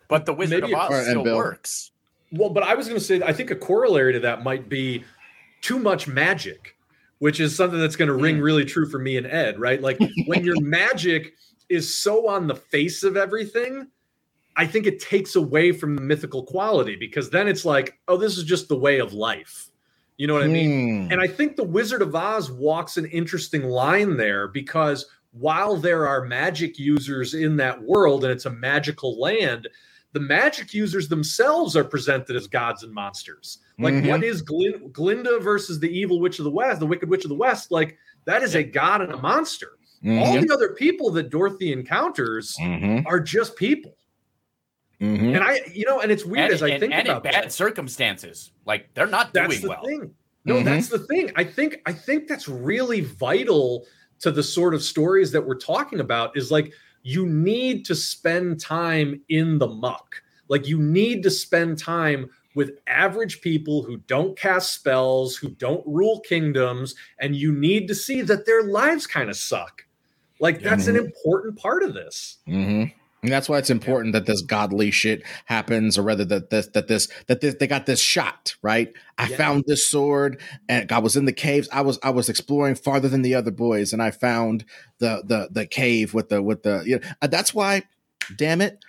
But 0.08 0.26
the 0.26 0.34
Wizard 0.34 0.62
Maybe- 0.62 0.74
of 0.74 0.80
Oz 0.80 0.92
or- 0.92 0.96
and 0.98 1.06
still 1.10 1.24
Bill. 1.24 1.38
works. 1.38 1.92
Well, 2.32 2.50
but 2.52 2.64
I 2.64 2.74
was 2.76 2.88
going 2.88 3.00
to 3.00 3.06
say, 3.06 3.22
I 3.22 3.34
think 3.34 3.52
a 3.52 3.56
corollary 3.56 4.14
to 4.14 4.20
that 4.22 4.44
might 4.44 4.70
be 4.70 5.04
too 5.62 5.78
much 5.78 6.08
magic, 6.08 6.76
which 7.24 7.40
is 7.40 7.56
something 7.56 7.80
that's 7.80 7.96
going 7.96 8.10
to 8.10 8.14
ring 8.14 8.42
really 8.42 8.66
true 8.66 8.86
for 8.86 9.00
me 9.00 9.16
and 9.16 9.26
Ed, 9.26 9.58
right? 9.58 9.82
Like 9.82 9.98
when 10.26 10.44
your 10.44 10.60
magic 10.62 11.36
is 11.70 11.96
so 11.96 12.28
on 12.28 12.48
the 12.48 12.56
face 12.56 13.02
of 13.02 13.16
everything, 13.16 13.88
I 14.58 14.68
think 14.68 14.86
it 14.88 15.00
takes 15.00 15.38
away 15.38 15.72
from 15.72 15.96
the 15.96 16.02
mythical 16.02 16.44
quality 16.44 16.98
because 16.98 17.30
then 17.30 17.48
it's 17.48 17.64
like, 17.64 17.98
oh, 18.10 18.18
this 18.18 18.38
is 18.38 18.44
just 18.44 18.68
the 18.68 18.78
way 18.78 19.00
of 19.00 19.14
life. 19.14 19.70
You 20.18 20.28
know 20.28 20.34
what 20.34 20.44
I 20.44 20.48
mean? 20.48 21.06
Hmm. 21.06 21.14
And 21.14 21.22
I 21.22 21.28
think 21.28 21.56
the 21.56 21.64
Wizard 21.64 22.02
of 22.02 22.14
Oz 22.14 22.52
walks 22.52 22.98
an 22.98 23.06
interesting 23.06 23.64
line 23.64 24.18
there 24.18 24.50
because 24.50 25.06
while 25.32 25.78
there 25.78 26.06
are 26.06 26.26
magic 26.26 26.78
users 26.78 27.36
in 27.36 27.56
that 27.56 27.82
world 27.82 28.26
and 28.26 28.34
it's 28.34 28.48
a 28.48 28.50
magical 28.50 29.18
land, 29.18 29.70
the 30.14 30.20
magic 30.20 30.74
users 30.74 31.08
themselves 31.08 31.76
are 31.76 31.84
presented 31.84 32.36
as 32.36 32.48
gods 32.48 32.84
and 32.84 32.94
monsters. 32.94 33.58
Like, 33.80 33.96
Mhm. 33.96 34.10
what 34.10 34.24
is 34.24 34.42
Glin- 34.42 34.90
Glinda 34.92 35.40
versus 35.40 35.80
the 35.80 35.90
evil 35.90 36.20
witch 36.20 36.40
of 36.40 36.46
the 36.46 36.52
West, 36.52 36.80
the 36.80 36.86
wicked 36.86 37.10
witch 37.10 37.26
of 37.26 37.30
the 37.30 37.36
West? 37.36 37.72
Like, 37.72 37.98
that 38.26 38.44
is 38.44 38.56
a 38.56 38.64
god 38.64 39.02
and 39.02 39.12
a 39.12 39.18
monster. 39.18 39.72
All 40.06 40.36
Mhm. 40.36 40.48
the 40.48 40.54
other 40.54 40.70
people 40.76 41.10
that 41.12 41.30
Dorothy 41.30 41.72
encounters 41.74 42.56
Mhm. 42.60 43.04
are 43.06 43.20
just 43.20 43.56
people. 43.56 43.98
Mhm. 45.02 45.36
And 45.36 45.44
I, 45.44 45.62
you 45.74 45.86
know, 45.86 46.00
and 46.02 46.12
it's 46.12 46.24
weird 46.26 46.46
and, 46.46 46.54
as 46.54 46.64
I 46.64 46.70
and- 46.70 46.80
think 46.80 46.94
and 46.94 47.08
about 47.08 47.26
in 47.26 47.32
bad 47.32 47.44
that. 47.46 47.52
circumstances. 47.52 48.52
Like 48.66 48.94
they're 48.94 49.08
not 49.08 49.34
that's 49.34 49.50
doing 49.50 49.62
the 49.62 49.70
well. 49.70 49.84
thing 49.84 50.14
no 50.46 50.56
Mhm. 50.56 50.66
that's 50.66 50.90
the 50.90 51.00
thing 51.00 51.32
i 51.38 51.44
think 51.44 51.78
i 51.86 51.94
think 51.94 52.28
that's 52.28 52.50
really 52.50 53.00
vital 53.00 53.88
to 54.20 54.30
the 54.30 54.44
sort 54.44 54.74
of 54.74 54.84
stories 54.84 55.32
that 55.32 55.42
we're 55.46 55.56
talking 55.56 56.02
about 56.02 56.36
is 56.38 56.52
like 56.52 56.74
you 57.04 57.26
need 57.26 57.86
to 57.86 57.96
spend 57.96 58.60
time 58.60 59.22
in 59.30 59.60
the 59.60 59.68
muck. 59.68 60.24
Like 60.48 60.68
you 60.68 60.82
need 60.82 61.24
to 61.24 61.32
spend 61.32 61.78
time 61.78 62.30
with 62.56 62.78
average 62.88 63.42
people 63.42 63.84
who 63.84 63.98
don't 63.98 64.38
cast 64.38 64.74
spells 64.74 65.36
who 65.36 65.50
don't 65.50 65.86
rule 65.88 66.20
kingdoms 66.22 66.96
and 67.20 67.36
you 67.36 67.52
need 67.52 67.88
to 67.88 67.96
see 67.96 68.22
that 68.22 68.46
their 68.46 68.64
lives 68.64 69.08
kind 69.08 69.30
of 69.30 69.36
suck. 69.36 69.86
Like 70.40 70.62
that's 70.62 70.88
an 70.88 70.96
important 70.96 71.58
part 71.58 71.84
of 71.84 71.94
this. 71.94 72.38
Hmm 72.46 72.86
And 73.24 73.32
that's 73.32 73.48
why 73.50 73.58
it's 73.58 73.70
important 73.70 74.14
that 74.14 74.26
this 74.26 74.42
godly 74.42 74.92
shit 74.92 75.24
happens, 75.46 75.98
or 75.98 76.04
rather 76.04 76.26
that 76.26 76.50
this 76.50 76.68
that 76.74 76.88
this 76.88 77.08
that 77.28 77.42
this 77.42 77.56
they 77.60 77.68
got 77.68 77.86
this 77.86 78.00
shot 78.00 78.56
right. 78.62 78.94
I 79.18 79.30
Yeah. 79.30 79.38
found 79.38 79.64
this 79.66 79.86
sword, 79.88 80.40
and 80.70 80.92
I 80.92 81.00
was 81.00 81.16
in 81.16 81.26
the 81.26 81.34
caves. 81.34 81.70
I 81.72 81.82
was 81.82 81.98
I 82.04 82.10
was 82.10 82.28
exploring 82.30 82.76
farther 82.76 83.08
than 83.08 83.22
the 83.22 83.34
other 83.36 83.52
boys, 83.52 83.94
and 83.94 84.02
I 84.02 84.12
found 84.12 84.66
the 85.00 85.24
the 85.26 85.48
the 85.52 85.66
cave 85.66 86.14
with 86.14 86.30
the 86.30 86.44
with 86.44 86.64
the 86.64 86.84
you 86.86 87.00
know. 87.00 87.28
That's 87.28 87.54
why, 87.54 87.84
damn 88.36 88.60
it, 88.60 88.84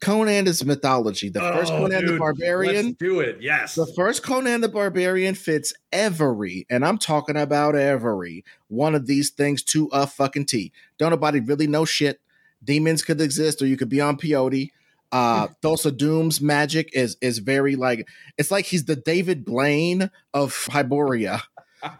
Conan 0.00 0.46
is 0.46 0.64
mythology. 0.64 1.28
The 1.28 1.40
first 1.40 1.72
Oh, 1.72 1.78
Conan 1.78 2.06
the 2.06 2.16
Barbarian. 2.16 2.86
let's 2.86 2.96
do 2.98 3.18
it 3.20 3.38
yes 3.40 3.74
The 3.74 3.92
first 3.96 4.22
Conan 4.22 4.60
the 4.60 4.68
Barbarian 4.68 5.34
fits 5.34 5.74
every, 5.92 6.64
and 6.70 6.84
I'm 6.86 6.96
talking 6.96 7.36
about 7.36 7.74
every 7.74 8.44
one 8.68 8.94
of 8.94 9.06
these 9.06 9.30
things 9.30 9.62
to 9.64 9.88
a 9.92 10.06
fucking 10.06 10.46
T. 10.46 10.72
Don't 10.96 11.10
nobody 11.10 11.40
really 11.40 11.66
know 11.66 11.84
shit. 11.84 12.20
Demons 12.62 13.02
could 13.02 13.20
exist, 13.20 13.62
or 13.62 13.66
you 13.66 13.76
could 13.76 13.88
be 13.88 14.00
on 14.00 14.16
peyote. 14.16 14.70
Uh 15.12 15.48
Thulsa 15.62 15.96
Doom's 15.96 16.40
magic 16.40 16.90
is 16.92 17.16
is 17.20 17.38
very 17.38 17.76
like 17.76 18.06
it's 18.38 18.50
like 18.50 18.66
he's 18.66 18.84
the 18.84 18.96
David 18.96 19.44
Blaine 19.44 20.10
of 20.34 20.52
Hyboria. 20.70 21.42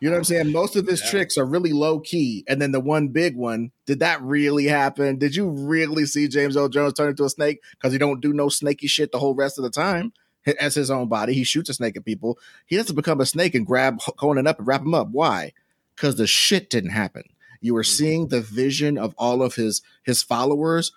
You 0.00 0.10
know 0.10 0.14
what 0.16 0.18
I'm 0.18 0.24
saying? 0.24 0.52
Most 0.52 0.76
of 0.76 0.86
his 0.86 1.00
Yeah. 1.02 1.10
tricks 1.10 1.38
are 1.38 1.44
really 1.46 1.72
low 1.72 2.00
key. 2.00 2.44
And 2.46 2.60
then 2.60 2.70
the 2.70 2.80
one 2.80 3.08
big 3.08 3.34
one, 3.34 3.70
did 3.86 4.00
that 4.00 4.20
really 4.20 4.66
happen? 4.66 5.16
Did 5.16 5.34
you 5.34 5.48
really 5.48 6.04
see 6.04 6.28
James 6.28 6.54
Earl 6.54 6.68
Jones 6.68 6.92
turn 6.92 7.08
into 7.08 7.24
a 7.24 7.30
snake? 7.30 7.60
Because 7.72 7.90
he 7.92 7.98
don't 7.98 8.20
do 8.20 8.34
no 8.34 8.50
snaky 8.50 8.86
shit 8.88 9.10
the 9.10 9.18
whole 9.18 9.34
rest 9.34 9.56
of 9.56 9.64
the 9.64 9.70
time. 9.70 10.12
As 10.58 10.74
his 10.74 10.90
own 10.90 11.08
body, 11.08 11.32
he 11.32 11.44
shoots 11.44 11.70
a 11.70 11.74
snake 11.74 11.96
at 11.96 12.04
people. 12.04 12.38
He 12.66 12.76
doesn't 12.76 12.94
become 12.94 13.22
a 13.22 13.26
snake 13.26 13.54
and 13.54 13.66
grab 13.66 14.00
Conan 14.18 14.46
up 14.46 14.58
and 14.58 14.68
wrap 14.68 14.82
him 14.82 14.94
up. 14.94 15.08
Why? 15.12 15.52
Because 15.96 16.16
the 16.16 16.26
shit 16.26 16.68
didn't 16.68 16.90
happen. 16.90 17.24
You 17.60 17.74
were 17.74 17.82
Mhm. 17.82 17.86
seeing 17.96 18.28
the 18.28 18.40
vision 18.40 18.98
of 18.98 19.14
all 19.18 19.42
of 19.42 19.54
his 19.56 19.82
his 20.04 20.22
followers 20.22 20.92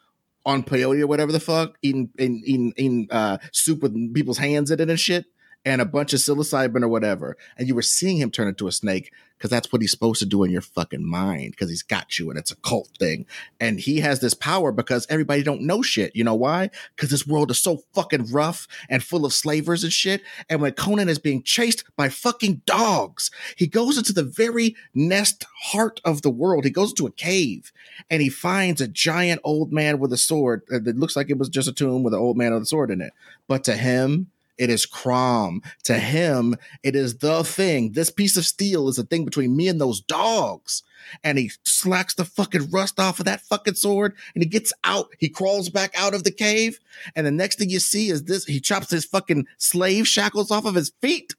on 0.46 0.64
peyote 0.64 1.02
or 1.02 1.08
whatever 1.08 1.32
the 1.32 1.40
fuck, 1.40 1.78
eating 1.82 2.10
eating, 2.20 2.42
eating, 2.46 2.74
eating 2.78 3.08
uh, 3.12 3.38
soup 3.52 3.82
with 3.82 4.14
people's 4.14 4.38
hands 4.40 4.72
in 4.72 4.80
it 4.80 4.90
and 4.90 5.00
shit, 5.00 5.26
and 5.66 5.82
a 5.82 5.86
bunch 5.86 6.14
of 6.14 6.20
psilocybin 6.20 6.84
or 6.84 6.88
whatever. 6.88 7.38
And 7.58 7.68
you 7.68 7.76
were 7.76 7.82
seeing 7.82 8.18
him 8.18 8.32
turn 8.32 8.48
into 8.48 8.68
a 8.68 8.72
snake 8.72 9.12
because 9.38 9.50
that's 9.50 9.74
what 9.74 9.82
he's 9.82 9.92
supposed 9.92 10.20
to 10.20 10.26
do 10.26 10.44
in 10.44 10.52
your 10.52 10.62
fucking 10.62 11.06
mind 11.06 11.52
because 11.52 11.70
he's 11.70 11.84
got 11.84 12.18
you 12.18 12.30
and 12.30 12.40
it's 12.40 12.52
a 12.52 12.56
cult 12.58 12.90
thing. 12.98 13.26
And 13.60 13.80
he 13.80 14.00
has 14.00 14.20
this 14.20 14.34
power 14.34 14.72
because 14.72 15.06
everybody 15.10 15.44
don't 15.44 15.62
know 15.62 15.82
shit. 15.82 16.16
You 16.16 16.24
know 16.24 16.36
why? 16.36 16.70
Because 16.96 17.10
this 17.10 17.28
world 17.28 17.52
is 17.52 17.60
so 17.60 17.84
fucking 17.94 18.32
rough 18.32 18.68
and 18.90 19.04
full 19.04 19.26
of 19.26 19.34
slavers 19.34 19.84
and 19.84 19.92
shit. 19.92 20.22
And 20.50 20.62
when 20.62 20.74
Conan 20.74 21.10
is 21.10 21.20
being 21.20 21.44
chased 21.44 21.84
by 21.98 22.10
fucking 22.10 22.62
dogs, 22.66 23.32
he 23.58 23.68
goes 23.68 23.98
into 23.98 24.14
the 24.14 24.24
very 24.24 24.76
nest 24.94 25.46
heart 25.64 26.00
of 26.06 26.22
the 26.22 26.30
world. 26.30 26.64
He 26.64 26.72
goes 26.72 26.94
to 26.94 27.08
a 27.08 27.12
cave 27.12 27.72
and 28.10 28.22
he 28.22 28.30
finds 28.30 28.80
a 28.80 28.88
giant 28.88 29.42
old 29.44 29.74
man 29.74 30.00
with 30.00 30.14
a 30.14 30.18
sword 30.18 30.64
that 30.70 30.98
looks 30.98 31.16
like 31.16 31.30
it 31.30 31.38
was 31.38 31.50
just 31.50 31.68
a 31.68 31.74
tomb 31.74 32.04
with 32.04 32.14
an 32.14 32.20
old 32.20 32.38
man 32.38 32.54
with 32.54 32.64
a 32.64 32.66
sword 32.66 32.92
in 32.92 33.02
it. 33.02 33.14
But 33.48 33.66
to 33.66 33.76
him, 33.76 34.28
it 34.58 34.70
is 34.70 34.86
Crom. 34.86 35.62
To 35.86 35.96
him, 35.96 36.56
it 36.84 36.96
is 36.96 37.18
the 37.18 37.44
thing. 37.44 37.94
This 37.94 38.10
piece 38.10 38.38
of 38.38 38.46
steel 38.46 38.88
is 38.88 39.00
a 39.00 39.04
thing 39.04 39.26
between 39.26 39.56
me 39.56 39.68
and 39.68 39.82
those 39.82 40.02
dogs. 40.02 40.84
And 41.24 41.38
he 41.38 41.52
slacks 41.64 42.14
the 42.14 42.24
fucking 42.24 42.70
rust 42.70 43.00
off 43.00 43.20
of 43.20 43.26
that 43.26 43.42
fucking 43.42 43.74
sword 43.74 44.16
and 44.34 44.44
he 44.44 44.50
gets 44.50 44.72
out. 44.84 45.10
He 45.20 45.28
crawls 45.28 45.70
back 45.70 45.94
out 46.00 46.14
of 46.14 46.24
the 46.24 46.32
cave. 46.32 46.80
And 47.16 47.26
the 47.26 47.32
next 47.32 47.60
thing 47.60 47.70
you 47.70 47.80
see 47.80 48.10
is 48.10 48.24
this 48.24 48.46
he 48.46 48.60
chops 48.60 48.92
his 48.92 49.06
fucking 49.06 49.48
slave 49.58 50.08
shackles 50.08 50.52
off 50.52 50.66
of 50.66 50.76
his 50.76 50.92
feet. 51.02 51.36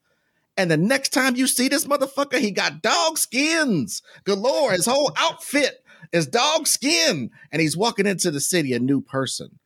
And 0.56 0.70
the 0.70 0.76
next 0.76 1.12
time 1.12 1.36
you 1.36 1.46
see 1.46 1.68
this 1.68 1.86
motherfucker, 1.86 2.38
he 2.38 2.50
got 2.50 2.82
dog 2.82 3.18
skins 3.18 4.02
galore. 4.24 4.72
His 4.72 4.86
whole 4.86 5.12
outfit 5.16 5.82
is 6.12 6.26
dog 6.26 6.66
skin. 6.66 7.30
And 7.50 7.62
he's 7.62 7.76
walking 7.76 8.06
into 8.06 8.30
the 8.30 8.40
city 8.40 8.72
a 8.72 8.80
new 8.80 9.00
person. 9.00 9.58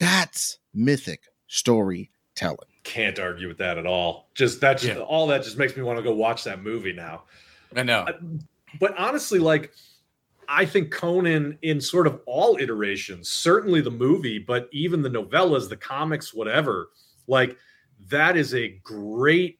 That's 0.00 0.58
mythic 0.74 1.22
storytelling. 1.46 2.75
Can't 2.86 3.18
argue 3.18 3.48
with 3.48 3.58
that 3.58 3.78
at 3.78 3.84
all. 3.86 4.28
Just 4.34 4.60
that, 4.60 4.78
just 4.78 4.96
Yeah. 4.96 5.02
all 5.02 5.26
that 5.26 5.42
just 5.42 5.58
makes 5.58 5.76
me 5.76 5.82
want 5.82 5.98
to 5.98 6.02
go 6.04 6.14
watch 6.14 6.44
that 6.44 6.62
movie 6.62 6.92
now. 6.92 7.24
I 7.74 7.82
know. 7.82 8.06
But 8.78 8.96
honestly, 8.96 9.40
like 9.40 9.72
I 10.48 10.64
think 10.64 10.92
Conan 10.92 11.58
in 11.62 11.80
sort 11.80 12.06
of 12.06 12.20
all 12.26 12.56
iterations, 12.58 13.28
certainly 13.28 13.80
the 13.80 13.90
movie, 13.90 14.38
but 14.38 14.68
even 14.70 15.02
the 15.02 15.08
novellas, 15.10 15.68
the 15.68 15.76
comics, 15.76 16.32
whatever, 16.32 16.90
like 17.26 17.56
that 18.08 18.36
is 18.36 18.54
a 18.54 18.68
great 18.84 19.58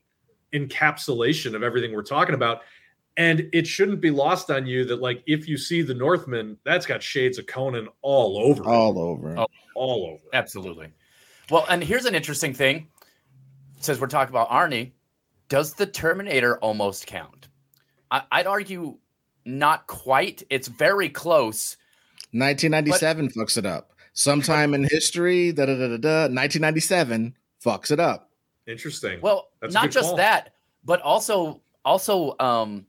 encapsulation 0.52 1.54
of 1.54 1.64
everything 1.64 1.92
we're 1.92 2.02
talking 2.04 2.36
about. 2.36 2.60
And 3.16 3.48
it 3.52 3.66
shouldn't 3.66 4.00
be 4.00 4.10
lost 4.10 4.50
on 4.50 4.66
you 4.66 4.84
that, 4.84 5.00
like, 5.00 5.22
if 5.26 5.48
you 5.48 5.56
see 5.56 5.80
the 5.82 5.94
Northman, 5.94 6.58
that's 6.64 6.84
got 6.86 7.02
shades 7.02 7.38
of 7.38 7.46
Conan 7.46 7.88
all 8.02 8.38
over, 8.38 8.62
it, 8.62 8.66
All 8.66 8.98
over. 8.98 9.34
Oh. 9.38 9.46
all 9.74 10.06
over. 10.12 10.22
Absolutely. 10.34 10.88
Well, 11.50 11.64
and 11.70 11.82
here's 11.82 12.04
an 12.04 12.14
interesting 12.14 12.52
thing. 12.52 12.88
Since 13.80 14.00
we're 14.00 14.06
talking 14.06 14.32
about 14.32 14.48
Arnie, 14.50 14.92
does 15.48 15.74
the 15.74 15.86
Terminator 15.86 16.58
almost 16.58 17.06
count? 17.06 17.48
I, 18.10 18.22
I'd 18.32 18.46
argue 18.46 18.98
not 19.44 19.86
quite. 19.86 20.42
It's 20.50 20.68
very 20.68 21.08
close. 21.08 21.76
1997 22.32 23.30
fucks 23.30 23.56
it 23.56 23.66
up. 23.66 23.92
Sometime 24.12 24.74
in 24.74 24.84
history, 24.84 25.52
da 25.52 25.66
da 25.66 25.74
da 25.74 25.88
da 25.88 25.96
da. 25.98 26.20
1997 26.22 27.36
fucks 27.64 27.90
it 27.90 28.00
up. 28.00 28.30
Interesting. 28.66 29.20
Well, 29.20 29.48
That's 29.60 29.74
not 29.74 29.90
just 29.90 30.08
call. 30.08 30.16
that, 30.16 30.54
but 30.84 31.00
also 31.02 31.60
also 31.84 32.34
um 32.40 32.86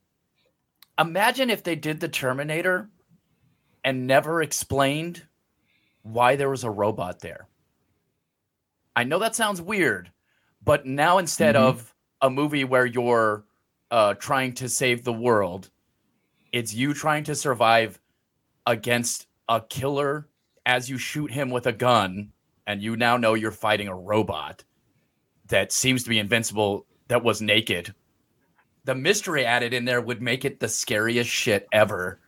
imagine 1.00 1.50
if 1.50 1.64
they 1.64 1.76
did 1.76 2.00
the 2.00 2.08
Terminator 2.08 2.90
and 3.84 4.08
never 4.08 4.42
explained 4.42 5.24
why 6.02 6.36
there 6.36 6.50
was 6.50 6.64
a 6.64 6.70
robot 6.70 7.20
there. 7.20 7.48
I 8.96 9.04
know 9.04 9.20
that 9.20 9.36
sounds 9.36 9.62
weird, 9.62 10.12
but 10.68 10.86
now 10.86 11.18
instead 11.18 11.56
Mhm. 11.56 11.60
of 11.62 11.96
a 12.22 12.30
movie 12.30 12.64
where 12.66 12.86
you're 12.86 13.46
uh 13.90 14.14
trying 14.16 14.54
to 14.54 14.68
save 14.68 15.04
the 15.04 15.14
world, 15.14 15.70
it's 16.52 16.74
you 16.74 16.94
trying 16.94 17.24
to 17.24 17.34
survive 17.36 18.00
against 18.66 19.28
a 19.48 19.62
killer 19.62 20.28
as 20.66 20.90
you 20.90 20.98
shoot 20.98 21.32
him 21.32 21.50
with 21.50 21.66
a 21.66 21.72
gun 21.72 22.32
and 22.68 22.82
you 22.84 22.98
now 22.98 23.16
know 23.16 23.34
you're 23.34 23.52
fighting 23.52 23.88
a 23.88 23.96
robot 23.96 24.66
that 25.48 25.72
seems 25.72 26.04
to 26.04 26.10
be 26.10 26.20
invincible 26.20 26.86
that 27.08 27.24
was 27.24 27.42
naked. 27.42 27.96
The 28.84 28.96
mystery 28.96 29.46
added 29.46 29.74
in 29.74 29.86
there 29.86 30.02
would 30.02 30.22
make 30.22 30.44
it 30.44 30.60
the 30.60 30.68
scariest 30.68 31.30
shit 31.30 31.66
ever. 31.72 32.20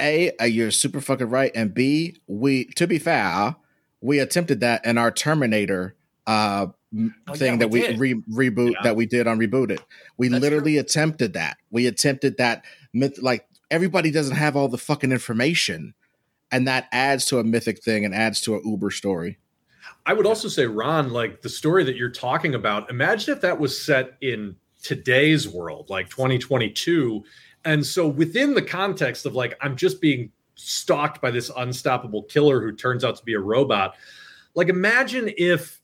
A, 0.00 0.30
uh, 0.40 0.44
you're 0.44 0.70
super 0.70 1.00
fucking 1.00 1.28
right. 1.28 1.50
And 1.56 1.74
B, 1.74 2.16
we, 2.28 2.66
to 2.76 2.86
be 2.86 3.00
fair, 3.00 3.56
we 4.00 4.20
attempted 4.20 4.60
that 4.60 4.86
in 4.86 4.96
our 4.98 5.10
Terminator 5.10 5.96
uh, 6.28 6.68
Oh, 6.96 7.34
thing 7.34 7.52
yeah, 7.54 7.58
that 7.58 7.70
we 7.70 7.96
we 7.96 8.14
re- 8.14 8.50
reboot 8.50 8.72
Yeah. 8.72 8.82
that 8.82 8.96
we 8.96 9.04
did 9.04 9.26
on 9.26 9.38
Reboot 9.38 9.70
It. 9.70 9.80
We 10.16 10.28
That's 10.28 10.40
literally 10.40 10.78
attempted 10.78 11.34
that. 11.34 11.58
We 11.70 11.86
attempted 11.86 12.38
that 12.38 12.64
myth. 12.94 13.18
Like 13.20 13.46
everybody 13.70 14.10
doesn't 14.10 14.36
have 14.36 14.56
all 14.56 14.68
the 14.68 14.78
fucking 14.78 15.12
information, 15.12 15.92
and 16.50 16.66
that 16.66 16.88
adds 16.90 17.26
to 17.26 17.40
a 17.40 17.44
mythic 17.44 17.82
thing 17.82 18.06
and 18.06 18.14
adds 18.14 18.40
to 18.42 18.54
a 18.54 18.60
Uber 18.64 18.90
story. 18.90 19.38
I 20.06 20.14
would 20.14 20.26
also 20.26 20.48
say, 20.48 20.66
Ron, 20.66 21.10
like 21.10 21.42
the 21.42 21.48
story 21.50 21.84
that 21.84 21.96
you're 21.96 22.08
talking 22.10 22.54
about, 22.54 22.90
imagine 22.90 23.34
if 23.34 23.42
that 23.42 23.58
was 23.60 23.80
set 23.80 24.16
in 24.22 24.56
today's 24.82 25.46
world, 25.46 25.90
like 25.90 26.08
2022. 26.08 27.22
And 27.64 27.84
so, 27.84 28.08
within 28.08 28.54
the 28.54 28.62
context 28.62 29.26
of 29.26 29.34
like, 29.34 29.58
I'm 29.60 29.76
just 29.76 30.00
being 30.00 30.30
stalked 30.54 31.20
by 31.20 31.30
this 31.30 31.50
unstoppable 31.56 32.22
killer 32.24 32.60
who 32.62 32.72
turns 32.72 33.04
out 33.04 33.16
to 33.16 33.24
be 33.24 33.34
a 33.34 33.40
robot, 33.40 33.94
like, 34.54 34.68
imagine 34.68 35.30
if 35.36 35.80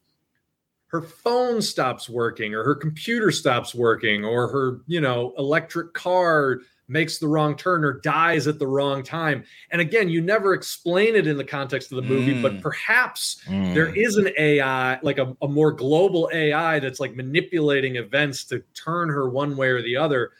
her 0.89 1.03
phone 1.03 1.61
stops 1.61 2.09
working 2.09 2.55
or 2.55 2.63
her 2.63 2.75
computer 2.75 3.31
stops 3.31 3.75
working 3.75 4.25
or 4.25 4.49
her, 4.49 4.81
you 4.87 5.01
know, 5.01 5.35
electric 5.39 5.93
car 5.93 6.61
makes 6.87 7.19
the 7.19 7.27
wrong 7.27 7.57
turn 7.57 7.85
or 7.85 7.95
dies 8.01 8.47
at 8.47 8.59
the 8.59 8.67
wrong 8.67 9.03
time. 9.03 9.43
And 9.73 9.81
again, 9.81 10.09
you 10.09 10.21
never 10.21 10.53
explain 10.53 11.17
it 11.17 11.27
in 11.27 11.37
the 11.37 11.45
context 11.45 11.91
of 11.91 11.97
the 11.97 12.03
movie, 12.03 12.35
but 12.35 12.59
Mm. 12.59 12.61
perhaps 12.61 13.43
Mm. 13.49 13.75
there 13.75 13.93
is 13.97 14.17
an 14.19 14.29
AI, 14.39 14.99
like 15.03 15.19
a, 15.19 15.35
a 15.43 15.49
more 15.49 15.73
global 15.73 16.31
AI 16.33 16.79
that's 16.79 17.01
like 17.01 17.17
manipulating 17.17 17.97
events 17.97 18.45
to 18.45 18.63
turn 18.75 19.09
her 19.09 19.29
one 19.31 19.57
way 19.57 19.69
or 19.69 19.83
the 19.83 19.97
other. 19.97 20.33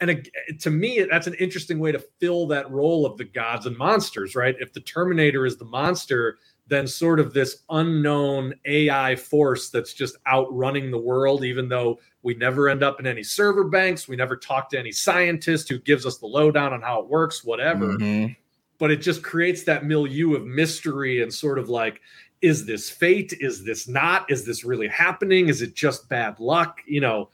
And 0.00 0.28
to 0.60 0.70
me, 0.70 1.06
that's 1.08 1.26
an 1.28 1.34
interesting 1.34 1.78
way 1.78 1.92
to 1.92 2.04
fill 2.20 2.46
that 2.48 2.70
role 2.70 3.06
of 3.06 3.16
the 3.16 3.24
gods 3.24 3.66
and 3.66 3.76
monsters, 3.76 4.34
right? 4.34 4.56
If 4.60 4.72
the 4.72 4.80
Terminator 4.80 5.46
is 5.46 5.56
the 5.56 5.64
monster, 5.64 6.38
then 6.72 6.86
sort 6.86 7.20
of 7.20 7.34
this 7.34 7.62
unknown 7.70 8.54
AI 8.64 9.14
force 9.16 9.68
that's 9.70 9.92
just 9.92 10.16
outrunning 10.26 10.90
the 10.90 10.98
world, 10.98 11.44
even 11.44 11.68
though 11.68 12.00
we 12.22 12.34
never 12.34 12.68
end 12.68 12.82
up 12.82 12.98
in 12.98 13.06
any 13.06 13.22
server 13.22 13.64
banks, 13.64 14.08
we 14.08 14.16
never 14.16 14.36
talk 14.36 14.70
to 14.70 14.78
any 14.78 14.92
scientist 14.92 15.68
who 15.68 15.78
gives 15.78 16.06
us 16.06 16.18
the 16.18 16.26
lowdown 16.26 16.72
on 16.72 16.80
how 16.80 17.00
it 17.00 17.08
works, 17.08 17.44
whatever 17.44 17.96
Mhm. 17.98 18.34
but 18.78 18.90
it 18.90 18.96
just 19.02 19.22
creates 19.22 19.64
that 19.64 19.84
milieu 19.84 20.34
of 20.34 20.44
mystery 20.46 21.22
and 21.22 21.32
sort 21.32 21.58
of 21.58 21.68
like 21.68 22.00
is 22.40 22.66
this 22.66 22.90
fate 22.90 23.32
is 23.38 23.62
this 23.64 23.86
not 23.86 24.28
is 24.30 24.44
this 24.44 24.64
really 24.64 24.88
happening 24.88 25.48
is 25.48 25.62
it 25.62 25.74
just 25.74 26.08
bad 26.08 26.40
luck 26.40 26.80
you 26.88 27.00
know 27.00 27.28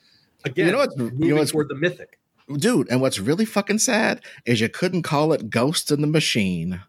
again 0.45 0.67
You 0.67 0.73
know 0.73 0.79
what's- 0.79 0.97
you 0.99 1.05
know 1.05 1.11
moving 1.13 1.37
what's- 1.37 1.53
toward 1.53 1.69
the 1.69 1.75
mythic 1.75 2.19
dude. 2.59 2.89
And 2.91 3.01
what's 3.03 3.19
really 3.19 3.45
fucking 3.45 3.79
sad 3.79 4.23
is 4.47 4.61
you 4.61 4.69
couldn't 4.71 5.03
call 5.03 5.33
it 5.35 5.51
Ghost 5.51 5.91
in 5.91 6.01
the 6.01 6.07
Machine. 6.07 6.81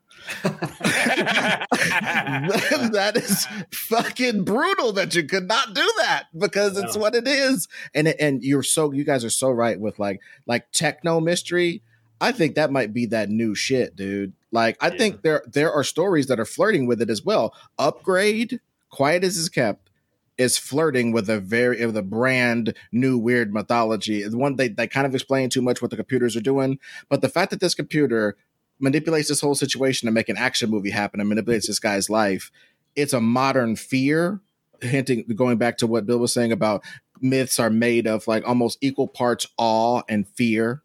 That 2.92 3.14
is 3.16 3.46
fucking 3.72 4.44
brutal 4.44 4.92
that 4.94 5.16
you 5.16 5.24
could 5.24 5.48
not 5.48 5.74
do 5.74 5.94
that 6.00 6.26
because 6.38 6.78
it's 6.78 6.96
Yeah. 6.96 7.02
what 7.02 7.16
it 7.16 7.28
is. 7.28 7.68
And 7.94 8.08
and 8.08 8.44
you're 8.44 8.64
so 8.64 8.92
you 8.92 9.04
guys 9.04 9.24
are 9.26 9.30
so 9.30 9.50
right 9.50 9.80
with 9.80 10.00
like 10.00 10.20
like 10.46 10.72
techno 10.72 11.20
mystery. 11.20 11.82
I 12.22 12.32
think 12.32 12.56
that 12.56 12.72
might 12.72 12.94
be 12.94 13.06
that 13.08 13.30
new 13.30 13.56
shit, 13.56 13.96
dude. 13.96 14.34
Like 14.52 14.78
I 14.82 14.90
Yeah. 14.90 14.98
think 14.98 15.22
there 15.22 15.44
there 15.52 15.72
are 15.72 15.84
stories 15.84 16.28
that 16.28 16.40
are 16.40 16.46
flirting 16.46 16.86
with 16.88 17.02
it 17.02 17.10
as 17.10 17.24
well. 17.24 17.54
Upgrade, 17.78 18.60
quiet 18.90 19.24
as 19.24 19.38
is 19.38 19.50
kept, 19.50 19.90
is 20.38 20.58
flirting 20.58 21.12
with 21.12 21.30
a 21.30 21.40
very 21.40 21.86
with 21.86 21.98
a 21.98 22.02
brand 22.02 22.74
new 22.92 23.18
weird 23.18 23.54
mythology. 23.54 24.24
The 24.24 24.38
one 24.38 24.56
they 24.58 24.68
they 24.68 24.88
kind 24.88 25.06
of 25.08 25.14
explain 25.16 25.50
too 25.50 25.62
much 25.62 25.82
what 25.82 25.92
the 25.92 25.98
computers 25.98 26.36
are 26.36 26.42
doing, 26.42 26.80
but 27.10 27.22
the 27.22 27.30
fact 27.30 27.52
that 27.52 27.60
this 27.62 27.76
computer 27.76 28.36
manipulates 28.80 29.28
this 29.28 29.42
whole 29.42 29.56
situation 29.56 30.06
to 30.08 30.12
make 30.12 30.30
an 30.30 30.38
action 30.38 30.70
movie 30.70 30.90
happen 30.92 31.20
and 31.20 31.28
manipulates 31.30 31.68
this 31.68 31.80
guy's 31.80 32.10
life 32.10 32.52
it's 32.96 33.14
a 33.14 33.22
modern 33.22 33.76
fear, 33.76 34.42
hinting 34.82 35.24
going 35.36 35.58
back 35.58 35.78
to 35.78 35.88
what 35.88 36.06
Bill 36.06 36.18
was 36.18 36.34
saying 36.34 36.52
about 36.52 36.84
myths 37.22 37.60
are 37.60 37.70
made 37.70 38.08
of 38.08 38.28
like 38.28 38.46
almost 38.48 38.78
equal 38.82 39.08
parts 39.08 39.46
awe 39.58 40.02
and 40.10 40.28
fear. 40.28 40.82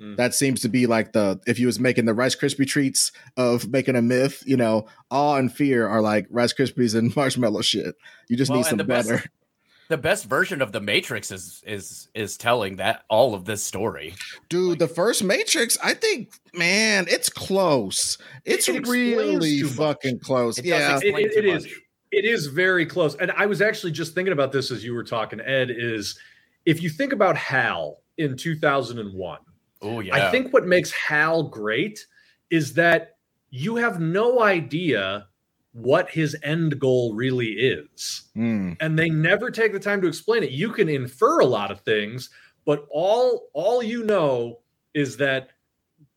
Mm. 0.00 0.16
That 0.16 0.34
seems 0.34 0.62
to 0.62 0.68
be 0.68 0.86
like 0.86 1.12
the 1.12 1.38
if 1.46 1.58
you 1.58 1.66
was 1.66 1.78
making 1.78 2.06
the 2.06 2.14
Rice 2.14 2.34
Krispie 2.34 2.66
treats 2.66 3.12
of 3.36 3.68
making 3.70 3.94
a 3.94 4.02
myth, 4.02 4.42
you 4.46 4.56
know, 4.56 4.86
awe 5.10 5.36
and 5.36 5.52
fear 5.54 5.86
are 5.86 6.00
like 6.00 6.26
Rice 6.30 6.54
Krispies 6.54 6.96
and 6.96 7.14
marshmallow 7.16 7.60
shit. 7.62 7.94
You 8.28 8.36
just 8.36 8.50
Well, 8.50 8.60
need 8.60 8.66
some 8.66 8.78
the 8.78 8.84
best- 8.84 9.08
better. 9.10 9.24
The 9.88 9.98
best 9.98 10.24
version 10.26 10.62
of 10.62 10.72
the 10.72 10.80
Matrix 10.80 11.30
is 11.30 11.62
is 11.66 12.08
is 12.14 12.36
telling 12.36 12.76
that 12.76 13.04
all 13.08 13.34
of 13.34 13.44
this 13.44 13.62
story. 13.62 14.14
Dude, 14.48 14.78
the 14.78 14.88
first 14.88 15.22
Matrix, 15.22 15.76
I 15.82 15.92
think, 15.94 16.30
man, 16.54 17.06
it's 17.08 17.28
close. 17.28 18.16
It's 18.44 18.68
It 18.68 18.86
really 18.88 19.58
too 19.60 19.66
much. 19.66 19.74
fucking 19.74 20.20
close. 20.20 20.58
It 20.58 20.64
yeah. 20.64 20.98
It- 21.02 21.14
it- 21.14 21.36
it 21.36 21.44
is. 21.44 21.66
It 22.12 22.24
is 22.24 22.46
very 22.46 22.86
close. 22.86 23.16
And 23.16 23.32
I 23.32 23.44
was 23.46 23.60
actually 23.60 23.90
just 23.92 24.14
thinking 24.14 24.32
about 24.32 24.52
this 24.52 24.70
as 24.70 24.84
you 24.84 24.94
were 24.94 25.02
talking, 25.04 25.40
Ed, 25.40 25.70
is 25.70 26.16
if 26.64 26.80
you 26.82 26.88
think 26.88 27.12
about 27.12 27.36
Hal 27.36 27.98
in 28.18 28.36
2001, 28.36 29.40
Oh 29.82 30.00
yeah. 30.00 30.14
I 30.14 30.30
think 30.30 30.52
what 30.52 30.64
makes 30.64 30.90
Hal 30.92 31.42
great 31.42 32.06
is 32.50 32.72
that 32.74 33.16
you 33.50 33.76
have 33.76 34.00
no 34.00 34.40
idea 34.42 35.26
what 35.74 36.08
his 36.08 36.36
end 36.44 36.78
goal 36.78 37.14
really 37.14 37.48
is. 37.48 38.22
Mm. 38.36 38.76
And 38.80 38.98
they 38.98 39.10
never 39.10 39.50
take 39.50 39.72
the 39.72 39.80
time 39.80 40.00
to 40.00 40.06
explain 40.06 40.44
it. 40.44 40.50
You 40.50 40.70
can 40.70 40.88
infer 40.88 41.40
a 41.40 41.46
lot 41.46 41.70
of 41.70 41.80
things, 41.80 42.30
but 42.64 42.86
all 42.90 43.48
all 43.52 43.82
you 43.82 44.04
know 44.04 44.60
is 44.94 45.16
that 45.18 45.50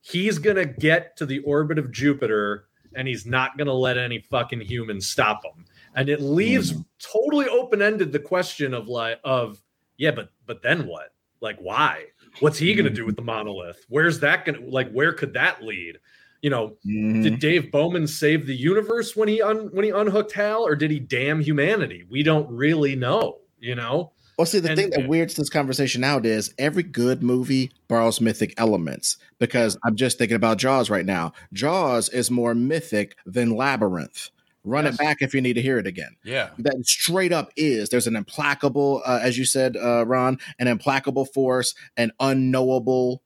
he's 0.01 0.37
going 0.37 0.55
to 0.55 0.65
get 0.65 1.17
to 1.17 1.25
the 1.25 1.39
orbit 1.39 1.79
of 1.79 1.91
Jupiter 1.91 2.65
and 2.95 3.07
he's 3.07 3.25
not 3.25 3.57
going 3.57 3.67
to 3.67 3.73
let 3.73 3.97
any 3.97 4.19
fucking 4.19 4.61
humans 4.61 5.07
stop 5.07 5.43
him. 5.43 5.65
And 5.95 6.07
it 6.07 6.21
leaves 6.21 6.73
totally 6.99 7.47
open-ended 7.49 8.11
the 8.11 8.19
question 8.19 8.73
of 8.73 8.87
like 8.87 9.19
of 9.23 9.61
yeah, 9.97 10.11
but 10.11 10.29
but 10.45 10.61
then 10.61 10.85
what? 10.85 11.13
Like 11.41 11.57
why? 11.59 12.05
What's 12.41 12.59
he 12.59 12.75
going 12.75 12.85
to 12.85 12.91
do 12.91 13.07
with 13.07 13.15
the 13.15 13.23
monolith? 13.23 13.83
Where's 13.89 14.19
that 14.19 14.45
going 14.45 14.61
to 14.61 14.69
like 14.69 14.91
where 14.91 15.13
could 15.13 15.33
that 15.33 15.63
lead? 15.63 15.97
You 16.41 16.49
know, 16.51 16.77
Mhm. 16.85 17.23
did 17.23 17.39
Dave 17.39 17.71
Bowman 17.71 18.07
save 18.07 18.45
the 18.45 18.55
universe 18.55 19.15
when 19.15 19.27
he 19.27 19.41
un, 19.41 19.69
when 19.71 19.83
he 19.85 19.91
unhooked 19.91 20.31
Hal, 20.33 20.63
or 20.65 20.75
did 20.75 20.91
he 20.91 20.99
damn 20.99 21.41
humanity? 21.41 22.03
We 22.09 22.23
don't 22.23 22.49
really 22.49 22.95
know. 22.95 23.39
You 23.59 23.75
know, 23.75 24.11
Well, 24.37 24.45
see, 24.45 24.59
the 24.59 24.69
And- 24.69 24.77
thing 24.77 24.89
that 24.91 25.07
weirds 25.09 25.33
this 25.33 25.49
conversation 25.49 26.03
out 26.03 26.23
is 26.23 26.53
every 26.59 26.83
good 26.83 27.23
movie 27.23 27.71
borrows 27.87 28.21
mythic 28.21 28.53
elements 28.55 29.17
because 29.39 29.75
I'm 29.83 29.95
just 29.95 30.19
thinking 30.19 30.35
about 30.35 30.59
Jaws 30.59 30.91
right 30.91 31.07
now. 31.07 31.33
Jaws 31.53 32.07
is 32.09 32.29
more 32.29 32.53
mythic 32.53 33.15
than 33.25 33.55
Labyrinth. 33.55 34.29
Run 34.63 34.85
Yes. 34.85 34.93
it 34.93 34.97
back 34.99 35.17
if 35.21 35.33
you 35.33 35.41
need 35.41 35.53
to 35.53 35.61
hear 35.63 35.79
it 35.79 35.87
again. 35.87 36.11
yeah. 36.23 36.49
That 36.59 36.75
straight 36.85 37.33
up 37.33 37.51
is 37.55 37.89
there's 37.89 38.05
an 38.05 38.15
implacable, 38.15 39.01
uh, 39.07 39.19
as 39.23 39.39
you 39.39 39.45
said, 39.45 39.75
uh, 39.75 40.05
Ron, 40.05 40.37
an 40.59 40.67
implacable 40.67 41.25
force, 41.25 41.73
an 41.95 42.11
unknowable 42.19 43.23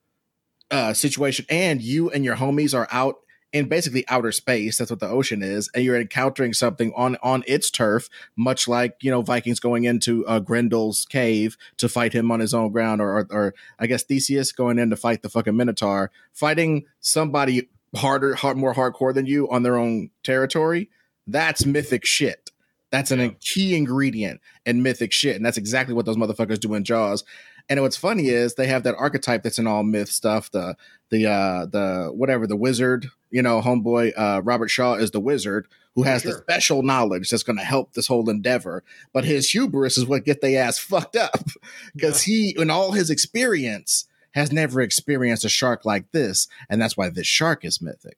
uh, 0.72 0.94
situation, 0.94 1.46
and 1.50 1.82
you 1.82 2.10
and 2.10 2.26
your 2.26 2.38
homies 2.38 2.74
are 2.74 2.88
out 2.92 3.18
in 3.54 3.68
basically 3.68 4.06
outer 4.08 4.32
space. 4.32 4.78
That's 4.78 4.90
what 4.90 5.02
the 5.02 5.10
ocean 5.10 5.44
is, 5.44 5.70
and 5.76 5.84
you're 5.84 6.00
encountering 6.00 6.54
something 6.54 6.94
on 6.96 7.18
on 7.22 7.44
its 7.48 7.70
turf, 7.70 8.10
much 8.38 8.68
like 8.68 8.96
you 9.02 9.12
know 9.12 9.22
Vikings 9.22 9.60
going 9.60 9.84
into 9.84 10.26
uh, 10.26 10.40
Grendel's 10.40 11.06
cave 11.06 11.58
to 11.78 11.90
fight 11.90 12.14
him 12.14 12.32
on 12.32 12.40
his 12.40 12.54
own 12.54 12.72
ground, 12.72 13.02
or, 13.02 13.10
or 13.20 13.28
or 13.30 13.54
I 13.80 13.88
guess 13.88 14.04
Theseus 14.04 14.52
going 14.54 14.80
in 14.80 14.90
to 14.90 14.96
fight 14.96 15.22
the 15.22 15.30
fucking 15.30 15.56
Minotaur, 15.56 16.12
fighting 16.34 16.86
somebody 17.02 17.70
harder, 17.96 18.36
hard, 18.36 18.56
more 18.56 18.74
hardcore 18.74 19.14
than 19.14 19.26
you 19.26 19.50
on 19.50 19.64
their 19.64 19.78
own 19.78 20.12
territory. 20.24 20.90
That's 21.28 21.66
mythic 21.66 22.06
shit. 22.06 22.52
That's 22.90 23.12
an, 23.12 23.20
Yeah. 23.20 23.26
a 23.28 23.30
key 23.40 23.76
ingredient 23.76 24.42
in 24.66 24.82
mythic 24.84 25.12
shit, 25.14 25.36
and 25.36 25.46
that's 25.46 25.58
exactly 25.58 25.94
what 25.94 26.06
those 26.06 26.18
motherfuckers 26.18 26.60
do 26.60 26.74
in 26.74 26.84
Jaws. 26.84 27.24
And 27.70 27.82
what's 27.82 27.98
funny 27.98 28.30
is 28.30 28.56
they 28.56 28.68
have 28.68 28.84
that 28.84 28.96
archetype 28.98 29.44
that's 29.44 29.60
in 29.60 29.68
all 29.68 29.84
myth 29.84 30.10
stuff. 30.10 30.52
The 30.52 30.76
the 31.10 31.28
uh 31.28 31.66
the 31.66 32.12
whatever 32.14 32.48
the 32.48 32.56
wizard, 32.56 33.08
you 33.30 33.42
know, 33.42 33.62
homeboy 33.62 34.14
uh 34.18 34.42
Robert 34.44 34.70
Shaw 34.70 34.96
is 34.96 35.12
the 35.12 35.20
wizard 35.20 35.68
who 35.96 36.04
has 36.04 36.24
the 36.24 36.32
special 36.34 36.84
knowledge 36.84 37.30
that's 37.30 37.44
going 37.44 37.58
to 37.58 37.66
help 37.66 37.94
this 37.94 38.08
whole 38.08 38.30
endeavor. 38.30 38.84
But 39.14 39.26
his 39.26 39.50
hubris 39.50 39.98
is 39.98 40.06
what 40.06 40.24
get 40.24 40.42
they 40.42 40.56
ass 40.56 40.80
fucked 40.80 41.16
up 41.16 41.50
because 41.94 42.24
he, 42.24 42.56
in 42.58 42.70
all 42.70 42.94
his 42.94 43.10
experience, 43.10 44.08
has 44.34 44.52
never 44.52 44.80
experienced 44.82 45.44
a 45.44 45.50
shark 45.50 45.84
like 45.84 46.12
this, 46.14 46.48
and 46.70 46.82
that's 46.82 46.96
why 46.96 47.10
this 47.10 47.28
shark 47.28 47.66
is 47.66 47.82
mythic. 47.82 48.18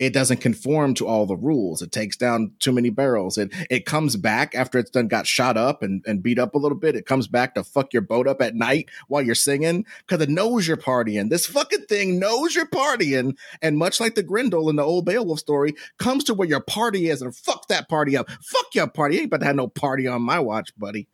It 0.00 0.12
doesn't 0.12 0.38
conform 0.40 0.94
to 0.94 1.06
all 1.06 1.24
the 1.24 1.36
rules. 1.36 1.80
It 1.80 1.92
takes 1.92 2.16
down 2.16 2.50
too 2.58 2.72
many 2.72 2.90
barrels. 2.90 3.38
It 3.38 3.52
it 3.70 3.86
comes 3.86 4.16
back 4.16 4.52
after 4.56 4.76
it's 4.78 4.90
done 4.90 5.06
got 5.06 5.24
shot 5.24 5.56
up 5.56 5.84
and, 5.84 6.02
and 6.04 6.20
beat 6.20 6.38
up 6.38 6.56
a 6.56 6.58
little 6.58 6.76
bit. 6.76 6.96
It 6.96 7.06
comes 7.06 7.28
back 7.28 7.54
to 7.54 7.62
fuck 7.62 7.92
your 7.92 8.02
boat 8.02 8.26
up 8.26 8.42
at 8.42 8.56
night 8.56 8.88
while 9.06 9.22
you're 9.22 9.36
singing 9.36 9.86
because 10.06 10.20
it 10.20 10.28
knows 10.28 10.66
you're 10.66 10.76
partying. 10.76 11.30
This 11.30 11.46
fucking 11.46 11.86
thing 11.86 12.18
knows 12.18 12.56
you're 12.56 12.66
partying. 12.66 13.36
And 13.62 13.78
much 13.78 14.00
like 14.00 14.16
the 14.16 14.24
Grendel 14.24 14.68
in 14.68 14.74
the 14.74 14.82
old 14.82 15.04
Beowulf 15.04 15.38
story, 15.38 15.74
comes 15.98 16.24
to 16.24 16.34
where 16.34 16.48
your 16.48 16.60
party 16.60 17.08
is 17.08 17.22
and 17.22 17.34
fuck 17.34 17.68
that 17.68 17.88
party 17.88 18.16
up. 18.16 18.28
Fuck 18.42 18.74
your 18.74 18.88
party. 18.88 19.14
You 19.14 19.20
ain't 19.22 19.28
about 19.28 19.40
to 19.40 19.46
have 19.46 19.56
no 19.56 19.68
party 19.68 20.08
on 20.08 20.22
my 20.22 20.40
watch, 20.40 20.70
buddy. 20.76 21.06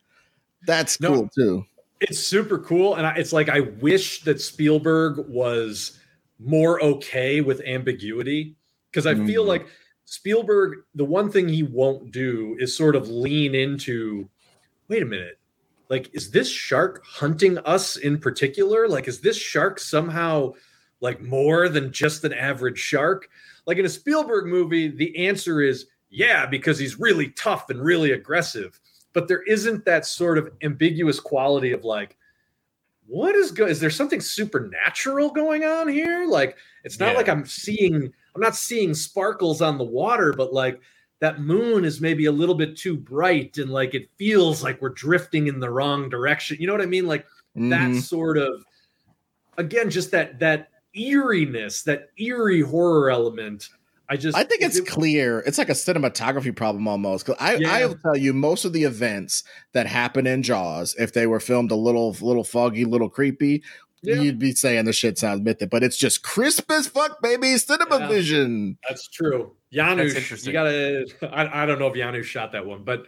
That's 0.66 0.99
No. 1.01 1.14
cool 1.14 1.28
too. 1.35 1.66
it's 2.01 2.18
super 2.18 2.59
cool, 2.59 2.95
and 2.95 3.07
I, 3.07 3.16
it's 3.16 3.33
like 3.35 3.51
I 3.51 3.61
wish 3.61 4.22
that 4.22 4.41
Spielberg 4.41 5.18
was 5.28 5.99
more 6.39 6.83
okay 6.83 7.43
with 7.43 7.61
ambiguity 7.66 8.57
because 8.91 9.07
I 9.07 9.14
feel 9.14 9.45
Mhm. 9.45 9.49
like 9.49 9.66
Spielberg, 10.05 10.78
the 10.95 11.05
one 11.05 11.30
thing 11.30 11.49
he 11.49 11.62
won't 11.62 12.11
do 12.11 12.57
is 12.59 12.76
sort 12.76 12.97
of 12.97 13.09
lean 13.09 13.55
into. 13.55 14.28
Wait 14.88 15.03
a 15.03 15.07
minute. 15.07 15.38
Like, 15.88 16.12
is 16.14 16.30
this 16.30 16.49
shark 16.51 17.05
hunting 17.05 17.59
us 17.59 17.97
in 17.97 18.18
particular? 18.18 18.88
Like, 18.88 19.07
is 19.09 19.20
this 19.20 19.36
shark 19.36 19.78
somehow 19.78 20.55
like 21.01 21.20
more 21.22 21.68
than 21.68 21.93
just 21.93 22.24
an 22.24 22.32
average 22.32 22.78
shark? 22.78 23.28
Like 23.66 23.78
in 23.78 23.84
a 23.84 23.88
Spielberg 23.88 24.47
movie, 24.47 24.88
the 24.88 25.26
answer 25.26 25.61
is 25.61 25.86
yeah, 26.12 26.45
because 26.45 26.76
he's 26.76 26.99
really 26.99 27.28
tough 27.30 27.70
and 27.70 27.80
really 27.80 28.11
aggressive. 28.11 28.80
But 29.12 29.28
there 29.28 29.43
isn't 29.45 29.84
that 29.84 30.05
sort 30.05 30.38
of 30.38 30.51
ambiguous 30.62 31.20
quality 31.20 31.70
of 31.70 31.84
like, 31.84 32.16
what 33.07 33.36
is 33.36 33.53
go? 33.53 33.64
Is 33.66 33.78
there 33.78 33.91
something 33.91 34.20
supernatural 34.20 35.30
going 35.30 35.62
on 35.64 35.86
here? 35.86 36.26
Like, 36.26 36.57
it's 36.82 36.99
not 36.99 37.12
Yeah. 37.12 37.16
like 37.18 37.28
I'm 37.28 37.47
seeing, 37.47 38.12
I'm 38.41 38.47
not 38.47 38.57
seeing 38.57 38.95
sparkles 38.95 39.61
on 39.61 39.76
the 39.76 39.84
water, 39.84 40.32
but 40.32 40.53
like 40.55 40.80
that 41.20 41.41
moon 41.41 41.84
is 41.84 42.01
maybe 42.01 42.24
a 42.24 42.32
little 42.32 42.55
bit 42.55 42.74
too 42.74 42.97
bright 42.97 43.59
and 43.59 43.70
like 43.70 43.95
it 43.95 44.09
feels 44.16 44.62
like 44.62 44.80
we're 44.80 44.88
drifting 44.88 45.47
in 45.49 45.61
the 45.61 45.68
wrong 45.68 46.09
direction. 46.09 46.57
You 46.59 46.66
know 46.66 46.72
what 46.72 46.80
I 46.80 46.86
mean? 46.86 47.07
Like 47.07 47.26
that 47.57 47.91
Mhm. 47.91 48.01
sort 48.01 48.38
of 48.38 48.64
again 49.59 49.91
just 49.91 50.11
that 50.12 50.38
that 50.38 50.70
eeriness 50.97 51.82
that 51.82 52.09
eerie 52.18 52.62
horror 52.62 53.11
element 53.11 53.68
i 54.09 54.16
just 54.16 54.36
I 54.36 54.43
think 54.45 54.62
it's 54.62 54.78
it- 54.78 54.86
clear. 54.86 55.41
It's 55.47 55.59
like 55.59 55.68
a 55.68 55.72
cinematography 55.72 56.55
problem 56.57 56.88
almost. 56.88 57.26
Cause 57.26 57.36
I, 57.38 57.57
Yeah. 57.57 57.72
I'll 57.74 57.95
tell 57.95 58.16
you, 58.16 58.32
most 58.32 58.64
of 58.64 58.72
the 58.72 58.82
events 58.84 59.45
that 59.72 59.86
happen 59.86 60.26
in 60.26 60.43
Jaws, 60.43 60.97
if 60.99 61.12
they 61.12 61.26
were 61.28 61.38
filmed 61.38 61.70
a 61.70 61.76
little, 61.76 62.16
little 62.20 62.43
foggy, 62.43 62.84
little 62.84 63.09
creepy, 63.11 63.62
Yeah. 64.03 64.14
you'd 64.16 64.38
be 64.38 64.53
saying 64.53 64.86
the 64.86 64.92
shit 64.94 65.18
sounds 65.18 65.42
mythic. 65.42 65.68
But 65.70 65.82
it's 65.82 65.96
just 65.98 66.22
crisp 66.22 66.70
as 66.70 66.86
fuck, 66.86 67.20
baby. 67.20 67.57
Cinema 67.59 67.98
Yeah. 68.01 68.09
vision. 68.09 68.78
that's 68.88 69.07
true 69.09 69.53
Janusz, 69.72 70.14
interesting. 70.16 70.48
you 70.48 70.53
gotta 70.53 71.07
I, 71.32 71.62
I 71.62 71.66
don't 71.66 71.78
know 71.78 71.86
if 71.88 71.94
Janusz 71.94 72.24
shot 72.26 72.51
that 72.53 72.66
one 72.66 72.82
but 72.82 73.05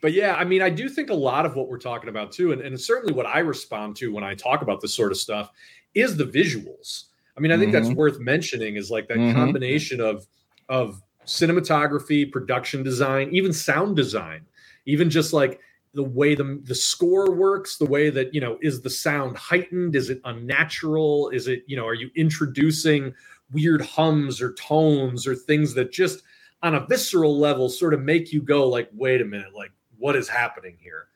but 0.00 0.12
yeah 0.14 0.34
i 0.36 0.44
mean 0.44 0.62
i 0.62 0.70
do 0.70 0.88
think 0.88 1.10
a 1.10 1.14
lot 1.14 1.44
of 1.44 1.56
what 1.56 1.68
we're 1.68 1.76
talking 1.78 2.08
about 2.08 2.32
too 2.32 2.52
and, 2.52 2.62
and 2.62 2.80
certainly 2.80 3.12
what 3.12 3.26
i 3.26 3.40
respond 3.40 3.96
to 3.96 4.10
when 4.14 4.24
i 4.24 4.34
talk 4.34 4.62
about 4.62 4.80
this 4.80 4.94
sort 4.94 5.12
of 5.12 5.18
stuff 5.18 5.50
is 5.94 6.16
the 6.16 6.24
visuals 6.24 7.04
i 7.36 7.40
mean 7.40 7.52
i 7.52 7.58
think 7.58 7.70
that's 7.70 7.88
Mhm. 7.88 7.96
worth 7.96 8.18
mentioning 8.18 8.76
is 8.76 8.90
like 8.90 9.08
that 9.08 9.18
Mhm. 9.18 9.34
combination 9.34 10.00
of 10.00 10.26
of 10.70 11.02
cinematography 11.26 12.30
production 12.30 12.82
design 12.82 13.28
even 13.32 13.52
sound 13.52 13.96
design 13.96 14.42
even 14.86 15.10
just 15.10 15.32
like 15.32 15.60
the 15.96 16.04
way 16.04 16.34
the 16.34 16.60
the 16.64 16.74
score 16.74 17.32
works 17.32 17.78
the 17.78 17.86
way 17.86 18.10
that 18.10 18.32
you 18.32 18.40
know 18.40 18.58
is 18.62 18.80
the 18.82 18.90
sound 18.90 19.36
heightened 19.36 19.96
is 19.96 20.10
it 20.10 20.20
unnatural 20.24 21.28
is 21.30 21.48
it 21.48 21.64
you 21.66 21.76
know 21.76 21.86
are 21.86 21.94
you 21.94 22.10
introducing 22.14 23.12
weird 23.50 23.82
hums 23.82 24.40
or 24.40 24.52
tones 24.52 25.26
or 25.26 25.34
things 25.34 25.74
that 25.74 25.90
just 25.90 26.22
on 26.62 26.74
a 26.74 26.86
visceral 26.86 27.38
level 27.38 27.68
sort 27.68 27.94
of 27.94 28.00
make 28.00 28.32
you 28.32 28.40
go 28.42 28.68
like 28.68 28.88
wait 28.92 29.20
a 29.20 29.24
minute 29.24 29.54
like 29.54 29.72
what 29.98 30.14
is 30.14 30.28
happening 30.28 30.76
here 30.80 31.08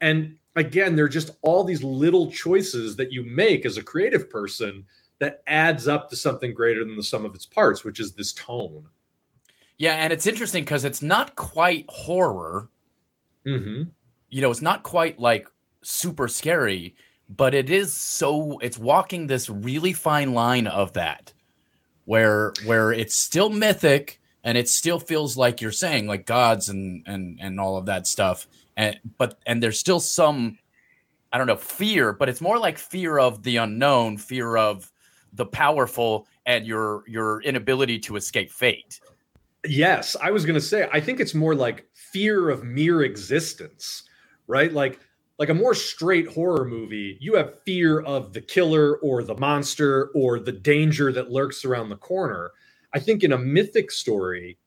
and 0.00 0.34
again 0.56 0.96
there 0.96 1.04
are 1.04 1.08
just 1.20 1.30
all 1.42 1.62
these 1.62 1.82
little 1.84 2.30
choices 2.30 2.96
that 2.96 3.12
you 3.12 3.22
make 3.24 3.66
as 3.66 3.76
a 3.76 3.82
creative 3.82 4.28
person 4.30 4.84
that 5.18 5.42
adds 5.46 5.86
up 5.86 6.10
to 6.10 6.16
something 6.16 6.52
greater 6.54 6.84
than 6.84 6.96
the 6.96 7.02
sum 7.02 7.24
of 7.24 7.34
its 7.34 7.46
parts 7.46 7.84
which 7.84 8.00
is 8.00 8.12
this 8.14 8.32
tone 8.32 8.86
Yeah, 9.78 9.94
and 9.94 10.12
it's 10.12 10.26
interesting 10.26 10.64
because 10.64 10.84
it's 10.84 11.02
not 11.02 11.34
quite 11.36 11.84
horror. 11.88 12.68
mm-hmm. 13.46 13.82
You 14.32 14.40
know, 14.40 14.50
it's 14.50 14.62
not 14.62 14.82
quite 14.82 15.20
like 15.20 15.46
super 15.82 16.26
scary, 16.26 16.96
but 17.28 17.54
it 17.54 17.70
is 17.70 17.92
so 17.92 18.58
it's 18.58 18.78
walking 18.78 19.26
this 19.26 19.48
really 19.48 19.92
fine 19.92 20.32
line 20.32 20.66
of 20.66 20.94
that 20.94 21.32
where 22.06 22.52
where 22.64 22.92
it's 22.92 23.14
still 23.14 23.50
mythic, 23.50 24.20
and 24.42 24.58
it 24.58 24.68
still 24.68 24.98
feels 24.98 25.36
like 25.36 25.60
you're 25.60 25.70
saying 25.70 26.06
like 26.06 26.26
gods 26.26 26.68
and 26.70 27.04
and 27.06 27.38
and 27.40 27.60
all 27.60 27.76
of 27.76 27.86
that 27.86 28.06
stuff. 28.06 28.48
And 28.76 28.98
but 29.18 29.38
and 29.46 29.62
there's 29.62 29.78
still 29.78 30.00
some 30.00 30.58
i 31.30 31.38
don't 31.38 31.46
know 31.46 31.56
fear 31.56 32.12
but 32.12 32.28
it's 32.28 32.40
more 32.40 32.58
like 32.58 32.78
fear 32.78 33.18
of 33.18 33.42
the 33.42 33.58
unknown 33.58 34.16
fear 34.16 34.56
of 34.56 34.90
the 35.34 35.46
powerful 35.46 36.26
and 36.46 36.66
your 36.66 37.04
your 37.06 37.42
inability 37.42 37.98
to 37.98 38.16
escape 38.16 38.50
fate. 38.50 39.00
Yes 39.66 40.16
i 40.22 40.30
was 40.30 40.46
going 40.46 40.54
to 40.54 40.60
say 40.60 40.88
i 40.92 41.00
think 41.00 41.20
it's 41.20 41.34
more 41.34 41.54
like 41.54 41.86
fear 41.92 42.48
of 42.48 42.64
mere 42.64 43.02
existence 43.02 44.04
right 44.46 44.72
like 44.72 45.00
like 45.38 45.48
a 45.48 45.54
more 45.54 45.74
straight 45.74 46.28
horror 46.28 46.64
movie 46.64 47.16
you 47.20 47.34
have 47.34 47.62
fear 47.64 48.00
of 48.00 48.32
the 48.32 48.40
killer 48.40 48.96
or 48.96 49.22
the 49.22 49.36
monster 49.36 50.10
or 50.14 50.38
the 50.38 50.52
danger 50.52 51.12
that 51.12 51.30
lurks 51.30 51.64
around 51.64 51.88
the 51.88 51.96
corner 51.96 52.52
I 52.92 52.98
think 52.98 53.24
in 53.24 53.32
a 53.32 53.38
mythic 53.38 53.90
story, 53.90 54.58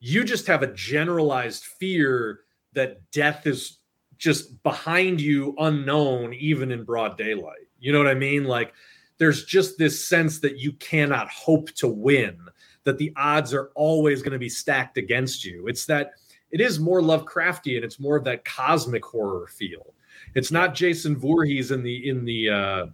you 0.00 0.24
just 0.24 0.46
have 0.46 0.62
a 0.62 0.72
generalized 0.72 1.64
fear 1.64 2.40
that 2.72 3.10
death 3.10 3.46
is 3.46 3.78
just 4.16 4.62
behind 4.62 5.20
you, 5.20 5.54
unknown, 5.58 6.34
even 6.34 6.70
in 6.70 6.84
broad 6.84 7.16
daylight. 7.16 7.66
You 7.78 7.92
know 7.92 7.98
what 7.98 8.08
I 8.08 8.14
mean? 8.14 8.44
Like 8.44 8.72
there's 9.18 9.44
just 9.44 9.78
this 9.78 10.08
sense 10.08 10.38
that 10.40 10.58
you 10.58 10.72
cannot 10.74 11.28
hope 11.28 11.70
to 11.74 11.88
win, 11.88 12.38
that 12.84 12.98
the 12.98 13.12
odds 13.16 13.52
are 13.52 13.70
always 13.74 14.22
going 14.22 14.32
to 14.32 14.38
be 14.38 14.48
stacked 14.48 14.96
against 14.96 15.44
you. 15.44 15.68
It's 15.68 15.86
that 15.86 16.12
it 16.50 16.60
is 16.60 16.78
more 16.78 17.00
Lovecraftian. 17.00 17.82
It's 17.82 18.00
more 18.00 18.16
of 18.16 18.24
that 18.24 18.44
cosmic 18.44 19.04
horror 19.04 19.46
feel. 19.46 19.94
It's 20.34 20.50
not 20.50 20.74
Jason 20.74 21.16
Voorhees 21.16 21.70
in 21.70 21.82
the 21.82 22.08
in 22.08 22.24
the 22.24 22.50
uh 22.50 22.86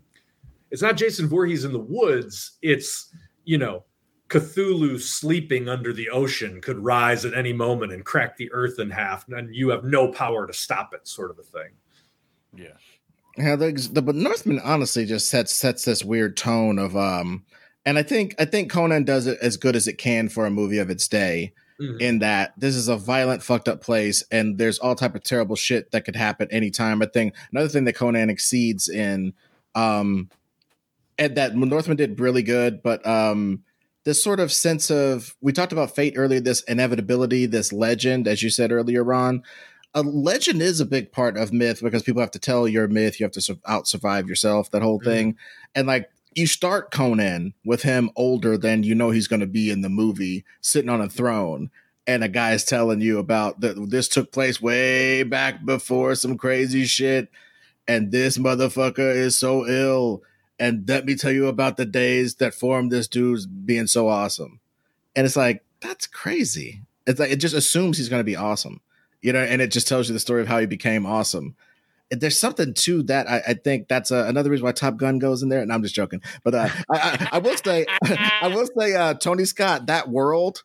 it's 0.71 0.83
not 0.83 0.97
Jason 0.97 1.29
Voorhees 1.29 1.65
in 1.65 1.73
the 1.73 1.79
woods. 1.79 2.59
It's 2.63 3.13
you 3.45 3.59
know 3.59 3.85
Cthulhu 4.29 5.01
sleeping 5.01 5.69
under 5.69 5.93
the 5.93 6.09
ocean 6.11 6.61
could 6.61 6.79
rise 6.79 7.25
at 7.25 7.35
any 7.35 7.53
moment 7.53 7.93
and 7.93 8.05
crack 8.05 8.37
the 8.37 8.51
earth 8.53 8.79
in 8.79 8.91
half, 8.91 9.29
and 9.29 9.55
you 9.55 9.69
have 9.69 9.85
no 9.85 10.11
power 10.11 10.47
to 10.47 10.53
stop 10.53 10.95
it, 10.95 11.07
sort 11.07 11.31
of 11.31 11.39
a 11.39 11.43
thing. 11.43 11.71
Yeah. 12.57 12.77
Yeah, 13.37 13.57
the, 13.57 13.73
the 13.93 14.01
but 14.03 14.15
Northman 14.15 14.61
honestly 14.61 15.07
just 15.07 15.29
sets 15.29 15.55
sets 15.55 15.85
this 15.85 16.05
weird 16.05 16.37
tone 16.37 16.79
of 16.79 16.97
um, 16.97 17.45
and 17.85 17.99
I 17.99 18.03
think 18.03 18.35
I 18.39 18.45
think 18.45 18.71
Conan 18.71 19.05
does 19.05 19.27
it 19.27 19.39
as 19.43 19.57
good 19.57 19.77
as 19.77 19.89
it 19.89 19.99
can 19.99 20.29
for 20.29 20.47
a 20.47 20.51
movie 20.51 20.79
of 20.79 20.91
its 20.91 21.09
day. 21.09 21.53
Mm-hmm. 21.81 22.01
In 22.01 22.19
that 22.21 22.53
this 22.57 22.77
is 22.77 22.87
a 22.87 22.97
violent, 22.97 23.43
fucked 23.43 23.69
up 23.69 23.81
place, 23.81 24.23
and 24.31 24.59
there's 24.59 24.79
all 24.79 24.95
type 24.95 25.17
of 25.17 25.25
terrible 25.25 25.57
shit 25.57 25.91
that 25.91 26.05
could 26.05 26.15
happen 26.15 26.47
anytime. 26.53 27.03
I 27.03 27.07
think 27.07 27.35
another 27.51 27.67
thing 27.67 27.83
that 27.87 27.95
Conan 27.95 28.31
exceeds 28.31 28.89
in, 28.89 29.33
um, 29.75 30.31
and 31.19 31.37
that 31.37 31.57
Northman 31.57 31.97
did 31.97 32.21
really 32.21 32.45
good, 32.45 32.81
but 32.81 33.05
um, 33.05 33.65
this 34.05 34.23
sort 34.23 34.39
of 34.39 34.53
sense 34.53 34.91
of 34.91 35.35
we 35.41 35.53
talked 35.53 35.73
about 35.73 35.95
fate 35.95 36.15
earlier 36.17 36.41
this 36.41 36.63
inevitability 36.63 37.47
this 37.47 37.73
legend 37.73 38.29
as 38.29 38.43
you 38.43 38.51
said 38.51 38.71
earlier 38.71 39.03
ron 39.03 39.43
a 39.95 40.03
legend 40.03 40.61
is 40.63 40.81
a 40.81 40.87
big 40.87 41.11
part 41.11 41.37
of 41.37 41.53
myth 41.53 41.81
because 41.83 42.03
people 42.03 42.21
have 42.21 42.31
to 42.31 42.39
tell 42.39 42.69
your 42.69 42.87
myth 42.87 43.19
you 43.19 43.25
have 43.25 43.33
to 43.33 43.59
out 43.67 43.89
survive 43.89 44.29
yourself 44.29 44.71
that 44.71 44.83
whole 44.83 45.01
mm-hmm. 45.01 45.11
thing 45.11 45.37
and 45.75 45.87
like 45.87 46.11
you 46.35 46.47
start 46.47 46.91
conan 46.91 47.55
with 47.65 47.83
him 47.83 48.11
older 48.17 48.57
than 48.57 48.83
you 48.83 48.95
know 48.95 49.11
he's 49.11 49.29
going 49.29 49.41
to 49.41 49.47
be 49.47 49.71
in 49.71 49.83
the 49.83 49.89
movie 49.89 50.45
sitting 50.61 50.91
on 50.91 51.01
a 51.01 51.09
throne 51.09 51.71
and 52.07 52.23
a 52.23 52.29
guy 52.29 52.53
is 52.53 52.65
telling 52.65 53.01
you 53.01 53.19
about 53.19 53.61
that 53.61 53.75
this 53.91 54.09
took 54.09 54.33
place 54.33 54.61
way 54.61 55.23
back 55.23 55.65
before 55.65 56.15
some 56.15 56.37
crazy 56.37 56.85
shit 56.85 57.29
and 57.87 58.13
this 58.13 58.39
motherfucker 58.39 59.15
is 59.15 59.39
so 59.39 59.67
ill 59.67 60.23
and 60.59 60.89
let 60.89 61.05
me 61.05 61.17
tell 61.17 61.33
you 61.33 61.49
about 61.49 61.77
the 61.77 61.85
days 61.85 62.37
that 62.37 62.55
formed 62.55 62.91
this 62.91 63.09
dude's 63.09 63.47
being 63.47 63.87
so 63.87 64.09
awesome. 64.09 64.61
And 65.17 65.27
it's 65.27 65.37
like, 65.37 65.65
that's 65.81 66.07
crazy. 66.07 66.81
It's 67.07 67.21
like 67.21 67.31
it 67.31 67.37
just 67.37 67.55
assumes 67.55 67.99
he's 67.99 68.09
gonna 68.09 68.25
be 68.25 68.37
awesome. 68.37 68.81
You 69.21 69.33
know, 69.33 69.41
and 69.41 69.61
it 69.61 69.73
just 69.73 69.89
tells 69.89 70.09
you 70.09 70.13
the 70.13 70.21
story 70.21 70.43
of 70.43 70.49
how 70.49 70.59
he 70.61 70.67
became 70.67 71.07
awesome. 71.07 71.57
There's 72.11 72.39
something 72.39 72.75
to 72.75 73.03
that. 73.05 73.29
I, 73.29 73.43
I 73.49 73.55
think 73.55 73.89
that's 73.89 74.13
uh, 74.13 74.27
another 74.29 74.51
reason 74.51 74.65
why 74.65 74.73
Top 74.73 74.97
Gun 74.97 75.19
goes 75.19 75.43
in 75.43 75.49
there. 75.49 75.61
And 75.61 75.73
I'm 75.73 75.83
just 75.83 75.95
joking, 75.95 76.21
but 76.43 76.55
uh, 76.55 76.69
I, 76.91 76.99
I, 76.99 77.29
I, 77.33 77.39
will 77.39 77.57
say, 77.57 77.87
I 78.05 78.49
will 78.49 78.69
say, 78.79 78.95
uh, 78.95 79.15
Tony 79.15 79.45
Scott, 79.45 79.87
that 79.87 80.09
world, 80.09 80.63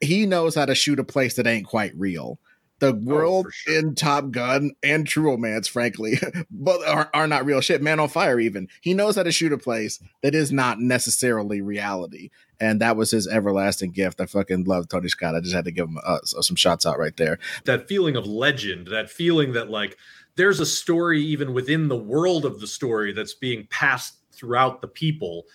he 0.00 0.26
knows 0.26 0.54
how 0.54 0.66
to 0.66 0.74
shoot 0.74 0.98
a 0.98 1.04
place 1.04 1.34
that 1.34 1.46
ain't 1.46 1.66
quite 1.66 1.92
real 1.96 2.38
the 2.80 2.88
oh, 2.88 3.00
world 3.14 3.46
oh, 3.48 3.50
sure. 3.52 3.78
in 3.78 3.94
Top 3.94 4.30
Gun 4.30 4.72
and 4.82 5.06
True 5.06 5.30
Romance, 5.30 5.68
frankly, 5.68 6.18
but 6.50 6.86
are, 6.86 7.10
are 7.14 7.26
not 7.26 7.44
real 7.44 7.60
shit. 7.60 7.82
Man 7.82 8.00
on 8.00 8.08
Fire, 8.08 8.40
even 8.40 8.68
he 8.80 8.94
knows 8.94 9.16
how 9.16 9.22
to 9.22 9.32
shoot 9.32 9.52
a 9.52 9.58
place 9.58 10.00
that 10.22 10.34
is 10.34 10.52
not 10.52 10.80
necessarily 10.80 11.60
reality, 11.60 12.30
and 12.60 12.80
that 12.80 12.96
was 12.96 13.10
his 13.10 13.28
everlasting 13.28 13.92
gift. 13.92 14.20
I 14.20 14.26
fucking 14.26 14.64
love 14.64 14.88
Tony 14.88 15.08
Scott. 15.08 15.34
I 15.34 15.40
just 15.40 15.54
had 15.54 15.64
to 15.64 15.72
give 15.72 15.88
him 15.88 15.98
uh, 16.04 16.18
some 16.24 16.56
shots 16.56 16.84
out 16.84 16.98
right 16.98 17.16
there. 17.16 17.38
That 17.64 17.88
feeling 17.88 18.16
of 18.16 18.26
legend, 18.26 18.88
that 18.88 19.10
feeling 19.10 19.52
that 19.52 19.70
like 19.70 19.96
there's 20.36 20.60
a 20.60 20.66
story 20.66 21.22
even 21.22 21.52
within 21.52 21.88
the 21.88 21.96
world 21.96 22.44
of 22.44 22.60
the 22.60 22.66
story 22.66 23.12
that's 23.12 23.34
being 23.34 23.66
passed 23.70 24.18
throughout 24.32 24.80
the 24.80 24.88
people 24.88 25.46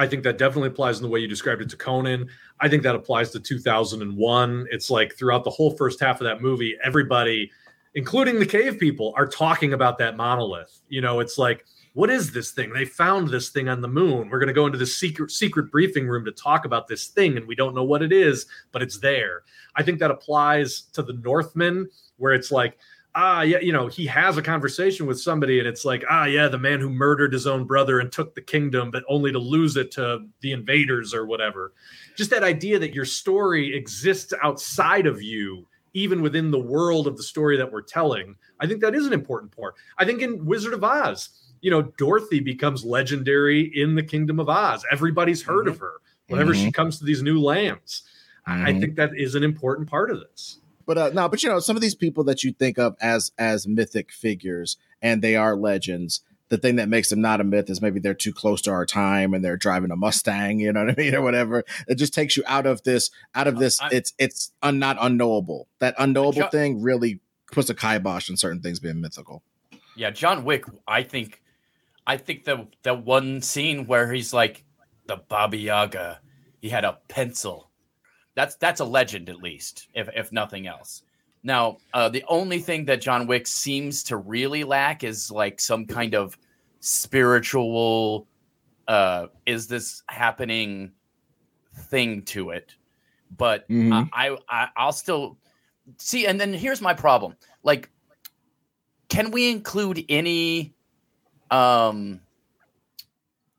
I 0.00 0.06
think 0.06 0.22
that 0.24 0.38
definitely 0.38 0.68
applies 0.68 0.96
in 0.96 1.02
the 1.02 1.10
way 1.10 1.20
you 1.20 1.28
described 1.28 1.60
it 1.60 1.68
to 1.68 1.76
Conan. 1.76 2.30
I 2.58 2.68
think 2.68 2.82
that 2.84 2.94
applies 2.94 3.30
to 3.32 3.40
2001. 3.40 4.66
It's 4.70 4.90
like 4.90 5.14
throughout 5.14 5.44
the 5.44 5.50
whole 5.50 5.72
first 5.72 6.00
half 6.00 6.22
of 6.22 6.24
that 6.24 6.40
movie, 6.40 6.74
everybody, 6.82 7.50
including 7.94 8.38
the 8.38 8.46
cave 8.46 8.78
people, 8.78 9.12
are 9.14 9.26
talking 9.26 9.74
about 9.74 9.98
that 9.98 10.16
monolith. 10.16 10.80
You 10.88 11.02
know, 11.02 11.20
it's 11.20 11.36
like, 11.36 11.66
what 11.92 12.08
is 12.08 12.32
this 12.32 12.52
thing? 12.52 12.72
They 12.72 12.86
found 12.86 13.28
this 13.28 13.50
thing 13.50 13.68
on 13.68 13.82
the 13.82 13.88
moon. 13.88 14.30
We're 14.30 14.38
going 14.38 14.46
to 14.46 14.54
go 14.54 14.64
into 14.64 14.78
the 14.78 14.86
secret 14.86 15.32
secret 15.32 15.70
briefing 15.70 16.08
room 16.08 16.24
to 16.24 16.32
talk 16.32 16.64
about 16.64 16.88
this 16.88 17.08
thing, 17.08 17.36
and 17.36 17.46
we 17.46 17.54
don't 17.54 17.74
know 17.74 17.84
what 17.84 18.00
it 18.00 18.10
is, 18.10 18.46
but 18.72 18.80
it's 18.80 18.98
there. 19.00 19.42
I 19.76 19.82
think 19.82 19.98
that 19.98 20.10
applies 20.10 20.82
to 20.92 21.02
the 21.02 21.12
Northman, 21.12 21.90
where 22.16 22.32
it's 22.32 22.50
like, 22.50 22.78
ah, 23.14 23.42
yeah, 23.42 23.58
you 23.58 23.72
know, 23.72 23.88
he 23.88 24.06
has 24.06 24.36
a 24.36 24.42
conversation 24.42 25.06
with 25.06 25.20
somebody 25.20 25.58
and 25.58 25.66
it's 25.66 25.84
like, 25.84 26.04
ah, 26.08 26.24
yeah, 26.24 26.48
the 26.48 26.58
man 26.58 26.80
who 26.80 26.88
murdered 26.88 27.32
his 27.32 27.46
own 27.46 27.64
brother 27.64 28.00
and 28.00 28.12
took 28.12 28.34
the 28.34 28.42
kingdom, 28.42 28.90
but 28.90 29.04
only 29.08 29.32
to 29.32 29.38
lose 29.38 29.76
it 29.76 29.90
to 29.92 30.26
the 30.40 30.52
invaders 30.52 31.12
or 31.12 31.26
whatever. 31.26 31.72
Just 32.16 32.30
that 32.30 32.44
idea 32.44 32.78
that 32.78 32.94
your 32.94 33.04
story 33.04 33.74
exists 33.74 34.32
outside 34.42 35.06
of 35.06 35.22
you, 35.22 35.66
even 35.92 36.22
within 36.22 36.50
the 36.50 36.58
world 36.58 37.06
of 37.06 37.16
the 37.16 37.22
story 37.22 37.56
that 37.56 37.70
we're 37.70 37.82
telling. 37.82 38.36
I 38.60 38.66
think 38.66 38.80
that 38.80 38.94
is 38.94 39.06
an 39.06 39.12
important 39.12 39.54
part. 39.56 39.74
I 39.98 40.04
think 40.04 40.22
in 40.22 40.44
Wizard 40.44 40.74
of 40.74 40.84
Oz, 40.84 41.30
you 41.60 41.70
know, 41.70 41.82
Dorothy 41.82 42.40
becomes 42.40 42.84
legendary 42.84 43.72
in 43.80 43.94
the 43.94 44.02
Kingdom 44.02 44.38
of 44.38 44.48
Oz. 44.48 44.84
Everybody's 44.90 45.42
heard 45.42 45.66
mm-hmm. 45.66 45.74
of 45.74 45.78
her 45.78 45.94
whenever 46.28 46.52
mm-hmm. 46.52 46.66
she 46.66 46.72
comes 46.72 46.98
to 46.98 47.04
these 47.04 47.22
new 47.22 47.40
lands. 47.40 48.04
Mm-hmm. 48.48 48.66
I 48.66 48.78
think 48.78 48.96
that 48.96 49.10
is 49.16 49.34
an 49.34 49.42
important 49.42 49.88
part 49.88 50.10
of 50.10 50.20
this. 50.20 50.59
But 50.90 50.98
uh, 50.98 51.10
no, 51.14 51.28
but 51.28 51.40
you 51.44 51.48
know, 51.48 51.60
some 51.60 51.76
of 51.76 51.82
these 51.82 51.94
people 51.94 52.24
that 52.24 52.42
you 52.42 52.52
think 52.52 52.76
of 52.76 52.96
as 53.00 53.30
as 53.38 53.64
mythic 53.68 54.10
figures, 54.10 54.76
and 55.00 55.22
they 55.22 55.36
are 55.36 55.54
legends. 55.54 56.22
The 56.48 56.58
thing 56.58 56.74
that 56.76 56.88
makes 56.88 57.10
them 57.10 57.20
not 57.20 57.40
a 57.40 57.44
myth 57.44 57.70
is 57.70 57.80
maybe 57.80 58.00
they're 58.00 58.12
too 58.12 58.32
close 58.32 58.60
to 58.62 58.72
our 58.72 58.84
time 58.84 59.32
and 59.32 59.44
they're 59.44 59.56
driving 59.56 59.92
a 59.92 59.96
Mustang, 59.96 60.58
you 60.58 60.72
know 60.72 60.86
what 60.86 60.98
I 60.98 61.00
mean, 61.00 61.14
or 61.14 61.22
whatever. 61.22 61.62
It 61.86 61.94
just 61.94 62.12
takes 62.12 62.36
you 62.36 62.42
out 62.44 62.66
of 62.66 62.82
this, 62.82 63.12
out 63.36 63.46
of 63.46 63.60
this. 63.60 63.80
Uh, 63.80 63.90
it's 63.92 64.14
it's 64.18 64.50
un, 64.64 64.80
not 64.80 64.96
unknowable. 65.00 65.68
That 65.78 65.94
unknowable 65.96 66.40
John, 66.40 66.50
thing 66.50 66.82
really 66.82 67.20
puts 67.52 67.70
a 67.70 67.74
kibosh 67.76 68.28
on 68.28 68.36
certain 68.36 68.60
things 68.60 68.80
being 68.80 69.00
mythical. 69.00 69.44
Yeah, 69.94 70.10
John 70.10 70.42
Wick. 70.42 70.64
I 70.88 71.04
think, 71.04 71.40
I 72.04 72.16
think 72.16 72.46
the 72.46 72.66
the 72.82 72.94
one 72.94 73.42
scene 73.42 73.86
where 73.86 74.12
he's 74.12 74.32
like 74.32 74.64
the 75.06 75.18
Baba 75.18 75.56
Yaga, 75.56 76.18
he 76.60 76.68
had 76.68 76.84
a 76.84 76.98
pencil 77.06 77.69
that's 78.40 78.56
that's 78.56 78.80
a 78.80 78.84
legend 78.86 79.28
at 79.28 79.36
least, 79.36 79.88
if 79.92 80.08
if 80.16 80.32
nothing 80.32 80.66
else. 80.66 81.02
Now, 81.42 81.76
uh, 81.92 82.08
the 82.08 82.24
only 82.26 82.58
thing 82.58 82.86
that 82.86 83.02
John 83.02 83.26
Wick 83.26 83.46
seems 83.46 84.02
to 84.04 84.16
really 84.16 84.64
lack 84.64 85.04
is 85.04 85.30
like 85.30 85.60
some 85.60 85.84
kind 85.84 86.14
of 86.14 86.38
spiritual 86.80 88.26
uh 88.88 89.26
is 89.44 89.68
this 89.68 90.02
happening 90.08 90.90
thing 91.90 92.22
to 92.22 92.50
it. 92.50 92.74
But 93.36 93.68
mm-hmm. 93.68 94.08
I, 94.14 94.38
I 94.48 94.68
I'll 94.74 94.92
still 94.92 95.36
see 95.98 96.26
and 96.26 96.40
then 96.40 96.54
here's 96.54 96.80
my 96.80 96.94
problem. 96.94 97.36
Like 97.62 97.90
can 99.10 99.32
we 99.32 99.50
include 99.50 100.02
any 100.08 100.72
um 101.50 102.20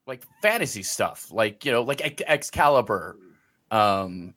like 0.08 0.24
fantasy 0.42 0.82
stuff 0.82 1.32
like 1.32 1.66
you 1.66 1.72
know 1.72 1.84
like 1.84 2.24
Excalibur 2.28 3.18
um 3.70 4.34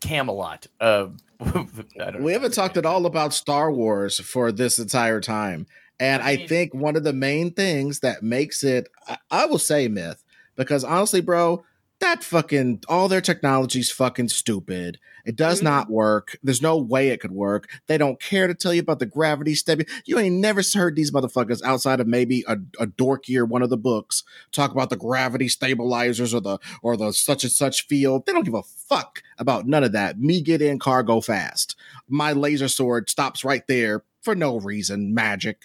Camelot. 0.00 0.66
Uh, 0.80 1.08
we 2.18 2.32
haven't 2.32 2.54
talked 2.54 2.76
at 2.76 2.86
all 2.86 3.06
about 3.06 3.34
Star 3.34 3.70
Wars 3.70 4.18
for 4.18 4.50
this 4.52 4.78
entire 4.78 5.20
time. 5.20 5.66
And 6.00 6.22
I, 6.22 6.36
mean, 6.36 6.44
I 6.44 6.46
think 6.46 6.74
one 6.74 6.96
of 6.96 7.04
the 7.04 7.12
main 7.12 7.52
things 7.52 8.00
that 8.00 8.22
makes 8.22 8.62
it, 8.62 8.88
I, 9.06 9.18
I 9.30 9.46
will 9.46 9.58
say 9.58 9.88
myth, 9.88 10.22
because 10.56 10.84
honestly, 10.84 11.20
bro, 11.20 11.64
that 12.00 12.22
fucking 12.22 12.82
all 12.88 13.08
their 13.08 13.20
technology's 13.20 13.90
fucking 13.90 14.28
stupid. 14.28 14.98
It 15.24 15.36
does 15.36 15.60
Mhm. 15.60 15.64
not 15.64 15.90
work. 15.90 16.38
There's 16.42 16.62
no 16.62 16.78
way 16.78 17.08
it 17.08 17.20
could 17.20 17.32
work. 17.32 17.68
They 17.86 17.98
don't 17.98 18.20
care 18.20 18.46
to 18.46 18.54
tell 18.54 18.72
you 18.72 18.80
about 18.80 18.98
the 18.98 19.04
gravity 19.06 19.54
step. 19.54 19.80
You 20.06 20.18
ain't 20.18 20.36
never 20.36 20.62
heard 20.74 20.96
these 20.96 21.10
motherfuckers 21.10 21.62
outside 21.62 22.00
of 22.00 22.06
maybe 22.06 22.44
a, 22.46 22.52
a 22.80 22.86
dorky 22.86 23.36
or 23.36 23.44
one 23.44 23.62
of 23.62 23.68
the 23.70 23.76
books 23.76 24.22
talk 24.52 24.70
about 24.70 24.90
the 24.90 24.96
gravity 24.96 25.48
stabilizers 25.48 26.32
or 26.32 26.40
the 26.40 26.58
or 26.82 26.96
the 26.96 27.12
such 27.12 27.42
and 27.44 27.52
such 27.52 27.86
field. 27.86 28.24
They 28.26 28.32
don't 28.32 28.44
give 28.44 28.54
a 28.54 28.62
fuck 28.62 29.22
about 29.38 29.66
none 29.66 29.84
of 29.84 29.92
that. 29.92 30.18
Me 30.20 30.40
get 30.40 30.62
in, 30.62 30.78
car 30.78 31.02
go 31.02 31.20
fast. 31.20 31.74
My 32.08 32.32
laser 32.32 32.68
sword 32.68 33.10
stops 33.10 33.44
right 33.44 33.66
there 33.66 34.04
for 34.22 34.34
no 34.34 34.58
reason. 34.60 35.12
Magic. 35.14 35.62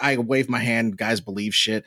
I 0.00 0.16
wave 0.18 0.48
my 0.48 0.60
hand, 0.60 0.96
guys 0.96 1.20
believe 1.20 1.54
shit. 1.54 1.84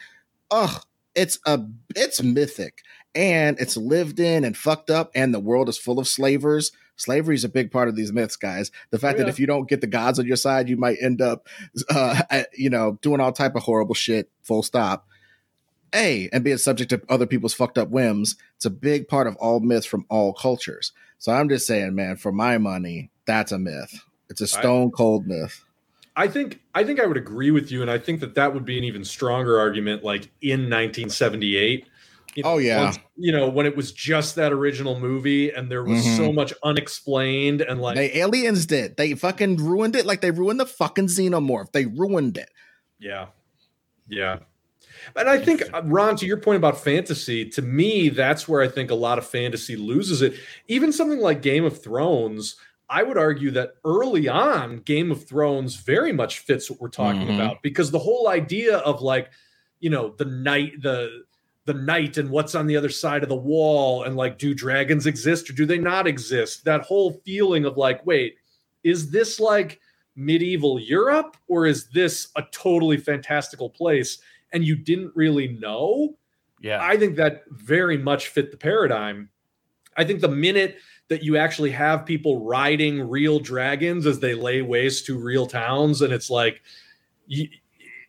Ugh, 0.52 0.82
it's 1.16 1.40
a 1.46 1.62
it's 1.96 2.22
mythic 2.22 2.82
and 3.16 3.58
it's 3.60 3.78
lived 3.78 4.20
in 4.20 4.44
and 4.44 4.58
fucked 4.58 4.90
up, 4.90 5.12
and 5.16 5.34
the 5.34 5.40
world 5.40 5.70
is 5.70 5.78
full 5.78 6.00
of 6.00 6.08
slavers. 6.08 6.72
Slavery 6.98 7.36
is 7.36 7.44
a 7.44 7.50
big 7.50 7.72
part 7.72 7.88
of 7.88 7.96
these 7.96 8.14
myths, 8.14 8.36
guys. 8.36 8.72
The 8.92 9.00
fact 9.00 9.18
yeah. 9.18 9.26
that 9.26 9.30
if 9.30 9.40
you 9.40 9.48
don't 9.48 9.70
get 9.70 9.82
the 9.82 9.88
gods 9.88 10.20
on 10.20 10.26
your 10.26 10.36
side, 10.36 10.70
you 10.70 10.78
might 10.78 10.98
end 11.02 11.22
up, 11.22 11.48
uh, 11.90 12.22
you 12.54 12.70
know, 12.70 13.00
doing 13.02 13.20
all 13.20 13.32
type 13.32 13.56
of 13.56 13.64
horrible 13.64 13.96
shit. 13.96 14.30
Full 14.44 14.64
stop. 14.64 15.08
A 15.94 16.30
and 16.34 16.44
being 16.44 16.58
subject 16.58 16.90
to 16.90 17.02
other 17.08 17.26
people's 17.26 17.54
fucked 17.54 17.78
up 17.78 17.90
whims. 17.90 18.36
It's 18.58 18.66
a 18.66 18.70
big 18.70 19.08
part 19.08 19.28
of 19.28 19.36
all 19.38 19.62
myths 19.62 19.86
from 19.86 20.06
all 20.10 20.34
cultures. 20.34 20.92
So 21.20 21.32
I'm 21.32 21.48
just 21.48 21.66
saying, 21.66 21.96
man, 21.96 22.18
for 22.18 22.34
my 22.34 22.58
money, 22.58 23.12
that's 23.26 23.54
a 23.54 23.60
myth. 23.60 24.02
It's 24.30 24.42
a 24.42 24.48
stone 24.48 24.92
cold 24.92 25.26
myth. 25.26 25.64
I 26.18 26.28
think 26.28 26.62
I 26.74 26.84
think 26.84 27.00
I 27.00 27.06
would 27.06 27.18
agree 27.18 27.52
with 27.52 27.72
you, 27.72 27.82
and 27.82 27.92
I 27.92 27.98
think 27.98 28.22
that 28.22 28.36
that 28.36 28.54
would 28.54 28.66
be 28.66 28.78
an 28.78 28.84
even 28.84 29.04
stronger 29.04 29.60
argument, 29.60 30.04
like 30.04 30.32
in 30.42 30.62
1978. 30.62 31.88
You 32.36 32.44
know, 32.44 32.50
Oh, 32.54 32.58
yeah. 32.58 32.84
once- 32.84 33.00
you 33.16 33.32
know 33.32 33.48
when 33.50 33.66
it 33.66 33.76
was 33.78 33.92
just 33.94 34.36
that 34.36 34.52
original 34.52 35.00
movie, 35.00 35.50
and 35.52 35.72
there 35.72 35.84
was 35.84 36.06
Mhm. 36.06 36.18
so 36.18 36.32
much 36.34 36.54
unexplained, 36.64 37.62
and 37.62 37.82
like 37.82 37.96
They 37.96 38.14
aliens 38.16 38.66
did. 38.66 38.98
They 38.98 39.14
fucking 39.14 39.58
ruined 39.58 39.96
it 39.96 40.06
like 40.06 40.22
they 40.22 40.32
ruined 40.32 40.60
the 40.60 40.66
fucking 40.66 41.08
xenomorph. 41.08 41.72
They 41.72 41.86
ruined 41.86 42.38
it. 42.38 42.50
Yeah. 43.00 43.28
Yeah. 44.10 44.40
And 45.16 45.30
I 45.30 45.38
think, 45.38 45.62
uh, 45.74 45.82
Ron, 45.84 46.16
to 46.18 46.26
your 46.26 46.38
point 46.38 46.58
about 46.58 46.84
fantasy, 46.84 47.46
to 47.50 47.62
me, 47.62 48.10
that's 48.10 48.48
where 48.48 48.62
I 48.62 48.68
think 48.68 48.92
a 48.92 48.96
lot 48.96 49.18
of 49.18 49.26
fantasy 49.26 49.76
loses 49.76 50.22
it. 50.22 50.34
Even 50.68 50.92
something 50.92 51.20
like 51.20 51.42
Game 51.42 51.64
of 51.64 51.82
Thrones, 51.82 52.56
I 52.90 53.04
would 53.04 53.18
argue 53.18 53.52
that 53.52 53.74
early 53.84 54.28
on, 54.28 54.80
Game 54.80 55.12
of 55.12 55.24
Thrones 55.28 55.76
very 55.76 56.12
much 56.12 56.40
fits 56.40 56.70
what 56.70 56.80
we're 56.82 56.90
talking 56.90 57.28
Mhm. 57.28 57.36
about 57.36 57.62
because 57.64 57.92
the 57.92 58.00
whole 58.00 58.28
idea 58.28 58.78
of 58.78 59.02
like, 59.02 59.30
you 59.80 59.90
know, 59.90 60.14
the 60.18 60.26
night, 60.26 60.82
the 60.82 61.24
the 61.66 61.74
night 61.74 62.18
and 62.18 62.30
what's 62.30 62.56
on 62.56 62.68
the 62.68 62.78
other 62.78 62.90
side 62.90 63.24
of 63.24 63.30
the 63.30 63.36
wall 63.36 64.04
and 64.04 64.16
like 64.16 64.38
do 64.38 64.54
dragons 64.54 65.08
exist 65.08 65.50
or 65.50 65.54
do 65.54 65.66
they 65.66 65.80
not 65.80 66.08
exist 66.08 66.64
that 66.64 66.82
whole 66.82 67.22
feeling 67.26 67.66
of 67.66 67.76
like 67.76 68.06
wait 68.06 68.38
is 68.84 69.10
this 69.10 69.40
like 69.40 69.82
medieval 70.16 70.80
Europe 70.80 71.36
or 71.48 71.66
is 71.66 71.88
this 71.90 72.30
a 72.36 72.44
totally 72.52 72.98
fantastical 72.98 73.70
place 73.70 74.20
and 74.54 74.64
you 74.64 74.76
didn't 74.76 75.12
really 75.16 75.50
know? 75.50 76.16
Yeah. 76.62 76.80
I 76.82 76.98
think 76.98 77.18
that 77.18 77.44
very 77.50 77.98
much 77.98 78.30
fit 78.30 78.52
the 78.52 78.58
paradigm. 78.58 79.30
I 79.98 80.04
think 80.04 80.22
the 80.22 80.30
minute 80.30 80.78
that 81.10 81.24
you 81.24 81.38
actually 81.38 81.72
have 81.72 82.06
people 82.06 82.44
riding 82.44 83.08
real 83.08 83.40
dragons 83.40 84.06
as 84.06 84.20
they 84.20 84.34
lay 84.34 84.62
waste 84.62 85.06
to 85.06 85.18
real 85.18 85.46
towns, 85.46 86.02
and 86.02 86.12
it's 86.12 86.30
like 86.30 86.64
you, 87.28 87.48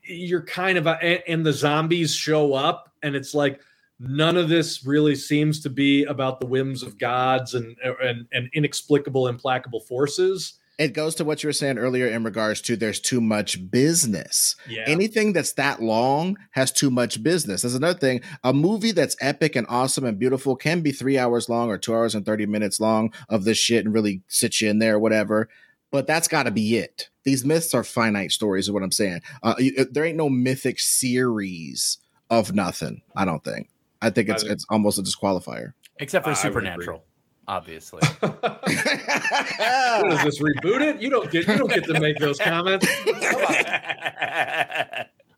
you're 0.03 0.43
kind 0.43 0.79
of 0.79 0.87
a, 0.87 1.03
and, 1.03 1.23
and 1.29 1.47
the 1.47 1.53
zombies 1.53 2.15
show 2.15 2.55
up, 2.55 2.91
and 3.07 3.17
it's 3.17 3.35
like 3.35 3.61
none 3.99 4.37
of 4.37 4.49
this 4.51 4.85
really 4.85 5.15
seems 5.15 5.61
to 5.61 5.71
be 5.71 6.05
about 6.05 6.41
the 6.41 6.47
whims 6.47 6.83
of 6.83 6.99
gods 6.99 7.55
and 7.55 7.77
and, 8.03 8.27
and 8.33 8.51
inexplicable, 8.53 9.29
implacable 9.29 9.81
forces. 9.81 10.59
It 10.79 10.93
goes 10.93 11.15
to 11.15 11.25
what 11.25 11.43
you 11.43 11.49
were 11.49 11.55
saying 11.55 11.79
earlier 11.79 12.07
in 12.07 12.23
regards 12.23 12.61
to 12.63 12.77
there's 12.77 13.01
too 13.01 13.23
much 13.23 13.71
business. 13.71 14.57
Yeah, 14.69 14.85
Anything 14.87 15.33
that's 15.33 15.55
that 15.55 15.81
long 15.81 16.37
has 16.51 16.71
too 16.71 16.91
much 16.91 17.23
business. 17.23 17.63
That's 17.63 17.75
another 17.75 17.99
thing. 17.99 18.21
A 18.45 18.53
movie 18.53 18.93
that's 18.93 19.17
epic 19.23 19.57
and 19.57 19.67
awesome 19.71 20.05
and 20.05 20.19
beautiful 20.19 20.55
can 20.55 20.83
be 20.83 20.93
three 20.93 21.17
hours 21.17 21.49
long 21.49 21.71
or 21.71 21.79
two 21.79 21.95
hours 21.95 22.15
and 22.15 22.27
30 22.27 22.45
minutes 22.45 22.79
long 22.79 23.11
of 23.31 23.45
this 23.45 23.57
shit 23.57 23.87
and 23.87 23.95
really 23.95 24.21
sit 24.29 24.61
you 24.61 24.69
in 24.69 24.79
there 24.79 24.97
or 24.97 24.99
whatever. 24.99 25.49
But 25.91 26.07
that's 26.07 26.29
got 26.29 26.43
to 26.43 26.51
be 26.51 26.77
it. 26.77 27.09
These 27.25 27.43
myths 27.43 27.73
are 27.73 27.83
finite 27.83 28.33
stories, 28.33 28.67
is 28.67 28.71
what 28.73 28.83
I'm 28.83 28.93
saying. 28.93 29.23
Uh, 29.43 29.55
you- 29.59 29.87
there 29.91 30.05
ain't 30.05 30.19
no 30.19 30.29
mythic 30.29 30.79
series 30.79 31.97
of 32.31 32.55
nothing, 32.55 33.03
I 33.15 33.25
don't 33.25 33.43
think. 33.45 33.69
I 34.03 34.11
think 34.11 34.29
it's 34.29 34.43
I 34.43 34.47
think- 34.47 34.53
it's 34.53 34.67
almost 34.71 34.99
a 34.99 35.03
disqualifier. 35.03 35.73
Except 35.99 36.25
for 36.25 36.33
I. 36.33 36.35
Supernatural, 36.35 37.05
obviously. 37.49 38.01
what 38.21 40.13
is 40.13 40.25
this 40.25 40.43
reboot 40.43 40.81
it? 40.83 41.01
You 41.01 41.09
don't 41.11 41.31
get 41.31 41.47
you 41.49 41.57
don't 41.57 41.71
get 41.73 41.85
to 41.85 41.99
make 42.01 42.19
those 42.19 42.39
comments. 42.39 42.87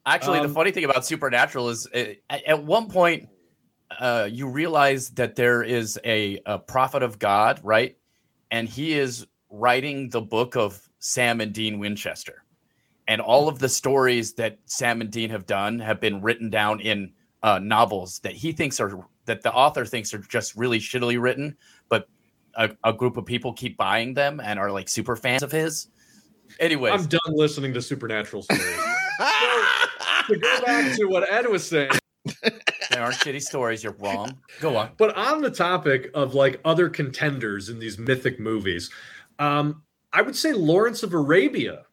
Actually, 0.07 0.39
the 0.41 0.47
Um, 0.47 0.55
funny 0.55 0.71
thing 0.71 0.85
about 0.85 1.05
Supernatural 1.05 1.69
is 1.69 1.87
uh, 1.95 2.15
at, 2.31 2.43
at 2.45 2.65
one 2.65 2.89
point 2.89 3.29
uh, 4.01 4.29
you 4.31 4.49
realize 4.49 5.11
that 5.11 5.37
there 5.37 5.63
is 5.63 5.99
a, 6.05 6.41
a 6.47 6.59
prophet 6.59 7.03
of 7.03 7.19
God, 7.19 7.61
right? 7.63 7.97
And 8.51 8.69
he 8.69 8.95
is 8.95 9.27
writing 9.51 10.09
the 10.11 10.21
book 10.23 10.57
of 10.57 10.81
Sam 10.99 11.41
and 11.41 11.53
Dean 11.53 11.79
Winchester. 11.79 12.43
And 13.09 13.21
all 13.21 13.49
of 13.49 13.59
the 13.59 13.69
stories 13.69 14.35
that 14.35 14.59
Sam 14.67 15.01
and 15.01 15.11
Dean 15.11 15.31
have 15.31 15.47
done 15.47 15.79
have 15.79 16.01
been 16.01 16.21
written 16.21 16.51
down 16.51 16.81
in 16.81 17.13
uh, 17.43 17.59
novels 17.59 18.19
that 18.21 18.33
he 18.33 18.53
thinks 18.53 18.79
are 18.81 19.01
that 19.25 19.43
the 19.43 19.53
author 19.53 19.85
thinks 19.85 20.13
are 20.15 20.19
just 20.19 20.55
really 20.57 20.79
shittily 20.79 21.21
written, 21.21 21.57
but 21.89 22.09
a, 22.55 22.71
a 22.85 22.93
group 22.93 23.17
of 23.17 23.25
people 23.25 23.53
keep 23.53 23.77
buying 23.77 24.15
them 24.15 24.41
and 24.41 24.59
are 24.59 24.71
like 24.71 24.89
super 24.89 25.17
fans 25.17 25.43
of 25.43 25.51
his. 25.51 25.89
Anyway, 26.61 26.91
I'm 26.91 27.07
done 27.07 27.21
listening 27.29 27.75
to 27.75 27.83
supernatural 27.83 28.43
stories. 28.43 28.63
to 30.29 30.37
go 30.37 30.61
back 30.65 30.97
to 30.97 31.05
what 31.07 31.31
Ed 31.33 31.49
was 31.49 31.67
saying, 31.67 31.91
There 32.91 33.03
aren't 33.03 33.17
shitty 33.17 33.43
stories. 33.43 33.83
You're 33.83 33.97
wrong. 33.99 34.39
Go 34.61 34.77
on. 34.77 34.91
but 34.97 35.17
on 35.17 35.41
the 35.41 35.51
topic 35.51 36.11
of 36.15 36.35
like 36.35 36.61
other 36.65 36.89
contenders 36.89 37.69
in 37.69 37.79
these 37.79 37.99
mythic 37.99 38.41
movies, 38.41 38.91
um, 39.39 39.83
I 40.13 40.23
would 40.23 40.37
say 40.37 40.53
Lawrence 40.53 41.03
of 41.03 41.13
Arabia 41.13 41.85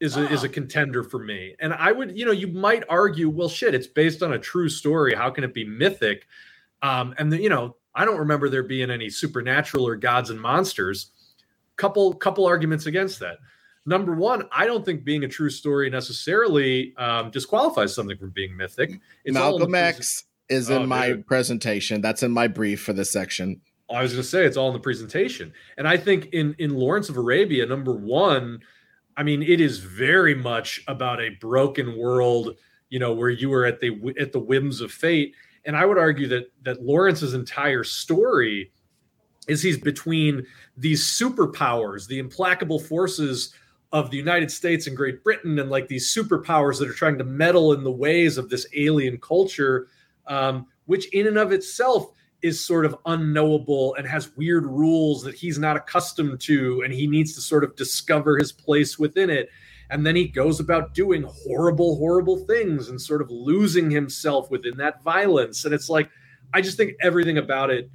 is 0.00 0.16
a, 0.16 0.30
is 0.32 0.44
a 0.44 0.48
contender 0.48 1.02
for 1.02 1.18
me. 1.18 1.54
And 1.60 1.72
I 1.74 1.90
would, 1.92 2.16
you 2.16 2.24
know, 2.24 2.32
you 2.32 2.48
might 2.48 2.84
argue, 2.88 3.28
well, 3.28 3.48
shit, 3.48 3.74
it's 3.74 3.86
based 3.86 4.22
on 4.22 4.32
a 4.32 4.38
true 4.38 4.68
story. 4.68 5.14
How 5.14 5.30
can 5.30 5.42
it 5.44 5.52
be 5.52 5.64
mythic? 5.64 6.26
Um, 6.82 7.14
and 7.18 7.32
the, 7.32 7.40
you 7.42 7.48
know, 7.48 7.76
I 7.94 8.04
don't 8.04 8.18
remember 8.18 8.48
there 8.48 8.62
being 8.62 8.90
any 8.90 9.10
supernatural 9.10 9.86
or 9.86 9.96
gods 9.96 10.30
and 10.30 10.40
monsters. 10.40 11.10
Couple 11.76 12.12
couple 12.14 12.46
arguments 12.46 12.86
against 12.86 13.20
that. 13.20 13.38
Number 13.86 14.14
one, 14.14 14.42
I 14.52 14.66
don't 14.66 14.84
think 14.84 15.04
being 15.04 15.24
a 15.24 15.28
true 15.28 15.48
story 15.50 15.88
necessarily 15.90 16.94
um, 16.96 17.30
disqualifies 17.30 17.94
something 17.94 18.18
from 18.18 18.30
being 18.30 18.56
mythic. 18.56 19.00
It's 19.24 19.36
all 19.36 19.54
in 19.54 19.60
the 19.62 19.68
Malcolm 19.68 19.96
pres- 19.96 19.98
X 19.98 20.24
is 20.48 20.70
Oh, 20.70 20.82
in 20.82 20.88
my 20.88 21.08
dude. 21.08 21.26
presentation. 21.26 22.00
That's 22.00 22.22
in 22.22 22.32
my 22.32 22.48
brief 22.48 22.82
for 22.82 22.92
this 22.92 23.10
section. 23.10 23.60
I 23.90 24.02
was 24.02 24.12
going 24.12 24.22
to 24.22 24.28
say 24.28 24.44
it's 24.44 24.56
all 24.56 24.68
in 24.68 24.74
the 24.74 24.80
presentation, 24.80 25.52
and 25.78 25.88
I 25.88 25.96
think 25.96 26.26
in 26.32 26.54
in 26.58 26.74
Lawrence 26.74 27.08
of 27.08 27.16
Arabia, 27.16 27.64
number 27.64 27.94
one, 27.94 28.60
I 29.18 29.24
mean, 29.24 29.42
it 29.42 29.60
is 29.60 29.80
very 29.80 30.36
much 30.36 30.80
about 30.86 31.20
a 31.20 31.30
broken 31.40 31.98
world, 31.98 32.56
you 32.88 33.00
know, 33.00 33.12
where 33.12 33.30
you 33.30 33.52
are 33.52 33.66
at 33.66 33.80
the 33.80 34.14
at 34.18 34.32
the 34.32 34.38
whims 34.38 34.80
of 34.80 34.92
fate. 34.92 35.34
And 35.64 35.76
I 35.76 35.84
would 35.84 35.98
argue 35.98 36.28
that 36.28 36.52
that 36.62 36.82
Lawrence's 36.82 37.34
entire 37.34 37.82
story 37.82 38.70
is 39.48 39.60
he's 39.60 39.76
between 39.76 40.46
these 40.76 41.04
superpowers, 41.04 42.06
the 42.06 42.20
implacable 42.20 42.78
forces 42.78 43.52
of 43.90 44.10
the 44.10 44.16
United 44.16 44.52
States 44.52 44.86
and 44.86 44.96
Great 44.96 45.24
Britain, 45.24 45.58
and 45.58 45.68
like 45.68 45.88
these 45.88 46.14
superpowers 46.14 46.78
that 46.78 46.88
are 46.88 46.94
trying 46.94 47.18
to 47.18 47.24
meddle 47.24 47.72
in 47.72 47.82
the 47.82 47.90
ways 47.90 48.38
of 48.38 48.48
this 48.48 48.68
alien 48.76 49.18
culture, 49.18 49.88
um, 50.28 50.66
which 50.86 51.12
in 51.12 51.26
and 51.26 51.38
of 51.38 51.50
itself 51.50 52.12
is 52.42 52.64
sort 52.64 52.86
of 52.86 52.96
unknowable 53.06 53.94
and 53.96 54.06
has 54.06 54.36
weird 54.36 54.64
rules 54.64 55.22
that 55.22 55.34
he's 55.34 55.58
not 55.58 55.76
accustomed 55.76 56.40
to, 56.40 56.82
and 56.84 56.92
he 56.92 57.06
needs 57.06 57.34
to 57.34 57.40
sort 57.40 57.64
of 57.64 57.74
discover 57.76 58.38
his 58.38 58.52
place 58.52 58.98
within 58.98 59.30
it. 59.30 59.48
And 59.90 60.06
then 60.06 60.14
he 60.14 60.28
goes 60.28 60.60
about 60.60 60.94
doing 60.94 61.22
horrible, 61.22 61.96
horrible 61.96 62.44
things 62.46 62.88
and 62.88 63.00
sort 63.00 63.22
of 63.22 63.30
losing 63.30 63.90
himself 63.90 64.50
within 64.50 64.76
that 64.76 65.02
violence. 65.02 65.64
And 65.64 65.72
it's 65.72 65.88
like, 65.88 66.10
I 66.52 66.60
just 66.60 66.76
think 66.76 66.92
everything 67.00 67.38
about 67.38 67.70
it 67.70 67.90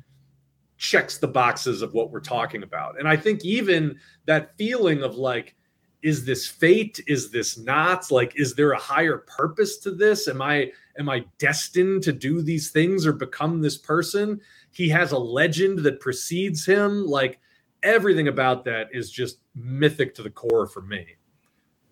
checks 0.77 1.17
the 1.19 1.27
boxes 1.27 1.81
of 1.81 1.93
what 1.93 2.11
we're 2.11 2.19
talking 2.19 2.63
about. 2.63 2.99
And 2.99 3.07
I 3.07 3.15
think 3.15 3.45
even 3.45 3.99
that 4.25 4.57
feeling 4.57 5.03
of 5.03 5.15
like, 5.15 5.55
is 6.03 6.25
this 6.25 6.47
fate? 6.47 6.99
Is 7.07 7.31
this 7.31 7.57
not? 7.57 8.11
Like, 8.11 8.33
is 8.35 8.53
there 8.53 8.73
a 8.73 8.77
higher 8.79 9.19
purpose 9.19 9.77
to 9.79 9.91
this? 9.91 10.27
Am 10.27 10.41
I 10.41 10.71
am 10.99 11.09
I 11.09 11.25
destined 11.39 12.03
to 12.03 12.11
do 12.11 12.41
these 12.43 12.69
things 12.69 13.07
or 13.07 13.13
become 13.13 13.61
this 13.61 13.77
person? 13.77 14.39
He 14.71 14.89
has 14.89 15.11
a 15.11 15.17
legend 15.17 15.79
that 15.79 15.99
precedes 15.99 16.65
him. 16.65 17.05
Like 17.07 17.39
everything 17.81 18.27
about 18.27 18.63
that 18.65 18.89
is 18.91 19.09
just 19.09 19.39
mythic 19.55 20.13
to 20.15 20.23
the 20.23 20.29
core 20.29 20.67
for 20.67 20.81
me. 20.81 21.05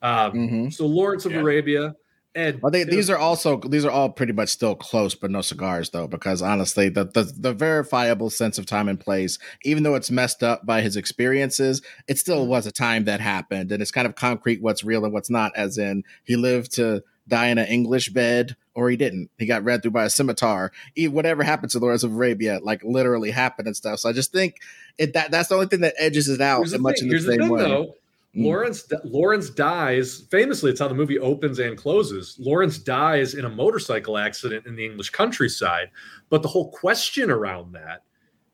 Um, 0.03 0.34
Mhm. 0.34 0.74
So 0.74 0.86
Lawrence 0.86 1.26
of 1.26 1.32
Yeah. 1.32 1.39
Arabia, 1.41 1.95
And 2.34 2.62
Well, 2.62 2.72
they, 2.72 2.84
these 2.84 3.10
are 3.10 3.18
also 3.18 3.60
these 3.60 3.84
are 3.84 3.92
all 3.92 4.10
pretty 4.10 4.32
much 4.32 4.50
still 4.50 4.76
close, 4.76 5.16
but 5.16 5.32
no 5.32 5.42
cigars 5.42 5.90
though, 5.90 6.08
because 6.08 6.42
honestly, 6.42 6.88
the, 6.88 7.06
the 7.06 7.24
the 7.38 7.54
verifiable 7.54 8.30
sense 8.30 8.58
of 8.58 8.66
time 8.66 8.88
and 8.88 9.00
place, 9.00 9.38
even 9.64 9.84
though 9.84 9.96
it's 9.96 10.10
messed 10.10 10.42
up 10.42 10.66
by 10.66 10.82
his 10.82 10.96
experiences, 10.96 11.82
it 12.08 12.18
still 12.18 12.42
mm-hmm. 12.42 12.52
was 12.52 12.66
a 12.66 12.72
time 12.72 13.06
that 13.06 13.20
happened, 13.20 13.72
and 13.72 13.82
it's 13.82 13.92
kind 13.92 14.08
of 14.08 14.16
concrete 14.16 14.62
what's 14.62 14.84
real 14.84 15.04
and 15.04 15.14
what's 15.14 15.30
not. 15.30 15.52
As 15.56 15.78
in, 15.78 16.04
he 16.24 16.38
lived 16.38 16.74
to 16.76 17.04
die 17.28 17.48
in 17.48 17.58
an 17.58 17.68
English 17.68 18.10
bed, 18.10 18.56
or 18.76 18.90
he 18.90 18.96
didn't. 18.96 19.30
He 19.38 19.46
got 19.46 19.64
read 19.64 19.82
through 19.82 19.92
by 19.92 20.06
a 20.06 20.10
scimitar. 20.10 20.72
He, 20.96 21.08
whatever 21.08 21.44
happened 21.44 21.72
to 21.72 21.80
the 21.80 21.86
Lawrence 21.86 22.04
of 22.04 22.14
Arabia, 22.14 22.60
like 22.62 22.82
literally 22.84 23.32
happened 23.32 23.68
and 23.68 23.76
stuff. 23.76 24.00
So 24.00 24.10
I 24.10 24.14
just 24.14 24.32
think 24.32 24.56
it 24.98 25.14
that 25.14 25.32
that's 25.32 25.50
the 25.50 25.56
only 25.56 25.68
thing 25.68 25.82
that 25.82 25.96
edges 25.98 26.30
it 26.30 26.40
out 26.40 26.62
much 26.80 27.00
thing, 27.00 27.08
in 27.08 27.10
the 27.10 27.14
here's 27.14 27.26
the 27.26 27.32
same 27.34 27.42
thing 27.42 27.50
way. 27.50 27.64
though. 27.64 27.96
Mm. 28.36 28.46
Lawrence 28.46 28.86
Lawrence 29.04 29.50
dies 29.50 30.22
famously. 30.32 30.72
It's 30.72 30.80
how 30.80 30.88
the 30.88 30.94
movie 30.96 31.20
opens 31.20 31.60
and 31.60 31.78
closes. 31.78 32.38
Lawrence 32.40 32.78
dies 32.78 33.34
in 33.34 33.44
a 33.44 33.50
motorcycle 33.50 34.18
accident 34.18 34.66
in 34.66 34.76
the 34.76 34.86
English 34.86 35.10
countryside. 35.10 35.90
But 36.30 36.42
the 36.42 36.48
whole 36.48 36.72
question 36.72 37.30
around 37.30 37.74
that 37.74 38.04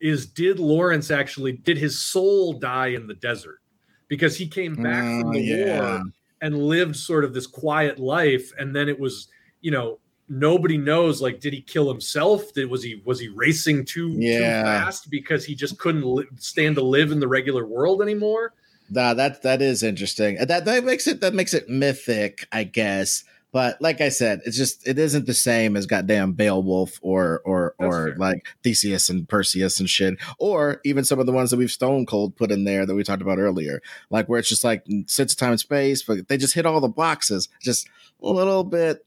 is: 0.00 0.26
Did 0.26 0.58
Lawrence 0.58 1.12
actually? 1.12 1.52
Did 1.52 1.78
his 1.78 2.00
soul 2.00 2.54
die 2.54 2.88
in 2.88 3.06
the 3.06 3.14
desert? 3.14 3.60
Because 4.08 4.36
he 4.36 4.48
came 4.48 4.74
back 4.74 5.02
from 5.20 5.28
Oh, 5.28 5.32
the 5.32 5.40
yeah. 5.40 5.80
war 5.80 6.02
and 6.40 6.58
lived 6.58 6.96
sort 6.96 7.24
of 7.24 7.32
this 7.34 7.46
quiet 7.46 7.98
life, 8.00 8.52
and 8.58 8.74
then 8.74 8.88
it 8.88 8.98
was, 8.98 9.28
you 9.60 9.70
know, 9.70 9.98
nobody 10.28 10.76
knows. 10.78 11.20
Like, 11.22 11.38
did 11.40 11.52
he 11.52 11.60
kill 11.60 11.88
himself? 11.88 12.52
Did 12.52 12.68
was 12.68 12.82
he 12.82 13.00
was 13.04 13.20
he 13.20 13.28
racing 13.28 13.84
too, 13.84 14.08
Yeah. 14.18 14.38
too 14.38 14.64
fast 14.66 15.08
because 15.10 15.44
he 15.44 15.54
just 15.54 15.78
couldn't 15.78 16.04
li- 16.04 16.26
stand 16.36 16.74
to 16.76 16.82
live 16.82 17.12
in 17.12 17.20
the 17.20 17.28
regular 17.28 17.64
world 17.64 18.02
anymore? 18.02 18.54
Nah, 18.90 19.14
that 19.14 19.42
that 19.42 19.62
is 19.62 19.82
interesting. 19.82 20.36
That 20.36 20.64
that 20.64 20.84
makes 20.84 21.06
it 21.06 21.20
that 21.20 21.34
makes 21.34 21.54
it 21.54 21.68
mythic, 21.68 22.46
I 22.52 22.64
guess. 22.64 23.24
But 23.50 23.80
like 23.80 24.02
I 24.02 24.10
said, 24.10 24.42
it's 24.44 24.58
just 24.58 24.86
it 24.86 24.98
isn't 24.98 25.26
the 25.26 25.32
same 25.34 25.74
as 25.76 25.86
goddamn 25.86 26.32
Beowulf 26.32 26.98
or 27.00 27.40
or 27.46 27.74
That's 27.78 27.94
or 27.94 28.06
fair. 28.08 28.16
like 28.16 28.46
Theseus 28.62 29.08
and 29.08 29.26
Perseus 29.28 29.80
and 29.80 29.88
shit, 29.88 30.18
or 30.38 30.80
even 30.84 31.04
some 31.04 31.18
of 31.18 31.26
the 31.26 31.32
ones 31.32 31.50
that 31.50 31.56
we've 31.56 31.70
Stone 31.70 32.06
Cold 32.06 32.36
put 32.36 32.50
in 32.50 32.64
there 32.64 32.84
that 32.84 32.94
we 32.94 33.02
talked 33.04 33.22
about 33.22 33.38
earlier, 33.38 33.80
like 34.10 34.28
where 34.28 34.38
it's 34.38 34.50
just 34.50 34.64
like 34.64 34.84
sense 35.06 35.32
of 35.32 35.38
time 35.38 35.52
and 35.52 35.60
space, 35.60 36.02
but 36.02 36.28
they 36.28 36.36
just 36.36 36.54
hit 36.54 36.66
all 36.66 36.80
the 36.80 36.88
boxes, 36.88 37.48
just 37.62 37.88
a 38.22 38.26
little 38.28 38.64
bit. 38.64 39.04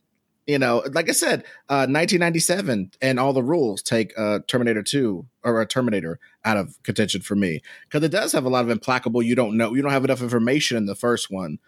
You 0.47 0.57
know, 0.57 0.83
like 0.91 1.07
I 1.07 1.11
said, 1.11 1.41
uh, 1.69 1.85
1997 1.87 2.91
and 3.01 3.19
all 3.19 3.31
the 3.31 3.43
rules 3.43 3.81
take 3.83 4.11
uh, 4.17 4.39
Terminator 4.47 4.81
2 4.81 5.25
or 5.43 5.61
a 5.61 5.67
Terminator 5.67 6.19
out 6.43 6.57
of 6.57 6.81
contention 6.83 7.21
for 7.21 7.35
me 7.35 7.61
because 7.83 8.03
it 8.03 8.11
does 8.11 8.31
have 8.31 8.45
a 8.45 8.49
lot 8.49 8.63
of 8.63 8.71
implacable. 8.71 9.21
You 9.21 9.35
don't 9.35 9.55
know, 9.55 9.73
you 9.73 9.81
don't 9.81 9.91
have 9.91 10.03
enough 10.03 10.21
information 10.21 10.77
in 10.77 10.87
the 10.87 10.95
first 10.95 11.31
one. 11.31 11.59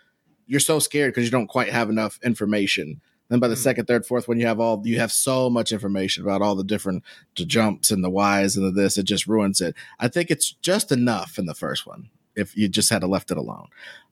You're 0.47 0.59
so 0.59 0.79
scared 0.79 1.13
because 1.13 1.25
you 1.25 1.31
don't 1.31 1.47
quite 1.47 1.69
have 1.69 1.89
enough 1.89 2.19
information. 2.23 2.99
Then 3.29 3.39
by 3.39 3.47
the 3.47 3.55
Hmm. 3.55 3.61
second, 3.61 3.85
third, 3.85 4.05
fourth 4.05 4.27
one, 4.27 4.39
you 4.39 4.47
have 4.47 4.59
all 4.59 4.81
you 4.83 4.99
have 4.99 5.11
so 5.11 5.49
much 5.49 5.71
information 5.71 6.23
about 6.23 6.41
all 6.41 6.55
the 6.55 6.63
different 6.63 7.03
the 7.37 7.45
jumps 7.45 7.91
and 7.91 8.03
the 8.03 8.09
whys 8.09 8.57
and 8.57 8.65
the 8.65 8.71
this. 8.71 8.97
It 8.97 9.03
just 9.03 9.27
ruins 9.27 9.61
it. 9.61 9.75
I 9.99 10.07
think 10.07 10.29
it's 10.31 10.51
just 10.51 10.91
enough 10.91 11.37
in 11.37 11.45
the 11.45 11.53
first 11.55 11.85
one 11.87 12.09
if 12.35 12.57
you 12.57 12.67
just 12.67 12.89
had 12.89 13.01
to 13.01 13.07
left 13.07 13.29
it 13.29 13.37
alone. 13.37 13.67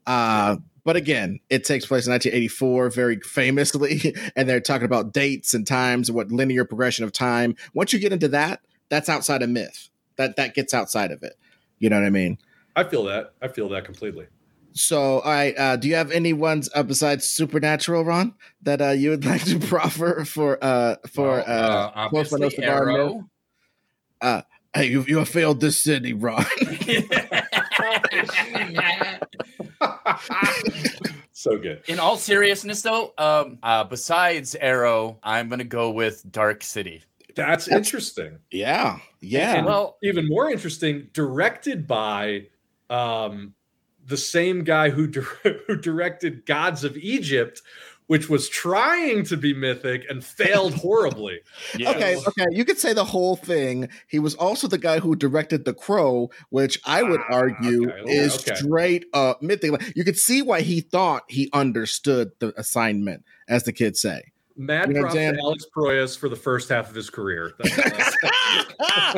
Uh, 0.06 0.58
but 0.84 0.96
again, 0.96 1.40
it 1.50 1.64
takes 1.64 1.86
place 1.86 2.08
in 2.08 2.12
1984, 2.12 2.90
very 2.90 3.20
famously, 3.20 4.16
and 4.36 4.50
they're 4.50 4.60
talking 4.60 4.86
about 4.86 5.14
dates 5.14 5.54
and 5.54 5.66
times, 5.66 6.12
what 6.12 6.32
linear 6.32 6.66
progression 6.66 7.06
of 7.06 7.12
time. 7.12 7.56
Once 7.74 7.94
you 7.94 8.00
get 8.00 8.14
into 8.14 8.28
that, 8.30 8.62
that's 8.90 9.10
outside 9.10 9.44
of 9.44 9.50
myth. 9.50 9.90
That 10.18 10.36
that 10.36 10.54
gets 10.54 10.74
outside 10.74 11.12
of 11.12 11.24
it. 11.24 11.34
You 11.80 11.90
know 11.90 12.00
what 12.00 12.06
I 12.06 12.10
mean? 12.10 12.38
I 12.76 12.84
feel 12.84 13.04
that. 13.06 13.34
I 13.42 13.48
feel 13.48 13.70
that 13.70 13.86
completely. 13.86 14.28
So, 14.74 15.20
all 15.20 15.32
right. 15.32 15.58
Uh, 15.58 15.76
do 15.76 15.88
you 15.88 15.96
have 15.96 16.12
any 16.12 16.34
ones 16.34 16.70
uh, 16.74 16.84
besides 16.84 17.28
Supernatural, 17.28 18.06
Ron, 18.06 18.34
that 18.62 18.82
uh, 18.82 18.90
you 18.90 19.10
would 19.10 19.26
like 19.26 19.44
to 19.46 19.60
proffer 19.60 20.26
for 20.26 20.64
uh, 20.64 20.96
for 21.08 21.44
Well, 21.48 21.92
uh, 21.96 22.10
Close 22.10 22.30
but 22.30 22.40
no 22.40 22.46
obviously 22.48 22.66
Arrow. 22.66 23.26
myth? 24.22 24.46
Hey, 24.74 24.88
you 24.88 25.04
you 25.06 25.18
have 25.18 25.28
failed 25.28 25.60
this 25.60 25.78
city, 25.78 26.14
Ron. 26.14 26.46
so 31.32 31.58
good. 31.58 31.82
In 31.88 32.00
all 32.00 32.18
seriousness, 32.18 32.82
though, 32.82 33.14
um, 33.18 33.58
uh, 33.64 33.84
besides 33.84 34.56
Arrow, 34.56 35.20
I'm 35.24 35.50
gonna 35.50 35.64
go 35.64 35.92
with 35.92 36.30
Dark 36.32 36.64
City. 36.64 37.04
That's 37.36 37.68
interesting. 37.68 38.40
yeah, 38.52 39.00
yeah. 39.22 39.56
And 39.56 39.66
Well, 39.66 39.98
even 40.04 40.28
more 40.28 40.50
interesting, 40.50 41.08
directed 41.14 41.88
by 41.88 42.48
um, 42.90 43.54
the 44.06 44.18
same 44.18 44.64
guy 44.64 44.90
who 44.90 45.08
dir- 45.08 45.22
who 45.68 45.76
directed 45.78 46.46
Gods 46.46 46.84
of 46.84 46.98
Egypt, 46.98 47.62
which 48.12 48.28
was 48.28 48.50
trying 48.50 49.24
to 49.24 49.38
be 49.38 49.54
mythic 49.54 50.04
and 50.10 50.22
failed 50.22 50.74
horribly. 50.74 51.40
yeah. 51.78 51.92
Okay, 51.92 52.18
okay. 52.28 52.46
You 52.52 52.66
could 52.66 52.78
say 52.78 52.92
the 52.92 53.06
whole 53.06 53.38
thing. 53.38 53.88
He 54.10 54.20
was 54.20 54.36
also 54.36 54.68
the 54.68 54.78
guy 54.78 55.00
who 55.00 55.16
directed 55.16 55.64
The 55.64 55.74
Crow, 55.74 56.30
which 56.50 56.78
I 56.86 57.04
would 57.04 57.22
Ah, 57.30 57.36
argue 57.36 57.90
okay, 57.90 58.02
okay, 58.02 58.12
is 58.12 58.36
okay. 58.36 58.56
straight 58.56 59.06
up 59.14 59.42
mythic. 59.42 59.72
Like, 59.72 59.96
You 59.96 60.04
could 60.04 60.18
see 60.18 60.42
why 60.42 60.60
he 60.60 60.82
thought 60.82 61.24
he 61.30 61.50
understood 61.54 62.32
the 62.40 62.54
assignment, 62.60 63.24
as 63.48 63.64
the 63.64 63.72
kids 63.72 64.02
say. 64.02 64.24
Mad 64.58 64.90
You 64.90 64.96
know 64.96 65.02
props 65.04 65.16
I'm 65.16 65.36
to 65.36 65.40
Alex 65.40 65.66
Proyas 65.74 66.18
for 66.18 66.28
the 66.28 66.36
first 66.36 66.68
half 66.68 66.90
of 66.90 66.96
his 66.96 67.10
career. 67.10 67.54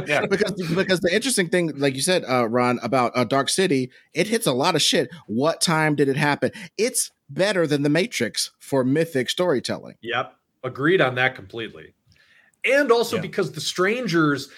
Yeah. 0.05 0.25
because 0.27 0.51
because 0.75 0.99
the 0.99 1.09
interesting 1.13 1.49
thing, 1.49 1.71
like 1.77 1.95
you 1.95 2.01
said, 2.01 2.23
uh, 2.27 2.47
Ron, 2.47 2.79
about 2.83 3.11
uh, 3.15 3.23
Dark 3.23 3.49
City, 3.49 3.89
it 4.13 4.27
hits 4.27 4.45
a 4.45 4.53
lot 4.53 4.75
of 4.75 4.81
shit. 4.81 5.09
What 5.27 5.61
time 5.61 5.95
did 5.95 6.07
it 6.07 6.15
happen? 6.17 6.51
It's 6.77 7.11
better 7.33 7.65
than 7.67 7.81
The 7.83 7.89
Matrix 7.89 8.51
for 8.59 8.83
mythic 8.83 9.29
storytelling. 9.29 9.95
Yep. 10.01 10.35
Agreed 10.63 11.01
on 11.01 11.15
that 11.15 11.35
completely. 11.35 11.93
And 12.65 12.91
also 12.91 13.17
Yeah. 13.17 13.21
because 13.23 13.51
the 13.51 13.61
strangers, 13.61 14.49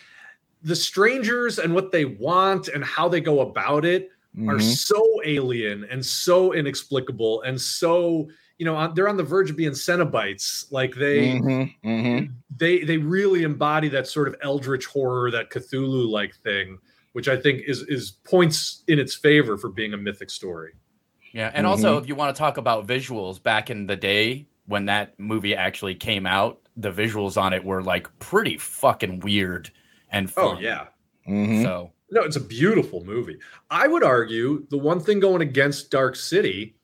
the 0.61 0.75
strangers 0.75 1.59
and 1.59 1.73
what 1.73 1.91
they 1.91 2.05
want 2.05 2.67
and 2.67 2.83
how 2.83 3.07
they 3.07 3.21
go 3.21 3.41
about 3.41 3.85
it 3.85 4.09
are 4.47 4.57
Mhm. 4.57 4.61
so 4.61 5.21
alien 5.25 5.85
and 5.85 6.05
so 6.05 6.53
inexplicable 6.53 7.41
and 7.43 7.59
so, 7.59 8.29
you 8.57 8.65
know, 8.65 8.75
on, 8.75 8.93
they're 8.93 9.07
on 9.07 9.17
the 9.17 9.23
verge 9.23 9.49
of 9.49 9.55
being 9.55 9.71
Cenobites. 9.71 10.71
Like 10.71 10.93
they 10.95 11.39
Mhm, 11.39 11.73
mhm. 11.83 12.31
they 12.57 12.79
they 12.83 12.97
really 12.97 13.43
embody 13.43 13.87
that 13.89 14.07
sort 14.07 14.27
of 14.27 14.35
eldritch 14.41 14.85
horror, 14.85 15.31
that 15.31 15.49
Cthulhu 15.51 16.07
like 16.09 16.35
thing, 16.35 16.77
which 17.13 17.27
I 17.27 17.37
think 17.37 17.63
is 17.65 17.81
is 17.83 18.11
points 18.25 18.83
in 18.87 18.99
its 18.99 19.15
favor 19.15 19.57
for 19.57 19.69
being 19.69 19.93
a 19.93 19.97
mythic 19.97 20.29
story. 20.29 20.73
Yeah, 21.35 21.51
and 21.53 21.65
Mm-hmm. 21.65 21.71
also 21.71 21.97
if 21.97 22.07
you 22.07 22.15
want 22.15 22.33
to 22.35 22.39
talk 22.39 22.55
about 22.57 22.87
visuals, 22.87 23.41
back 23.43 23.69
in 23.69 23.85
the 23.87 23.95
day 23.97 24.47
when 24.67 24.85
that 24.85 25.19
movie 25.19 25.53
actually 25.55 25.93
came 25.93 26.25
out, 26.25 26.61
the 26.77 26.91
visuals 26.91 27.39
on 27.39 27.51
it 27.53 27.63
were 27.63 27.83
like 27.83 28.07
pretty 28.19 28.57
fucking 28.57 29.19
weird 29.19 29.69
and 30.11 30.31
fun. 30.31 30.57
Oh 30.57 30.59
yeah. 30.59 30.87
Mhm. 31.27 31.61
So 31.63 31.91
No, 32.11 32.21
it's 32.21 32.37
a 32.37 32.41
beautiful 32.41 33.03
movie. 33.03 33.37
I 33.69 33.87
would 33.87 34.03
argue 34.03 34.65
the 34.69 34.77
one 34.77 34.99
thing 35.01 35.19
going 35.19 35.41
against 35.41 35.91
Dark 35.91 36.15
City, 36.15 36.75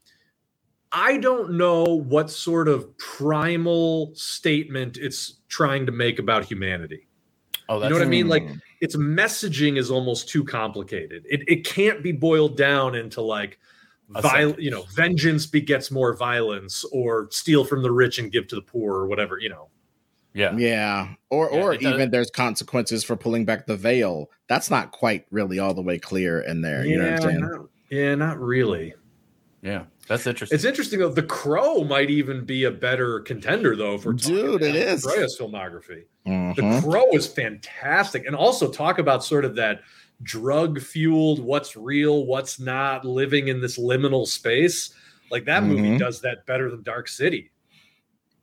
I 0.92 1.18
don't 1.18 1.54
know 1.54 1.84
what 1.86 2.30
sort 2.30 2.68
of 2.68 2.98
primal 2.98 4.12
statement 4.16 4.98
it's 4.98 5.40
trying 5.48 5.86
to 5.86 5.92
make 5.94 6.20
about 6.20 6.44
humanity. 6.44 7.08
oh 7.70 7.76
You 7.76 7.80
that's 7.82 7.90
know 7.92 7.96
what 8.00 8.06
I 8.06 8.10
mean? 8.10 8.28
Like 8.28 8.44
Mm. 8.44 8.60
its 8.82 8.98
messaging 8.98 9.78
is 9.78 9.90
almost 9.90 10.28
too 10.28 10.44
complicated. 10.44 11.24
It 11.30 11.42
it 11.48 11.64
can't 11.66 12.04
be 12.04 12.12
boiled 12.12 12.58
down 12.58 12.96
into 12.96 13.22
like 13.22 13.54
A 13.54 13.58
viol- 14.20 14.60
you 14.60 14.72
know, 14.72 14.84
vengeance 14.96 15.46
begets 15.46 15.92
more 15.92 16.16
violence 16.16 16.84
or 16.92 17.28
steal 17.32 17.64
from 17.64 17.82
the 17.84 17.92
rich 17.92 18.20
and 18.20 18.32
give 18.32 18.48
to 18.48 18.56
the 18.56 18.62
poor 18.62 18.96
or 18.96 19.08
whatever, 19.08 19.38
you 19.40 19.50
know. 19.50 19.70
yeah. 20.34 20.56
Yeah, 20.56 21.10
or 21.30 21.50
Yeah, 21.52 21.60
or 21.60 21.74
it 21.74 21.82
does- 21.82 21.94
even 21.94 22.10
there's 22.12 22.32
consequences 22.32 23.04
for 23.04 23.16
pulling 23.16 23.46
back 23.46 23.68
the 23.68 23.76
veil. 23.76 24.30
That's 24.48 24.70
not 24.70 24.92
quite 24.92 25.26
really 25.32 25.60
all 25.60 25.74
the 25.74 25.82
way 25.82 26.00
clear 26.00 26.40
in 26.42 26.62
there. 26.62 26.86
You 26.86 26.98
know 26.98 27.06
what 27.12 27.14
I'm 27.14 27.22
saying? 27.22 27.40
not, 27.42 27.66
yeah, 27.90 28.16
not 28.16 28.40
really. 28.40 28.94
Yeah. 29.62 29.84
That's 30.08 30.26
interesting. 30.28 30.56
It's 30.56 30.66
interesting 30.66 31.00
though. 31.00 31.10
The 31.10 31.24
Crow 31.24 31.84
might 31.84 32.10
even 32.10 32.44
be 32.44 32.64
a 32.66 32.72
better 32.72 33.20
contender 33.22 33.76
though. 33.76 33.98
For 33.98 34.12
Dude, 34.12 34.62
it 34.62 34.76
is. 34.76 35.06
Proyas 35.06 35.40
filmography. 35.40 36.04
Mhm. 36.28 36.56
The 36.56 36.82
Crow 36.82 37.06
is 37.14 37.28
fantastic, 37.28 38.26
and 38.26 38.36
also 38.36 38.70
talk 38.72 39.00
about 39.00 39.24
sort 39.24 39.46
of 39.46 39.56
that 39.56 39.82
drug 40.24 40.82
fueled, 40.82 41.40
what's 41.40 41.76
real, 41.76 42.26
what's 42.26 42.60
not, 42.60 43.06
living 43.06 43.48
in 43.48 43.62
this 43.62 43.78
liminal 43.78 44.28
space. 44.28 44.94
Like 45.30 45.46
that 45.46 45.64
movie 45.64 45.92
Mhm. 45.92 46.00
does 46.00 46.22
that 46.22 46.46
better 46.46 46.70
than 46.70 46.84
Dark 46.84 47.08
City. 47.08 47.52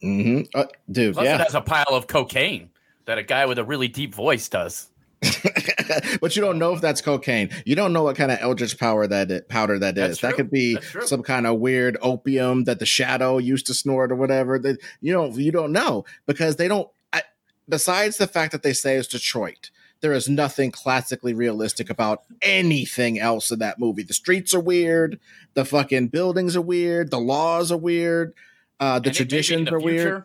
Mhm. 0.03 0.49
Uh, 0.55 0.65
dude, 0.91 1.15
Plus, 1.15 1.27
it 1.27 1.41
has 1.41 1.55
a 1.55 1.61
pile 1.61 1.85
of 1.91 2.07
cocaine 2.07 2.71
that 3.07 3.19
a 3.19 3.23
guy 3.23 3.47
with 3.47 3.59
a 3.59 3.65
really 3.65 3.89
deep 3.89 4.15
voice 4.15 4.49
does. 4.49 4.89
but 6.21 6.37
you 6.37 6.43
don't 6.43 6.59
know 6.61 6.73
if 6.75 6.81
that's 6.81 7.01
cocaine. 7.01 7.51
You 7.65 7.75
don't 7.75 7.93
know 7.93 8.05
what 8.05 8.15
kind 8.15 8.31
of 8.31 8.39
eldritch 8.41 8.79
power 8.79 9.07
that 9.09 9.31
it, 9.33 9.49
powder 9.49 9.77
that 9.81 9.97
That's 9.97 10.13
is. 10.13 10.21
That 10.21 10.35
could 10.35 10.51
be 10.51 10.79
some 11.05 11.25
kind 11.25 11.45
of 11.45 11.59
weird 11.59 11.97
opium 12.01 12.65
that 12.65 12.79
the 12.79 12.87
shadow 12.87 13.39
used 13.39 13.67
to 13.67 13.75
snort 13.75 14.13
or 14.13 14.15
whatever. 14.15 14.61
That 14.61 14.79
you 15.01 15.13
don't 15.13 15.35
you 15.35 15.51
don't 15.51 15.73
know 15.73 16.05
because 16.27 16.55
they 16.55 16.69
don't. 16.69 16.89
I, 17.13 17.23
besides 17.69 18.19
the 18.19 18.29
fact 18.29 18.53
that 18.53 18.63
they 18.63 18.73
say 18.73 18.95
it's 18.95 19.09
Detroit, 19.09 19.71
there 20.01 20.13
is 20.13 20.29
nothing 20.29 20.71
classically 20.71 21.35
realistic 21.35 21.91
about 21.91 22.23
anything 22.41 23.19
else 23.19 23.51
in 23.51 23.59
that 23.59 23.79
movie. 23.79 24.03
The 24.05 24.15
streets 24.15 24.55
are 24.55 24.61
weird. 24.61 25.19
The 25.55 25.65
fucking 25.65 26.09
buildings 26.09 26.57
are 26.57 26.61
weird. 26.63 27.11
The 27.11 27.19
laws 27.21 27.73
are 27.73 27.77
weird. 27.79 28.35
Uh, 28.81 28.99
the 29.01 29.09
And 29.11 29.17
it 29.21 29.21
may 29.21 29.25
be 29.25 29.25
in 29.25 29.29
traditions 29.29 29.69
the 29.69 29.75
are 29.75 29.81
weird. 29.81 30.23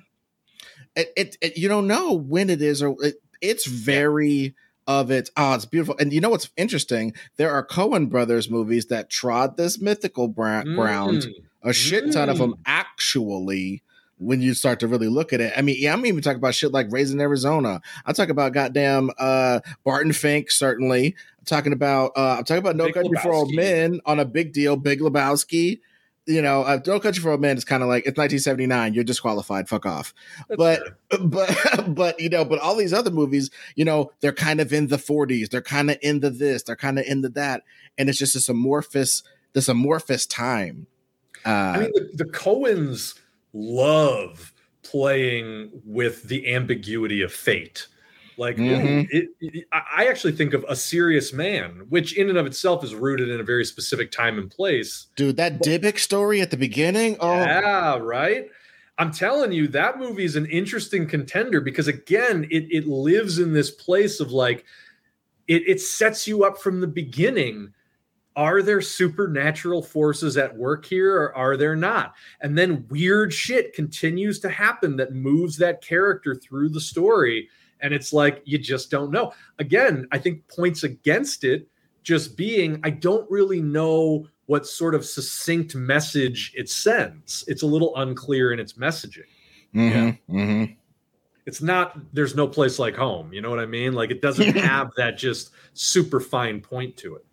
It, 0.95 1.13
it, 1.17 1.37
it- 1.41 1.57
you 1.57 1.67
don't 1.69 1.87
know 1.87 2.13
when 2.13 2.49
it 2.49 2.61
is 2.61 2.83
or 2.83 2.95
it, 3.03 3.15
it's 3.41 3.65
very 3.65 4.53
of 4.85 5.09
it. 5.11 5.29
Oh, 5.37 5.55
it's 5.55 5.65
beautiful. 5.65 5.95
And 5.97 6.13
you 6.13 6.21
know 6.21 6.29
what's 6.29 6.49
interesting? 6.57 7.13
There 7.37 7.49
are 7.51 7.65
Coen 7.65 8.09
brothers 8.09 8.49
movies 8.49 8.87
that 8.87 9.09
trod 9.09 9.57
this 9.57 9.79
mythical 9.81 10.27
bra- 10.27 10.63
ground. 10.63 11.23
Mm. 11.23 11.33
A 11.63 11.73
shit 11.73 12.11
ton 12.11 12.29
of 12.29 12.37
them 12.37 12.55
actually. 12.65 13.81
When 14.23 14.41
you 14.41 14.53
start 14.53 14.79
to 14.81 14.87
really 14.87 15.07
look 15.07 15.33
at 15.33 15.41
it, 15.41 15.53
I 15.55 15.61
mean, 15.61 15.77
yeah, 15.79 15.93
I'm 15.93 16.05
even 16.05 16.21
talking 16.21 16.37
about 16.37 16.55
shit 16.55 16.71
like 16.71 16.87
Raising 16.89 17.19
Arizona. 17.19 17.81
I 18.05 18.13
talk 18.13 18.29
about 18.29 18.53
goddamn 18.53 19.11
uh 19.17 19.59
Barton 19.83 20.13
Fink, 20.13 20.51
certainly. 20.51 21.15
I'm 21.39 21.45
talking 21.45 21.73
about 21.73 22.11
uh 22.15 22.35
I'm 22.37 22.43
talking 22.43 22.59
about 22.59 22.75
No 22.75 22.85
Big 22.85 22.95
Country 22.95 23.17
for 23.21 23.33
Old 23.33 23.53
Men 23.53 23.99
on 24.05 24.19
a 24.19 24.25
big 24.25 24.53
deal, 24.53 24.75
Big 24.75 24.99
Lebowski. 24.99 25.79
You 26.25 26.41
know, 26.41 26.61
uh, 26.63 26.79
No 26.87 27.01
Country 27.01 27.21
for 27.21 27.31
Old 27.31 27.41
Men 27.41 27.57
is 27.57 27.65
kind 27.65 27.83
of 27.83 27.89
like 27.89 28.05
it's 28.05 28.17
1979. 28.17 28.93
You're 28.93 29.03
disqualified. 29.03 29.67
Fuck 29.67 29.85
off. 29.85 30.13
That's 30.47 30.57
but 30.57 30.79
fair. 31.11 31.19
but 31.27 31.95
but 31.95 32.19
you 32.19 32.29
know, 32.29 32.45
but 32.45 32.59
all 32.59 32.75
these 32.75 32.93
other 32.93 33.11
movies, 33.11 33.49
you 33.75 33.83
know, 33.83 34.11
they're 34.21 34.31
kind 34.31 34.61
of 34.61 34.71
in 34.71 34.87
the 34.87 34.97
40s. 34.97 35.49
They're 35.49 35.61
kind 35.61 35.91
of 35.91 35.97
into 36.01 36.29
this. 36.29 36.63
They're 36.63 36.75
kind 36.77 36.97
of 36.97 37.05
into 37.05 37.29
that, 37.29 37.63
and 37.97 38.07
it's 38.07 38.17
just 38.17 38.35
this 38.35 38.47
amorphous, 38.47 39.21
this 39.51 39.67
amorphous 39.67 40.25
time. 40.25 40.87
Uh, 41.45 41.49
I 41.49 41.77
mean, 41.79 41.91
the, 41.93 42.23
the 42.23 42.25
Coens 42.25 43.19
love 43.53 44.53
playing 44.83 45.71
with 45.85 46.23
the 46.23 46.53
ambiguity 46.53 47.21
of 47.21 47.31
fate. 47.31 47.87
Like, 48.35 48.57
Mhm. 48.57 49.07
it, 49.11 49.29
it- 49.41 49.65
I 49.71 50.07
actually 50.07 50.33
think 50.33 50.53
of 50.53 50.65
A 50.67 50.75
Serious 50.75 51.31
Man, 51.31 51.85
which 51.89 52.17
in 52.17 52.29
and 52.29 52.37
of 52.37 52.47
itself 52.47 52.83
is 52.83 52.95
rooted 52.95 53.29
in 53.29 53.39
a 53.39 53.43
very 53.43 53.63
specific 53.63 54.11
time 54.11 54.39
and 54.39 54.49
place. 54.49 55.05
dude, 55.15 55.37
that 55.37 55.59
Dybbuk 55.61 55.99
story 55.99 56.41
at 56.41 56.49
the 56.51 56.57
beginning. 56.57 57.15
Oh, 57.19 57.31
Yeah, 57.35 57.97
right. 57.99 58.49
I'm 58.97 59.11
telling 59.11 59.51
you, 59.51 59.67
that 59.69 59.97
movie 59.99 60.23
is 60.25 60.35
an 60.35 60.45
interesting 60.47 61.07
contender 61.07 61.61
because 61.61 61.87
again, 61.87 62.47
it 62.51 62.65
it 62.71 62.87
lives 62.87 63.39
in 63.39 63.53
this 63.53 63.69
place 63.71 64.19
of 64.19 64.31
like 64.31 64.65
it, 65.47 65.63
it 65.67 65.81
sets 65.81 66.27
you 66.27 66.43
up 66.43 66.57
from 66.61 66.79
the 66.81 66.87
beginning. 66.87 67.73
Are 68.35 68.61
there 68.61 68.81
supernatural 68.81 69.83
forces 69.83 70.37
at 70.37 70.55
work 70.55 70.85
here 70.85 71.15
or 71.15 71.35
are 71.35 71.55
there 71.55 71.75
not? 71.75 72.15
And 72.41 72.57
then 72.57 72.85
weird 72.89 73.33
shit 73.33 73.73
continues 73.73 74.39
to 74.39 74.49
happen 74.49 74.95
that 74.97 75.13
moves 75.13 75.57
that 75.57 75.83
character 75.83 76.33
through 76.35 76.69
the 76.69 76.81
story. 76.81 77.49
And 77.81 77.93
it's 77.93 78.11
like 78.13 78.41
you 78.45 78.57
just 78.57 78.89
don't 78.89 79.11
know. 79.11 79.33
Again, 79.59 80.07
I 80.11 80.17
think 80.17 80.47
points 80.47 80.83
against 80.83 81.43
it 81.43 81.67
just 82.01 82.35
being 82.35 82.79
I 82.83 82.89
don't 82.89 83.29
really 83.29 83.61
know 83.61 84.27
what 84.45 84.65
sort 84.67 84.95
of 84.95 85.05
succinct 85.05 85.75
message 85.75 86.53
it 86.55 86.69
sends. 86.69 87.43
It's 87.47 87.61
a 87.61 87.67
little 87.67 87.95
unclear 87.95 88.51
in 88.51 88.59
its 88.59 88.73
messaging. 88.73 89.27
mhm, 89.73 90.19
mhm. 90.29 90.75
It's 91.45 91.61
not 91.61 91.99
there's 92.13 92.35
no 92.35 92.47
place 92.47 92.79
like 92.79 92.95
home. 92.95 93.33
You 93.33 93.41
know 93.41 93.49
what 93.49 93.59
I 93.59 93.65
mean? 93.65 93.93
Like 93.93 94.11
it 94.11 94.21
doesn't 94.21 94.55
have 94.57 94.91
that 94.97 95.17
just 95.17 95.51
super 95.73 96.19
fine 96.19 96.61
point 96.61 96.97
to 96.97 97.15
it. 97.15 97.25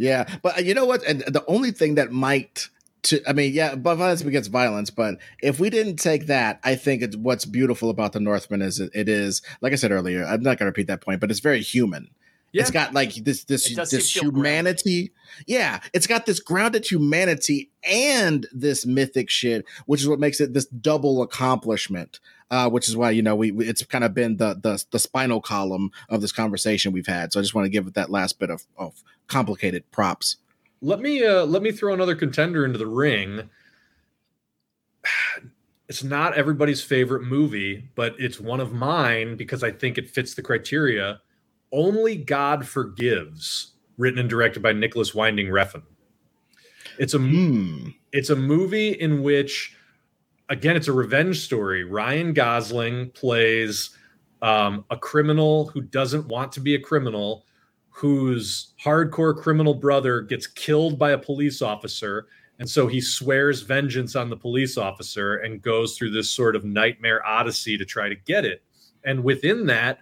Yeah. 0.00 0.24
But 0.42 0.58
uh, 0.58 0.62
you 0.62 0.72
know 0.72 0.86
what? 0.86 1.02
And 1.04 1.20
the 1.20 1.44
only 1.46 1.72
thing 1.72 1.96
that 1.96 2.10
might, 2.10 2.68
to 3.02 3.20
I 3.28 3.34
mean, 3.34 3.52
yeah, 3.52 3.74
but 3.74 3.96
violence 3.96 4.22
begets 4.22 4.48
violence. 4.48 4.88
But 4.88 5.18
if 5.42 5.60
we 5.60 5.68
didn't 5.68 5.96
take 5.96 6.26
that, 6.26 6.58
I 6.64 6.74
think 6.74 7.02
it's 7.02 7.16
what's 7.16 7.44
beautiful 7.44 7.90
about 7.90 8.12
the 8.14 8.20
Northman 8.20 8.62
is 8.62 8.80
it, 8.80 8.90
it 8.94 9.10
is 9.10 9.42
like 9.60 9.74
I 9.74 9.76
said 9.76 9.92
earlier. 9.92 10.24
I'm 10.24 10.42
not 10.42 10.58
going 10.58 10.66
to 10.66 10.66
repeat 10.66 10.86
that 10.86 11.02
point, 11.02 11.20
but 11.20 11.30
it's 11.30 11.40
very 11.40 11.60
human. 11.60 12.08
Yeah. 12.52 12.62
It's 12.62 12.70
got 12.70 12.92
like 12.92 13.14
this 13.14 13.44
this 13.44 13.74
this 13.74 14.12
feel 14.12 14.24
humanity. 14.24 15.12
Yeah, 15.46 15.80
it's 15.92 16.06
got 16.06 16.26
this 16.26 16.40
grounded 16.40 16.90
humanity 16.90 17.70
and 17.84 18.46
this 18.52 18.84
mythic 18.84 19.30
shit, 19.30 19.64
which 19.86 20.00
is 20.00 20.08
what 20.08 20.18
makes 20.18 20.40
it 20.40 20.52
this 20.52 20.66
double 20.66 21.22
accomplishment. 21.22 22.18
Uh, 22.50 22.68
which 22.68 22.88
is 22.88 22.96
why 22.96 23.12
you 23.12 23.22
know 23.22 23.36
we, 23.36 23.52
we 23.52 23.68
it's 23.68 23.84
kind 23.84 24.02
of 24.02 24.12
been 24.12 24.36
the, 24.38 24.54
the 24.60 24.84
the 24.90 24.98
spinal 24.98 25.40
column 25.40 25.92
of 26.08 26.20
this 26.20 26.32
conversation 26.32 26.90
we've 26.92 27.06
had. 27.06 27.32
So 27.32 27.38
I 27.38 27.42
just 27.42 27.54
want 27.54 27.66
to 27.66 27.70
give 27.70 27.86
it 27.86 27.94
that 27.94 28.10
last 28.10 28.40
bit 28.40 28.50
of 28.50 28.64
of 28.76 29.04
complicated 29.28 29.88
props. 29.92 30.36
Let 30.82 31.00
me 31.00 31.24
uh 31.24 31.44
let 31.44 31.62
me 31.62 31.70
throw 31.70 31.94
another 31.94 32.16
contender 32.16 32.64
into 32.64 32.78
the 32.78 32.86
ring. 32.86 33.48
It's 35.88 36.04
not 36.04 36.38
everybody's 36.38 36.84
favorite 36.84 37.24
movie, 37.24 37.88
but 37.96 38.14
it's 38.16 38.38
one 38.38 38.60
of 38.60 38.72
mine 38.72 39.34
because 39.34 39.64
I 39.64 39.72
think 39.72 39.98
it 39.98 40.08
fits 40.08 40.34
the 40.34 40.40
criteria. 40.40 41.20
Only 41.72 42.16
God 42.16 42.66
Forgives, 42.66 43.72
written 43.96 44.18
and 44.18 44.28
directed 44.30 44.62
by 44.62 44.72
Nicolas 44.72 45.14
Winding 45.14 45.46
Refn. 45.48 45.82
It's 46.98 47.14
a 47.14 47.18
Hmm. 47.18 47.88
it's 48.12 48.30
a 48.30 48.36
movie 48.36 48.90
in 48.90 49.22
which 49.22 49.76
again 50.48 50.76
it's 50.76 50.88
a 50.88 50.92
revenge 50.92 51.38
story 51.40 51.84
ryan 51.84 52.32
gosling 52.32 53.10
plays 53.12 53.90
um, 54.42 54.84
a 54.90 54.96
criminal 54.96 55.68
who 55.68 55.80
doesn't 55.80 56.26
want 56.26 56.50
to 56.52 56.60
be 56.60 56.74
a 56.74 56.80
criminal 56.80 57.44
whose 57.88 58.74
hardcore 58.84 59.36
criminal 59.36 59.74
brother 59.74 60.20
gets 60.22 60.46
killed 60.46 60.98
by 60.98 61.12
a 61.12 61.18
police 61.18 61.62
officer 61.62 62.26
and 62.58 62.68
so 62.68 62.86
he 62.86 63.00
swears 63.00 63.62
vengeance 63.62 64.16
on 64.16 64.28
the 64.28 64.36
police 64.36 64.76
officer 64.76 65.36
and 65.36 65.62
goes 65.62 65.96
through 65.96 66.10
this 66.10 66.30
sort 66.30 66.56
of 66.56 66.64
nightmare 66.64 67.24
odyssey 67.24 67.78
to 67.78 67.84
try 67.84 68.08
to 68.08 68.16
get 68.16 68.44
it 68.44 68.62
and 69.04 69.22
within 69.22 69.64
that 69.66 69.98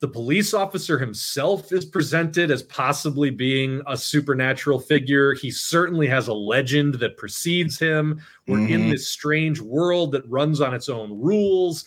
the 0.00 0.08
police 0.08 0.54
officer 0.54 0.98
himself 0.98 1.72
is 1.72 1.84
presented 1.84 2.50
as 2.50 2.62
possibly 2.62 3.28
being 3.28 3.82
a 3.86 3.96
supernatural 3.96 4.80
figure. 4.80 5.34
He 5.34 5.50
certainly 5.50 6.06
has 6.06 6.28
a 6.28 6.34
legend 6.34 6.94
that 6.94 7.18
precedes 7.18 7.78
him. 7.78 8.20
We're 8.48 8.66
in 8.66 8.82
Mhm. 8.82 8.90
this 8.92 9.08
strange 9.08 9.60
world 9.60 10.12
that 10.12 10.26
runs 10.26 10.62
on 10.62 10.72
its 10.74 10.88
own 10.88 11.20
rules. 11.20 11.84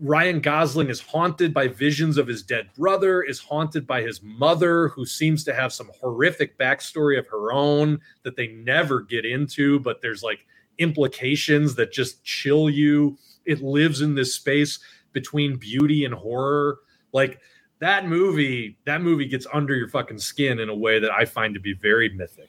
Ryan 0.00 0.40
Gosling 0.40 0.88
is 0.88 1.00
haunted 1.00 1.54
by 1.54 1.68
visions 1.68 2.16
of 2.16 2.26
his 2.26 2.42
dead 2.42 2.70
brother, 2.76 3.22
is 3.22 3.38
haunted 3.38 3.86
by 3.86 4.02
his 4.02 4.20
mother, 4.22 4.88
who 4.88 5.06
seems 5.06 5.44
to 5.44 5.54
have 5.54 5.72
some 5.72 5.90
horrific 6.00 6.58
backstory 6.58 7.16
of 7.16 7.28
her 7.28 7.52
own 7.52 8.00
that 8.24 8.34
they 8.34 8.48
never 8.48 9.02
get 9.02 9.24
into, 9.24 9.78
but 9.80 10.00
there's 10.00 10.22
like 10.22 10.46
implications 10.78 11.76
that 11.76 11.92
just 11.92 12.24
chill 12.24 12.68
you. 12.68 13.16
It 13.44 13.62
lives 13.62 14.00
in 14.00 14.16
this 14.16 14.34
space 14.34 14.80
between 15.12 15.56
beauty 15.56 16.04
and 16.04 16.14
horror. 16.14 16.78
Like 17.12 17.40
that 17.80 18.06
movie, 18.06 18.78
that 18.86 19.00
movie 19.02 19.26
gets 19.26 19.46
under 19.52 19.74
your 19.74 19.88
fucking 19.88 20.18
skin 20.18 20.58
in 20.60 20.68
a 20.68 20.74
way 20.74 20.98
that 21.00 21.10
I 21.10 21.24
find 21.24 21.54
to 21.54 21.60
be 21.60 21.72
very 21.72 22.08
mythic. 22.10 22.48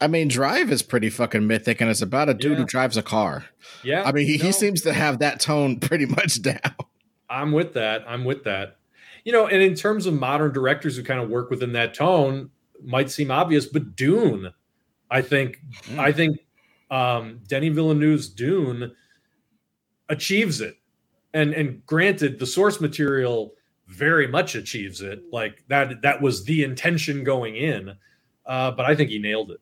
I 0.00 0.08
mean, 0.08 0.28
Drive 0.28 0.70
is 0.70 0.82
pretty 0.82 1.08
fucking 1.08 1.46
mythic, 1.46 1.80
and 1.80 1.88
it's 1.90 2.02
about 2.02 2.28
a 2.28 2.34
dude 2.34 2.52
Yeah. 2.52 2.58
who 2.58 2.64
drives 2.66 2.96
a 2.98 3.02
car. 3.02 3.46
Yeah. 3.82 4.02
I 4.04 4.12
mean, 4.12 4.26
he, 4.26 4.36
no, 4.36 4.44
he 4.44 4.52
seems 4.52 4.82
to 4.82 4.92
have 4.92 5.20
that 5.20 5.40
tone 5.40 5.80
pretty 5.80 6.04
much 6.06 6.42
down. 6.42 6.60
I'm 7.30 7.52
with 7.52 7.72
that. 7.74 8.04
I'm 8.06 8.24
with 8.24 8.44
that. 8.44 8.76
You 9.24 9.32
know, 9.32 9.46
and 9.48 9.62
in 9.62 9.74
terms 9.74 10.06
of 10.06 10.14
modern 10.14 10.52
directors 10.52 10.96
who 10.96 11.02
kind 11.02 11.18
of 11.20 11.28
work 11.30 11.50
within 11.50 11.72
that 11.72 11.94
tone, 11.94 12.50
might 12.84 13.10
seem 13.10 13.30
obvious, 13.30 13.64
but 13.66 13.96
Dune, 13.96 14.52
I 15.10 15.22
think, 15.22 15.60
Mm. 15.88 15.98
I 15.98 16.12
think 16.12 16.38
um, 16.90 17.40
Denis 17.48 17.74
Villeneuve's 17.74 18.28
Dune 18.28 18.92
achieves 20.08 20.60
it. 20.60 20.76
And 21.34 21.52
and 21.52 21.84
granted, 21.86 22.38
the 22.38 22.46
source 22.46 22.80
material 22.80 23.54
very 23.86 24.26
much 24.26 24.54
achieves 24.54 25.00
it. 25.00 25.22
Like 25.32 25.64
that 25.68 26.02
that 26.02 26.20
was 26.20 26.44
the 26.44 26.64
intention 26.64 27.24
going 27.24 27.56
in. 27.56 27.94
Uh, 28.44 28.70
but 28.70 28.86
I 28.86 28.94
think 28.94 29.10
he 29.10 29.18
nailed 29.18 29.50
it. 29.50 29.60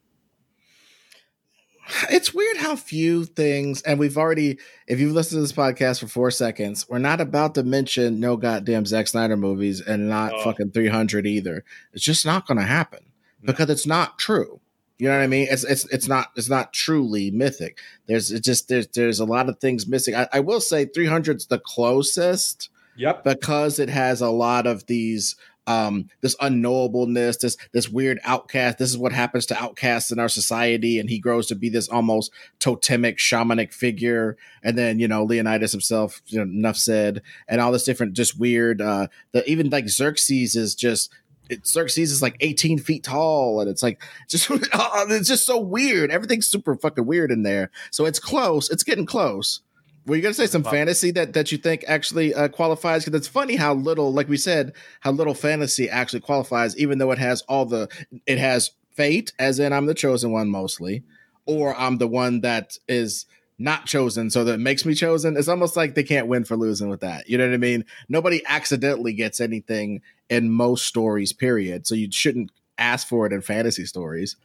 It's 2.10 2.32
weird 2.32 2.56
how 2.56 2.76
few 2.76 3.24
things, 3.26 3.82
and 3.82 3.98
we've 3.98 4.16
already, 4.16 4.58
if 4.86 4.98
you've 5.00 5.12
listened 5.12 5.36
to 5.36 5.42
this 5.42 5.52
podcast 5.52 6.00
for 6.00 6.06
four 6.06 6.30
seconds, 6.30 6.86
we're 6.88 6.98
not 6.98 7.20
about 7.20 7.54
to 7.56 7.62
mention 7.62 8.20
no 8.20 8.38
goddamn 8.38 8.86
Zack 8.86 9.06
Snyder 9.06 9.36
movies 9.36 9.82
and 9.82 10.08
not 10.08 10.32
Oh. 10.32 10.44
fucking 10.44 10.70
300 10.70 11.26
either. 11.26 11.62
It's 11.92 12.02
just 12.04 12.24
not 12.24 12.46
going 12.46 12.56
to 12.56 12.64
happen 12.64 13.00
No. 13.42 13.52
because 13.52 13.68
it's 13.68 13.86
not 13.86 14.18
true. 14.18 14.60
You 14.96 15.08
know 15.08 15.16
what 15.18 15.24
I 15.24 15.26
mean? 15.26 15.48
It's 15.50 15.64
it's 15.64 15.84
it's 15.92 16.08
not 16.08 16.28
it's 16.36 16.48
not 16.48 16.72
truly 16.72 17.30
mythic. 17.30 17.78
There's 18.06 18.30
just 18.40 18.68
there's 18.68 18.86
there's 18.88 19.20
a 19.20 19.24
lot 19.26 19.48
of 19.50 19.58
things 19.58 19.86
missing. 19.88 20.14
I, 20.14 20.26
I 20.32 20.40
will 20.40 20.60
say 20.60 20.86
300's 20.86 21.48
the 21.48 21.58
closest 21.58 22.70
Yep. 22.96 23.24
because 23.24 23.78
it 23.78 23.88
has 23.88 24.20
a 24.20 24.30
lot 24.30 24.66
of 24.66 24.86
these 24.86 25.36
um 25.66 26.08
this 26.20 26.36
unknowableness 26.36 27.40
this 27.40 27.56
this 27.72 27.88
weird 27.88 28.20
outcast 28.24 28.76
this 28.76 28.90
is 28.90 28.98
what 28.98 29.12
happens 29.12 29.46
to 29.46 29.62
outcasts 29.62 30.12
in 30.12 30.18
our 30.18 30.28
society 30.28 30.98
and 30.98 31.08
he 31.08 31.18
grows 31.18 31.46
to 31.46 31.54
be 31.54 31.70
this 31.70 31.88
almost 31.88 32.30
totemic 32.58 33.16
shamanic 33.16 33.72
figure 33.72 34.36
and 34.62 34.76
then 34.76 34.98
you 34.98 35.08
know 35.08 35.24
leonidas 35.24 35.72
himself 35.72 36.20
you 36.26 36.38
know 36.38 36.44
enough 36.44 36.76
said 36.76 37.22
and 37.48 37.62
all 37.62 37.72
this 37.72 37.84
different 37.84 38.12
just 38.12 38.38
weird 38.38 38.82
uh 38.82 39.06
the 39.32 39.48
even 39.50 39.70
like 39.70 39.88
xerxes 39.88 40.54
is 40.54 40.74
just 40.74 41.10
it, 41.50 41.66
Xerxes 41.66 42.10
is 42.10 42.22
like 42.22 42.36
18 42.40 42.78
feet 42.78 43.04
tall, 43.04 43.60
and 43.60 43.68
it's 43.68 43.82
like 43.82 44.02
just 44.28 44.48
it's 44.50 45.28
just 45.28 45.46
so 45.46 45.58
weird. 45.58 46.10
Everything's 46.10 46.46
super 46.46 46.74
fucking 46.74 47.06
weird 47.06 47.30
in 47.30 47.42
there. 47.42 47.70
So 47.90 48.06
it's 48.06 48.18
close. 48.18 48.70
It's 48.70 48.82
getting 48.82 49.06
close. 49.06 49.60
Were 50.06 50.16
you 50.16 50.22
gonna 50.22 50.34
say 50.34 50.46
some 50.46 50.64
fantasy 50.64 51.10
that 51.12 51.32
that 51.32 51.50
you 51.50 51.58
think 51.58 51.84
actually 51.88 52.34
uh, 52.34 52.48
qualifies? 52.48 53.04
Because 53.04 53.18
it's 53.18 53.28
funny 53.28 53.56
how 53.56 53.74
little, 53.74 54.12
like 54.12 54.28
we 54.28 54.36
said, 54.36 54.72
how 55.00 55.12
little 55.12 55.34
fantasy 55.34 55.88
actually 55.88 56.20
qualifies, 56.20 56.76
even 56.76 56.98
though 56.98 57.10
it 57.10 57.18
has 57.18 57.42
all 57.42 57.64
the 57.64 57.88
it 58.26 58.38
has 58.38 58.72
fate, 58.92 59.32
as 59.38 59.58
in 59.58 59.72
I'm 59.72 59.86
the 59.86 59.94
chosen 59.94 60.30
one 60.30 60.50
mostly, 60.50 61.04
or 61.46 61.74
I'm 61.76 61.98
the 61.98 62.08
one 62.08 62.42
that 62.42 62.78
is 62.86 63.26
not 63.58 63.86
chosen, 63.86 64.30
so 64.30 64.44
that 64.44 64.58
makes 64.58 64.84
me 64.84 64.94
chosen. 64.94 65.36
It's 65.36 65.48
almost 65.48 65.76
like 65.76 65.94
they 65.94 66.02
can't 66.02 66.26
win 66.26 66.44
for 66.44 66.56
losing 66.56 66.88
with 66.88 67.00
that. 67.00 67.28
You 67.28 67.38
know 67.38 67.46
what 67.46 67.54
I 67.54 67.58
mean? 67.58 67.84
Nobody 68.08 68.42
accidentally 68.46 69.12
gets 69.12 69.40
anything 69.40 70.02
in 70.28 70.50
most 70.50 70.86
stories, 70.86 71.32
period. 71.32 71.86
So 71.86 71.94
you 71.94 72.10
shouldn't 72.10 72.50
ask 72.78 73.06
for 73.06 73.26
it 73.26 73.32
in 73.32 73.40
fantasy 73.40 73.86
stories. 73.86 74.36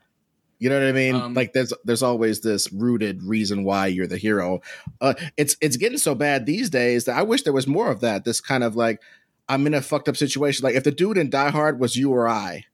You 0.60 0.70
know 0.70 0.80
what 0.80 0.90
I 0.90 0.92
mean? 0.92 1.16
Um, 1.16 1.34
like 1.34 1.54
there's 1.54 1.74
there's 1.86 2.04
always 2.04 2.42
this 2.42 2.72
rooted 2.72 3.24
reason 3.24 3.64
why 3.64 3.88
you're 3.88 4.08
the 4.08 4.18
hero. 4.18 4.62
Uh, 5.00 5.14
it's 5.38 5.56
it's 5.62 5.78
getting 5.78 5.98
so 5.98 6.16
bad 6.16 6.46
these 6.46 6.70
days 6.70 7.06
that 7.06 7.18
I 7.18 7.24
wish 7.24 7.44
there 7.44 7.54
was 7.54 7.68
more 7.68 7.90
of 7.90 8.02
that. 8.02 8.26
This 8.26 8.42
kind 8.42 8.64
of 8.64 8.76
like 8.76 9.02
I'm 9.48 9.66
in 9.66 9.74
a 9.74 9.82
fucked 9.82 10.10
up 10.10 10.18
situation. 10.18 10.64
Like 10.64 10.76
if 10.76 10.84
the 10.84 10.92
dude 10.92 11.18
in 11.18 11.30
Die 11.30 11.50
Hard 11.50 11.80
was 11.80 11.96
you 11.96 12.12
or 12.12 12.28
I, 12.28 12.66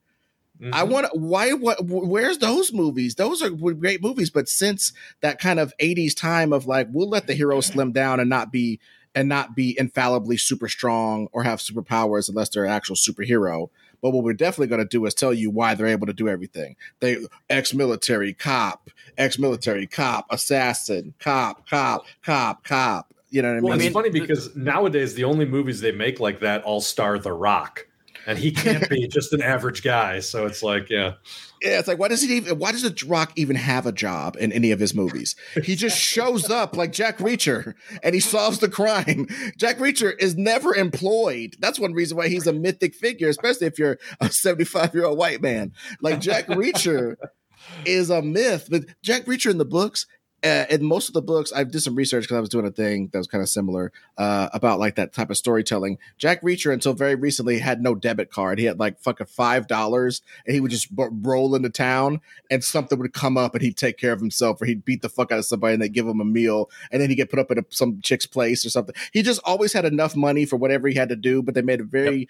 Mm-hmm. 0.62 0.74
I 0.74 0.84
want 0.84 1.08
why 1.14 1.52
what 1.52 1.84
where's 1.84 2.38
those 2.38 2.72
movies? 2.72 3.16
Those 3.16 3.42
are 3.42 3.50
great 3.50 4.02
movies, 4.02 4.30
but 4.30 4.48
since 4.48 4.94
that 5.20 5.40
kind 5.40 5.60
of 5.60 5.74
80s 5.82 6.16
time 6.16 6.54
of 6.54 6.66
like 6.66 6.88
we'll 6.92 7.10
let 7.10 7.28
the 7.28 7.34
hero 7.34 7.60
slim 7.60 7.92
down 7.92 8.22
and 8.22 8.30
not 8.30 8.52
be 8.52 8.80
and 9.14 9.28
not 9.28 9.56
be 9.56 9.78
infallibly 9.78 10.38
super 10.38 10.70
strong 10.70 11.28
or 11.34 11.44
have 11.44 11.60
superpowers 11.60 12.30
unless 12.30 12.50
they're 12.50 12.66
an 12.66 12.72
actual 12.72 12.96
superhero. 12.96 13.70
But 14.06 14.12
what 14.12 14.24
we're 14.24 14.34
definitely 14.34 14.68
going 14.68 14.84
to 14.84 14.88
do 14.88 15.04
is 15.08 15.16
tell 15.16 15.34
you 15.34 15.50
why 15.50 15.74
they're 15.74 15.88
able 15.88 16.06
to 16.06 16.14
do 16.14 16.30
everything. 16.30 16.76
They 17.00 17.26
ex-military 17.50 18.36
cop, 18.36 18.92
ex-military 19.18 19.88
cop, 19.88 20.28
assassin, 20.30 21.16
cop, 21.18 21.68
cop, 21.68 22.06
cop, 22.24 22.64
cop. 22.64 23.16
You 23.32 23.42
know 23.42 23.48
what 23.48 23.58
I 23.58 23.62
mean? 23.62 23.64
Well, 23.64 23.82
it's 23.82 23.94
funny 23.94 24.10
because 24.12 24.56
nowadays 24.56 25.16
the 25.16 25.24
only 25.24 25.46
movies 25.46 25.82
they 25.82 25.92
make 25.92 26.20
like 26.20 26.40
that 26.42 26.64
all 26.66 26.82
star 26.82 27.18
The 27.18 27.34
Rock 27.34 27.88
and 28.26 28.38
he 28.38 28.52
can't 28.52 28.90
be 28.90 29.08
just 29.12 29.34
an 29.34 29.42
average 29.42 29.84
guy. 29.84 30.20
So 30.20 30.46
it's 30.46 30.64
like, 30.64 30.90
yeah, 30.90 31.14
yeah. 31.62 31.80
It's 31.80 31.88
like, 31.88 32.00
why 32.00 32.08
does 32.08 32.22
he 32.22 32.38
even? 32.38 32.58
Why 32.60 32.72
does 32.72 32.82
the 32.82 33.06
Rock 33.08 33.32
even 33.36 33.56
have 33.56 33.86
a 33.86 33.92
job 33.92 34.36
in 34.40 34.52
any 34.52 34.72
of 34.72 34.80
his 34.80 34.94
movies? 34.94 35.36
He 35.64 35.76
just 35.76 35.98
shows 35.98 36.50
up 36.50 36.76
like 36.76 36.92
Jack 36.92 37.20
Reacher 37.20 37.74
and 38.04 38.16
he 38.16 38.22
solves 38.22 38.60
the 38.60 38.70
crime. 38.70 39.28
Jack 39.58 39.78
Reacher 39.78 40.14
is 40.20 40.36
never 40.36 40.76
employed. 40.76 41.56
That's 41.60 41.80
one 41.80 41.94
reason 41.94 42.18
why 42.18 42.28
he's 42.28 42.48
a 42.48 42.54
mythic 42.54 42.96
figure, 42.96 43.30
especially 43.30 43.68
if 43.68 43.80
you're 43.80 43.98
a 44.20 44.30
75 44.30 44.94
year 44.94 45.06
old 45.06 45.18
white 45.18 45.42
man. 45.42 45.74
Like 46.02 46.20
Jack 46.20 46.48
Reacher 46.48 47.16
is 47.86 48.10
a 48.10 48.22
myth, 48.22 48.68
but 48.70 48.84
Jack 49.02 49.26
Reacher 49.26 49.52
in 49.52 49.58
the 49.58 49.66
books 49.66 50.06
uh, 50.46 50.66
in 50.70 50.86
most 50.86 51.08
of 51.08 51.14
the 51.14 51.22
books, 51.22 51.52
I 51.54 51.64
did 51.64 51.82
some 51.82 51.96
research 51.96 52.26
because 52.26 52.38
I 52.38 52.40
was 52.40 52.50
doing 52.50 52.68
a 52.68 52.72
thing 52.72 53.10
that 53.12 53.18
was 53.18 53.28
kind 53.28 53.42
of 53.42 53.50
similar 53.50 53.92
uh, 54.18 54.50
about 54.54 54.80
like 54.80 54.96
that 54.96 55.12
type 55.12 55.32
of 55.32 55.38
storytelling. 55.38 55.98
Jack 56.18 56.42
Reacher, 56.44 56.72
until 56.72 56.94
very 56.94 57.16
recently, 57.16 57.58
had 57.58 57.82
no 57.82 57.96
debit 57.96 58.30
card. 58.30 58.60
He 58.60 58.66
had 58.66 58.80
like 58.80 59.00
fucking 59.00 59.26
five 59.26 59.68
dollars, 59.68 60.22
and 60.46 60.54
he 60.54 60.62
would 60.62 60.72
just 60.72 60.96
b- 60.96 61.08
roll 61.10 61.56
into 61.56 61.70
town, 61.70 62.22
and 62.52 62.64
something 62.64 63.00
would 63.00 63.14
come 63.14 63.38
up, 63.38 63.56
and 63.56 63.64
he'd 63.64 63.78
take 63.78 63.98
care 63.98 64.14
of 64.14 64.20
himself, 64.20 64.62
or 64.62 64.66
he'd 64.66 64.86
beat 64.86 65.02
the 65.02 65.10
fuck 65.10 65.32
out 65.32 65.40
of 65.40 65.46
somebody, 65.46 65.74
and 65.74 65.82
they 65.82 65.90
give 65.90 66.08
him 66.08 66.22
a 66.22 66.26
meal, 66.26 66.70
and 66.92 67.02
then 67.02 67.10
he'd 67.10 67.16
get 67.16 67.32
put 67.32 67.40
up 67.40 67.50
at 67.50 67.58
a, 67.58 67.66
some 67.70 68.00
chick's 68.02 68.28
place 68.28 68.66
or 68.66 68.70
something. 68.70 68.96
He 69.12 69.24
just 69.24 69.42
always 69.46 69.74
had 69.74 69.86
enough 69.86 70.16
money 70.16 70.46
for 70.46 70.58
whatever 70.58 70.88
he 70.88 70.96
had 70.96 71.10
to 71.10 71.16
do, 71.16 71.42
but 71.42 71.56
they 71.56 71.64
made 71.64 71.80
it 71.80 71.88
very 71.88 72.20
yep 72.20 72.30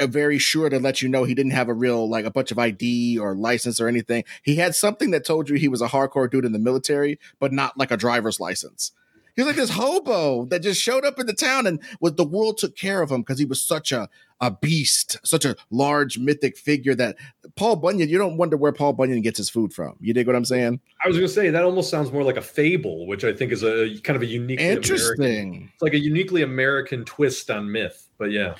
very 0.00 0.38
sure 0.38 0.68
to 0.68 0.78
let 0.78 1.02
you 1.02 1.08
know 1.08 1.24
he 1.24 1.34
didn't 1.34 1.52
have 1.52 1.68
a 1.68 1.74
real 1.74 2.08
like 2.08 2.24
a 2.24 2.30
bunch 2.30 2.50
of 2.50 2.58
ID 2.58 3.18
or 3.18 3.34
license 3.34 3.80
or 3.80 3.88
anything. 3.88 4.24
He 4.42 4.56
had 4.56 4.74
something 4.74 5.10
that 5.10 5.24
told 5.24 5.48
you 5.48 5.56
he 5.56 5.68
was 5.68 5.82
a 5.82 5.88
hardcore 5.88 6.30
dude 6.30 6.44
in 6.44 6.52
the 6.52 6.58
military, 6.58 7.18
but 7.38 7.52
not 7.52 7.78
like 7.78 7.90
a 7.90 7.96
driver's 7.96 8.40
license. 8.40 8.92
He 9.34 9.42
was 9.42 9.46
like 9.46 9.56
this 9.56 9.70
hobo 9.70 10.44
that 10.46 10.62
just 10.62 10.80
showed 10.80 11.04
up 11.04 11.18
in 11.18 11.26
the 11.26 11.32
town 11.32 11.66
and 11.66 11.80
was 12.00 12.14
the 12.14 12.24
world 12.24 12.58
took 12.58 12.76
care 12.76 13.00
of 13.00 13.10
him 13.10 13.22
because 13.22 13.38
he 13.38 13.46
was 13.46 13.62
such 13.62 13.90
a 13.90 14.08
a 14.42 14.50
beast, 14.50 15.18
such 15.24 15.44
a 15.44 15.54
large 15.70 16.18
mythic 16.18 16.58
figure 16.58 16.96
that 16.96 17.16
Paul 17.54 17.76
Bunyan, 17.76 18.08
you 18.08 18.18
don't 18.18 18.36
wonder 18.36 18.56
where 18.56 18.72
Paul 18.72 18.92
Bunyan 18.92 19.22
gets 19.22 19.38
his 19.38 19.48
food 19.48 19.72
from. 19.72 19.94
You 20.00 20.12
dig 20.12 20.26
what 20.26 20.34
I'm 20.34 20.44
saying? 20.44 20.80
I 21.02 21.06
was 21.06 21.16
gonna 21.16 21.28
say 21.28 21.48
that 21.48 21.62
almost 21.62 21.88
sounds 21.88 22.10
more 22.10 22.24
like 22.24 22.36
a 22.36 22.42
fable, 22.42 23.06
which 23.06 23.22
I 23.22 23.32
think 23.32 23.52
is 23.52 23.62
a 23.62 23.96
kind 24.00 24.16
of 24.16 24.22
a 24.22 24.26
unique 24.26 24.60
interesting. 24.60 25.24
American, 25.24 25.70
it's 25.72 25.82
like 25.82 25.94
a 25.94 26.00
uniquely 26.00 26.42
American 26.42 27.04
twist 27.04 27.50
on 27.52 27.70
myth. 27.70 28.08
But 28.18 28.32
yeah. 28.32 28.56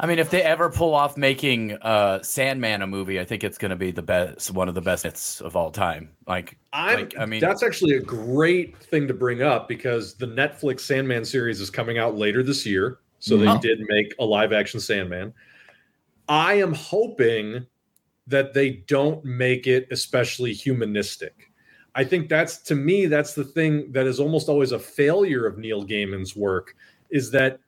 I 0.00 0.06
mean, 0.06 0.20
if 0.20 0.30
they 0.30 0.42
ever 0.42 0.70
pull 0.70 0.94
off 0.94 1.16
making 1.16 1.72
uh, 1.72 2.22
Sandman 2.22 2.82
a 2.82 2.86
movie, 2.86 3.18
I 3.18 3.24
think 3.24 3.42
it's 3.42 3.58
going 3.58 3.70
to 3.70 3.76
be 3.76 3.90
the 3.90 4.02
best, 4.02 4.52
one 4.52 4.68
of 4.68 4.76
the 4.76 4.80
best 4.80 5.02
hits 5.02 5.40
of 5.40 5.56
all 5.56 5.72
time. 5.72 6.10
Like, 6.26 6.56
like, 6.72 7.18
i 7.18 7.26
mean, 7.26 7.40
that's 7.40 7.64
actually 7.64 7.96
a 7.96 8.00
great 8.00 8.76
thing 8.76 9.08
to 9.08 9.14
bring 9.14 9.42
up 9.42 9.68
because 9.68 10.14
the 10.14 10.26
Netflix 10.26 10.80
Sandman 10.80 11.24
series 11.24 11.60
is 11.60 11.68
coming 11.68 11.98
out 11.98 12.16
later 12.16 12.44
this 12.44 12.64
year. 12.64 13.00
So 13.18 13.36
they 13.36 13.48
oh. 13.48 13.58
did 13.58 13.80
make 13.88 14.14
a 14.20 14.24
live 14.24 14.52
action 14.52 14.78
Sandman. 14.78 15.34
I 16.28 16.54
am 16.54 16.72
hoping 16.74 17.66
that 18.28 18.54
they 18.54 18.70
don't 18.86 19.24
make 19.24 19.66
it 19.66 19.88
especially 19.90 20.52
humanistic. 20.52 21.50
I 21.94 22.04
think 22.04 22.28
that's 22.28 22.58
to 22.58 22.76
me 22.76 23.06
that's 23.06 23.34
the 23.34 23.44
thing 23.44 23.90
that 23.92 24.06
is 24.06 24.20
almost 24.20 24.48
always 24.48 24.70
a 24.70 24.78
failure 24.78 25.46
of 25.46 25.58
Neil 25.58 25.84
Gaiman's 25.84 26.36
work 26.36 26.76
is 27.10 27.32
that 27.32 27.58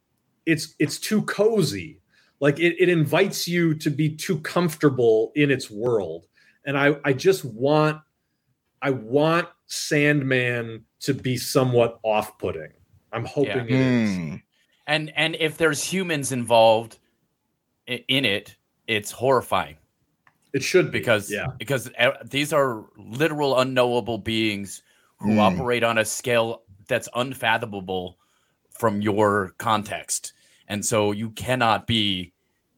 it's 0.47 0.77
it's 0.79 0.99
too 0.99 1.23
cozy 1.23 2.00
like 2.41 2.59
it, 2.59 2.77
it 2.81 2.89
invites 2.89 3.47
you 3.47 3.75
to 3.75 3.91
be 3.91 4.09
too 4.09 4.39
comfortable 4.41 5.31
in 5.37 5.51
its 5.51 5.71
world 5.71 6.27
and 6.65 6.77
i 6.77 6.97
i 7.05 7.13
just 7.13 7.45
want 7.45 8.01
i 8.83 8.91
want 8.91 9.49
sandman 9.67 10.85
to 10.99 11.15
be 11.15 11.37
somewhat 11.37 12.01
off-putting 12.03 12.73
i'm 13.13 13.25
hoping 13.25 13.47
yeah. 13.47 13.63
it 13.63 13.71
is 13.71 14.17
hmm. 14.17 14.35
and 14.87 15.13
and 15.15 15.37
if 15.39 15.57
there's 15.57 15.83
humans 15.83 16.33
involved 16.33 16.99
in 17.87 18.25
it 18.25 18.57
it's 18.87 19.11
horrifying 19.11 19.77
it 20.53 20.63
should 20.63 20.91
be. 20.91 20.99
because 20.99 21.31
yeah 21.31 21.47
because 21.59 21.91
these 22.25 22.53
are 22.53 22.85
literal 22.97 23.59
unknowable 23.59 24.19
beings 24.19 24.83
who 25.19 25.35
mm. 25.35 25.39
operate 25.39 25.85
on 25.85 25.99
a 25.99 26.05
scale 26.05 26.63
that's 26.89 27.09
unfathomable 27.15 28.17
from 28.71 29.03
your 29.03 29.55
context 29.59 30.33
and 30.71 30.85
so 30.85 31.13
you 31.13 31.31
cannot 31.31 31.87
be 31.87 32.33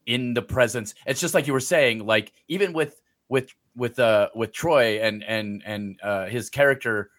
in 0.07 0.35
the 0.35 0.43
presence. 0.43 0.95
It's 1.07 1.21
just 1.21 1.35
like 1.35 1.47
you 1.47 1.53
were 1.53 1.61
saying 1.61 2.05
like 2.05 2.33
even 2.49 2.73
with 2.73 3.01
with 3.29 3.55
with 3.77 3.99
uh 4.01 4.31
with 4.35 4.53
troy 4.53 4.99
and 5.01 5.23
and 5.23 5.63
and 5.65 6.01
uh 6.03 6.27
his 6.27 6.51
character 6.51 7.11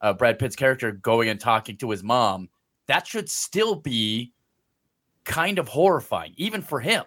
uh 0.00 0.12
brad 0.12 0.38
pitt's 0.38 0.56
character 0.56 0.90
going 0.90 1.28
and 1.28 1.38
talking 1.38 1.76
to 1.78 1.88
his 1.90 2.02
mom 2.02 2.48
that 2.86 3.06
should 3.06 3.30
still 3.30 3.76
be 3.76 4.32
kind 5.24 5.58
of 5.58 5.68
horrifying 5.68 6.34
even 6.36 6.60
for 6.60 6.80
him 6.80 7.04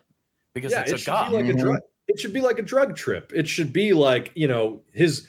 because 0.54 0.72
yeah, 0.72 0.82
it's 0.82 0.94
it 0.94 1.02
a 1.02 1.06
god. 1.06 1.32
like 1.34 1.46
a 1.46 1.54
drug, 1.54 1.80
it 2.08 2.20
should 2.20 2.34
be 2.34 2.42
like 2.42 2.60
a 2.60 2.64
drug 2.64 2.96
trip. 2.96 3.32
It 3.36 3.48
should 3.48 3.74
be 3.74 3.94
like 3.94 4.32
you 4.36 4.48
know 4.48 4.82
his 4.94 5.28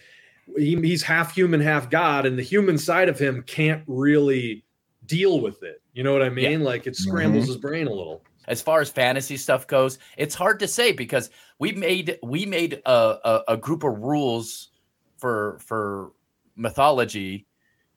he, 0.56 0.76
he's 0.76 1.02
half 1.02 1.34
human 1.34 1.60
half 1.60 1.90
god 1.90 2.26
and 2.26 2.38
the 2.38 2.42
human 2.42 2.78
side 2.78 3.08
of 3.08 3.18
him 3.18 3.42
can't 3.42 3.82
really 3.86 4.64
deal 5.06 5.40
with 5.40 5.62
it 5.62 5.82
you 5.92 6.02
know 6.02 6.12
what 6.12 6.22
i 6.22 6.28
mean 6.28 6.60
yeah. 6.60 6.66
like 6.66 6.86
it 6.86 6.96
scrambles 6.96 7.44
mm-hmm. 7.44 7.52
his 7.52 7.60
brain 7.60 7.86
a 7.86 7.92
little 7.92 8.22
as 8.48 8.62
far 8.62 8.80
as 8.80 8.90
fantasy 8.90 9.36
stuff 9.36 9.66
goes, 9.66 9.98
it's 10.16 10.34
hard 10.34 10.60
to 10.60 10.68
say 10.68 10.92
because 10.92 11.30
we 11.58 11.72
made 11.72 12.18
we 12.22 12.46
made 12.46 12.80
a, 12.86 12.90
a, 13.24 13.42
a 13.48 13.56
group 13.56 13.82
of 13.84 13.98
rules 13.98 14.70
for 15.18 15.58
for 15.60 16.12
mythology, 16.54 17.46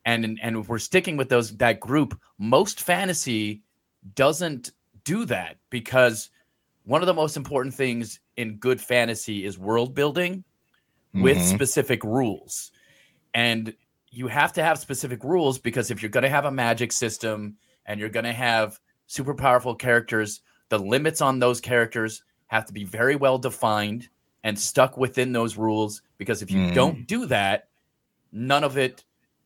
and 0.05 0.39
and 0.41 0.67
we're 0.67 0.79
sticking 0.79 1.17
with 1.17 1.29
those 1.29 1.55
that 1.57 1.79
group. 1.79 2.19
Most 2.37 2.81
fantasy 2.81 3.63
doesn't 4.15 4.71
do 5.03 5.25
that 5.25 5.57
because 5.69 6.29
one 6.85 7.01
of 7.01 7.07
the 7.07 7.13
most 7.13 7.37
important 7.37 7.75
things 7.75 8.19
in 8.37 8.55
good 8.55 8.81
fantasy 8.81 9.45
is 9.45 9.59
world 9.59 9.93
building 9.93 10.43
mm-hmm. 11.13 11.21
with 11.21 11.41
specific 11.41 12.03
rules. 12.03 12.71
And 13.33 13.75
you 14.11 14.27
have 14.27 14.53
to 14.53 14.63
have 14.63 14.79
specific 14.79 15.23
rules 15.23 15.59
because 15.59 15.91
if 15.91 16.01
you're 16.01 16.09
going 16.09 16.23
to 16.23 16.29
have 16.29 16.45
a 16.45 16.51
magic 16.51 16.91
system 16.91 17.55
and 17.85 17.99
you're 17.99 18.09
going 18.09 18.25
to 18.25 18.33
have 18.33 18.79
super 19.07 19.33
powerful 19.33 19.75
characters, 19.75 20.41
the 20.69 20.79
limits 20.79 21.21
on 21.21 21.39
those 21.39 21.59
characters 21.61 22.23
have 22.47 22.65
to 22.65 22.73
be 22.73 22.83
very 22.83 23.15
well 23.15 23.37
defined 23.37 24.09
and 24.43 24.57
stuck 24.57 24.97
within 24.97 25.31
those 25.31 25.57
rules 25.57 26.01
because 26.17 26.41
if 26.41 26.49
you 26.49 26.59
mm. 26.59 26.73
don't 26.73 27.07
do 27.07 27.25
that, 27.27 27.67
none 28.31 28.63
of 28.63 28.77
it 28.77 29.03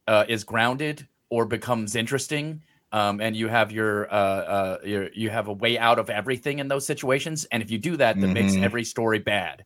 uh, 0.07 0.25
is 0.27 0.43
grounded 0.43 1.07
or 1.29 1.45
becomes 1.45 1.95
interesting. 1.95 2.61
Um, 2.91 3.21
and 3.21 3.35
you 3.35 3.47
have 3.47 3.71
your, 3.71 4.13
uh, 4.13 4.15
uh, 4.15 4.77
your 4.85 5.09
you 5.13 5.31
have 5.31 5.47
a 5.47 5.53
way 5.53 5.79
out 5.79 5.97
of 5.97 6.11
everything 6.11 6.59
in 6.59 6.67
those 6.67 6.85
situations. 6.85 7.45
And 7.45 7.63
if 7.63 7.71
you 7.71 7.79
do 7.79 7.97
that, 7.97 8.19
that 8.19 8.21
mm-hmm. 8.21 8.33
makes 8.33 8.55
every 8.55 8.83
story 8.83 9.17
bad. 9.17 9.65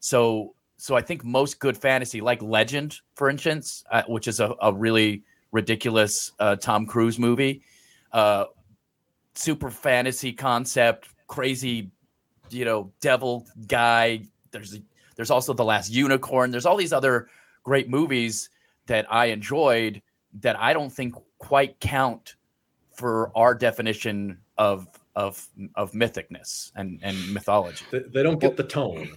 So 0.00 0.56
so 0.76 0.94
I 0.94 1.00
think 1.02 1.24
most 1.24 1.58
good 1.58 1.76
fantasy, 1.76 2.20
like 2.20 2.42
Legend, 2.42 3.00
for 3.14 3.30
instance, 3.30 3.84
uh, 3.90 4.02
which 4.08 4.28
is 4.28 4.40
a, 4.40 4.54
a 4.60 4.72
really 4.72 5.22
ridiculous 5.52 6.32
uh, 6.38 6.56
Tom 6.56 6.86
Cruise 6.86 7.18
movie, 7.18 7.62
uh, 8.12 8.44
super 9.34 9.70
fantasy 9.70 10.32
concept, 10.32 11.08
crazy, 11.26 11.90
you 12.50 12.64
know, 12.64 12.92
devil 13.00 13.46
guy. 13.66 14.22
There's 14.50 14.78
there's 15.16 15.30
also 15.30 15.54
the 15.54 15.64
last 15.64 15.90
unicorn. 15.90 16.50
There's 16.50 16.66
all 16.66 16.76
these 16.76 16.92
other 16.92 17.28
great 17.62 17.88
movies 17.88 18.50
that 18.86 19.10
I 19.10 19.26
enjoyed 19.26 20.02
that 20.40 20.60
I 20.60 20.74
don't 20.74 20.90
think 20.90 21.14
quite 21.38 21.80
count 21.80 22.36
for 22.94 23.32
our 23.34 23.54
definition 23.54 24.38
of 24.58 24.86
of 25.16 25.48
of 25.74 25.90
mythicness 25.92 26.70
and 26.76 27.00
and 27.02 27.32
mythology. 27.34 27.84
They, 27.90 28.00
they 28.00 28.22
don't 28.22 28.38
get 28.38 28.56
the 28.56 28.62
tone. 28.62 29.08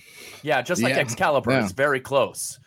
Yeah, 0.41 0.61
just 0.63 0.81
like 0.81 0.93
yeah. 0.95 1.01
Excalibur, 1.01 1.51
yeah. 1.51 1.63
it's 1.63 1.73
very 1.73 1.99
close 1.99 2.59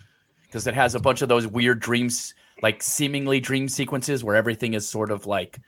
because 0.43 0.67
it 0.67 0.75
has 0.75 0.95
a 0.95 1.01
bunch 1.01 1.23
of 1.23 1.29
those 1.29 1.47
weird 1.47 1.81
dreams 1.81 2.35
like 2.63 2.83
seemingly 2.83 3.41
dream 3.41 3.69
sequences 3.69 4.23
where 4.23 4.37
everything 4.37 4.75
is 4.75 4.87
sort 4.89 5.11
of 5.11 5.27
like 5.27 5.59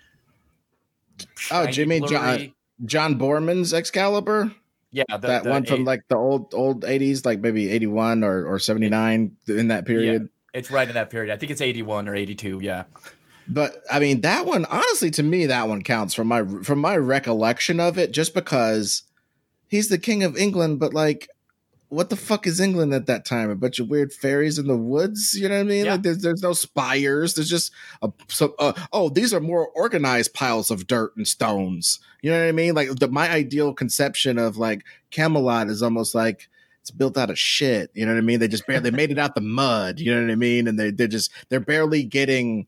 Oh, 1.50 1.66
Jimmy 1.66 2.00
John 2.00 2.08
blurry. 2.08 2.54
John 2.84 3.18
Boorman's 3.18 3.72
Excalibur. 3.72 4.52
yeah, 4.90 5.04
the, 5.10 5.18
that 5.18 5.44
the 5.44 5.50
one 5.50 5.64
from 5.64 5.80
eight- 5.82 5.86
like 5.86 6.02
the 6.08 6.16
old 6.16 6.52
old 6.54 6.84
eighties, 6.84 7.24
like 7.24 7.40
maybe 7.40 7.70
eighty 7.70 7.86
one 7.86 8.22
or 8.24 8.44
or 8.46 8.58
seventy 8.58 8.88
nine 8.88 9.36
in 9.48 9.68
that 9.68 9.86
period. 9.86 10.28
it's 10.52 10.70
right 10.70 10.88
in 10.88 10.94
that 10.94 11.10
period. 11.10 11.32
I 11.32 11.36
think 11.36 11.50
it's 11.50 11.60
81 11.60 12.08
or 12.08 12.14
82. 12.14 12.60
Yeah. 12.62 12.84
But 13.46 13.82
I 13.90 13.98
mean, 13.98 14.22
that 14.22 14.46
one 14.46 14.64
honestly 14.66 15.10
to 15.12 15.22
me, 15.22 15.46
that 15.46 15.68
one 15.68 15.82
counts 15.82 16.14
from 16.14 16.28
my 16.28 16.44
from 16.62 16.78
my 16.78 16.96
recollection 16.96 17.80
of 17.80 17.98
it, 17.98 18.12
just 18.12 18.34
because 18.34 19.02
he's 19.68 19.88
the 19.88 19.98
king 19.98 20.22
of 20.22 20.36
England. 20.36 20.78
But 20.78 20.94
like, 20.94 21.28
what 21.88 22.10
the 22.10 22.16
fuck 22.16 22.46
is 22.46 22.60
England 22.60 22.94
at 22.94 23.06
that 23.06 23.24
time? 23.24 23.50
A 23.50 23.54
bunch 23.54 23.78
of 23.78 23.88
weird 23.88 24.12
fairies 24.12 24.58
in 24.58 24.66
the 24.66 24.76
woods. 24.76 25.38
You 25.38 25.48
know 25.48 25.56
what 25.56 25.60
I 25.60 25.64
mean? 25.64 25.84
Yeah. 25.84 25.92
Like, 25.92 26.02
there's 26.02 26.22
there's 26.22 26.42
no 26.42 26.52
spires. 26.52 27.34
There's 27.34 27.50
just 27.50 27.72
a 28.02 28.10
so. 28.28 28.54
Uh, 28.58 28.72
oh, 28.92 29.08
these 29.10 29.34
are 29.34 29.40
more 29.40 29.68
organized 29.68 30.34
piles 30.34 30.70
of 30.70 30.86
dirt 30.86 31.14
and 31.16 31.28
stones. 31.28 32.00
You 32.22 32.30
know 32.30 32.40
what 32.40 32.48
I 32.48 32.52
mean? 32.52 32.74
Like 32.74 32.88
the 32.96 33.08
my 33.08 33.30
ideal 33.30 33.74
conception 33.74 34.38
of 34.38 34.56
like 34.56 34.84
Camelot 35.10 35.68
is 35.68 35.82
almost 35.82 36.14
like 36.14 36.48
it's 36.80 36.90
built 36.90 37.16
out 37.16 37.30
of 37.30 37.38
shit. 37.38 37.90
You 37.94 38.06
know 38.06 38.12
what 38.12 38.18
I 38.18 38.22
mean? 38.22 38.40
They 38.40 38.48
just 38.48 38.66
barely 38.66 38.90
made 38.90 39.10
it 39.10 39.18
out 39.18 39.34
the 39.34 39.40
mud. 39.40 40.00
You 40.00 40.14
know 40.14 40.22
what 40.22 40.32
I 40.32 40.36
mean? 40.36 40.66
And 40.66 40.78
they 40.78 40.90
they're 40.90 41.08
just 41.08 41.30
they're 41.48 41.60
barely 41.60 42.02
getting 42.02 42.66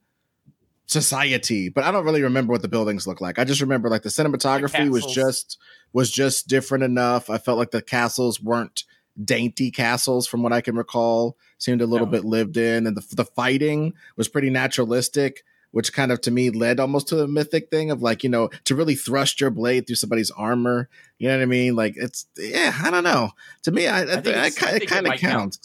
society. 0.87 1.69
But 1.69 1.85
I 1.85 1.91
don't 1.91 2.05
really 2.05 2.23
remember 2.23 2.53
what 2.53 2.63
the 2.63 2.69
buildings 2.69 3.07
look 3.07 3.21
like. 3.21 3.39
I 3.39 3.45
just 3.45 3.61
remember 3.61 3.89
like 3.89 4.03
the 4.03 4.09
cinematography 4.09 4.89
was 4.91 5.05
just 5.07 5.59
was 5.93 6.11
just 6.11 6.49
different 6.49 6.85
enough. 6.85 7.29
I 7.29 7.39
felt 7.39 7.59
like 7.59 7.71
the 7.71 7.83
castles 7.83 8.41
weren't 8.41 8.85
dainty 9.23 9.71
castles 9.71 10.27
from 10.27 10.43
what 10.43 10.53
I 10.53 10.61
can 10.61 10.77
recall. 10.77 11.37
Seemed 11.59 11.81
a 11.81 11.87
little 11.87 12.07
No. 12.07 12.13
bit 12.13 12.25
lived 12.25 12.57
in, 12.57 12.87
and 12.87 12.97
the 12.97 13.05
the 13.15 13.25
fighting 13.25 13.95
was 14.17 14.29
pretty 14.29 14.51
naturalistic. 14.51 15.43
Which 15.73 15.93
kind 15.93 16.11
of 16.11 16.23
to 16.23 16.31
me 16.31 16.49
led 16.49 16.81
almost 16.81 17.09
to 17.09 17.17
the 17.17 17.29
mythic 17.29 17.71
thing 17.71 17.91
of 17.91 18.01
like, 18.01 18.25
you 18.25 18.31
know, 18.31 18.49
to 18.65 18.75
really 18.75 18.95
thrust 18.95 19.43
your 19.43 19.51
blade 19.51 19.87
through 19.87 19.97
somebody's 19.97 20.31
armor. 20.31 20.89
You 21.19 21.29
know 21.29 21.37
what 21.37 21.43
I 21.43 21.47
mean? 21.47 21.77
Like 21.77 21.95
it's 21.97 22.27
yeah, 22.39 22.73
I 22.83 22.91
don't 22.91 23.05
know. 23.05 23.31
To 23.65 23.73
me, 23.73 23.87
I, 23.87 24.03
I, 24.03 24.21
think 24.23 24.37
I, 24.37 24.71
I 24.73 24.77
it 24.77 24.87
kind 24.87 25.05
of 25.07 25.11
might 25.11 25.21
count. 25.21 25.33
counts. 25.35 25.59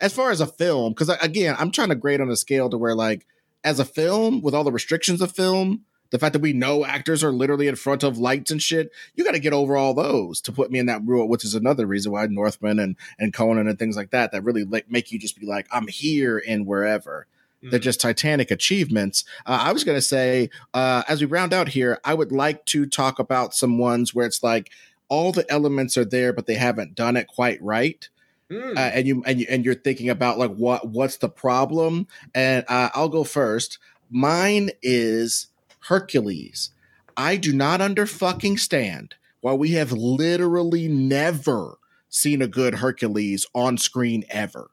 As 0.00 0.14
far 0.14 0.30
as 0.30 0.40
a 0.40 0.46
film, 0.46 0.92
because 0.92 1.10
again, 1.20 1.54
I'm 1.58 1.70
trying 1.70 1.88
to 1.90 1.94
grade 1.96 2.20
on 2.22 2.30
a 2.30 2.36
scale 2.36 2.70
to 2.70 2.78
where 2.78 2.94
like 2.94 3.26
as 3.66 3.78
a 3.80 3.84
film 3.84 4.40
with 4.40 4.54
all 4.54 4.64
the 4.64 4.72
restrictions 4.72 5.20
of 5.20 5.32
film, 5.32 5.82
the 6.10 6.18
fact 6.20 6.32
that 6.34 6.40
we 6.42 6.52
know 6.52 6.84
actors 6.84 7.24
are 7.24 7.32
literally 7.32 7.66
in 7.66 7.74
front 7.74 8.04
of 8.04 8.16
lights 8.16 8.52
and 8.52 8.62
shit, 8.62 8.92
you 9.16 9.24
got 9.24 9.32
to 9.32 9.40
get 9.40 9.52
over 9.52 9.76
all 9.76 9.92
those 9.92 10.40
to 10.42 10.52
put 10.52 10.70
me 10.70 10.78
in 10.78 10.86
that 10.86 11.04
rule, 11.04 11.28
which 11.28 11.44
is 11.44 11.54
another 11.54 11.84
reason 11.84 12.12
why 12.12 12.24
Northman 12.26 12.78
and 12.78 12.94
and 13.18 13.34
Conan 13.34 13.66
and 13.66 13.76
things 13.78 13.96
like 13.96 14.10
that 14.10 14.30
that 14.32 14.44
really 14.44 14.62
like 14.64 14.88
make 14.90 15.10
you 15.10 15.18
just 15.18 15.38
be 15.38 15.46
like, 15.46 15.66
I'm 15.72 15.88
here 15.88 16.40
and 16.46 16.64
wherever. 16.66 17.26
They're 17.60 17.80
Mhm. 17.80 17.82
just 17.82 18.00
titanic 18.00 18.52
achievements. 18.52 19.24
Uh, 19.46 19.58
I 19.62 19.72
was 19.72 19.82
going 19.82 19.96
to 19.98 20.02
say, 20.02 20.50
uh, 20.72 21.02
as 21.08 21.20
we 21.20 21.26
round 21.26 21.52
out 21.52 21.68
here, 21.68 21.98
I 22.04 22.14
would 22.14 22.30
like 22.30 22.64
to 22.66 22.86
talk 22.86 23.18
about 23.18 23.54
some 23.54 23.76
ones 23.78 24.14
where 24.14 24.26
it's 24.26 24.42
like 24.44 24.70
all 25.08 25.32
the 25.32 25.50
elements 25.50 25.96
are 25.96 26.04
there, 26.04 26.32
but 26.32 26.46
they 26.46 26.54
haven't 26.54 26.94
done 26.94 27.16
it 27.16 27.26
quite 27.26 27.60
right 27.60 28.08
Mm. 28.50 28.76
uh, 28.76 28.80
and 28.80 29.06
you 29.08 29.24
and 29.26 29.40
you 29.40 29.46
and 29.48 29.64
you're 29.64 29.74
thinking 29.74 30.08
about 30.08 30.38
like 30.38 30.54
what 30.54 30.88
what's 30.88 31.16
the 31.16 31.28
problem? 31.28 32.06
And 32.34 32.64
uh, 32.68 32.90
i'll 32.94 33.08
go 33.08 33.24
first. 33.24 33.78
Mine 34.08 34.70
is 34.82 35.48
hercules. 35.80 36.70
I 37.16 37.36
do 37.36 37.52
not 37.52 37.80
under 37.80 38.06
fucking 38.06 38.58
stand 38.58 39.16
why 39.40 39.54
we 39.54 39.70
have 39.70 39.90
literally 39.90 40.86
never 40.86 41.78
seen 42.08 42.40
a 42.40 42.46
good 42.46 42.76
hercules 42.76 43.46
on 43.54 43.78
screen 43.78 44.24
ever. 44.30 44.70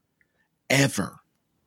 Ever 0.70 1.23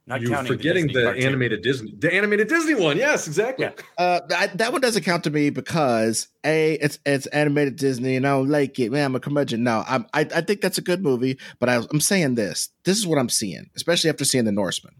Not 0.08 0.20
You're 0.20 0.30
counting 0.30 0.52
forgetting 0.52 0.86
Disney 0.86 1.02
the, 1.02 1.26
animated 1.26 1.62
Disney, 1.62 1.92
the 1.98 2.14
animated 2.14 2.46
Disney 2.46 2.74
one. 2.74 2.96
Yes, 2.96 3.26
exactly. 3.26 3.64
Yeah. 3.66 3.72
Uh, 3.98 4.20
that, 4.28 4.56
that 4.58 4.70
one 4.70 4.80
doesn't 4.80 5.02
count 5.02 5.24
to 5.24 5.30
me 5.30 5.50
because 5.50 6.28
a 6.44 6.74
it's 6.74 7.00
it's 7.04 7.26
animated 7.26 7.74
Disney 7.74 8.14
and 8.14 8.24
I 8.24 8.30
don't 8.30 8.48
like 8.48 8.78
it. 8.78 8.92
Man, 8.92 9.04
I'm 9.04 9.16
a 9.16 9.20
curmudgeon. 9.20 9.64
No, 9.64 9.82
I'm, 9.86 10.06
I 10.14 10.20
I 10.20 10.42
think 10.42 10.60
that's 10.60 10.78
a 10.78 10.82
good 10.82 11.02
movie, 11.02 11.38
but 11.58 11.68
I, 11.68 11.82
I'm 11.90 12.00
saying 12.00 12.36
this. 12.36 12.68
This 12.84 12.98
is 12.98 13.06
what 13.06 13.18
I'm 13.18 13.28
seeing, 13.28 13.68
especially 13.74 14.08
after 14.08 14.24
seeing 14.24 14.44
the 14.44 14.52
Northman. 14.52 14.94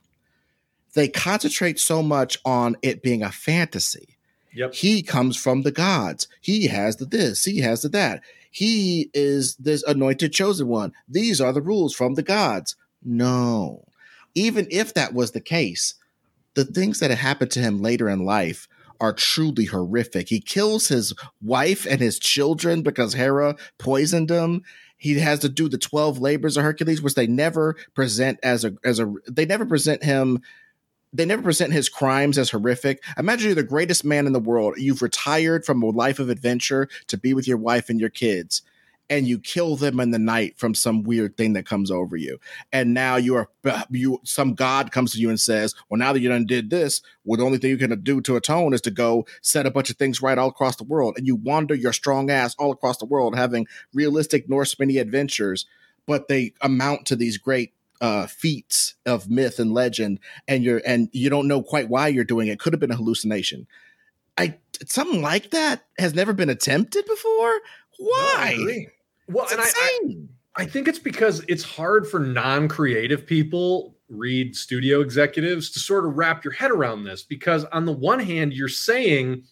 They 0.95 1.07
concentrate 1.07 1.79
so 1.79 2.03
much 2.03 2.39
on 2.45 2.77
it 2.83 3.03
being 3.03 3.23
a 3.23 3.31
fantasy. 3.31 4.17
Yep. 4.55 4.75
He 4.75 5.03
comes 5.03 5.37
from 5.37 5.63
the 5.63 5.71
gods. 5.71 6.27
He 6.41 6.67
has 6.67 6.97
the 6.97 7.05
this. 7.05 7.45
He 7.45 7.61
has 7.61 7.83
the 7.83 7.91
that. 7.91 8.23
He 8.51 9.11
is 9.15 9.55
this 9.57 9.85
anointed 9.85 10.33
chosen 10.33 10.67
one. 10.67 10.95
These 11.09 11.41
are 11.41 11.53
the 11.53 11.63
rules 11.63 11.95
from 11.95 12.15
the 12.15 12.23
gods. 12.23 12.75
No, 13.05 13.86
even 14.37 14.69
if 14.71 14.95
that 14.95 15.13
was 15.15 15.33
the 15.33 15.41
case, 15.41 15.95
the 16.55 16.65
things 16.65 17.01
that 17.01 17.11
happened 17.11 17.51
to 17.53 17.61
him 17.61 17.83
later 17.83 18.09
in 18.09 18.25
life 18.25 18.69
are 19.01 19.13
truly 19.13 19.65
horrific. 19.65 20.29
He 20.29 20.41
kills 20.41 20.89
his 20.89 21.13
wife 21.43 21.87
and 21.87 22.01
his 22.01 22.19
children 22.19 22.83
because 22.83 23.15
Hera 23.15 23.57
poisoned 23.79 24.31
him. 24.31 24.63
He 24.97 25.19
has 25.19 25.41
to 25.41 25.49
do 25.49 25.69
the 25.69 25.77
12 25.77 26.19
labors 26.19 26.57
of 26.57 26.63
Hercules, 26.63 27.03
which 27.03 27.15
they 27.15 27.27
never 27.27 27.77
present 27.95 28.39
as 28.43 28.65
a 28.65 28.75
as 28.85 29.01
a 29.01 29.13
they 29.29 29.45
never 29.45 29.67
present 29.67 30.05
him 30.05 30.41
they 31.13 31.25
never 31.25 31.43
present 31.43 31.73
his 31.73 31.89
crimes 31.89 32.37
as 32.37 32.51
horrific. 32.51 33.03
Imagine 33.17 33.47
you're 33.47 33.55
the 33.55 33.63
greatest 33.63 34.05
man 34.05 34.27
in 34.27 34.33
the 34.33 34.41
world. 34.41 34.75
You've 34.77 35.03
retired 35.03 35.65
from 35.65 35.83
a 35.83 35.87
life 35.87 36.19
of 36.19 36.29
adventure 36.29 36.89
to 37.07 37.17
be 37.17 37.33
with 37.33 37.49
your 37.49 37.57
wife 37.57 37.89
and 37.89 37.99
your 37.99 38.11
kids, 38.11 38.63
and 39.09 39.27
you 39.27 39.39
kill 39.39 39.77
them 39.77 40.01
in 40.01 40.11
the 40.11 40.19
night 40.19 40.59
from 40.59 40.75
some 40.75 41.03
weird 41.03 41.37
thing 41.37 41.53
that 41.53 41.67
comes 41.67 41.91
over 41.91 42.17
you. 42.17 42.39
And 42.73 42.95
now 42.95 43.17
you 43.17 43.37
are 43.37 43.49
you 43.91 44.21
some 44.25 44.55
god 44.55 44.91
comes 44.91 45.13
to 45.13 45.21
you 45.21 45.29
and 45.29 45.41
says, 45.41 45.75
"Well, 45.89 45.99
now 45.99 46.13
that 46.13 46.21
you 46.21 46.29
done 46.29 46.47
did 46.47 46.71
this, 46.71 47.03
well, 47.25 47.39
the 47.39 47.45
only 47.45 47.59
thing 47.59 47.71
you 47.71 47.77
can 47.77 47.99
do 48.03 48.21
to 48.23 48.37
atone 48.37 48.75
is 48.75 48.81
to 48.83 48.91
go 48.91 49.27
set 49.43 49.67
a 49.67 49.71
bunch 49.71 49.91
of 49.91 49.97
things 49.97 50.23
right 50.23 50.39
all 50.39 50.49
across 50.49 50.77
the 50.77 50.85
world." 50.85 51.15
And 51.17 51.27
you 51.27 51.37
wander 51.37 51.75
your 51.75 51.93
strong 51.93 52.31
ass 52.31 52.55
all 52.59 52.73
across 52.73 52.99
the 52.99 53.07
world, 53.07 53.37
having 53.37 53.67
realistic 53.93 54.49
Norseman 54.49 54.97
adventures, 54.97 55.67
but 56.07 56.29
they 56.29 56.55
amount 56.61 57.07
to 57.07 57.17
these 57.17 57.39
great 57.39 57.73
uh 58.01 58.27
feats 58.27 58.95
of 59.07 59.31
myth 59.31 59.59
and 59.59 59.73
legend 59.73 60.21
and 60.47 60.63
you're 60.63 60.83
and 60.85 61.09
you 61.13 61.31
don't 61.31 61.49
know 61.49 61.63
quite 61.63 61.89
why 61.89 62.09
you're 62.09 62.25
doing 62.25 62.47
it 62.47 62.61
could 62.61 62.75
have 62.75 62.81
been 62.81 62.91
a 62.91 62.97
hallucination 62.97 63.67
i 64.37 64.55
something 64.87 65.23
like 65.23 65.51
that 65.51 65.87
has 65.99 66.15
never 66.15 66.35
been 66.35 66.51
attempted 66.51 67.07
before 67.07 67.59
why. 67.99 68.87
Well, 69.29 69.45
it's 69.45 69.53
and 69.53 69.61
I, 69.63 69.71
I. 70.57 70.63
I 70.63 70.65
think 70.65 70.89
it's 70.89 70.99
because 70.99 71.45
it's 71.49 71.63
hard 71.63 72.09
for 72.09 72.19
non-creative 72.19 73.27
people, 73.27 73.95
read 74.09 74.57
studio 74.57 75.03
executives, 75.03 75.71
to 75.71 75.79
sort 75.79 76.07
of 76.07 76.17
wrap 76.17 76.45
your 76.45 76.55
head 76.55 76.71
around 76.71 77.05
this. 77.05 77.23
Because 77.23 77.65
on 77.67 77.85
the 77.85 77.93
one 77.93 78.21
hand, 78.21 78.55
you're 78.55 78.69
saying, 78.69 79.45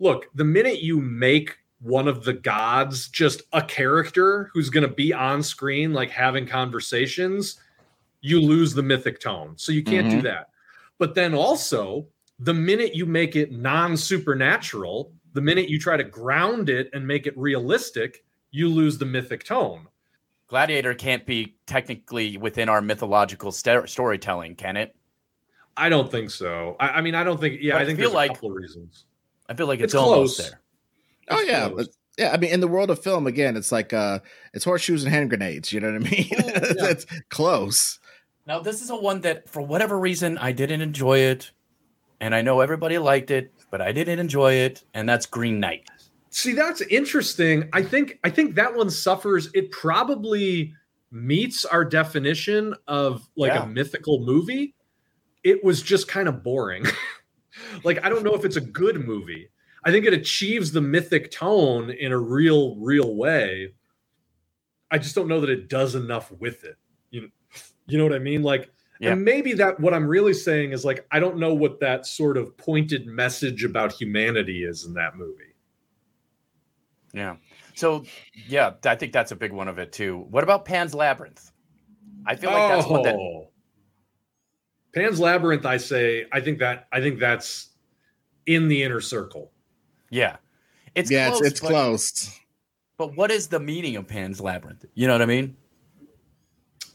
look, 0.00 0.26
the 0.34 0.44
minute 0.44 0.82
you 0.82 1.00
make 1.00 1.56
one 1.78 2.08
of 2.08 2.24
the 2.24 2.32
gods 2.32 3.08
just 3.08 3.42
a 3.52 3.62
character 3.62 4.50
who's 4.52 4.68
going 4.68 4.88
to 4.88 4.92
be 4.92 5.12
on 5.12 5.44
screen, 5.44 5.92
like 5.92 6.10
having 6.10 6.44
conversations, 6.44 7.60
you 8.20 8.40
lose 8.40 8.74
the 8.74 8.82
mythic 8.82 9.20
tone. 9.20 9.52
So 9.56 9.70
you 9.70 9.84
can't 9.84 10.10
do 10.10 10.18
Mhm. 10.18 10.24
that. 10.24 10.50
But 10.98 11.14
then 11.14 11.34
also, 11.34 12.08
the 12.40 12.54
minute 12.54 12.96
you 12.96 13.06
make 13.06 13.36
it 13.36 13.52
non-supernatural, 13.52 15.12
the 15.34 15.40
minute 15.40 15.68
you 15.68 15.78
try 15.78 15.96
to 15.96 16.02
ground 16.02 16.68
it 16.68 16.90
and 16.92 17.06
make 17.06 17.28
it 17.28 17.38
realistic, 17.38 18.24
you 18.56 18.68
lose 18.68 18.98
the 18.98 19.04
mythic 19.06 19.44
tone. 19.44 19.88
Gladiator 20.48 20.94
can't 20.94 21.26
be 21.26 21.56
technically 21.66 22.36
within 22.36 22.68
our 22.68 22.80
mythological 22.80 23.50
st- 23.52 23.88
storytelling, 23.88 24.54
can 24.56 24.76
it? 24.76 24.94
I 25.76 25.88
don't 25.88 26.10
think 26.10 26.30
so. 26.30 26.76
I, 26.80 26.88
I 26.88 27.00
mean, 27.00 27.14
I 27.14 27.24
don't 27.24 27.40
think. 27.40 27.58
Yeah, 27.60 27.74
But 27.74 27.78
I 27.78 27.82
I 27.82 27.86
think 27.86 27.98
feel 27.98 28.08
there's 28.10 28.14
like- 28.14 28.30
a 28.30 28.34
couple 28.34 28.50
of 28.50 28.56
reasons. 28.56 29.04
I 29.48 29.54
feel 29.54 29.66
like 29.66 29.80
it's, 29.80 29.92
It's 29.92 30.02
almost 30.02 30.36
close. 30.38 30.50
there. 30.50 30.60
oh 31.30 31.40
yeah 31.40 31.68
but 31.68 31.86
yeah 32.18 32.32
i 32.32 32.36
mean 32.36 32.50
in 32.50 32.58
the 32.60 32.66
world 32.66 32.88
of 32.90 33.00
film 33.00 33.26
again 33.28 33.56
it's 33.56 33.70
like 33.70 33.92
uh 33.92 34.18
it's 34.54 34.64
horseshoes 34.64 35.04
and 35.04 35.12
hand 35.12 35.28
grenades 35.28 35.72
you 35.72 35.78
know 35.80 35.92
what 35.92 36.04
i 36.06 36.10
mean 36.10 36.26
Oh, 36.32 36.36
yeah. 36.46 36.90
it's 36.94 37.06
close 37.30 38.00
Now, 38.46 38.58
this 38.60 38.80
is 38.82 38.90
a 38.90 38.96
one 38.96 39.20
that, 39.22 39.48
for 39.48 39.60
whatever 39.62 39.98
reason, 39.98 40.36
I 40.38 40.50
didn't 40.52 40.80
enjoy 40.80 41.18
it, 41.18 41.50
and 42.20 42.32
I 42.34 42.42
know 42.42 42.60
everybody 42.60 42.96
liked 42.98 43.30
it, 43.32 43.52
but 43.72 43.80
I 43.80 43.90
didn't 43.92 44.18
enjoy 44.20 44.52
it, 44.66 44.82
and 44.94 45.08
that's 45.08 45.26
Green 45.26 45.58
Knight. 45.60 45.88
See, 46.36 46.52
that's 46.52 46.82
interesting. 46.82 47.66
I 47.72 47.82
think 47.82 48.18
I 48.22 48.28
think 48.28 48.56
that 48.56 48.76
one 48.76 48.90
suffers. 48.90 49.48
It 49.54 49.70
probably 49.70 50.74
meets 51.10 51.64
our 51.64 51.82
definition 51.82 52.74
of 52.86 53.26
like 53.38 53.54
Yeah. 53.54 53.62
a 53.62 53.66
mythical 53.66 54.22
movie. 54.22 54.74
It 55.44 55.64
was 55.64 55.80
just 55.80 56.08
kind 56.08 56.28
of 56.28 56.42
boring. 56.42 56.84
like 57.84 58.04
I 58.04 58.10
don't 58.10 58.22
know 58.22 58.34
if 58.34 58.44
it's 58.44 58.56
a 58.56 58.60
good 58.60 59.06
movie. 59.06 59.48
I 59.82 59.90
think 59.90 60.04
it 60.04 60.12
achieves 60.12 60.72
the 60.72 60.82
mythic 60.82 61.30
tone 61.30 61.88
in 61.88 62.12
a 62.12 62.18
real, 62.18 62.76
real 62.76 63.16
way. 63.16 63.72
I 64.90 64.98
just 64.98 65.14
don't 65.14 65.28
know 65.28 65.40
that 65.40 65.48
it 65.48 65.68
does 65.70 65.94
enough 65.94 66.30
with 66.32 66.64
it. 66.64 66.76
You, 67.10 67.30
you 67.86 67.96
know 67.96 68.04
what 68.04 68.12
I 68.12 68.18
mean? 68.18 68.42
Like, 68.42 68.70
Yeah. 69.00 69.12
and 69.12 69.24
maybe 69.24 69.54
that 69.54 69.80
what 69.80 69.94
I'm 69.94 70.06
really 70.06 70.34
saying 70.34 70.72
is 70.72 70.84
like 70.84 71.06
I 71.10 71.18
don't 71.18 71.38
know 71.38 71.54
what 71.54 71.80
that 71.80 72.04
sort 72.04 72.36
of 72.36 72.54
pointed 72.58 73.06
message 73.06 73.64
about 73.64 73.92
humanity 73.92 74.64
is 74.64 74.84
in 74.84 74.92
that 74.92 75.16
movie. 75.16 75.54
Yeah. 77.16 77.36
So, 77.74 78.04
yeah, 78.46 78.74
I 78.84 78.94
think 78.94 79.12
that's 79.12 79.32
a 79.32 79.36
big 79.36 79.50
one 79.50 79.68
of 79.68 79.78
it 79.78 79.90
too. 79.90 80.26
What 80.30 80.44
about 80.44 80.66
Pan's 80.66 80.94
Labyrinth? 80.94 81.50
I 82.26 82.36
feel 82.36 82.50
like 82.50 82.76
that's 82.76 82.86
one 82.86 83.02
that 83.02 83.16
Oh. 83.16 83.50
Pan's 84.94 85.18
Labyrinth, 85.18 85.64
I 85.64 85.78
say, 85.78 86.26
I 86.32 86.40
think 86.40 86.58
that 86.58 86.88
I 86.92 87.00
think 87.00 87.18
that's 87.18 87.70
in 88.44 88.68
the 88.68 88.82
inner 88.82 89.00
circle. 89.00 89.50
Yeah. 90.10 90.36
It's 90.94 91.10
yeah, 91.10 91.28
close, 91.28 91.40
it's, 91.40 91.48
it's 91.50 91.60
but, 91.60 91.68
close. 91.68 92.40
But 92.98 93.16
what 93.16 93.30
is 93.30 93.48
the 93.48 93.60
meaning 93.60 93.96
of 93.96 94.06
Pan's 94.06 94.40
Labyrinth? 94.40 94.84
You 94.94 95.06
know 95.06 95.14
what 95.14 95.22
I 95.22 95.26
mean? 95.26 95.56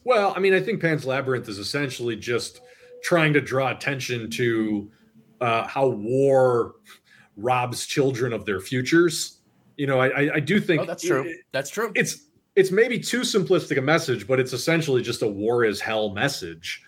Well, 0.03 0.34
I 0.35 0.39
mean, 0.39 0.53
I 0.53 0.60
think 0.60 0.81
Pan's 0.81 1.06
Labyrinth 1.06 1.48
is 1.48 1.60
essentially 1.60 2.15
just 2.15 2.61
trying 3.03 3.34
to 3.34 3.41
draw 3.41 3.72
attention 3.72 4.30
to 4.31 4.91
uh, 5.39 5.68
how 5.68 5.88
war 5.88 6.73
robs 7.38 7.85
children 7.85 8.34
of 8.34 8.45
their 8.45 8.60
futures. 8.60 9.40
You 9.82 9.88
know, 9.88 9.99
I, 9.99 10.36
I 10.36 10.40
do 10.40 10.60
think 10.60 10.84
oh, 10.84 10.86
that's 10.86 11.02
true. 11.02 11.24
It, 11.24 11.38
that's 11.52 11.72
true. 11.72 11.91
It's 11.95 12.28
it's 12.56 12.70
maybe 12.70 12.99
too 12.99 13.22
simplistic 13.22 13.80
a 13.80 13.82
message, 13.82 14.28
but 14.28 14.40
it's 14.40 14.53
essentially 14.53 15.02
just 15.02 15.24
a 15.24 15.28
war 15.28 15.66
is 15.66 15.82
hell 15.82 16.12
message. 16.12 16.84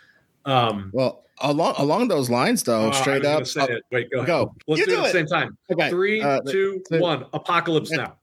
Um, 0.46 0.92
well, 0.94 1.24
along 1.42 1.74
along 1.80 2.10
those 2.10 2.30
lines, 2.30 2.62
though, 2.62 2.90
uh, 2.90 2.92
straight 2.92 3.26
up. 3.26 3.48
Say 3.48 3.64
it. 3.64 3.84
Wait, 3.92 4.12
go, 4.12 4.24
go. 4.24 4.36
Ahead. 4.44 4.48
Let's 4.68 4.80
you 4.82 4.86
do, 4.86 4.92
do 4.92 4.98
it 4.98 5.00
at 5.00 5.06
the 5.06 5.12
same 5.12 5.26
time. 5.26 5.58
Okay. 5.72 5.90
Three, 5.90 6.22
uh, 6.22 6.42
two, 6.42 6.84
th- 6.88 7.02
one. 7.02 7.26
Apocalypse 7.34 7.90
th- 7.90 8.00
now. 8.00 8.16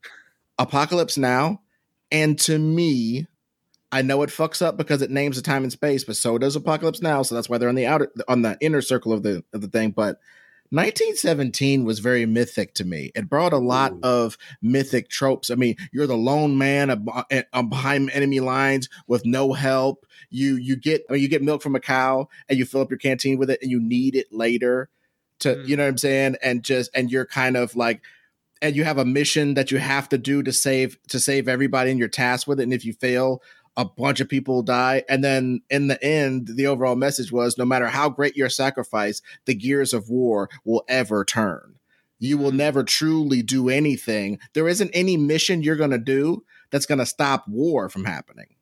Apocalypse 0.60 1.18
now, 1.18 1.62
and 2.12 2.38
to 2.38 2.56
me, 2.56 3.26
I 3.90 4.02
know 4.02 4.22
it 4.22 4.30
fucks 4.30 4.62
up 4.62 4.76
because 4.76 5.02
it 5.02 5.10
names 5.10 5.34
the 5.34 5.42
time 5.42 5.64
and 5.64 5.72
space, 5.72 6.04
but 6.04 6.14
so 6.14 6.38
does 6.38 6.54
Apocalypse 6.54 7.02
Now. 7.02 7.22
So 7.22 7.34
that's 7.34 7.48
why 7.48 7.58
they're 7.58 7.68
on 7.68 7.74
the 7.74 7.88
outer, 7.88 8.12
on 8.28 8.42
the 8.42 8.56
inner 8.60 8.82
circle 8.82 9.12
of 9.12 9.24
the 9.24 9.42
of 9.52 9.62
the 9.62 9.68
thing. 9.68 9.90
But 9.90 10.20
1917 10.70 11.84
was 11.84 11.98
very 11.98 12.26
mythic 12.26 12.74
to 12.74 12.84
me. 12.84 13.10
It 13.14 13.28
brought 13.28 13.52
a 13.52 13.58
lot 13.58 13.92
Ooh. 13.92 14.00
of 14.02 14.38
mythic 14.62 15.08
tropes. 15.08 15.50
I 15.50 15.56
mean, 15.56 15.76
you're 15.92 16.06
the 16.06 16.16
lone 16.16 16.56
man 16.56 16.90
ab- 16.90 17.08
ab- 17.30 17.70
behind 17.70 18.10
enemy 18.10 18.40
lines 18.40 18.88
with 19.08 19.26
no 19.26 19.52
help. 19.52 20.06
You 20.30 20.54
you 20.56 20.76
get 20.76 21.04
I 21.10 21.14
mean, 21.14 21.22
you 21.22 21.28
get 21.28 21.42
milk 21.42 21.62
from 21.62 21.74
a 21.74 21.80
cow 21.80 22.28
and 22.48 22.58
you 22.58 22.64
fill 22.64 22.82
up 22.82 22.90
your 22.90 22.98
canteen 22.98 23.36
with 23.36 23.50
it, 23.50 23.60
and 23.62 23.70
you 23.70 23.80
need 23.80 24.14
it 24.14 24.32
later. 24.32 24.88
To 25.40 25.56
Mm. 25.56 25.68
you 25.68 25.76
know 25.76 25.82
mm. 25.82 25.86
what 25.86 25.90
I'm 25.90 25.98
saying, 25.98 26.36
and 26.42 26.62
just 26.62 26.90
and 26.94 27.10
you're 27.10 27.26
kind 27.26 27.56
of 27.56 27.74
like 27.74 28.02
and 28.62 28.76
you 28.76 28.84
have 28.84 28.98
a 28.98 29.04
mission 29.04 29.54
that 29.54 29.70
you 29.70 29.78
have 29.78 30.08
to 30.10 30.18
do 30.18 30.42
to 30.42 30.52
save 30.52 30.98
to 31.08 31.18
save 31.18 31.48
everybody 31.48 31.90
in 31.90 31.98
your 31.98 32.08
task 32.08 32.46
with 32.46 32.60
it 32.60 32.64
and 32.64 32.74
if 32.74 32.84
you 32.84 32.92
fail 32.92 33.42
a 33.76 33.84
bunch 33.84 34.20
of 34.20 34.28
people 34.28 34.62
die. 34.62 35.04
And 35.08 35.22
then 35.24 35.62
in 35.70 35.86
the 35.88 36.02
end 36.04 36.48
the 36.54 36.66
overall 36.66 36.96
message 36.96 37.32
was 37.32 37.56
no 37.56 37.64
matter 37.64 37.86
how 37.88 38.08
great 38.08 38.36
your 38.36 38.48
sacrifice 38.48 39.22
the 39.46 39.54
gears 39.54 39.92
of 39.94 40.10
war 40.10 40.48
will 40.64 40.84
ever 40.88 41.24
turn. 41.24 41.76
You 42.18 42.36
will 42.36 42.52
never 42.52 42.82
truly 42.84 43.40
do 43.42 43.70
anything. 43.70 44.38
There 44.52 44.68
isn't 44.68 44.90
any 44.92 45.16
mission 45.16 45.62
you're 45.62 45.76
going 45.76 45.90
to 45.92 45.98
do 45.98 46.44
that's 46.70 46.84
going 46.86 46.98
to 46.98 47.06
stop 47.06 47.48
war 47.48 47.88
from 47.88 48.04
happening. 48.04 48.56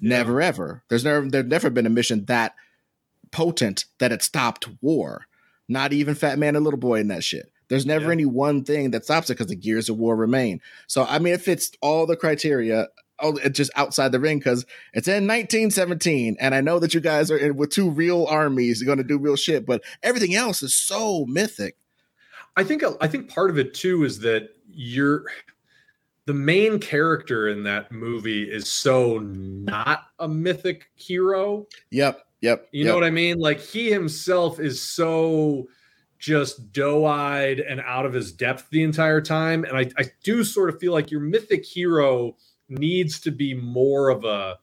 Never 0.00 0.40
ever. 0.42 0.82
There's 0.88 1.04
never 1.04 1.28
there's 1.28 1.46
never 1.46 1.70
been 1.70 1.86
a 1.86 1.90
mission 1.90 2.24
that 2.26 2.54
potent 3.30 3.84
that 3.98 4.12
it 4.12 4.22
stopped 4.22 4.68
war. 4.80 5.26
Not 5.68 5.92
even 5.92 6.14
fat 6.14 6.38
man 6.38 6.56
and 6.56 6.64
little 6.64 6.78
boy 6.80 7.00
in 7.00 7.08
that 7.08 7.24
shit. 7.24 7.50
There's 7.68 7.86
never 7.86 8.06
Yeah. 8.06 8.12
any 8.12 8.24
one 8.24 8.64
thing 8.64 8.90
that 8.92 9.04
stops 9.04 9.28
it 9.30 9.34
because 9.34 9.48
the 9.48 9.56
gears 9.56 9.88
of 9.88 9.98
war 9.98 10.14
remain. 10.16 10.60
So 10.86 11.04
I 11.04 11.18
mean, 11.18 11.34
it 11.34 11.40
fits 11.40 11.70
all 11.80 12.06
the 12.06 12.16
criteria. 12.16 12.88
Oh, 13.18 13.36
it's 13.42 13.56
just 13.56 13.70
outside 13.76 14.12
the 14.12 14.20
ring 14.20 14.38
because 14.38 14.66
it's 14.92 15.08
in 15.08 15.26
1917, 15.26 16.36
and 16.38 16.54
I 16.54 16.60
know 16.60 16.78
that 16.78 16.92
you 16.92 17.00
guys 17.00 17.30
are 17.30 17.38
in 17.38 17.56
with 17.56 17.70
two 17.70 17.88
real 17.88 18.26
armies 18.26 18.82
going 18.82 18.98
to 18.98 19.04
do 19.04 19.18
real 19.18 19.36
shit, 19.36 19.64
but 19.64 19.82
everything 20.02 20.34
else 20.34 20.62
is 20.62 20.74
so 20.74 21.24
mythic. 21.26 21.76
I 22.56 22.64
think 22.64 22.82
uh, 22.82 22.94
I 23.00 23.08
think 23.08 23.28
part 23.28 23.50
of 23.50 23.58
it 23.58 23.74
too 23.74 24.04
is 24.04 24.20
that 24.20 24.50
you're 24.70 25.24
the 26.26 26.34
main 26.34 26.78
character 26.78 27.48
in 27.48 27.62
that 27.64 27.92
movie 27.92 28.42
is 28.42 28.68
so 28.68 29.18
not 29.18 30.08
a 30.18 30.28
mythic 30.28 30.88
hero. 30.94 31.66
Yep, 31.90 32.20
yep. 32.40 32.68
You 32.72 32.84
yep. 32.84 32.88
know 32.88 32.94
what 32.94 33.04
I 33.04 33.10
mean? 33.10 33.38
Like 33.38 33.60
he 33.60 33.90
himself 33.90 34.58
is 34.58 34.82
so 34.82 35.68
just 36.18 36.72
doe-eyed 36.72 37.60
and 37.60 37.80
out 37.80 38.06
of 38.06 38.12
his 38.12 38.32
depth 38.32 38.68
the 38.70 38.82
entire 38.82 39.20
time. 39.20 39.64
And 39.64 39.76
I, 39.76 39.90
I 39.98 40.10
do 40.24 40.42
sort 40.44 40.70
of 40.70 40.80
feel 40.80 40.92
like 40.92 41.10
your 41.10 41.20
mythic 41.20 41.64
hero 41.64 42.36
needs 42.68 43.20
to 43.20 43.30
be 43.30 43.54
more 43.54 44.08
of 44.08 44.24
a 44.24 44.58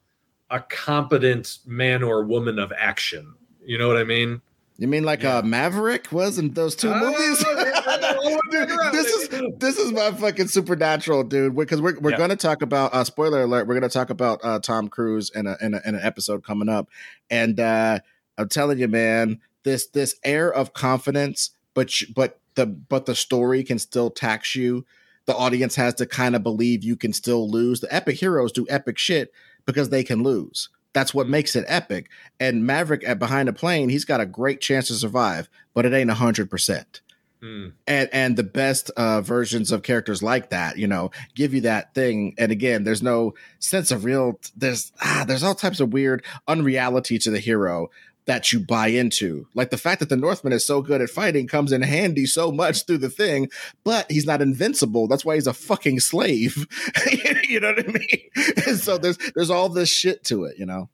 a 0.50 0.60
competent 0.60 1.58
man 1.66 2.02
or 2.02 2.22
woman 2.24 2.58
of 2.58 2.72
action. 2.78 3.34
You 3.64 3.78
know 3.78 3.88
what 3.88 3.96
I 3.96 4.04
mean? 4.04 4.42
You 4.76 4.88
mean 4.88 5.04
like 5.04 5.22
Yeah. 5.22 5.38
uh, 5.38 5.42
Maverick 5.42 6.12
was 6.12 6.38
in 6.38 6.52
those 6.52 6.76
two 6.76 6.90
Ah, 6.90 6.98
movies? 7.00 7.38
Dude, 8.50 8.68
this 8.92 9.06
is 9.06 9.28
this 9.58 9.78
is 9.78 9.92
my 9.92 10.10
fucking 10.12 10.48
supernatural, 10.48 11.24
dude. 11.24 11.56
Because 11.56 11.80
we're 11.80 11.98
we're 12.00 12.10
Yeah. 12.12 12.18
gonna 12.18 12.36
talk 12.36 12.62
about 12.62 12.92
uh, 12.94 13.04
spoiler 13.04 13.42
alert. 13.42 13.66
We're 13.66 13.74
gonna 13.74 13.88
talk 13.88 14.10
about 14.10 14.40
uh, 14.44 14.58
Tom 14.60 14.88
Cruise 14.88 15.30
in 15.34 15.46
a, 15.46 15.56
in 15.60 15.74
a 15.74 15.80
in 15.86 15.94
an 15.94 16.00
episode 16.02 16.44
coming 16.44 16.68
up, 16.68 16.88
and 17.30 17.58
uh, 17.58 18.00
I'm 18.36 18.48
telling 18.48 18.78
you, 18.78 18.88
man, 18.88 19.40
this 19.62 19.86
this 19.86 20.16
air 20.24 20.52
of 20.52 20.72
confidence, 20.74 21.50
but 21.72 21.90
sh- 21.90 22.04
but 22.14 22.40
the 22.54 22.66
but 22.66 23.06
the 23.06 23.14
story 23.14 23.62
can 23.64 23.78
still 23.78 24.10
tax 24.10 24.54
you. 24.54 24.84
The 25.26 25.36
audience 25.36 25.74
has 25.76 25.94
to 25.94 26.06
kind 26.06 26.36
of 26.36 26.42
believe 26.42 26.84
you 26.84 26.96
can 26.96 27.12
still 27.12 27.50
lose. 27.50 27.80
The 27.80 27.94
epic 27.94 28.16
heroes 28.16 28.52
do 28.52 28.66
epic 28.68 28.98
shit 28.98 29.32
because 29.66 29.88
they 29.88 30.04
can 30.04 30.22
lose. 30.22 30.68
That's 30.92 31.14
what 31.14 31.28
makes 31.28 31.56
it 31.56 31.64
epic. 31.66 32.08
And 32.38 32.66
Maverick 32.66 33.02
at 33.06 33.18
behind 33.18 33.48
the 33.48 33.52
plane, 33.52 33.88
he's 33.88 34.04
got 34.04 34.20
a 34.20 34.26
great 34.26 34.60
chance 34.60 34.88
to 34.88 34.94
survive, 34.94 35.48
but 35.72 35.84
it 35.86 35.92
ain't 35.92 36.10
a 36.10 36.14
hundred 36.14 36.50
percent 36.50 37.00
Hmm. 37.44 37.70
and 37.86 38.08
and 38.10 38.36
the 38.38 38.42
best 38.42 38.88
uh 38.96 39.20
versions 39.20 39.70
of 39.70 39.82
characters 39.82 40.22
like 40.22 40.48
that 40.48 40.78
you 40.78 40.86
know 40.86 41.10
give 41.34 41.52
you 41.52 41.60
that 41.62 41.92
thing 41.92 42.34
and 42.38 42.50
again 42.50 42.84
there's 42.84 43.02
no 43.02 43.34
sense 43.58 43.90
of 43.90 44.06
real 44.06 44.40
there's 44.56 44.92
ah 45.02 45.26
there's 45.28 45.42
all 45.42 45.54
types 45.54 45.78
of 45.78 45.92
weird 45.92 46.24
unreality 46.48 47.18
to 47.18 47.30
the 47.30 47.40
hero 47.40 47.90
that 48.26 48.52
you 48.52 48.60
buy 48.60 48.86
into 48.88 49.46
like 49.54 49.70
the 49.70 49.76
fact 49.76 50.00
that 50.00 50.08
the 50.08 50.16
northman 50.16 50.52
is 50.52 50.64
so 50.66 50.80
good 50.80 51.00
at 51.02 51.10
fighting 51.10 51.46
comes 51.46 51.72
in 51.72 51.82
handy 51.82 52.24
so 52.26 52.50
much 52.50 52.86
through 52.86 52.98
the 52.98 53.10
thing 53.10 53.48
but 53.84 54.10
he's 54.10 54.26
not 54.26 54.40
invincible 54.42 55.06
that's 55.06 55.24
why 55.24 55.34
he's 55.34 55.46
a 55.46 55.52
fucking 55.52 56.00
slave 56.00 56.66
you 57.48 57.60
know 57.60 57.68
what 57.72 57.84
i 57.84 57.92
mean 57.92 58.30
and 58.66 58.78
so 58.78 58.96
there's 58.98 59.18
there's 59.34 59.50
all 59.50 59.68
this 59.68 59.88
shit 59.90 60.24
to 60.24 60.44
it 60.44 60.56
you 60.58 60.64
know 60.66 60.88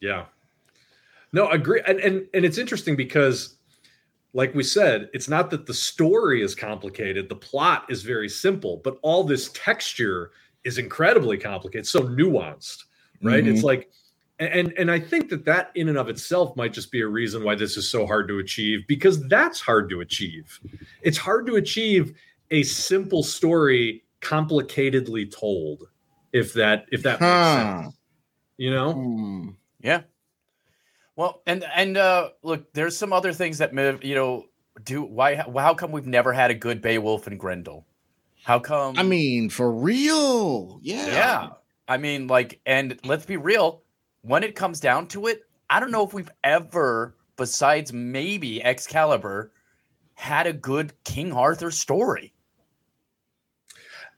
Yeah. 0.00 0.26
No, 1.32 1.48
agree. 1.50 1.82
And, 1.86 1.98
and 2.00 2.26
and 2.32 2.44
it's 2.46 2.56
interesting 2.56 2.96
because 2.96 3.56
like 4.32 4.54
we 4.54 4.62
said, 4.62 5.10
it's 5.12 5.28
not 5.28 5.50
that 5.50 5.66
the 5.66 5.74
story 5.74 6.42
is 6.42 6.54
complicated, 6.54 7.28
the 7.28 7.34
plot 7.36 7.84
is 7.90 8.02
very 8.02 8.28
simple, 8.28 8.80
but 8.84 8.98
all 9.02 9.24
this 9.24 9.50
texture 9.52 10.30
is 10.64 10.78
incredibly 10.78 11.36
complicated, 11.36 11.86
so 11.86 12.00
nuanced, 12.02 12.84
right? 13.22 13.44
Mhm. 13.44 13.52
It's 13.52 13.62
like 13.62 13.90
and 14.38 14.72
and 14.78 14.90
I 14.90 15.00
think 15.00 15.28
that 15.30 15.44
that 15.46 15.70
in 15.74 15.88
and 15.88 15.98
of 15.98 16.08
itself 16.08 16.56
might 16.56 16.72
just 16.72 16.90
be 16.92 17.00
a 17.00 17.06
reason 17.08 17.42
why 17.44 17.54
this 17.54 17.76
is 17.76 17.90
so 17.90 18.06
hard 18.06 18.28
to 18.28 18.38
achieve 18.38 18.86
because 18.86 19.26
that's 19.28 19.60
hard 19.60 19.90
to 19.90 20.00
achieve. 20.00 20.60
It's 21.02 21.18
hard 21.18 21.46
to 21.46 21.56
achieve 21.56 22.14
a 22.50 22.62
simple 22.62 23.22
story 23.22 24.04
complicatedly 24.20 25.30
told 25.34 25.88
if 26.32 26.52
that 26.54 26.86
if 26.92 27.02
that 27.02 27.20
makes 27.20 27.30
Huh. 27.32 27.82
sense. 27.82 27.96
You 28.56 28.70
know? 28.72 28.92
Hmm. 28.92 29.48
Yeah. 29.80 30.02
Well, 31.16 31.42
and 31.46 31.64
and 31.74 31.96
uh 31.96 32.30
look, 32.42 32.72
there's 32.74 32.96
some 32.96 33.12
other 33.12 33.32
things 33.32 33.58
that 33.58 33.74
may- 33.74 33.98
you 34.02 34.14
know 34.14 34.44
do 34.84 35.02
why 35.02 35.34
how 35.34 35.74
come 35.74 35.90
we've 35.90 36.06
never 36.06 36.32
had 36.32 36.50
a 36.50 36.54
good 36.54 36.80
Beowulf 36.80 37.26
and 37.26 37.38
Grendel? 37.38 37.84
How 38.44 38.60
come 38.60 38.98
i 38.98 39.02
mean 39.02 39.50
for 39.50 39.70
real 39.70 40.78
yeah 40.80 41.06
yeah. 41.06 41.48
I 41.88 41.96
mean 41.98 42.28
like 42.28 42.60
and 42.64 42.98
let's 43.04 43.26
be 43.26 43.36
real, 43.36 43.82
when 44.22 44.42
it 44.42 44.54
comes 44.54 44.80
down 44.80 45.06
to 45.08 45.26
it, 45.26 45.42
I 45.70 45.80
don't 45.80 45.90
know 45.90 46.04
if 46.04 46.12
we've 46.12 46.30
ever 46.44 47.16
besides 47.36 47.92
maybe 47.92 48.62
Excalibur 48.62 49.52
had 50.14 50.46
a 50.46 50.52
good 50.52 50.92
King 51.04 51.32
Arthur 51.32 51.70
story. 51.70 52.32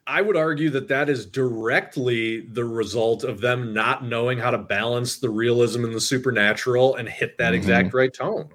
I 0.07 0.23
would 0.23 0.37
argue 0.37 0.71
that 0.71 0.89
that 0.89 1.09
is 1.09 1.27
directly 1.27 2.41
the 2.41 2.65
result 2.65 3.23
of 3.23 3.41
them 3.41 3.73
not 3.75 4.05
knowing 4.05 4.39
how 4.39 4.51
to 4.51 4.59
balance 4.59 5.19
the 5.19 5.29
realism 5.29 5.85
and 5.85 5.95
the 5.95 6.01
supernatural 6.01 6.97
and 6.97 7.09
hit 7.09 7.37
that 7.39 7.53
Mhm. 7.53 7.57
exact 7.57 7.95
right 7.95 8.13
tone. 8.13 8.49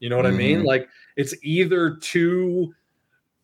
You 0.00 0.10
know 0.10 0.16
what 0.16 0.26
I 0.26 0.32
mean? 0.32 0.60
Mhm. 0.60 0.66
Like 0.66 0.88
it's 1.16 1.34
either 1.42 1.96
too 1.96 2.74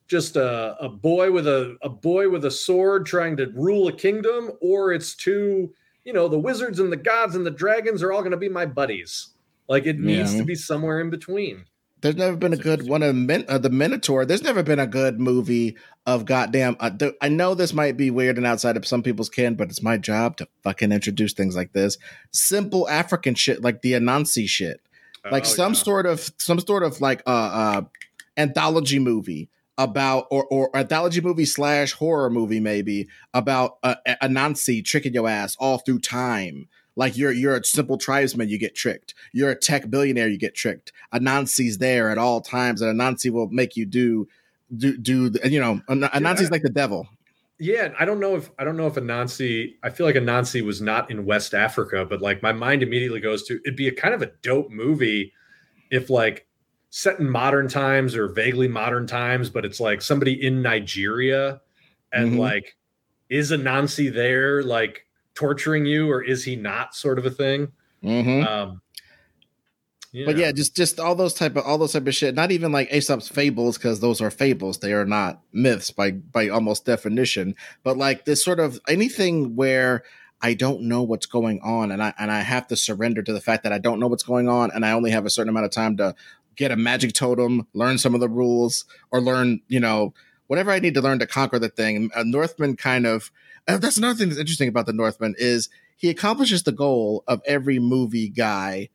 just 0.08 0.36
a, 0.36 0.76
a 0.80 0.88
boy 0.88 1.30
with 1.30 1.46
a, 1.46 1.76
a 1.82 1.88
boy 1.88 2.28
with 2.28 2.44
a 2.46 2.50
sword 2.50 3.06
trying 3.06 3.36
to 3.36 3.46
rule 3.54 3.88
a 3.88 3.92
kingdom, 3.92 4.50
or 4.60 4.92
it's 4.92 5.14
too, 5.14 5.72
you 6.08 6.14
know, 6.14 6.26
the 6.26 6.38
wizards 6.38 6.80
and 6.80 6.90
the 6.90 6.96
gods 6.96 7.34
and 7.36 7.44
the 7.44 7.50
dragons 7.50 8.02
are 8.02 8.10
all 8.10 8.20
going 8.22 8.30
to 8.30 8.38
be 8.38 8.48
my 8.48 8.64
buddies. 8.64 9.28
Like 9.68 9.84
it 9.84 9.98
needs 9.98 10.32
Yeah. 10.32 10.38
to 10.40 10.44
be 10.46 10.54
somewhere 10.54 11.02
in 11.02 11.10
between. 11.10 11.66
There's 12.00 12.16
never 12.16 12.34
been 12.34 12.54
a 12.54 12.56
good 12.56 12.88
one 12.88 13.02
of 13.02 13.14
Min- 13.14 13.44
uh, 13.46 13.58
the 13.58 13.68
Minotaur. 13.68 14.24
There's 14.24 14.42
never 14.42 14.62
been 14.62 14.78
a 14.78 14.86
good 14.86 15.20
movie 15.20 15.76
of 16.06 16.24
goddamn. 16.24 16.76
Uh, 16.80 16.88
th- 16.88 17.12
I 17.20 17.28
know 17.28 17.54
this 17.54 17.74
might 17.74 17.98
be 17.98 18.10
weird 18.10 18.38
and 18.38 18.46
outside 18.46 18.78
of 18.78 18.86
some 18.86 19.02
people's 19.02 19.28
kin, 19.28 19.54
but 19.54 19.68
it's 19.68 19.82
my 19.82 19.98
job 19.98 20.38
to 20.38 20.48
fucking 20.62 20.92
introduce 20.92 21.34
things 21.34 21.54
like 21.54 21.74
this. 21.74 21.98
Simple 22.32 22.88
African 22.88 23.34
shit, 23.34 23.60
like 23.62 23.82
the 23.82 23.92
Anansi 23.92 24.48
shit, 24.48 24.80
like 25.30 25.42
Oh, 25.44 25.48
some 25.48 25.74
yeah. 25.74 25.80
sort 25.82 26.06
of 26.06 26.30
some 26.38 26.58
sort 26.60 26.84
of 26.84 27.02
like 27.02 27.22
uh, 27.26 27.30
uh 27.30 27.80
anthology 28.38 28.98
movie 28.98 29.48
about 29.78 30.26
or 30.30 30.44
or 30.46 30.76
anthology 30.76 31.20
movie 31.22 31.46
slash 31.46 31.92
horror 31.92 32.28
movie 32.28 32.60
maybe 32.60 33.08
about 33.32 33.80
Anansi 33.82 34.84
tricking 34.84 35.14
your 35.14 35.28
ass 35.28 35.56
all 35.58 35.78
through 35.78 36.00
time 36.00 36.68
Like 36.98 37.16
you're 37.16 37.30
you're 37.30 37.56
a 37.56 37.64
simple 37.64 37.96
tribesman, 37.96 38.48
you 38.48 38.58
get 38.58 38.74
tricked. 38.74 39.14
You're 39.32 39.50
a 39.50 39.54
tech 39.54 39.88
billionaire, 39.88 40.26
you 40.26 40.36
get 40.36 40.56
tricked. 40.56 40.90
Anansi's 41.14 41.78
there 41.78 42.10
at 42.10 42.18
all 42.18 42.40
times, 42.40 42.82
and 42.82 43.00
Anansi 43.00 43.30
will 43.30 43.48
make 43.50 43.76
you 43.76 43.86
do 43.86 44.26
do 44.76 44.98
do. 44.98 45.28
The, 45.28 45.48
you 45.48 45.60
know, 45.60 45.80
Anansi's 45.88 46.50
like 46.50 46.62
the 46.62 46.70
devil. 46.70 47.06
Yeah, 47.60 47.92
I 48.00 48.04
don't 48.04 48.18
know 48.18 48.34
if 48.34 48.50
I 48.58 48.64
don't 48.64 48.76
know 48.76 48.88
if 48.88 48.96
a 48.96 49.00
Nazi. 49.00 49.76
I 49.84 49.90
feel 49.90 50.06
like 50.06 50.16
a 50.16 50.20
Nazi 50.20 50.60
was 50.60 50.80
not 50.80 51.08
in 51.08 51.24
West 51.24 51.54
Africa, 51.54 52.04
but 52.04 52.20
like 52.20 52.42
my 52.42 52.52
mind 52.52 52.82
immediately 52.82 53.20
goes 53.20 53.44
to 53.44 53.60
it'd 53.64 53.76
be 53.76 53.86
a 53.86 53.94
kind 53.94 54.12
of 54.12 54.20
a 54.20 54.32
dope 54.42 54.70
movie 54.72 55.32
if 55.92 56.10
like 56.10 56.47
set 56.90 57.18
in 57.18 57.28
modern 57.28 57.68
times 57.68 58.16
or 58.16 58.28
vaguely 58.28 58.68
modern 58.68 59.06
times, 59.06 59.50
but 59.50 59.64
it's 59.64 59.80
like 59.80 60.02
somebody 60.02 60.44
in 60.44 60.62
Nigeria 60.62 61.60
and 62.12 62.30
mm-hmm. 62.30 62.38
like 62.38 62.76
is 63.28 63.50
Anansi 63.50 64.12
there 64.12 64.62
like 64.62 65.06
torturing 65.34 65.86
you 65.86 66.10
or 66.10 66.22
is 66.22 66.44
he 66.44 66.56
not 66.56 66.94
sort 66.94 67.18
of 67.18 67.26
a 67.26 67.30
thing 67.30 67.70
mm-hmm. 68.02 68.44
um 68.44 68.82
but 70.26 70.36
yeah 70.36 70.50
just 70.50 70.74
just 70.74 70.98
all 70.98 71.14
those 71.14 71.34
type 71.34 71.54
of 71.54 71.64
all 71.64 71.78
those 71.78 71.92
type 71.92 72.06
of 72.06 72.14
shit 72.14 72.34
not 72.34 72.50
even 72.50 72.72
like 72.72 72.92
aesop's 72.92 73.28
fables 73.28 73.78
because 73.78 74.00
those 74.00 74.20
are 74.20 74.32
fables 74.32 74.78
they 74.78 74.92
are 74.92 75.04
not 75.04 75.40
myths 75.52 75.92
by 75.92 76.10
by 76.10 76.48
almost 76.48 76.84
definition 76.84 77.54
but 77.84 77.96
like 77.96 78.24
this 78.24 78.42
sort 78.42 78.58
of 78.58 78.80
anything 78.88 79.54
where 79.54 80.02
I 80.40 80.54
don't 80.54 80.82
know 80.82 81.02
what's 81.02 81.26
going 81.26 81.60
on 81.62 81.90
and 81.90 82.00
I 82.02 82.14
and 82.16 82.30
I 82.30 82.40
have 82.40 82.68
to 82.68 82.76
surrender 82.76 83.22
to 83.22 83.32
the 83.32 83.40
fact 83.40 83.64
that 83.64 83.72
I 83.72 83.78
don't 83.78 83.98
know 83.98 84.06
what's 84.06 84.22
going 84.22 84.48
on 84.48 84.70
and 84.70 84.86
I 84.86 84.92
only 84.92 85.10
have 85.10 85.26
a 85.26 85.30
certain 85.30 85.48
amount 85.48 85.66
of 85.66 85.72
time 85.72 85.96
to 85.96 86.14
get 86.58 86.70
a 86.70 86.76
magic 86.76 87.14
totem, 87.14 87.66
learn 87.72 87.96
some 87.96 88.14
of 88.14 88.20
the 88.20 88.28
rules 88.28 88.84
or 89.10 89.22
learn, 89.22 89.62
you 89.68 89.80
know, 89.80 90.12
whatever 90.48 90.70
I 90.70 90.80
need 90.80 90.94
to 90.94 91.00
learn 91.00 91.20
to 91.20 91.26
conquer 91.26 91.58
the 91.58 91.70
thing. 91.70 92.10
A 92.14 92.24
Northman 92.24 92.76
kind 92.76 93.06
of 93.06 93.30
uh, 93.68 93.76
that's 93.76 93.96
another 93.96 94.14
thing 94.14 94.28
that's 94.28 94.40
interesting 94.40 94.68
about 94.68 94.86
the 94.86 94.92
Northman 94.92 95.34
is 95.38 95.68
he 95.96 96.08
accomplishes 96.08 96.62
the 96.62 96.72
goal 96.72 97.22
of 97.28 97.42
every 97.44 97.78
movie 97.78 98.28
guy, 98.28 98.88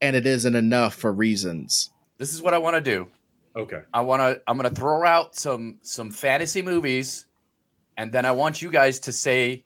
and 0.00 0.16
it 0.16 0.26
isn't 0.26 0.54
enough 0.54 0.94
for 0.94 1.12
reasons. 1.12 1.90
This 2.18 2.32
is 2.32 2.40
what 2.40 2.54
I 2.54 2.58
want 2.58 2.74
to 2.76 2.80
do. 2.80 3.08
Okay. 3.56 3.82
I 3.92 4.00
want 4.00 4.20
to. 4.20 4.42
I'm 4.48 4.58
going 4.58 4.68
to 4.68 4.74
throw 4.74 5.04
out 5.04 5.36
some 5.36 5.78
some 5.82 6.10
fantasy 6.10 6.62
movies, 6.62 7.26
and 7.96 8.10
then 8.10 8.24
I 8.24 8.32
want 8.32 8.62
you 8.62 8.70
guys 8.70 8.98
to 9.00 9.12
say 9.12 9.64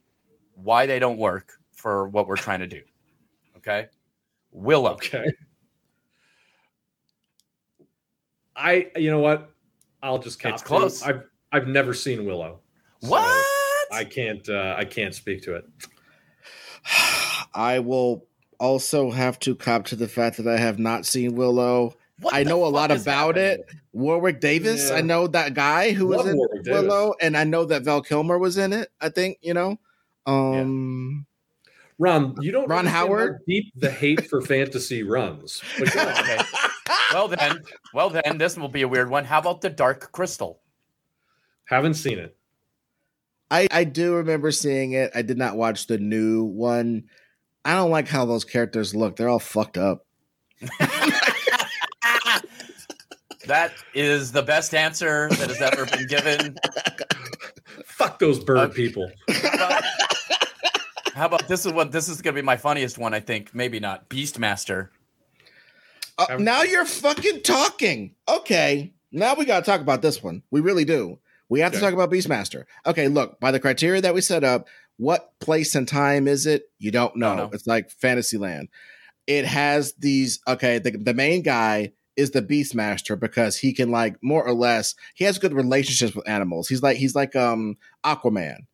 why 0.54 0.86
they 0.86 0.98
don't 0.98 1.18
work 1.18 1.52
for 1.72 2.08
what 2.08 2.26
we're 2.26 2.36
trying 2.36 2.60
to 2.60 2.66
do. 2.66 2.82
Okay. 3.56 3.86
Willow. 4.50 4.94
Okay. 4.94 5.24
I. 8.58 8.90
You 8.96 9.10
know 9.10 9.20
what? 9.20 9.50
I'll 10.02 10.18
just. 10.18 10.40
cop 10.40 10.54
It's 10.54 10.62
close. 10.62 11.02
I've 11.02 11.22
I've 11.52 11.68
never 11.68 11.94
seen 11.94 12.24
Willow. 12.26 12.60
So. 13.02 13.10
What? 13.10 13.46
I 13.92 14.04
can't. 14.04 14.46
Uh, 14.48 14.74
I 14.76 14.84
can't 14.84 15.14
speak 15.14 15.42
to 15.44 15.54
it. 15.56 15.64
I 17.54 17.78
will 17.78 18.26
also 18.60 19.10
have 19.10 19.38
to 19.40 19.54
cop 19.54 19.84
to 19.86 19.96
the 19.96 20.08
fact 20.08 20.36
that 20.38 20.48
I 20.48 20.58
have 20.58 20.78
not 20.78 21.06
seen 21.06 21.34
Willow. 21.34 21.94
What 22.20 22.34
I 22.34 22.42
know 22.42 22.64
a 22.64 22.66
lot 22.66 22.90
about 22.90 23.36
happening? 23.36 23.60
it. 23.60 23.74
Warwick 23.92 24.40
Davis. 24.40 24.90
Yeah. 24.90 24.96
I 24.96 25.00
know 25.02 25.28
that 25.28 25.54
guy 25.54 25.92
who 25.92 26.10
Love 26.10 26.24
was 26.24 26.32
in 26.32 26.36
Warwick 26.36 26.66
Willow, 26.66 27.04
Davis. 27.12 27.16
and 27.22 27.36
I 27.36 27.44
know 27.44 27.64
that 27.64 27.84
Val 27.84 28.02
Kilmer 28.02 28.38
was 28.38 28.58
in 28.58 28.72
it. 28.72 28.88
I 29.00 29.08
think 29.08 29.38
you 29.40 29.54
know. 29.54 29.78
Um, 30.26 31.26
yeah. 31.26 31.27
Ron, 31.98 32.36
you 32.40 32.52
don't 32.52 32.68
Ron 32.68 32.86
Howard 32.86 33.40
deep 33.46 33.72
the 33.74 33.90
hate 33.90 34.28
for 34.28 34.40
fantasy 34.40 35.02
runs. 35.02 35.62
okay. 35.80 36.38
well 37.12 37.28
then, 37.28 37.62
well 37.92 38.10
then, 38.10 38.38
this 38.38 38.56
will 38.56 38.68
be 38.68 38.82
a 38.82 38.88
weird 38.88 39.10
one. 39.10 39.24
How 39.24 39.40
about 39.40 39.60
the 39.60 39.70
Dark 39.70 40.12
Crystal? 40.12 40.60
Haven't 41.64 41.94
seen 41.94 42.18
it. 42.18 42.36
I, 43.50 43.66
I 43.70 43.84
do 43.84 44.14
remember 44.14 44.50
seeing 44.52 44.92
it. 44.92 45.10
I 45.14 45.22
did 45.22 45.38
not 45.38 45.56
watch 45.56 45.86
the 45.86 45.98
new 45.98 46.44
one. 46.44 47.04
I 47.64 47.74
don't 47.74 47.90
like 47.90 48.08
how 48.08 48.24
those 48.24 48.44
characters 48.44 48.94
look. 48.94 49.16
They're 49.16 49.28
all 49.28 49.38
fucked 49.38 49.78
up. 49.78 50.06
that 53.46 53.72
is 53.94 54.32
the 54.32 54.42
best 54.42 54.74
answer 54.74 55.28
that 55.30 55.48
has 55.48 55.60
ever 55.60 55.86
been 55.86 56.06
given. 56.06 56.56
Fuck 57.84 58.18
those 58.18 58.42
bird 58.42 58.58
uh, 58.58 58.68
people. 58.68 59.10
How 61.18 61.26
about 61.26 61.48
this 61.48 61.66
is 61.66 61.72
what 61.72 61.92
this 61.92 62.08
is 62.08 62.22
going 62.22 62.34
to 62.34 62.40
be 62.40 62.44
my 62.44 62.56
funniest 62.56 62.98
one 62.98 63.12
I 63.14 63.20
think. 63.20 63.54
Maybe 63.54 63.80
not. 63.80 64.08
Beastmaster. 64.08 64.88
Uh, 66.18 66.36
now 66.38 66.62
you're 66.62 66.84
fucking 66.84 67.42
talking. 67.42 68.14
Okay. 68.28 68.92
Now 69.12 69.34
we 69.34 69.44
got 69.44 69.64
to 69.64 69.70
talk 69.70 69.80
about 69.80 70.02
this 70.02 70.22
one. 70.22 70.42
We 70.50 70.60
really 70.60 70.84
do. 70.84 71.18
We 71.48 71.60
have 71.60 71.72
okay. 71.72 71.80
to 71.80 71.84
talk 71.84 71.94
about 71.94 72.10
Beastmaster. 72.10 72.64
Okay, 72.86 73.08
look, 73.08 73.40
by 73.40 73.50
the 73.50 73.60
criteria 73.60 74.02
that 74.02 74.14
we 74.14 74.20
set 74.20 74.44
up, 74.44 74.68
what 74.98 75.32
place 75.40 75.74
and 75.74 75.88
time 75.88 76.28
is 76.28 76.44
it? 76.44 76.64
You 76.78 76.90
don't 76.90 77.16
know. 77.16 77.28
Don't 77.28 77.36
know. 77.36 77.50
It's 77.52 77.66
like 77.66 77.90
Fantasyland. 77.90 78.68
It 79.26 79.44
has 79.44 79.94
these, 79.94 80.40
okay, 80.46 80.78
the, 80.78 80.90
the 80.90 81.14
main 81.14 81.42
guy 81.42 81.92
is 82.18 82.32
the 82.32 82.42
Beastmaster 82.42 83.18
because 83.18 83.56
he 83.56 83.72
can 83.72 83.90
like 83.90 84.16
more 84.22 84.44
or 84.44 84.52
less 84.52 84.96
he 85.14 85.24
has 85.24 85.38
good 85.38 85.54
relationships 85.54 86.16
with 86.16 86.28
animals. 86.28 86.68
He's 86.68 86.82
like 86.82 86.96
he's 86.96 87.14
like 87.14 87.36
um 87.36 87.76
Aquaman. 88.04 88.66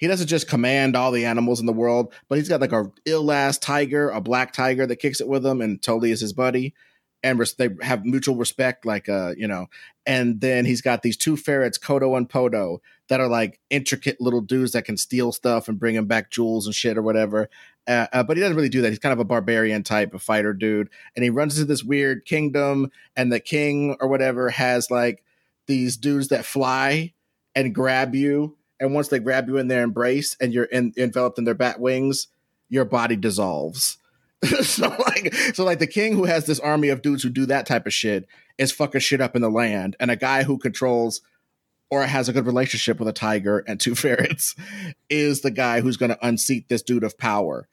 He 0.00 0.08
doesn't 0.08 0.26
just 0.26 0.48
command 0.48 0.96
all 0.96 1.12
the 1.12 1.26
animals 1.26 1.60
in 1.60 1.66
the 1.66 1.72
world, 1.72 2.12
but 2.28 2.38
he's 2.38 2.48
got 2.48 2.60
like 2.60 2.72
a 2.72 2.90
ill 3.06 3.30
ass 3.30 3.58
tiger, 3.58 4.10
a 4.10 4.20
black 4.20 4.52
tiger 4.52 4.86
that 4.86 4.96
kicks 4.96 5.20
it 5.20 5.28
with 5.28 5.46
him 5.46 5.60
and 5.60 5.80
totally 5.80 6.10
is 6.10 6.20
his 6.20 6.32
buddy 6.32 6.74
and 7.22 7.38
res- 7.38 7.54
they 7.54 7.70
have 7.82 8.04
mutual 8.04 8.36
respect, 8.36 8.84
like 8.84 9.08
uh, 9.08 9.34
you 9.36 9.46
know. 9.46 9.66
And 10.06 10.40
then 10.40 10.64
he's 10.64 10.80
got 10.80 11.02
these 11.02 11.16
two 11.16 11.36
ferrets, 11.36 11.78
Kodo 11.78 12.16
and 12.16 12.28
Podo, 12.28 12.78
that 13.08 13.20
are 13.20 13.28
like 13.28 13.60
intricate 13.70 14.20
little 14.20 14.40
dudes 14.40 14.72
that 14.72 14.84
can 14.84 14.96
steal 14.96 15.32
stuff 15.32 15.68
and 15.68 15.78
bring 15.78 15.94
him 15.94 16.06
back 16.06 16.30
jewels 16.30 16.66
and 16.66 16.74
shit 16.74 16.96
or 16.96 17.02
whatever. 17.02 17.48
Uh, 17.86 18.06
uh, 18.12 18.22
but 18.22 18.36
he 18.36 18.40
doesn't 18.40 18.56
really 18.56 18.68
do 18.68 18.82
that. 18.82 18.90
He's 18.90 18.98
kind 18.98 19.12
of 19.12 19.18
a 19.18 19.24
barbarian 19.24 19.82
type 19.82 20.14
of 20.14 20.22
fighter 20.22 20.52
dude, 20.52 20.88
and 21.14 21.22
he 21.22 21.30
runs 21.30 21.58
into 21.58 21.66
this 21.66 21.84
weird 21.84 22.24
kingdom, 22.24 22.90
and 23.16 23.32
the 23.32 23.40
king 23.40 23.96
or 24.00 24.08
whatever 24.08 24.50
has 24.50 24.90
like 24.90 25.22
these 25.66 25.96
dudes 25.96 26.28
that 26.28 26.44
fly 26.44 27.12
and 27.54 27.74
grab 27.74 28.14
you, 28.14 28.56
and 28.80 28.94
once 28.94 29.08
they 29.08 29.18
grab 29.18 29.46
you 29.46 29.58
in 29.58 29.68
their 29.68 29.82
embrace 29.82 30.36
and 30.40 30.52
you're 30.52 30.64
in, 30.64 30.92
enveloped 30.96 31.38
in 31.38 31.44
their 31.44 31.54
bat 31.54 31.78
wings, 31.78 32.28
your 32.70 32.84
body 32.86 33.16
dissolves. 33.16 33.98
So 34.62 34.88
like 34.88 35.34
so 35.52 35.64
like 35.64 35.80
the 35.80 35.86
king 35.86 36.14
who 36.14 36.24
has 36.24 36.46
this 36.46 36.58
army 36.58 36.88
of 36.88 37.02
dudes 37.02 37.22
who 37.22 37.28
do 37.28 37.44
that 37.46 37.66
type 37.66 37.86
of 37.86 37.92
shit 37.92 38.26
is 38.56 38.72
fucking 38.72 39.02
shit 39.02 39.20
up 39.20 39.36
in 39.36 39.42
the 39.42 39.50
land 39.50 39.96
and 40.00 40.10
a 40.10 40.16
guy 40.16 40.44
who 40.44 40.56
controls 40.56 41.20
or 41.90 42.04
has 42.04 42.26
a 42.26 42.32
good 42.32 42.46
relationship 42.46 42.98
with 42.98 43.06
a 43.06 43.12
tiger 43.12 43.58
and 43.66 43.78
two 43.78 43.94
ferrets 43.94 44.56
is 45.10 45.42
the 45.42 45.50
guy 45.50 45.82
who's 45.82 45.98
going 45.98 46.08
to 46.08 46.26
unseat 46.26 46.70
this 46.70 46.80
dude 46.80 47.04
of 47.04 47.18
power. 47.18 47.68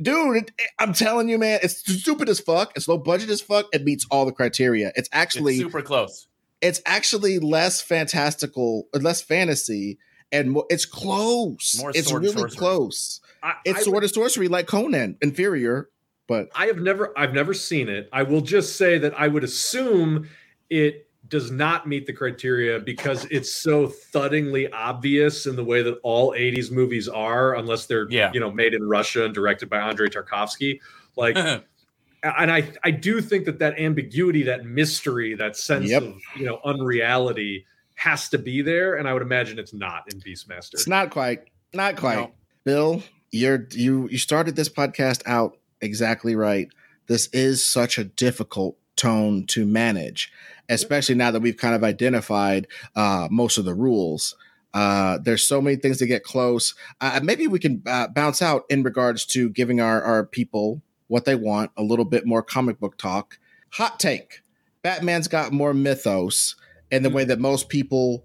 Dude 0.00 0.36
it, 0.36 0.50
it, 0.58 0.70
i'm 0.78 0.94
telling 0.94 1.28
you 1.28 1.36
man 1.36 1.60
it's 1.62 1.80
stupid 2.00 2.30
as 2.30 2.40
fuck 2.40 2.72
it's 2.74 2.88
low 2.88 2.96
budget 2.96 3.28
as 3.28 3.42
fuck 3.42 3.66
it 3.74 3.84
meets 3.84 4.06
all 4.10 4.24
the 4.24 4.32
criteria. 4.32 4.92
It's 4.96 5.10
actually 5.12 5.56
it's 5.56 5.62
super 5.62 5.82
close. 5.82 6.26
it's 6.62 6.80
actually 6.86 7.38
less 7.38 7.82
fantastical 7.82 8.88
less 8.94 9.20
fantasy 9.20 9.98
and 10.32 10.50
more, 10.50 10.66
it's 10.70 10.86
close 10.86 11.78
more 11.78 11.90
it's 11.94 12.10
really 12.10 12.28
sorcery. 12.32 12.56
close 12.56 13.20
I, 13.42 13.54
it's 13.64 13.80
I, 13.80 13.82
sort 13.82 14.04
of 14.04 14.10
sorcery 14.10 14.48
like 14.48 14.66
Conan, 14.66 15.16
inferior, 15.20 15.90
but 16.26 16.48
I 16.54 16.66
have 16.66 16.78
never 16.78 17.16
I've 17.18 17.34
never 17.34 17.54
seen 17.54 17.88
it. 17.88 18.08
I 18.12 18.22
will 18.22 18.40
just 18.40 18.76
say 18.76 18.98
that 18.98 19.18
I 19.18 19.28
would 19.28 19.44
assume 19.44 20.28
it 20.70 21.08
does 21.28 21.50
not 21.50 21.88
meet 21.88 22.06
the 22.06 22.12
criteria 22.12 22.78
because 22.78 23.24
it's 23.30 23.52
so 23.52 23.86
thuddingly 23.86 24.68
obvious 24.72 25.46
in 25.46 25.56
the 25.56 25.64
way 25.64 25.82
that 25.82 25.98
all 26.02 26.32
80s 26.32 26.70
movies 26.70 27.08
are, 27.08 27.54
unless 27.54 27.86
they're 27.86 28.08
yeah. 28.10 28.30
you 28.32 28.40
know 28.40 28.50
made 28.50 28.74
in 28.74 28.82
Russia 28.82 29.24
and 29.24 29.34
directed 29.34 29.68
by 29.68 29.78
Andrei 29.78 30.08
Tarkovsky. 30.08 30.80
Like 31.16 31.36
and 32.22 32.50
I 32.52 32.70
I 32.84 32.92
do 32.92 33.20
think 33.20 33.44
that 33.46 33.58
that 33.58 33.78
ambiguity, 33.78 34.44
that 34.44 34.64
mystery, 34.64 35.34
that 35.34 35.56
sense 35.56 35.90
yep. 35.90 36.02
of 36.02 36.20
you 36.36 36.46
know 36.46 36.60
unreality 36.64 37.66
has 38.02 38.28
to 38.30 38.38
be 38.38 38.62
there, 38.62 38.96
and 38.96 39.08
I 39.08 39.12
would 39.12 39.22
imagine 39.22 39.58
it's 39.58 39.72
not 39.72 40.12
in 40.12 40.20
Beastmaster. 40.20 40.74
It's 40.74 40.88
not 40.88 41.10
quite, 41.10 41.44
not 41.72 41.96
quite. 41.96 42.16
No. 42.16 42.32
Bill, 42.64 43.02
you're 43.30 43.68
you 43.70 44.08
you 44.10 44.18
started 44.18 44.56
this 44.56 44.68
podcast 44.68 45.22
out 45.24 45.56
exactly 45.80 46.34
right. 46.34 46.68
This 47.06 47.28
is 47.28 47.64
such 47.64 47.98
a 47.98 48.04
difficult 48.04 48.76
tone 48.96 49.46
to 49.46 49.64
manage, 49.64 50.32
especially 50.68 51.14
now 51.14 51.30
that 51.30 51.40
we've 51.40 51.56
kind 51.56 51.76
of 51.76 51.84
identified 51.84 52.66
uh, 52.96 53.28
most 53.30 53.56
of 53.56 53.64
the 53.64 53.74
rules. 53.74 54.36
Uh, 54.74 55.18
there's 55.22 55.46
so 55.46 55.60
many 55.60 55.76
things 55.76 55.98
to 55.98 56.06
get 56.06 56.24
close. 56.24 56.74
Uh, 57.00 57.20
maybe 57.22 57.46
we 57.46 57.58
can 57.58 57.82
uh, 57.86 58.08
bounce 58.08 58.42
out 58.42 58.64
in 58.68 58.82
regards 58.82 59.26
to 59.26 59.50
giving 59.50 59.80
our, 59.80 60.02
our 60.02 60.24
people 60.24 60.80
what 61.08 61.24
they 61.24 61.34
want, 61.34 61.70
a 61.76 61.82
little 61.82 62.06
bit 62.06 62.26
more 62.26 62.42
comic 62.42 62.80
book 62.80 62.96
talk. 62.96 63.38
Hot 63.74 64.00
take 64.00 64.40
Batman's 64.82 65.28
got 65.28 65.52
more 65.52 65.72
mythos 65.72 66.56
in 66.92 67.02
the 67.02 67.08
mm. 67.08 67.14
way 67.14 67.24
that 67.24 67.40
most 67.40 67.68
people 67.68 68.24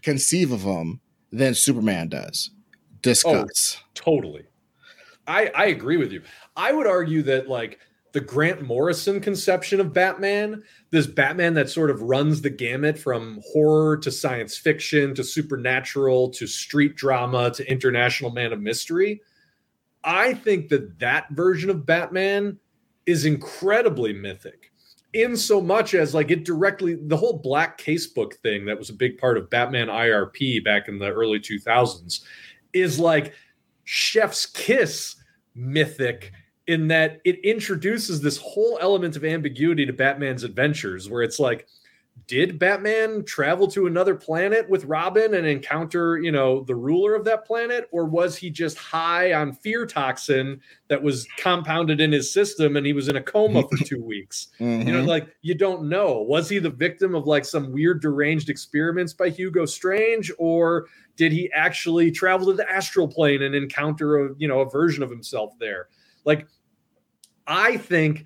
conceive 0.00 0.52
of 0.52 0.62
him 0.62 1.00
than 1.30 1.52
Superman 1.52 2.08
does. 2.08 2.50
Discuss. 3.02 3.78
Oh, 3.78 3.86
totally. 3.94 4.44
I, 5.26 5.50
I 5.54 5.66
agree 5.66 5.98
with 5.98 6.12
you. 6.12 6.22
I 6.56 6.72
would 6.72 6.86
argue 6.86 7.22
that 7.22 7.48
like 7.48 7.80
the 8.12 8.20
Grant 8.20 8.62
Morrison 8.62 9.20
conception 9.20 9.80
of 9.80 9.92
Batman, 9.92 10.62
this 10.90 11.06
Batman 11.06 11.54
that 11.54 11.68
sort 11.68 11.90
of 11.90 12.00
runs 12.00 12.40
the 12.40 12.50
gamut 12.50 12.96
from 12.96 13.42
horror 13.52 13.96
to 13.98 14.10
science 14.10 14.56
fiction 14.56 15.14
to 15.16 15.24
supernatural 15.24 16.30
to 16.30 16.46
street 16.46 16.94
drama 16.94 17.50
to 17.50 17.68
international 17.70 18.30
man 18.30 18.52
of 18.52 18.60
mystery. 18.60 19.20
I 20.04 20.34
think 20.34 20.68
that 20.68 21.00
that 21.00 21.28
version 21.30 21.70
of 21.70 21.84
Batman 21.84 22.58
is 23.04 23.24
incredibly 23.24 24.12
mythic 24.12 24.70
in 25.14 25.36
so 25.36 25.60
much 25.60 25.94
as 25.94 26.12
like 26.12 26.30
it 26.30 26.44
directly 26.44 26.96
the 27.00 27.16
whole 27.16 27.38
black 27.38 27.78
casebook 27.78 28.34
thing 28.34 28.66
that 28.66 28.78
was 28.78 28.90
a 28.90 28.94
big 28.94 29.16
part 29.16 29.38
of 29.38 29.48
Batman 29.48 29.88
RIP 29.88 30.64
back 30.64 30.88
in 30.88 30.98
the 30.98 31.08
early 31.08 31.38
2000s 31.38 32.22
is 32.72 32.98
like 32.98 33.32
chef's 33.84 34.44
kiss 34.44 35.16
mythic 35.54 36.32
in 36.66 36.88
that 36.88 37.20
it 37.24 37.38
introduces 37.44 38.20
this 38.20 38.38
whole 38.38 38.76
element 38.80 39.16
of 39.16 39.24
ambiguity 39.24 39.86
to 39.86 39.92
Batman's 39.92 40.42
adventures 40.42 41.08
where 41.08 41.22
it's 41.22 41.38
like 41.38 41.68
did 42.26 42.58
Batman 42.58 43.24
travel 43.24 43.68
to 43.68 43.86
another 43.86 44.14
planet 44.14 44.68
with 44.70 44.84
Robin 44.86 45.34
and 45.34 45.46
encounter, 45.46 46.18
you 46.18 46.32
know, 46.32 46.62
the 46.64 46.74
ruler 46.74 47.14
of 47.14 47.24
that 47.26 47.44
planet? 47.44 47.86
Or 47.92 48.06
was 48.06 48.36
he 48.36 48.48
just 48.48 48.78
high 48.78 49.34
on 49.34 49.52
fear 49.52 49.84
toxin 49.84 50.60
that 50.88 51.02
was 51.02 51.26
compounded 51.36 52.00
in 52.00 52.12
his 52.12 52.32
system 52.32 52.76
and 52.76 52.86
he 52.86 52.94
was 52.94 53.08
in 53.08 53.16
a 53.16 53.22
coma 53.22 53.62
for 53.68 53.76
two 53.84 54.02
weeks? 54.02 54.48
Mm-hmm. 54.58 54.88
You 54.88 54.94
know, 54.94 55.00
mm-hmm. 55.00 55.08
like 55.08 55.34
you 55.42 55.54
don't 55.54 55.88
know. 55.88 56.22
Was 56.22 56.48
he 56.48 56.58
the 56.58 56.70
victim 56.70 57.14
of 57.14 57.26
like 57.26 57.44
some 57.44 57.72
weird 57.72 58.00
deranged 58.00 58.48
experiments 58.48 59.12
by 59.12 59.28
Hugo 59.28 59.66
Strange? 59.66 60.32
Or 60.38 60.86
did 61.16 61.30
he 61.30 61.52
actually 61.52 62.10
travel 62.10 62.46
to 62.46 62.54
the 62.54 62.70
astral 62.70 63.06
plane 63.06 63.42
and 63.42 63.54
encounter 63.54 64.26
a, 64.26 64.34
you 64.38 64.48
know, 64.48 64.60
a 64.60 64.70
version 64.70 65.02
of 65.02 65.10
himself 65.10 65.52
there? 65.58 65.88
Like, 66.24 66.46
I 67.46 67.76
think 67.76 68.24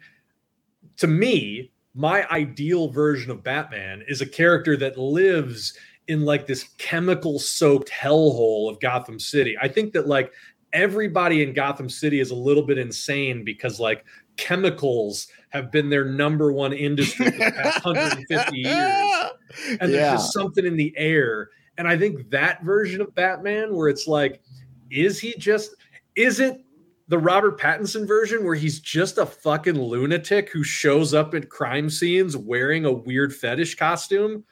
to 0.98 1.09
me, 1.09 1.73
my 1.99 2.25
ideal 2.29 2.87
version 2.87 3.29
of 3.29 3.43
Batman 3.43 4.05
is 4.07 4.20
a 4.20 4.27
character 4.27 4.77
that 4.77 4.97
lives 4.97 5.77
in 6.07 6.25
like 6.25 6.47
this 6.47 6.62
chemical 6.79 7.41
soaked 7.41 7.91
hellhole 7.91 8.70
of 8.70 8.79
Gotham 8.79 9.19
City. 9.19 9.57
I 9.61 9.66
think 9.66 9.93
that 9.95 10.07
like 10.07 10.33
everybody 10.73 11.43
in 11.43 11.53
Gotham 11.53 11.89
City 11.89 12.20
is 12.20 12.31
a 12.31 12.37
little 12.37 12.62
bit 12.62 12.79
insane 12.79 13.43
because 13.43 13.81
like 13.81 14.05
chemicals 14.37 15.27
have 15.49 15.73
been 15.73 15.91
their 15.91 16.05
number 16.05 16.53
one 16.53 16.73
industry 16.73 17.33
for 17.33 17.45
the 17.45 17.51
past 17.51 17.85
150 17.85 18.57
years. 18.57 19.81
And 19.81 19.93
there's 19.93 20.20
just 20.20 20.33
something 20.33 20.65
in 20.65 20.77
the 20.77 20.95
air. 20.97 21.51
And 21.79 21.89
I 21.89 21.99
think 21.99 22.31
that 22.31 22.62
version 22.62 23.01
of 23.01 23.12
Batman 23.16 23.75
where 23.75 23.89
it's 23.89 24.07
like, 24.07 24.41
is 24.89 25.19
he 25.19 25.35
just, 25.37 25.75
is 26.15 26.39
it 26.39 26.65
the 27.09 27.18
Robert 27.18 27.59
Pattinson 27.59 28.06
version 28.06 28.44
where 28.44 28.55
he's 28.55 28.80
just 28.80 29.18
a 29.18 29.26
fucking 29.26 29.80
lunatic 29.80 30.51
who 30.51 30.62
shows 30.62 31.14
up 31.14 31.35
at 31.35 31.48
crime 31.48 31.89
scenes 31.89 32.36
wearing 32.36 32.85
a 32.85 32.93
weird 32.93 33.35
fetish 33.35 33.76
costume? 33.76 34.44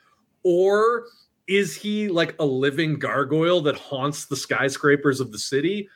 Or 0.42 1.04
is 1.46 1.76
he 1.76 2.08
like 2.08 2.34
a 2.38 2.46
living 2.46 2.98
gargoyle 2.98 3.60
that 3.62 3.76
haunts 3.76 4.24
the 4.24 4.36
skyscrapers 4.36 5.20
of 5.20 5.32
the 5.32 5.38
city? 5.38 5.88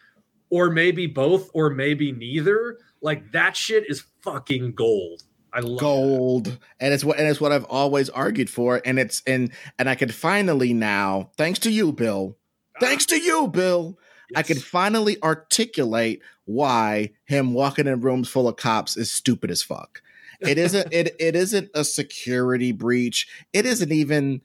Or 0.50 0.68
maybe 0.70 1.06
both, 1.06 1.48
or 1.54 1.70
maybe 1.70 2.12
neither. 2.12 2.78
Like 3.00 3.32
that 3.32 3.56
shit 3.56 3.88
is 3.88 4.04
fucking 4.22 4.74
gold. 4.74 5.22
I 5.52 5.60
love 5.60 5.80
gold, 5.80 6.44
that. 6.46 6.58
and 6.78 6.94
it's 6.94 7.02
what 7.02 7.18
and 7.18 7.26
it's 7.26 7.40
what 7.40 7.50
I've 7.50 7.64
always 7.64 8.08
argued 8.08 8.48
for, 8.48 8.80
and 8.84 9.00
it's 9.00 9.20
and 9.26 9.50
and 9.80 9.88
I 9.88 9.96
can 9.96 10.08
finally 10.10 10.72
now, 10.72 11.30
thanks 11.36 11.58
to 11.60 11.72
you, 11.72 11.90
Bill, 11.90 12.36
thanks 12.78 13.04
to 13.06 13.20
you, 13.20 13.48
Bill. 13.48 13.98
I 14.34 14.42
can 14.42 14.58
finally 14.58 15.16
articulate 15.22 16.22
why 16.44 17.10
him 17.24 17.54
walking 17.54 17.86
in 17.86 18.00
rooms 18.00 18.28
full 18.28 18.48
of 18.48 18.56
cops 18.56 18.96
is 18.96 19.10
stupid 19.10 19.50
as 19.50 19.62
fuck. 19.62 20.02
It 20.40 20.58
isn't 20.58 20.92
it 20.92 21.14
it 21.20 21.36
isn't 21.36 21.70
a 21.74 21.84
security 21.84 22.72
breach. 22.72 23.28
It 23.52 23.66
isn't 23.66 23.92
even 23.92 24.42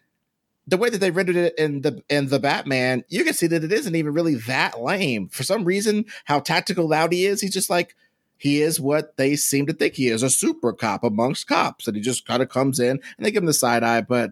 the 0.68 0.78
way 0.78 0.90
that 0.90 0.98
they 1.00 1.12
rendered 1.12 1.36
it 1.36 1.58
in 1.58 1.82
the 1.82 2.04
in 2.10 2.28
the 2.28 2.40
Batman, 2.40 3.04
you 3.08 3.24
can 3.24 3.34
see 3.34 3.48
that 3.48 3.64
it 3.64 3.72
isn't 3.72 3.96
even 3.96 4.14
really 4.14 4.36
that 4.36 4.82
lame. 4.82 5.30
For 5.30 5.44
some 5.44 5.64
reason, 5.64 6.06
how 6.26 6.40
tactical 6.40 6.88
loud 6.88 7.14
he 7.14 7.26
is, 7.26 7.42
he's 7.42 7.54
just 7.54 7.70
like 7.70 7.96
he 8.38 8.62
is 8.62 8.80
what 8.80 9.16
they 9.18 9.36
seem 9.36 9.66
to 9.68 9.74
think 9.74 9.94
he 9.94 10.08
is, 10.10 10.24
a 10.24 10.30
super 10.30 10.74
cop 10.74 11.04
amongst 11.04 11.48
cops. 11.48 11.88
And 11.88 11.96
he 11.96 12.02
just 12.02 12.28
kind 12.28 12.42
of 12.42 12.50
comes 12.50 12.80
in 12.80 12.92
and 13.18 13.26
they 13.26 13.32
give 13.32 13.44
him 13.44 13.48
the 13.48 13.54
side 13.54 13.84
eye. 13.84 14.02
But 14.02 14.32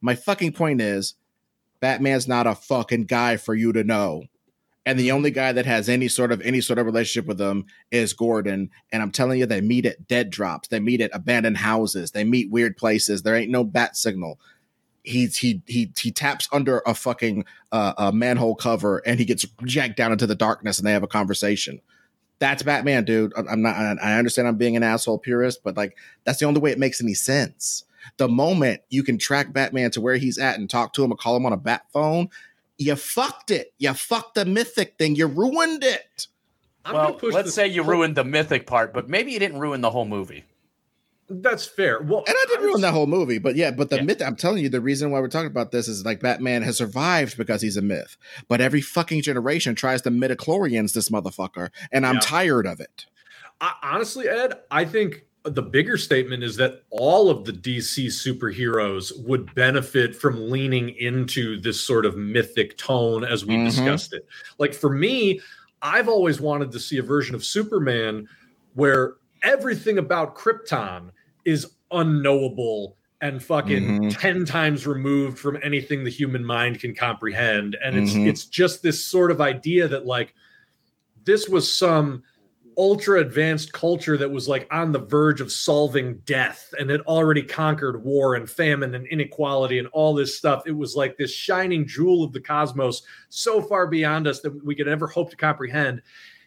my 0.00 0.14
fucking 0.14 0.52
point 0.52 0.80
is, 0.80 1.14
Batman's 1.80 2.26
not 2.26 2.46
a 2.46 2.54
fucking 2.54 3.04
guy 3.04 3.36
for 3.36 3.54
you 3.54 3.72
to 3.72 3.84
know 3.84 4.24
and 4.88 4.98
the 4.98 5.12
only 5.12 5.30
guy 5.30 5.52
that 5.52 5.66
has 5.66 5.86
any 5.90 6.08
sort 6.08 6.32
of 6.32 6.40
any 6.40 6.62
sort 6.62 6.78
of 6.78 6.86
relationship 6.86 7.28
with 7.28 7.36
them 7.36 7.66
is 7.90 8.14
Gordon. 8.14 8.70
And 8.90 9.02
I'm 9.02 9.10
telling 9.10 9.38
you, 9.38 9.44
they 9.44 9.60
meet 9.60 9.84
at 9.84 10.08
dead 10.08 10.30
drops, 10.30 10.68
they 10.68 10.80
meet 10.80 11.02
at 11.02 11.10
abandoned 11.12 11.58
houses, 11.58 12.12
they 12.12 12.24
meet 12.24 12.50
weird 12.50 12.74
places. 12.78 13.20
There 13.20 13.36
ain't 13.36 13.50
no 13.50 13.64
bat 13.64 13.98
signal. 13.98 14.40
He's 15.02 15.36
he 15.36 15.60
he 15.66 15.92
he 15.98 16.10
taps 16.10 16.48
under 16.52 16.78
a 16.86 16.94
fucking 16.94 17.44
uh, 17.70 17.92
a 17.98 18.12
manhole 18.12 18.54
cover 18.54 19.02
and 19.04 19.18
he 19.18 19.26
gets 19.26 19.44
jacked 19.66 19.98
down 19.98 20.10
into 20.10 20.26
the 20.26 20.34
darkness 20.34 20.78
and 20.78 20.86
they 20.86 20.92
have 20.92 21.02
a 21.02 21.06
conversation. 21.06 21.82
That's 22.38 22.62
Batman, 22.62 23.04
dude. 23.04 23.34
I'm 23.36 23.60
not. 23.60 23.76
I 23.76 24.16
understand 24.16 24.48
I'm 24.48 24.56
being 24.56 24.76
an 24.76 24.82
asshole 24.82 25.18
purist, 25.18 25.62
but 25.62 25.76
like 25.76 25.98
that's 26.24 26.38
the 26.38 26.46
only 26.46 26.60
way 26.60 26.70
it 26.70 26.78
makes 26.78 27.02
any 27.02 27.12
sense. 27.12 27.84
The 28.16 28.28
moment 28.28 28.80
you 28.88 29.02
can 29.02 29.18
track 29.18 29.52
Batman 29.52 29.90
to 29.90 30.00
where 30.00 30.16
he's 30.16 30.38
at 30.38 30.58
and 30.58 30.70
talk 30.70 30.94
to 30.94 31.04
him 31.04 31.12
or 31.12 31.16
call 31.16 31.36
him 31.36 31.44
on 31.44 31.52
a 31.52 31.58
bat 31.58 31.82
phone, 31.92 32.30
you 32.78 32.96
fucked 32.96 33.50
it. 33.50 33.74
You 33.78 33.92
fucked 33.92 34.36
the 34.36 34.44
mythic 34.44 34.96
thing. 34.96 35.16
You 35.16 35.26
ruined 35.26 35.84
it. 35.84 36.28
I'm 36.84 36.94
well, 36.94 37.18
let's 37.22 37.52
say 37.52 37.66
you 37.66 37.82
ruined 37.82 38.16
the 38.16 38.24
mythic 38.24 38.66
part, 38.66 38.94
but 38.94 39.08
maybe 39.08 39.32
you 39.32 39.38
didn't 39.38 39.58
ruin 39.58 39.82
the 39.82 39.90
whole 39.90 40.06
movie. 40.06 40.44
That's 41.28 41.66
fair. 41.66 42.00
Well, 42.00 42.24
and 42.26 42.34
I 42.34 42.44
didn't 42.48 42.64
ruin 42.64 42.80
that 42.80 42.94
whole 42.94 43.06
movie, 43.06 43.36
but 43.38 43.54
yeah, 43.54 43.70
but 43.70 43.90
the 43.90 43.96
yeah. 43.96 44.02
myth. 44.02 44.22
I'm 44.22 44.36
telling 44.36 44.62
you, 44.62 44.70
the 44.70 44.80
reason 44.80 45.10
why 45.10 45.20
we're 45.20 45.28
talking 45.28 45.50
about 45.50 45.72
this 45.72 45.86
is 45.86 46.04
like 46.04 46.20
Batman 46.20 46.62
has 46.62 46.78
survived 46.78 47.36
because 47.36 47.60
he's 47.60 47.76
a 47.76 47.82
myth, 47.82 48.16
but 48.48 48.62
every 48.62 48.80
fucking 48.80 49.20
generation 49.20 49.74
tries 49.74 50.00
to 50.02 50.10
midichlorians 50.10 50.94
this 50.94 51.10
motherfucker, 51.10 51.68
and 51.92 52.06
I'm 52.06 52.14
yeah. 52.14 52.20
tired 52.20 52.66
of 52.66 52.80
it. 52.80 53.04
I, 53.60 53.74
honestly, 53.82 54.26
Ed, 54.26 54.54
I 54.70 54.86
think 54.86 55.26
the 55.44 55.62
bigger 55.62 55.96
statement 55.96 56.42
is 56.42 56.56
that 56.56 56.82
all 56.90 57.30
of 57.30 57.44
the 57.44 57.52
DC 57.52 58.06
superheroes 58.06 59.12
would 59.24 59.54
benefit 59.54 60.14
from 60.14 60.50
leaning 60.50 60.90
into 60.90 61.60
this 61.60 61.80
sort 61.80 62.04
of 62.04 62.16
mythic 62.16 62.76
tone 62.76 63.24
as 63.24 63.44
we 63.44 63.54
mm-hmm. 63.54 63.66
discussed 63.66 64.12
it. 64.12 64.26
Like 64.58 64.74
for 64.74 64.90
me, 64.90 65.40
I've 65.80 66.08
always 66.08 66.40
wanted 66.40 66.72
to 66.72 66.80
see 66.80 66.98
a 66.98 67.02
version 67.02 67.34
of 67.34 67.44
Superman 67.44 68.28
where 68.74 69.14
everything 69.42 69.98
about 69.98 70.36
Krypton 70.36 71.10
is 71.44 71.72
unknowable 71.90 72.96
and 73.20 73.42
fucking 73.42 73.82
mm-hmm. 73.82 74.08
10 74.10 74.44
times 74.44 74.86
removed 74.86 75.38
from 75.38 75.58
anything 75.62 76.04
the 76.04 76.10
human 76.10 76.44
mind 76.44 76.78
can 76.78 76.94
comprehend 76.94 77.76
and 77.82 77.96
it's 77.96 78.12
mm-hmm. 78.12 78.28
it's 78.28 78.46
just 78.46 78.80
this 78.80 79.04
sort 79.04 79.32
of 79.32 79.40
idea 79.40 79.88
that 79.88 80.06
like 80.06 80.34
this 81.24 81.48
was 81.48 81.72
some 81.72 82.22
ultra 82.78 83.20
advanced 83.20 83.72
culture 83.72 84.16
that 84.16 84.30
was 84.30 84.46
like 84.46 84.68
on 84.70 84.92
the 84.92 85.00
verge 85.00 85.40
of 85.40 85.50
solving 85.50 86.18
death 86.18 86.72
and 86.78 86.88
had 86.88 87.00
already 87.02 87.42
conquered 87.42 88.04
war 88.04 88.36
and 88.36 88.48
famine 88.48 88.94
and 88.94 89.06
inequality 89.08 89.80
and 89.80 89.88
all 89.88 90.14
this 90.14 90.38
stuff. 90.38 90.62
It 90.64 90.76
was 90.76 90.94
like 90.94 91.16
this 91.16 91.34
shining 91.34 91.86
jewel 91.86 92.22
of 92.22 92.32
the 92.32 92.40
cosmos, 92.40 93.02
so 93.28 93.60
far 93.60 93.88
beyond 93.88 94.28
us 94.28 94.40
that 94.40 94.64
we 94.64 94.76
could 94.76 94.86
ever 94.86 95.08
hope 95.08 95.30
to 95.30 95.36
comprehend. 95.36 96.02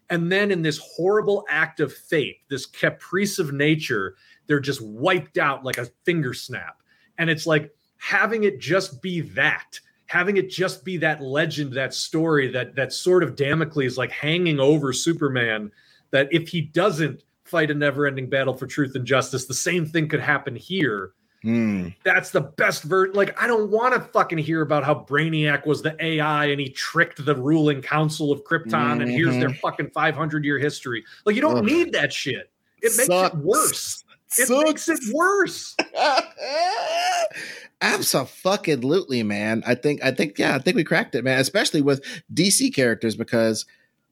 And 0.09 0.31
then 0.31 0.51
in 0.51 0.61
this 0.61 0.77
horrible 0.77 1.45
act 1.49 1.81
of 1.81 1.93
fate, 1.93 2.37
this 2.49 2.65
caprice 2.65 3.37
of 3.37 3.53
nature, 3.53 4.15
they're 4.47 4.59
just 4.61 4.81
wiped 4.81 5.37
out 5.37 5.65
like 5.65 5.77
a 5.77 5.89
finger 6.05 6.33
snap. 6.33 6.81
And 7.17 7.29
it's 7.29 7.45
like 7.45 7.73
having 7.97 8.45
it 8.45 8.59
just 8.59 9.01
be 9.01 9.19
that 9.21 9.79
having 10.11 10.35
it 10.35 10.49
just 10.49 10.83
be 10.83 10.97
that 10.97 11.21
legend, 11.21 11.71
that 11.71 11.93
story, 11.93 12.51
that 12.51 12.75
that 12.75 12.91
sort 12.91 13.23
of 13.23 13.33
Damocles 13.37 13.97
like 13.97 14.11
hanging 14.11 14.59
over 14.59 14.91
Superman 14.91 15.71
that 16.11 16.27
if 16.31 16.47
he 16.47 16.61
doesn't 16.61 17.23
fight 17.43 17.71
a 17.71 17.73
never-ending 17.73 18.29
battle 18.29 18.53
for 18.53 18.67
truth 18.67 18.95
and 18.95 19.05
justice, 19.05 19.45
the 19.45 19.53
same 19.53 19.85
thing 19.85 20.07
could 20.07 20.19
happen 20.19 20.55
here. 20.55 21.11
Mm. 21.43 21.95
That's 22.03 22.29
the 22.29 22.41
best 22.41 22.83
version. 22.83 23.15
Like, 23.15 23.41
I 23.41 23.47
don't 23.47 23.71
want 23.71 23.93
to 23.95 23.99
fucking 23.99 24.37
hear 24.37 24.61
about 24.61 24.83
how 24.83 24.93
Brainiac 24.93 25.65
was 25.65 25.81
the 25.81 25.95
AI 26.03 26.45
and 26.45 26.59
he 26.59 26.69
tricked 26.69 27.23
the 27.25 27.35
ruling 27.35 27.81
council 27.81 28.31
of 28.31 28.43
Krypton, 28.43 28.69
mm-hmm. 28.71 29.01
and 29.01 29.11
here's 29.11 29.37
their 29.37 29.49
mm-hmm. 29.49 29.59
fucking 29.59 29.89
500 29.89 30.45
year 30.45 30.59
history. 30.59 31.03
Like, 31.25 31.35
you 31.35 31.41
don't 31.41 31.57
Ugh. 31.57 31.65
need 31.65 31.93
that 31.93 32.13
shit. 32.13 32.51
It 32.81 32.93
makes 32.97 33.09
it 33.09 33.35
worse. 33.37 34.03
It 34.37 34.47
Sucks. 34.47 34.63
makes 34.63 34.89
it 34.89 34.99
worse. 35.13 35.75
Absolutely, 37.81 39.23
man. 39.23 39.63
I 39.65 39.75
think, 39.75 40.03
I 40.03 40.11
think, 40.11 40.37
yeah, 40.37 40.55
I 40.55 40.59
think 40.59 40.75
we 40.75 40.83
cracked 40.83 41.15
it, 41.15 41.23
man. 41.23 41.39
Especially 41.39 41.81
with 41.81 42.03
DC 42.33 42.73
characters 42.73 43.15
because 43.15 43.65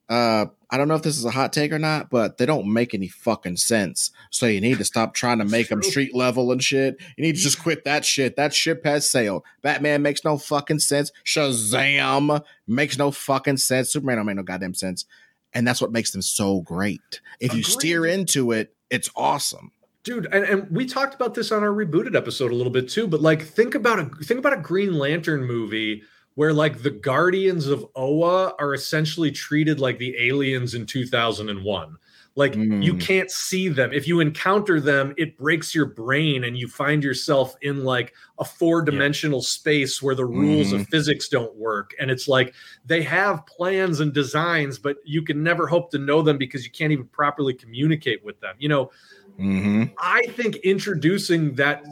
uh, 0.10 0.48
I 0.72 0.78
don't 0.78 0.88
know 0.88 0.96
if 0.96 1.04
this 1.04 1.18
is 1.18 1.26
a 1.26 1.32
hot 1.32 1.54
take 1.54 1.72
or 1.72 1.80
not, 1.80 2.10
but 2.10 2.38
they 2.38 2.46
don't 2.46 2.72
make 2.72 2.94
any 2.94 3.08
fucking 3.08 3.58
sense. 3.58 4.12
So 4.32 4.48
you 4.48 4.60
need 4.60 4.80
to 4.80 4.84
stop 4.84 5.14
trying 5.14 5.38
to 5.40 5.46
make 5.46 5.70
them 5.70 5.84
street 5.84 6.16
level 6.16 6.52
and 6.52 6.64
shit. 6.64 6.98
You 7.16 7.24
need 7.24 7.36
to 7.36 7.42
just 7.42 7.62
quit 7.62 7.86
that 7.86 8.06
shit. 8.06 8.36
That 8.36 8.54
ship 8.54 8.86
has 8.86 9.10
sailed. 9.10 9.44
Batman 9.62 10.02
makes 10.02 10.24
no 10.24 10.38
fucking 10.38 10.80
sense. 10.80 11.12
Shazam 11.26 12.44
makes 12.68 12.98
no 12.98 13.12
fucking 13.12 13.58
sense. 13.58 13.92
Superman 13.92 14.18
don't 14.18 14.26
make 14.26 14.36
no 14.36 14.44
goddamn 14.44 14.74
sense. 14.74 15.06
And 15.54 15.68
that's 15.68 15.82
what 15.82 15.92
makes 15.92 16.12
them 16.12 16.22
so 16.22 16.62
great. 16.62 17.22
If 17.40 17.54
you 17.56 17.64
steer 17.64 18.06
into 18.06 18.52
it, 18.52 18.76
it's 18.90 19.10
awesome 19.16 19.72
dude 20.04 20.28
and, 20.32 20.46
and 20.46 20.72
we 20.72 20.86
talked 20.86 21.14
about 21.14 21.36
this 21.36 21.52
on 21.52 21.62
our 21.62 21.70
Reboot 21.70 22.08
It 22.08 22.16
episode 22.16 22.52
a 22.52 22.56
little 22.56 22.72
bit 22.72 22.88
too 22.88 23.06
but 23.06 23.22
like 23.22 23.44
think 23.44 23.76
about 23.76 24.00
a 24.00 24.06
think 24.24 24.40
about 24.40 24.54
a 24.54 24.58
green 24.62 24.98
lantern 24.98 25.44
movie 25.44 26.04
where 26.40 26.54
like 26.54 26.82
the 26.84 26.90
guardians 26.90 27.68
of 27.68 27.86
oa 27.98 28.54
are 28.60 28.74
essentially 28.74 29.30
treated 29.30 29.78
like 29.78 29.98
the 29.98 30.16
aliens 30.30 30.74
in 30.74 30.86
2001 30.86 31.98
like 32.36 32.54
mm. 32.54 32.82
you 32.82 32.96
can't 32.96 33.30
see 33.30 33.68
them. 33.68 33.92
If 33.92 34.08
you 34.08 34.22
encounter 34.22 34.80
them, 34.80 35.14
it 35.18 35.38
breaks 35.38 35.76
your 35.76 35.88
brain 35.88 36.46
and 36.46 36.58
you 36.58 36.70
find 36.70 37.04
yourself 37.04 37.58
in 37.62 37.84
like 37.84 38.14
a 38.40 38.46
four-dimensional 38.46 39.40
yeah. 39.40 39.46
space 39.46 40.02
where 40.02 40.16
the 40.16 40.26
rules 40.26 40.68
mm. 40.68 40.76
of 40.76 40.82
mm-hmm. 40.82 40.90
physics 40.92 41.28
don't 41.28 41.54
work. 41.58 41.92
And 42.00 42.10
it's 42.10 42.30
like 42.30 42.54
they 42.86 43.02
have 43.02 43.46
plans 43.46 44.00
and 44.00 44.14
designs, 44.14 44.80
but 44.80 44.98
you 45.04 45.22
can 45.22 45.44
never 45.44 45.68
hope 45.68 45.92
to 45.92 45.98
know 45.98 46.22
them 46.22 46.38
because 46.38 46.64
you 46.64 46.72
can't 46.72 46.94
even 46.94 47.08
properly 47.08 47.54
communicate 47.54 48.24
with 48.24 48.40
them. 48.40 48.56
You 48.58 48.70
know, 48.70 48.92
mm-hmm. 49.38 49.86
I 49.98 50.22
think 50.28 50.56
introducing 50.58 51.56
that 51.56 51.84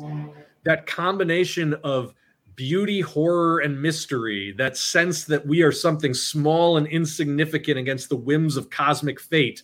that 0.64 0.86
combination 0.86 1.74
of 1.84 2.14
beauty, 2.58 3.00
horror, 3.00 3.60
and 3.60 3.82
mystery, 3.82 4.54
that 4.58 4.76
sense 4.76 5.24
that 5.24 5.48
we 5.48 5.62
are 5.62 5.72
something 5.72 6.14
small 6.14 6.76
and 6.76 6.88
insignificant 6.88 7.80
against 7.80 8.10
the 8.10 8.18
whims 8.18 8.58
of 8.58 8.70
cosmic 8.70 9.22
fate 9.22 9.64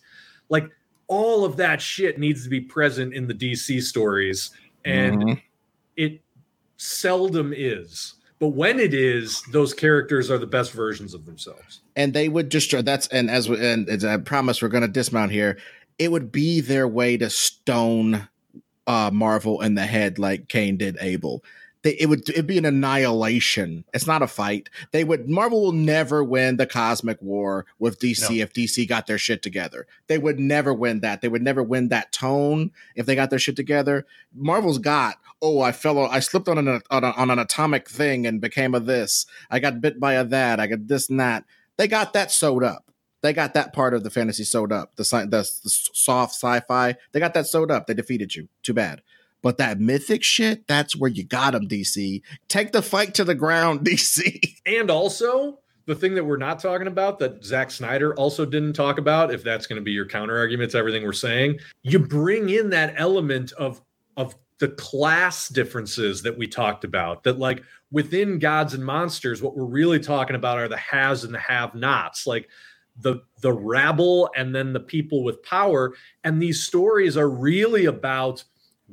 like 0.49 0.69
all 1.07 1.45
of 1.45 1.57
that 1.57 1.81
shit 1.81 2.19
needs 2.19 2.43
to 2.43 2.49
be 2.49 2.61
present 2.61 3.13
in 3.13 3.27
the 3.27 3.33
DC 3.33 3.81
stories, 3.81 4.51
and 4.85 5.21
mm-hmm. 5.21 5.39
it 5.97 6.21
seldom 6.77 7.53
is. 7.55 8.15
But 8.39 8.49
when 8.49 8.79
it 8.79 8.93
is, 8.93 9.41
those 9.51 9.73
characters 9.73 10.29
are 10.29 10.37
the 10.37 10.47
best 10.47 10.73
versions 10.73 11.13
of 11.13 11.25
themselves. 11.25 11.81
And 11.95 12.13
they 12.13 12.29
would 12.29 12.51
just 12.51 12.71
that's 12.83 13.07
and 13.07 13.29
as 13.29 13.47
and 13.47 13.89
as 13.89 14.03
I 14.03 14.17
promise 14.17 14.61
we're 14.61 14.69
going 14.69 14.81
to 14.81 14.87
dismount 14.87 15.31
here. 15.31 15.57
It 15.99 16.11
would 16.11 16.31
be 16.31 16.59
their 16.59 16.87
way 16.87 17.17
to 17.17 17.29
stone 17.29 18.27
uh, 18.87 19.11
Marvel 19.13 19.61
in 19.61 19.75
the 19.75 19.85
head 19.85 20.17
like 20.17 20.49
Cain 20.49 20.75
did 20.75 20.97
Abel 20.99 21.43
they, 21.83 21.91
it 21.99 22.07
would 22.07 22.27
it'd 22.29 22.47
be 22.47 22.57
an 22.57 22.65
annihilation. 22.65 23.83
It's 23.93 24.07
not 24.07 24.21
a 24.21 24.27
fight. 24.27 24.69
They 24.91 25.03
would 25.03 25.29
Marvel 25.29 25.61
will 25.61 25.71
never 25.73 26.23
win 26.23 26.57
the 26.57 26.65
cosmic 26.65 27.21
war 27.21 27.65
with 27.77 27.99
DC 27.99 28.29
no. 28.29 28.43
if 28.43 28.53
DC 28.53 28.87
got 28.87 29.05
their 29.05 29.17
shit 29.17 29.41
together. 29.41 29.85
They 30.07 30.17
would 30.17 30.39
never 30.39 30.73
win 30.73 31.01
that. 31.01 31.21
They 31.21 31.27
would 31.27 31.41
never 31.41 31.61
win 31.61 31.89
that 31.89 32.11
tone 32.11 32.71
if 32.95 33.05
they 33.05 33.15
got 33.15 33.29
their 33.29 33.39
shit 33.39 33.55
together. 33.55 34.05
Marvel's 34.33 34.79
got 34.79 35.17
oh 35.41 35.61
I 35.61 35.73
fell 35.73 35.99
I 35.99 36.19
slipped 36.19 36.47
on 36.47 36.57
an 36.57 36.81
on, 36.89 37.03
a, 37.03 37.11
on 37.11 37.29
an 37.29 37.39
atomic 37.39 37.89
thing 37.89 38.25
and 38.25 38.41
became 38.41 38.73
a 38.73 38.79
this. 38.79 39.25
I 39.51 39.59
got 39.59 39.81
bit 39.81 39.99
by 39.99 40.13
a 40.13 40.23
that. 40.23 40.59
I 40.59 40.67
got 40.67 40.87
this 40.87 41.09
and 41.09 41.19
that. 41.19 41.43
They 41.77 41.87
got 41.87 42.13
that 42.13 42.31
sewed 42.31 42.63
up. 42.63 42.85
They 43.23 43.33
got 43.33 43.53
that 43.53 43.73
part 43.73 43.93
of 43.93 44.03
the 44.03 44.09
fantasy 44.09 44.43
sewed 44.43 44.73
up. 44.73 44.95
The, 44.97 45.03
the, 45.03 45.49
the 45.63 45.69
soft 45.69 46.35
sci-fi. 46.35 46.95
They 47.13 47.19
got 47.21 47.33
that 47.33 47.47
sewed 47.47 47.71
up. 47.71 47.87
They 47.87 47.93
defeated 47.93 48.35
you. 48.35 48.49
Too 48.63 48.73
bad. 48.73 49.01
But 49.43 49.57
that 49.59 49.79
mythic 49.79 50.23
shit, 50.23 50.67
that's 50.67 50.95
where 50.95 51.11
you 51.11 51.23
got 51.23 51.51
them, 51.51 51.67
DC. 51.67 52.23
Take 52.47 52.71
the 52.71 52.81
fight 52.81 53.13
to 53.15 53.23
the 53.23 53.35
ground, 53.35 53.81
DC. 53.85 54.39
And 54.65 54.89
also, 54.89 55.59
the 55.85 55.93
thing 55.93 56.15
that 56.15 56.23
we're 56.23 56.37
not 56.37 56.59
talking 56.59 56.87
about 56.87 57.19
that 57.19 57.43
Zack 57.43 57.69
Snyder 57.69 58.15
also 58.15 58.45
didn't 58.45 58.73
talk 58.73 58.97
about, 58.97 59.31
if 59.31 59.43
that's 59.43 59.67
going 59.67 59.79
to 59.79 59.83
be 59.83 59.91
your 59.91 60.07
counter 60.07 60.37
argument 60.37 60.71
to 60.71 60.77
everything 60.77 61.03
we're 61.03 61.13
saying, 61.13 61.59
you 61.83 61.99
bring 61.99 62.49
in 62.49 62.71
that 62.71 62.95
element 62.97 63.51
of 63.53 63.81
of 64.17 64.35
the 64.59 64.69
class 64.69 65.49
differences 65.49 66.21
that 66.21 66.37
we 66.37 66.47
talked 66.47 66.85
about. 66.85 67.23
That 67.23 67.37
like 67.37 67.63
within 67.91 68.39
gods 68.39 68.73
and 68.73 68.85
monsters, 68.85 69.41
what 69.41 69.57
we're 69.57 69.65
really 69.65 69.99
talking 69.99 70.37
about 70.37 70.57
are 70.57 70.69
the 70.69 70.77
haves 70.77 71.25
and 71.25 71.33
the 71.33 71.39
have-nots. 71.39 72.25
Like 72.25 72.47
the 72.97 73.17
the 73.41 73.51
rabble 73.51 74.29
and 74.35 74.55
then 74.55 74.73
the 74.73 74.79
people 74.79 75.23
with 75.23 75.43
power. 75.43 75.93
And 76.23 76.41
these 76.41 76.63
stories 76.63 77.17
are 77.17 77.29
really 77.29 77.85
about 77.85 78.43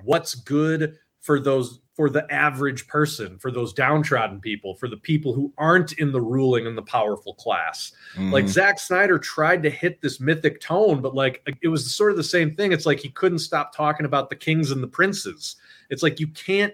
what's 0.03 0.35
good 0.35 0.99
for 1.21 1.41
those 1.41 1.81
for 2.01 2.09
the 2.09 2.27
average 2.33 2.87
person, 2.87 3.39
for 3.39 3.51
those 3.51 3.75
downtrodden 3.75 4.41
people, 4.41 4.75
for 4.75 4.89
the 4.89 4.97
people 4.97 5.35
who 5.35 5.53
aren't 5.59 5.93
in 5.95 6.13
the 6.13 6.21
ruling 6.21 6.67
and 6.67 6.79
the 6.79 6.83
powerful 6.83 7.35
class. 7.35 7.93
Mm-hmm. 8.15 8.33
Like 8.33 8.49
Zack 8.49 8.79
Snyder 8.79 9.19
tried 9.19 9.63
to 9.65 9.71
hit 9.71 10.01
this 10.01 10.19
mythic 10.19 10.63
tone, 10.63 11.03
but 11.03 11.15
like 11.15 11.43
it 11.61 11.69
was 11.69 11.95
sort 11.95 12.11
of 12.11 12.17
the 12.17 12.25
same 12.25 12.55
thing. 12.55 12.73
It's 12.73 12.87
like 12.87 13.01
he 13.01 13.11
couldn't 13.11 13.41
stop 13.41 13.77
talking 13.77 14.07
about 14.07 14.31
the 14.31 14.37
kings 14.37 14.71
and 14.71 14.83
the 14.83 14.89
princes. 14.89 15.57
It's 15.91 16.03
like 16.03 16.19
you 16.19 16.29
can't 16.29 16.73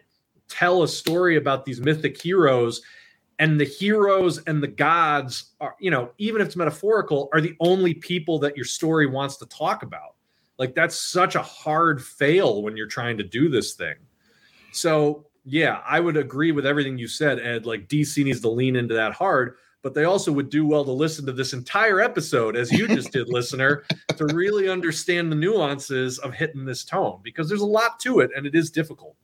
tell 0.48 0.84
a 0.84 0.88
story 0.88 1.36
about 1.36 1.64
these 1.64 1.80
mythic 1.80 2.22
heroes 2.22 2.82
and 3.38 3.60
the 3.60 3.64
heroes 3.64 4.38
and 4.46 4.62
the 4.62 4.68
gods 4.68 5.52
are, 5.60 5.74
you 5.80 5.90
know, 5.90 6.10
even 6.18 6.40
if 6.40 6.46
it's 6.46 6.56
metaphorical, 6.56 7.28
are 7.32 7.40
the 7.40 7.56
only 7.60 7.94
people 7.94 8.38
that 8.38 8.56
your 8.56 8.64
story 8.64 9.06
wants 9.06 9.36
to 9.38 9.46
talk 9.46 9.82
about. 9.82 10.15
Like 10.58 10.74
that's 10.74 10.98
such 10.98 11.34
a 11.34 11.42
hard 11.42 12.02
fail 12.02 12.62
when 12.62 12.76
you're 12.76 12.86
trying 12.86 13.18
to 13.18 13.24
do 13.24 13.48
this 13.48 13.74
thing. 13.74 13.96
So 14.72 15.26
yeah, 15.44 15.80
I 15.86 16.00
would 16.00 16.16
agree 16.16 16.52
with 16.52 16.66
everything 16.66 16.98
you 16.98 17.08
said, 17.08 17.38
Ed. 17.38 17.66
Like 17.66 17.88
DC 17.88 18.24
needs 18.24 18.40
to 18.40 18.50
lean 18.50 18.76
into 18.76 18.94
that 18.94 19.12
hard, 19.12 19.56
but 19.82 19.94
they 19.94 20.04
also 20.04 20.32
would 20.32 20.50
do 20.50 20.66
well 20.66 20.84
to 20.84 20.90
listen 20.90 21.24
to 21.26 21.32
this 21.32 21.52
entire 21.52 22.00
episode, 22.00 22.56
as 22.56 22.72
you 22.72 22.88
just 22.88 23.12
did, 23.12 23.28
listener, 23.32 23.84
to 24.16 24.26
really 24.34 24.68
understand 24.68 25.30
the 25.30 25.36
nuances 25.36 26.18
of 26.18 26.34
hitting 26.34 26.64
this 26.64 26.84
tone 26.84 27.20
because 27.22 27.48
there's 27.48 27.60
a 27.60 27.66
lot 27.66 28.00
to 28.00 28.20
it 28.20 28.30
and 28.36 28.46
it 28.46 28.54
is 28.54 28.70
difficult. 28.70 29.16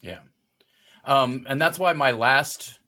Yeah. 0.00 0.18
Um, 1.04 1.46
and 1.48 1.60
that's 1.60 1.78
why 1.78 1.92
my 1.92 2.10
last 2.10 2.78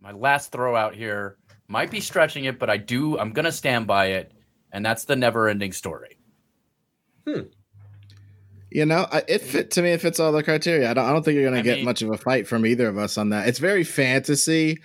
my 0.00 0.12
last 0.12 0.52
throw 0.52 0.76
out 0.76 0.94
here 0.94 1.38
might 1.66 1.90
be 1.90 2.00
stretching 2.00 2.44
it, 2.44 2.58
but 2.58 2.70
I 2.70 2.76
do 2.76 3.18
I'm 3.18 3.32
gonna 3.32 3.50
stand 3.50 3.86
by 3.86 4.06
it, 4.06 4.32
and 4.70 4.86
that's 4.86 5.04
the 5.04 5.16
never 5.16 5.48
ending 5.48 5.72
story. 5.72 6.15
Hmm. 7.26 7.42
You 8.70 8.84
know, 8.84 9.06
it 9.28 9.42
fit 9.42 9.70
to 9.72 9.82
me. 9.82 9.90
It 9.92 10.00
fits 10.00 10.20
all 10.20 10.32
the 10.32 10.42
criteria. 10.42 10.90
I 10.90 10.94
don't. 10.94 11.04
I 11.04 11.12
don't 11.12 11.24
think 11.24 11.36
you're 11.36 11.48
going 11.48 11.62
to 11.62 11.62
get 11.62 11.78
mean, 11.78 11.84
much 11.84 12.02
of 12.02 12.10
a 12.10 12.18
fight 12.18 12.46
from 12.46 12.66
either 12.66 12.88
of 12.88 12.98
us 12.98 13.16
on 13.16 13.30
that. 13.30 13.48
It's 13.48 13.58
very 13.58 13.84
fantasy, 13.84 14.78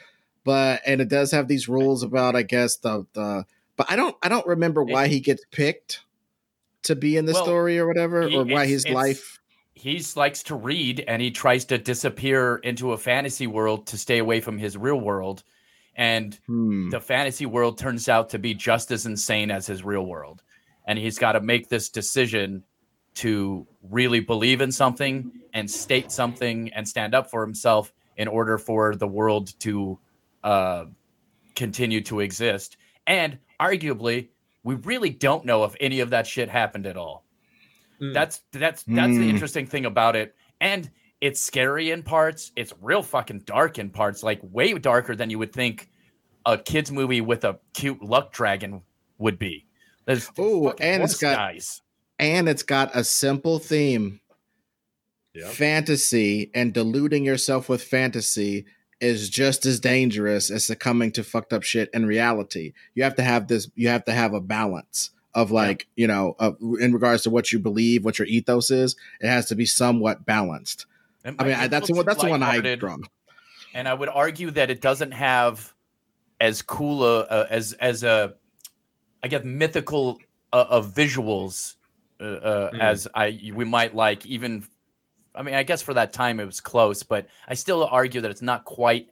but 0.43 0.81
and 0.85 1.01
it 1.01 1.09
does 1.09 1.31
have 1.31 1.47
these 1.47 1.67
rules 1.67 2.03
about, 2.03 2.35
I 2.35 2.43
guess 2.43 2.77
the 2.77 3.05
the. 3.13 3.45
But 3.75 3.91
I 3.91 3.95
don't. 3.95 4.15
I 4.21 4.29
don't 4.29 4.45
remember 4.45 4.83
why 4.83 5.07
he 5.07 5.19
gets 5.19 5.43
picked 5.51 6.03
to 6.83 6.95
be 6.95 7.17
in 7.17 7.25
the 7.25 7.33
well, 7.33 7.43
story 7.43 7.79
or 7.79 7.87
whatever, 7.87 8.27
he, 8.27 8.37
or 8.37 8.45
why 8.45 8.65
his 8.65 8.87
life. 8.87 9.39
He 9.73 10.01
likes 10.15 10.43
to 10.43 10.55
read, 10.55 11.03
and 11.07 11.21
he 11.21 11.31
tries 11.31 11.65
to 11.65 11.77
disappear 11.79 12.57
into 12.57 12.93
a 12.93 12.97
fantasy 12.97 13.47
world 13.47 13.87
to 13.87 13.97
stay 13.97 14.19
away 14.19 14.39
from 14.39 14.59
his 14.59 14.77
real 14.77 14.99
world, 14.99 15.43
and 15.95 16.37
hmm. 16.45 16.89
the 16.91 17.01
fantasy 17.01 17.47
world 17.47 17.79
turns 17.79 18.07
out 18.07 18.29
to 18.29 18.39
be 18.39 18.53
just 18.53 18.91
as 18.91 19.07
insane 19.07 19.49
as 19.49 19.65
his 19.65 19.83
real 19.83 20.05
world 20.05 20.43
and 20.91 20.99
he's 20.99 21.17
got 21.17 21.31
to 21.31 21.39
make 21.39 21.69
this 21.69 21.87
decision 21.87 22.63
to 23.13 23.65
really 23.81 24.19
believe 24.19 24.59
in 24.59 24.73
something 24.73 25.31
and 25.53 25.71
state 25.71 26.11
something 26.11 26.69
and 26.73 26.85
stand 26.85 27.15
up 27.15 27.31
for 27.31 27.45
himself 27.45 27.93
in 28.17 28.27
order 28.27 28.57
for 28.57 28.93
the 28.97 29.07
world 29.07 29.57
to 29.61 29.97
uh, 30.43 30.83
continue 31.55 32.01
to 32.01 32.19
exist. 32.19 32.75
And 33.07 33.37
arguably, 33.57 34.27
we 34.63 34.75
really 34.75 35.11
don't 35.11 35.45
know 35.45 35.63
if 35.63 35.73
any 35.79 36.01
of 36.01 36.09
that 36.09 36.27
shit 36.27 36.49
happened 36.49 36.85
at 36.85 36.97
all. 36.97 37.23
Mm. 38.01 38.13
That's 38.13 38.41
that's 38.51 38.83
that's 38.83 39.13
mm. 39.13 39.19
the 39.19 39.29
interesting 39.29 39.67
thing 39.67 39.85
about 39.85 40.17
it. 40.17 40.35
And 40.59 40.91
it's 41.21 41.41
scary 41.41 41.91
in 41.91 42.03
parts. 42.03 42.51
It's 42.57 42.73
real 42.81 43.01
fucking 43.01 43.43
dark 43.45 43.79
in 43.79 43.91
parts, 43.91 44.23
like 44.23 44.41
way 44.43 44.73
darker 44.73 45.15
than 45.15 45.29
you 45.29 45.39
would 45.39 45.53
think 45.53 45.89
a 46.45 46.57
kids 46.57 46.91
movie 46.91 47.21
with 47.21 47.45
a 47.45 47.59
cute 47.73 48.03
luck 48.03 48.33
dragon 48.33 48.81
would 49.19 49.39
be. 49.39 49.67
Oh, 50.37 50.73
and 50.79 51.03
it's 51.03 51.17
got 51.17 51.37
guys. 51.37 51.81
and 52.19 52.49
it's 52.49 52.63
got 52.63 52.95
a 52.95 53.03
simple 53.03 53.59
theme. 53.59 54.19
Yep. 55.33 55.47
Fantasy 55.47 56.51
and 56.53 56.73
deluding 56.73 57.23
yourself 57.23 57.69
with 57.69 57.81
fantasy 57.81 58.65
is 58.99 59.29
just 59.29 59.65
as 59.65 59.79
dangerous 59.79 60.51
as 60.51 60.65
succumbing 60.65 61.11
to 61.13 61.23
fucked 61.23 61.53
up 61.53 61.63
shit 61.63 61.89
in 61.93 62.05
reality. 62.05 62.73
You 62.95 63.03
have 63.03 63.15
to 63.15 63.23
have 63.23 63.47
this. 63.47 63.69
You 63.75 63.87
have 63.87 64.05
to 64.05 64.11
have 64.11 64.33
a 64.33 64.41
balance 64.41 65.11
of 65.33 65.51
like 65.51 65.87
you 65.95 66.07
know, 66.07 66.35
uh, 66.39 66.51
in 66.79 66.93
regards 66.93 67.23
to 67.23 67.29
what 67.29 67.51
you 67.51 67.59
believe, 67.59 68.03
what 68.03 68.19
your 68.19 68.27
ethos 68.27 68.71
is. 68.71 68.95
It 69.21 69.27
has 69.27 69.47
to 69.47 69.55
be 69.55 69.65
somewhat 69.65 70.25
balanced. 70.25 70.85
I 71.23 71.31
mean, 71.43 71.53
I, 71.53 71.67
that's 71.67 71.87
the 71.87 71.93
one. 71.93 72.05
That's 72.05 72.21
the 72.21 72.29
one 72.29 72.43
I 72.43 72.75
drawn. 72.75 73.03
And 73.73 73.87
I 73.87 73.93
would 73.93 74.09
argue 74.09 74.51
that 74.51 74.69
it 74.69 74.81
doesn't 74.81 75.11
have 75.11 75.73
as 76.41 76.61
cool 76.61 77.05
a, 77.05 77.21
a 77.21 77.47
as 77.49 77.73
as 77.73 78.03
a 78.03 78.35
I 79.23 79.27
guess 79.27 79.43
mythical 79.43 80.19
uh, 80.53 80.65
of 80.69 80.93
visuals 80.93 81.75
uh, 82.19 82.23
uh, 82.23 82.71
mm. 82.71 82.79
as 82.79 83.07
I 83.13 83.51
we 83.53 83.65
might 83.65 83.95
like. 83.95 84.25
Even 84.25 84.65
I 85.33 85.43
mean, 85.43 85.55
I 85.55 85.63
guess 85.63 85.81
for 85.81 85.93
that 85.93 86.13
time 86.13 86.39
it 86.39 86.45
was 86.45 86.59
close, 86.59 87.03
but 87.03 87.27
I 87.47 87.53
still 87.53 87.85
argue 87.85 88.21
that 88.21 88.31
it's 88.31 88.41
not 88.41 88.65
quite 88.65 89.09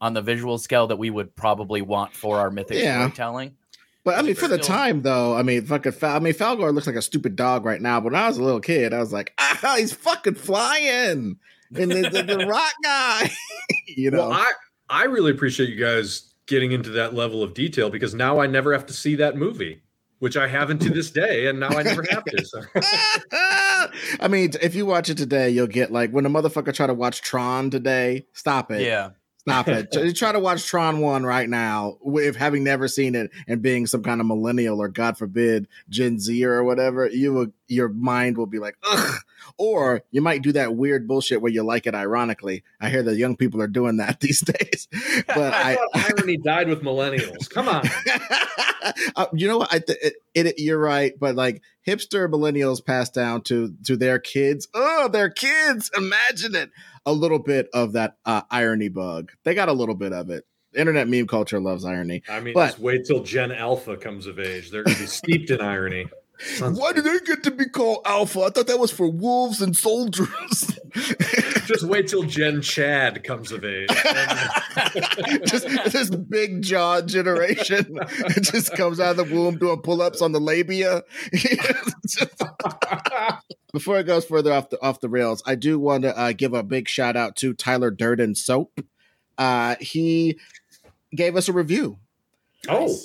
on 0.00 0.14
the 0.14 0.22
visual 0.22 0.58
scale 0.58 0.86
that 0.86 0.96
we 0.96 1.10
would 1.10 1.34
probably 1.36 1.82
want 1.82 2.14
for 2.14 2.38
our 2.38 2.50
mythic 2.50 2.78
yeah. 2.78 3.00
storytelling. 3.00 3.56
But 4.02 4.18
I 4.18 4.22
mean, 4.22 4.34
for 4.34 4.48
the 4.48 4.58
time 4.58 5.02
though, 5.02 5.36
I 5.36 5.42
mean, 5.42 5.66
fucking, 5.66 5.92
Fal- 5.92 6.16
I 6.16 6.18
mean, 6.20 6.32
Falkor 6.32 6.72
looks 6.72 6.86
like 6.86 6.96
a 6.96 7.02
stupid 7.02 7.36
dog 7.36 7.66
right 7.66 7.80
now. 7.80 8.00
But 8.00 8.12
when 8.12 8.22
I 8.22 8.28
was 8.28 8.38
a 8.38 8.42
little 8.42 8.60
kid, 8.60 8.94
I 8.94 8.98
was 8.98 9.12
like, 9.12 9.34
ah, 9.38 9.74
he's 9.78 9.92
fucking 9.92 10.36
flying, 10.36 11.38
and 11.74 11.90
the, 11.90 12.08
the, 12.10 12.36
the 12.36 12.46
rock 12.48 12.72
guy, 12.82 13.30
you 13.86 14.10
know. 14.10 14.28
Well, 14.28 14.32
I 14.32 14.52
I 14.88 15.04
really 15.04 15.30
appreciate 15.30 15.68
you 15.68 15.76
guys 15.76 16.29
getting 16.50 16.72
into 16.72 16.90
that 16.90 17.14
level 17.14 17.42
of 17.42 17.54
detail 17.54 17.88
because 17.88 18.12
now 18.12 18.40
I 18.40 18.46
never 18.46 18.72
have 18.72 18.84
to 18.86 18.92
see 18.92 19.14
that 19.14 19.36
movie, 19.36 19.82
which 20.18 20.36
I 20.36 20.48
haven't 20.48 20.80
to 20.80 20.90
this 20.90 21.10
day, 21.10 21.46
and 21.46 21.60
now 21.60 21.68
I 21.68 21.82
never 21.82 22.04
have 22.10 22.24
to. 22.24 22.44
So. 22.44 22.60
I 24.20 24.28
mean, 24.28 24.50
if 24.60 24.74
you 24.74 24.84
watch 24.84 25.08
it 25.08 25.16
today, 25.16 25.48
you'll 25.48 25.68
get 25.68 25.92
like 25.92 26.10
when 26.10 26.26
a 26.26 26.28
motherfucker 26.28 26.74
try 26.74 26.86
to 26.88 26.92
watch 26.92 27.22
Tron 27.22 27.70
today. 27.70 28.26
Stop 28.34 28.72
it. 28.72 28.82
Yeah. 28.82 29.10
Stop 29.40 29.68
it. 29.68 29.90
Try- 30.16 30.32
to 30.32 30.38
watch 30.38 30.66
Tron 30.66 31.00
1 31.00 31.24
right 31.24 31.48
now 31.48 31.96
with 32.02 32.36
having 32.36 32.62
never 32.62 32.88
seen 32.88 33.14
it 33.14 33.30
and 33.48 33.62
being 33.62 33.86
some 33.86 34.02
kind 34.02 34.20
of 34.20 34.26
millennial 34.26 34.80
or 34.80 34.88
God 34.88 35.16
forbid 35.16 35.66
Gen 35.88 36.18
Z 36.18 36.44
or 36.44 36.62
whatever. 36.62 37.08
You 37.08 37.32
will, 37.32 37.46
your 37.66 37.88
mind 37.88 38.36
will 38.36 38.46
be 38.46 38.58
like, 38.58 38.76
ugh. 38.88 39.20
Or 39.56 40.02
you 40.10 40.20
might 40.20 40.42
do 40.42 40.52
that 40.52 40.76
weird 40.76 41.08
bullshit 41.08 41.40
where 41.40 41.50
you 41.50 41.62
like 41.62 41.86
it 41.86 41.94
ironically. 41.94 42.64
I 42.80 42.90
hear 42.90 43.02
that 43.02 43.16
young 43.16 43.34
people 43.34 43.62
are 43.62 43.66
doing 43.66 43.96
that 43.96 44.20
these 44.20 44.40
days. 44.40 44.88
But 45.26 45.54
I 45.54 45.72
I, 45.72 45.74
thought 45.74 46.18
irony 46.20 46.36
died 46.36 46.68
with 46.68 46.82
millennials. 46.82 47.48
Come 47.48 47.68
on. 47.68 47.84
uh, 49.16 49.26
you 49.32 49.46
know 49.48 49.58
what? 49.58 49.72
I 49.72 49.78
th- 49.78 49.98
it, 50.02 50.14
it, 50.34 50.58
you're 50.58 50.78
right, 50.78 51.12
but 51.18 51.34
like 51.34 51.62
hipster 51.86 52.28
millennials 52.28 52.84
pass 52.84 53.10
down 53.10 53.42
to 53.42 53.74
to 53.86 53.96
their 53.96 54.18
kids. 54.18 54.68
Oh, 54.74 55.08
their 55.08 55.30
kids! 55.30 55.90
Imagine 55.96 56.54
it. 56.54 56.70
A 57.06 57.12
little 57.12 57.38
bit 57.38 57.68
of 57.72 57.92
that 57.94 58.16
uh, 58.26 58.42
irony 58.50 58.88
bug. 58.88 59.32
They 59.44 59.54
got 59.54 59.68
a 59.68 59.72
little 59.72 59.94
bit 59.94 60.12
of 60.12 60.30
it. 60.30 60.44
Internet 60.76 61.08
meme 61.08 61.26
culture 61.26 61.58
loves 61.60 61.84
irony. 61.84 62.22
I 62.28 62.40
mean, 62.40 62.54
But- 62.54 62.66
just 62.68 62.78
wait 62.78 63.04
till 63.06 63.22
Gen 63.22 63.50
Alpha 63.52 63.96
comes 63.96 64.26
of 64.26 64.38
age. 64.38 64.70
They're 64.70 64.84
going 64.84 64.94
to 64.96 65.02
be 65.02 65.06
steeped 65.08 65.50
in 65.50 65.60
irony. 65.60 66.06
Sons 66.40 66.78
of 66.78 66.82
Why 66.82 66.92
did 66.92 67.04
they 67.04 67.18
get 67.20 67.42
to 67.44 67.50
be 67.50 67.66
called 67.68 68.00
alpha? 68.06 68.40
I 68.40 68.50
thought 68.50 68.66
that 68.66 68.78
was 68.78 68.90
for 68.90 69.10
wolves 69.10 69.60
and 69.60 69.76
soldiers. 69.76 70.78
Just 71.66 71.84
wait 71.84 72.08
till 72.08 72.22
Gen 72.24 72.62
Chad 72.62 73.22
comes 73.24 73.52
of 73.52 73.64
age. 73.64 73.88
just 75.46 75.68
this 75.92 76.10
big 76.10 76.62
jaw 76.62 77.00
generation 77.00 77.96
just 78.40 78.74
comes 78.74 78.98
out 78.98 79.18
of 79.18 79.28
the 79.28 79.34
womb 79.34 79.56
doing 79.56 79.80
pull-ups 79.82 80.20
on 80.20 80.32
the 80.32 80.40
labia. 80.40 81.02
Before 83.72 84.00
it 84.00 84.04
goes 84.04 84.24
further 84.24 84.52
off 84.52 84.70
the 84.70 84.82
off 84.82 85.00
the 85.00 85.08
rails, 85.08 85.44
I 85.46 85.54
do 85.54 85.78
want 85.78 86.02
to 86.02 86.18
uh, 86.18 86.32
give 86.32 86.54
a 86.54 86.64
big 86.64 86.88
shout 86.88 87.16
out 87.16 87.36
to 87.36 87.54
Tyler 87.54 87.92
Durden 87.92 88.34
Soap. 88.34 88.80
Uh, 89.38 89.76
he 89.80 90.38
gave 91.14 91.36
us 91.36 91.48
a 91.48 91.52
review, 91.52 91.98
oh, 92.68 92.98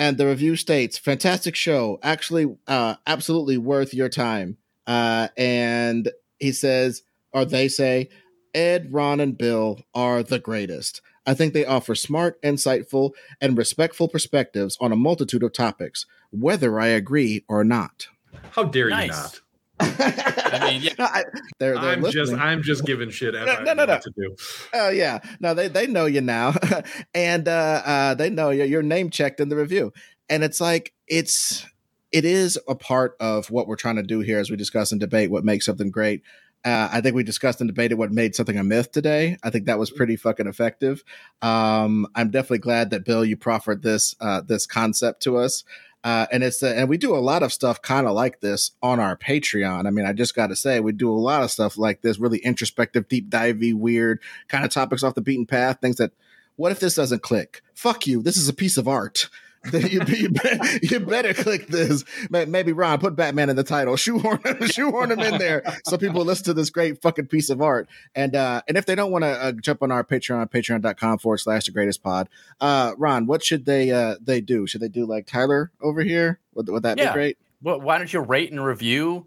and 0.00 0.16
the 0.18 0.26
review 0.26 0.56
states: 0.56 0.98
"Fantastic 0.98 1.54
show, 1.54 2.00
actually, 2.02 2.56
uh, 2.66 2.96
absolutely 3.06 3.58
worth 3.58 3.94
your 3.94 4.08
time." 4.08 4.56
Uh, 4.86 5.28
and 5.36 6.10
he 6.38 6.50
says, 6.52 7.02
or 7.32 7.44
they 7.44 7.68
say, 7.68 8.08
Ed, 8.54 8.92
Ron, 8.92 9.20
and 9.20 9.38
Bill 9.38 9.84
are 9.94 10.22
the 10.24 10.40
greatest. 10.40 11.00
I 11.26 11.34
think 11.34 11.52
they 11.52 11.64
offer 11.66 11.94
smart, 11.94 12.40
insightful, 12.42 13.12
and 13.40 13.56
respectful 13.56 14.08
perspectives 14.08 14.76
on 14.80 14.90
a 14.90 14.96
multitude 14.96 15.42
of 15.44 15.52
topics, 15.52 16.06
whether 16.32 16.80
I 16.80 16.88
agree 16.88 17.44
or 17.46 17.62
not. 17.62 18.08
how 18.52 18.64
dare 18.64 18.88
Nice. 18.88 19.06
you 19.06 19.12
not? 19.12 19.40
I 19.80 20.70
mean, 20.70 20.82
yeah. 20.82 20.92
No, 20.98 21.04
I- 21.04 21.24
they're, 21.58 21.78
they're 21.78 21.90
I'm 21.90 22.10
just. 22.10 22.32
I'm 22.32 22.62
just 22.62 22.84
giving 22.84 23.10
shit. 23.10 23.34
No, 23.34 23.44
I 23.44 23.62
no, 23.62 23.74
no, 23.74 23.84
no. 23.84 23.98
to 23.98 24.10
do. 24.16 24.34
Oh 24.74 24.90
yeah, 24.90 25.20
no, 25.40 25.54
they 25.54 25.68
they 25.68 25.86
know 25.86 26.06
you 26.06 26.20
now, 26.20 26.54
and 27.14 27.48
uh, 27.48 27.82
uh, 27.84 28.14
they 28.14 28.30
know 28.30 28.50
you. 28.50 28.64
Your 28.64 28.82
name 28.82 29.10
checked 29.10 29.40
in 29.40 29.48
the 29.48 29.56
review, 29.56 29.92
and 30.28 30.44
it's 30.44 30.60
like 30.60 30.92
it's 31.08 31.66
it 32.12 32.24
is 32.24 32.58
a 32.68 32.74
part 32.74 33.16
of 33.20 33.50
what 33.50 33.66
we're 33.68 33.76
trying 33.76 33.96
to 33.96 34.02
do 34.02 34.20
here 34.20 34.38
as 34.38 34.50
we 34.50 34.56
discuss 34.56 34.92
and 34.92 35.00
debate 35.00 35.30
what 35.30 35.44
makes 35.44 35.64
something 35.66 35.90
great. 35.90 36.22
Uh, 36.62 36.90
I 36.92 37.00
think 37.00 37.14
we 37.14 37.22
discussed 37.22 37.60
and 37.62 37.68
debated 37.68 37.94
what 37.94 38.12
made 38.12 38.34
something 38.34 38.58
a 38.58 38.64
myth 38.64 38.92
today. 38.92 39.38
I 39.42 39.48
think 39.48 39.64
that 39.64 39.78
was 39.78 39.90
pretty 39.90 40.16
fucking 40.16 40.46
effective. 40.46 41.02
Um, 41.40 42.06
I'm 42.14 42.30
definitely 42.30 42.58
glad 42.58 42.90
that 42.90 43.06
Bill 43.06 43.24
you 43.24 43.36
proffered 43.38 43.82
this 43.82 44.14
uh, 44.20 44.42
this 44.42 44.66
concept 44.66 45.22
to 45.22 45.38
us. 45.38 45.64
Uh, 46.02 46.26
and 46.32 46.42
it's 46.42 46.62
uh, 46.62 46.72
and 46.76 46.88
we 46.88 46.96
do 46.96 47.14
a 47.14 47.18
lot 47.18 47.42
of 47.42 47.52
stuff 47.52 47.82
kind 47.82 48.06
of 48.06 48.14
like 48.14 48.40
this 48.40 48.70
on 48.82 48.98
our 48.98 49.16
Patreon. 49.16 49.86
I 49.86 49.90
mean, 49.90 50.06
I 50.06 50.12
just 50.12 50.34
got 50.34 50.46
to 50.46 50.56
say 50.56 50.80
we 50.80 50.92
do 50.92 51.10
a 51.10 51.12
lot 51.12 51.42
of 51.42 51.50
stuff 51.50 51.76
like 51.76 52.00
this, 52.00 52.18
really 52.18 52.38
introspective, 52.38 53.08
deep 53.08 53.28
divey, 53.28 53.74
weird 53.74 54.20
kind 54.48 54.64
of 54.64 54.70
topics 54.70 55.02
off 55.02 55.14
the 55.14 55.20
beaten 55.20 55.46
path. 55.46 55.78
Things 55.80 55.96
that, 55.96 56.12
what 56.56 56.72
if 56.72 56.80
this 56.80 56.94
doesn't 56.94 57.22
click? 57.22 57.62
Fuck 57.74 58.06
you. 58.06 58.22
This 58.22 58.38
is 58.38 58.48
a 58.48 58.54
piece 58.54 58.78
of 58.78 58.88
art. 58.88 59.28
Then 59.64 59.86
you, 59.88 60.00
you, 60.08 60.30
better, 60.30 60.78
you 60.82 61.00
better 61.00 61.34
click 61.34 61.66
this. 61.66 62.02
Maybe 62.30 62.72
Ron 62.72 62.98
put 62.98 63.14
Batman 63.14 63.50
in 63.50 63.56
the 63.56 63.62
title. 63.64 63.94
Shoehorn, 63.96 64.40
shoehorn 64.70 65.10
him 65.10 65.20
in 65.20 65.38
there 65.38 65.62
so 65.86 65.98
people 65.98 66.24
listen 66.24 66.44
to 66.46 66.54
this 66.54 66.70
great 66.70 67.02
fucking 67.02 67.26
piece 67.26 67.50
of 67.50 67.60
art. 67.60 67.88
And 68.14 68.34
uh, 68.34 68.62
and 68.68 68.76
if 68.78 68.86
they 68.86 68.94
don't 68.94 69.10
want 69.12 69.24
to 69.24 69.28
uh, 69.28 69.52
jump 69.52 69.82
on 69.82 69.92
our 69.92 70.02
Patreon, 70.02 70.50
patreon.com 70.50 71.18
forward 71.18 71.38
slash 71.38 71.66
the 71.66 71.72
greatest 71.72 72.02
pod. 72.02 72.28
Uh, 72.60 72.94
Ron, 72.96 73.26
what 73.26 73.44
should 73.44 73.66
they 73.66 73.90
uh, 73.90 74.16
they 74.20 74.40
do? 74.40 74.66
Should 74.66 74.80
they 74.80 74.88
do 74.88 75.04
like 75.04 75.26
Tyler 75.26 75.70
over 75.82 76.00
here? 76.02 76.38
Would, 76.54 76.68
would 76.68 76.82
that 76.84 76.96
Yeah. 76.98 77.08
be 77.08 77.12
great? 77.14 77.38
Well, 77.62 77.80
why 77.80 77.98
don't 77.98 78.10
you 78.12 78.20
rate 78.20 78.50
and 78.50 78.64
review 78.64 79.26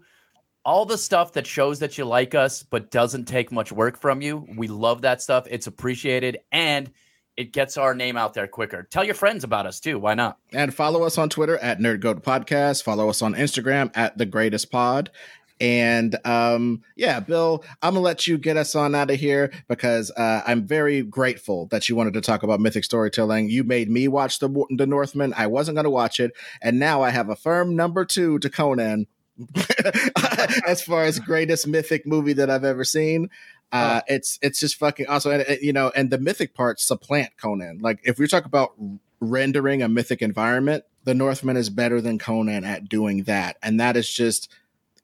all 0.64 0.84
the 0.86 0.98
stuff 0.98 1.34
that 1.34 1.46
shows 1.46 1.78
that 1.78 1.96
you 1.98 2.04
like 2.06 2.34
us, 2.34 2.62
but 2.64 2.90
doesn't 2.90 3.26
take 3.26 3.52
much 3.52 3.70
work 3.70 4.00
from 4.00 4.20
you? 4.22 4.46
We 4.56 4.66
love 4.66 5.02
that 5.02 5.22
stuff. 5.22 5.46
It's 5.48 5.66
appreciated 5.68 6.38
and 6.50 6.90
it 7.36 7.52
gets 7.52 7.76
our 7.76 7.94
name 7.94 8.16
out 8.16 8.34
there 8.34 8.46
quicker. 8.46 8.84
Tell 8.90 9.04
your 9.04 9.14
friends 9.14 9.44
about 9.44 9.66
us 9.66 9.80
too. 9.80 9.98
Why 9.98 10.14
not? 10.14 10.38
And 10.52 10.72
follow 10.72 11.02
us 11.02 11.18
on 11.18 11.28
Twitter 11.28 11.58
at 11.58 11.78
NerdGoat 11.78 12.22
Podcast. 12.22 12.82
Follow 12.82 13.08
us 13.08 13.22
on 13.22 13.34
Instagram 13.34 13.90
at 13.94 14.16
The 14.18 14.26
Greatest 14.26 14.70
Pod. 14.70 15.10
And 15.60 16.16
um, 16.24 16.82
yeah, 16.96 17.20
Bill, 17.20 17.64
I'm 17.80 17.94
gonna 17.94 18.04
let 18.04 18.26
you 18.26 18.38
get 18.38 18.56
us 18.56 18.74
on 18.74 18.94
out 18.94 19.10
of 19.10 19.20
here 19.20 19.52
because 19.68 20.10
uh, 20.10 20.42
I'm 20.46 20.66
very 20.66 21.02
grateful 21.02 21.66
that 21.66 21.88
you 21.88 21.94
wanted 21.94 22.14
to 22.14 22.20
talk 22.20 22.42
about 22.42 22.60
mythic 22.60 22.84
storytelling. 22.84 23.48
You 23.48 23.62
made 23.62 23.88
me 23.88 24.08
watch 24.08 24.40
the 24.40 24.66
the 24.76 24.86
Northman. 24.86 25.32
I 25.36 25.46
wasn't 25.46 25.76
gonna 25.76 25.90
watch 25.90 26.18
it, 26.18 26.32
and 26.60 26.80
now 26.80 27.02
I 27.02 27.10
have 27.10 27.28
a 27.28 27.36
firm 27.36 27.76
number 27.76 28.04
two 28.04 28.40
to 28.40 28.50
Conan 28.50 29.06
as 30.66 30.82
far 30.82 31.04
as 31.04 31.18
greatest 31.18 31.66
mythic 31.66 32.06
movie 32.06 32.32
that 32.34 32.50
I've 32.50 32.64
ever 32.64 32.84
seen. 32.84 33.30
Uh, 33.72 34.00
it's 34.06 34.38
it's 34.40 34.60
just 34.60 34.76
fucking 34.76 35.06
awesome, 35.08 35.32
and, 35.32 35.42
and, 35.42 35.60
you 35.60 35.72
know, 35.72 35.90
and 35.96 36.10
the 36.10 36.18
mythic 36.18 36.54
parts 36.54 36.84
supplant 36.84 37.36
Conan. 37.36 37.78
Like 37.80 38.00
if 38.04 38.18
we 38.18 38.28
talk 38.28 38.44
about 38.44 38.74
rendering 39.20 39.82
a 39.82 39.88
mythic 39.88 40.22
environment, 40.22 40.84
the 41.04 41.14
Northman 41.14 41.56
is 41.56 41.70
better 41.70 42.00
than 42.00 42.18
Conan 42.18 42.64
at 42.64 42.88
doing 42.88 43.24
that, 43.24 43.56
and 43.62 43.80
that 43.80 43.96
is 43.96 44.08
just. 44.08 44.50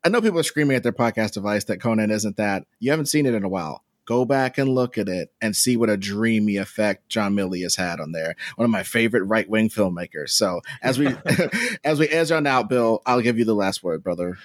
I 0.03 0.09
know 0.09 0.23
people 0.23 0.39
are 0.39 0.45
screaming 0.45 0.77
at 0.77 0.83
their 0.83 0.93
podcast 0.93 1.33
device 1.33 1.65
that 1.65 1.79
Conan 1.79 2.11
isn't 2.11 2.39
that. 2.39 2.65
You 2.79 2.91
haven't 2.91 3.07
seen 3.07 3.27
it 3.27 3.35
in 3.35 3.45
a 3.45 3.51
while. 3.51 3.85
Go 4.07 4.25
back 4.25 4.57
and 4.57 4.71
look 4.71 4.97
at 4.97 5.09
it 5.09 5.31
and 5.43 5.55
see 5.55 5.77
what 5.77 5.91
a 5.91 5.97
dreamy 5.97 6.57
effect 6.57 7.11
John 7.11 7.35
Milius 7.35 7.63
has 7.63 7.77
had 7.77 8.01
on 8.01 8.13
there. 8.13 8.35
One 8.57 8.65
of 8.65 8.71
my 8.71 8.83
favorite 8.83 9.25
right 9.25 9.49
wing 9.49 9.69
filmmakers. 9.69 10.31
So 10.31 10.63
as 10.83 10.99
we 10.99 11.15
as 11.85 11.99
we 11.99 12.09
edge 12.09 12.33
on 12.33 12.47
out, 12.47 12.71
Bill, 12.71 13.03
I'll 13.05 13.21
give 13.21 13.39
you 13.39 13.45
the 13.45 13.55
last 13.55 13.83
word, 13.83 14.03
brother. 14.03 14.39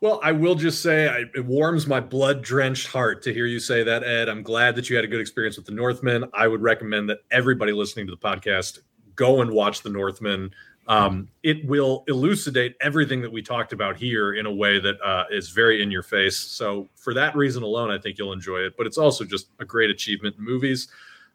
Well, 0.00 0.20
I 0.22 0.30
will 0.30 0.54
just 0.54 0.80
say 0.80 1.08
I, 1.08 1.24
it 1.34 1.44
warms 1.44 1.86
my 1.86 1.98
blood 2.00 2.42
drenched 2.42 2.86
heart 2.86 3.22
to 3.22 3.34
hear 3.34 3.46
you 3.46 3.58
say 3.58 3.82
that, 3.82 4.04
Ed. 4.04 4.28
I'm 4.28 4.42
glad 4.42 4.76
that 4.76 4.88
you 4.88 4.94
had 4.96 5.04
a 5.04 5.08
good 5.08 5.20
experience 5.20 5.56
with 5.56 5.66
the 5.66 5.72
Northman. 5.72 6.24
I 6.32 6.46
would 6.46 6.62
recommend 6.62 7.10
that 7.10 7.18
everybody 7.32 7.72
listening 7.72 8.06
to 8.06 8.12
the 8.12 8.16
podcast 8.16 8.78
go 9.16 9.40
and 9.42 9.50
watch 9.50 9.82
the 9.82 9.90
Northman. 9.90 10.52
Um, 10.86 11.28
it 11.42 11.66
will 11.66 12.04
elucidate 12.06 12.76
everything 12.80 13.20
that 13.22 13.30
we 13.30 13.42
talked 13.42 13.72
about 13.72 13.96
here 13.96 14.34
in 14.34 14.46
a 14.46 14.52
way 14.52 14.78
that 14.78 14.98
uh, 15.02 15.24
is 15.30 15.50
very 15.50 15.82
in 15.82 15.90
your 15.90 16.04
face. 16.04 16.38
So, 16.38 16.88
for 16.94 17.12
that 17.14 17.36
reason 17.36 17.62
alone, 17.62 17.90
I 17.90 17.98
think 17.98 18.16
you'll 18.16 18.32
enjoy 18.32 18.60
it. 18.60 18.74
But 18.78 18.86
it's 18.86 18.96
also 18.96 19.24
just 19.24 19.48
a 19.58 19.64
great 19.66 19.90
achievement 19.90 20.36
in 20.38 20.44
movies. 20.44 20.88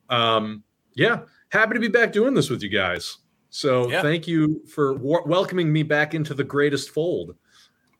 Um, 0.09 0.63
yeah, 0.95 1.19
happy 1.49 1.73
to 1.75 1.79
be 1.79 1.87
back 1.89 2.13
doing 2.13 2.33
this 2.33 2.49
with 2.49 2.63
you 2.63 2.69
guys. 2.69 3.17
So, 3.51 3.91
Yeah. 3.91 4.01
thank 4.01 4.27
you 4.27 4.63
for 4.65 4.93
wa- 4.93 5.21
welcoming 5.27 5.71
me 5.71 5.83
back 5.83 6.15
into 6.15 6.33
the 6.33 6.43
greatest 6.43 6.89
fold. 6.89 7.35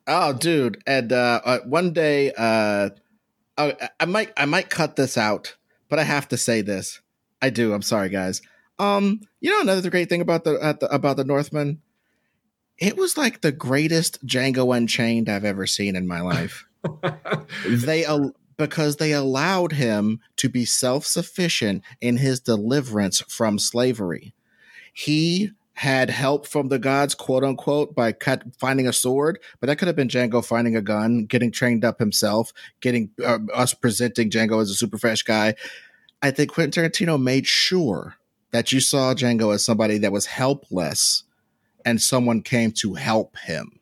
Oh, 0.06 0.32
dude! 0.32 0.82
And 0.86 1.12
uh, 1.12 1.40
uh, 1.44 1.58
one 1.60 1.92
day, 1.92 2.32
uh, 2.36 2.90
I, 3.56 3.88
I 4.00 4.04
might 4.04 4.32
I 4.36 4.44
might 4.44 4.70
cut 4.70 4.96
this 4.96 5.16
out, 5.16 5.56
but 5.88 5.98
I 5.98 6.02
have 6.02 6.28
to 6.28 6.36
say 6.36 6.60
this. 6.60 7.00
I 7.40 7.50
do. 7.50 7.72
I'm 7.72 7.82
sorry, 7.82 8.08
guys. 8.08 8.42
Um, 8.78 9.20
you 9.40 9.50
know 9.50 9.60
another 9.60 9.90
great 9.90 10.08
thing 10.08 10.20
about 10.20 10.44
the, 10.44 10.58
at 10.62 10.80
the 10.80 10.92
about 10.92 11.16
the 11.16 11.24
Northman, 11.24 11.80
it 12.78 12.96
was 12.96 13.16
like 13.16 13.40
the 13.40 13.52
greatest 13.52 14.24
Django 14.26 14.76
Unchained 14.76 15.28
I've 15.28 15.44
ever 15.44 15.66
seen 15.66 15.96
in 15.96 16.06
my 16.06 16.20
life. 16.20 16.66
they 17.68 18.04
al- 18.04 18.34
because 18.56 18.96
they 18.96 19.12
allowed 19.12 19.72
him 19.72 20.20
to 20.36 20.48
be 20.48 20.64
self-sufficient 20.64 21.82
in 22.00 22.18
his 22.18 22.40
deliverance 22.40 23.20
from 23.22 23.58
slavery. 23.58 24.34
He 24.92 25.50
had 25.74 26.08
help 26.08 26.46
from 26.46 26.68
the 26.68 26.78
gods, 26.78 27.14
quote 27.14 27.42
unquote, 27.44 27.94
by 27.94 28.12
cut, 28.12 28.44
finding 28.58 28.86
a 28.86 28.92
sword, 28.92 29.40
but 29.60 29.66
that 29.66 29.76
could 29.76 29.88
have 29.88 29.96
been 29.96 30.08
Django 30.08 30.44
finding 30.44 30.76
a 30.76 30.80
gun, 30.80 31.26
getting 31.26 31.50
trained 31.50 31.84
up 31.84 31.98
himself, 31.98 32.52
getting 32.80 33.10
uh, 33.24 33.38
us 33.52 33.74
presenting 33.74 34.30
Django 34.30 34.62
as 34.62 34.70
a 34.70 34.74
super 34.74 34.98
fresh 34.98 35.22
guy. 35.22 35.54
I 36.22 36.30
think 36.30 36.52
Quentin 36.52 36.84
Tarantino 36.84 37.20
made 37.20 37.46
sure 37.46 38.16
that 38.52 38.72
you 38.72 38.80
saw 38.80 39.14
Django 39.14 39.52
as 39.52 39.64
somebody 39.64 39.98
that 39.98 40.12
was 40.12 40.26
helpless 40.26 41.24
and 41.84 42.00
someone 42.00 42.40
came 42.40 42.70
to 42.72 42.94
help 42.94 43.36
him. 43.38 43.80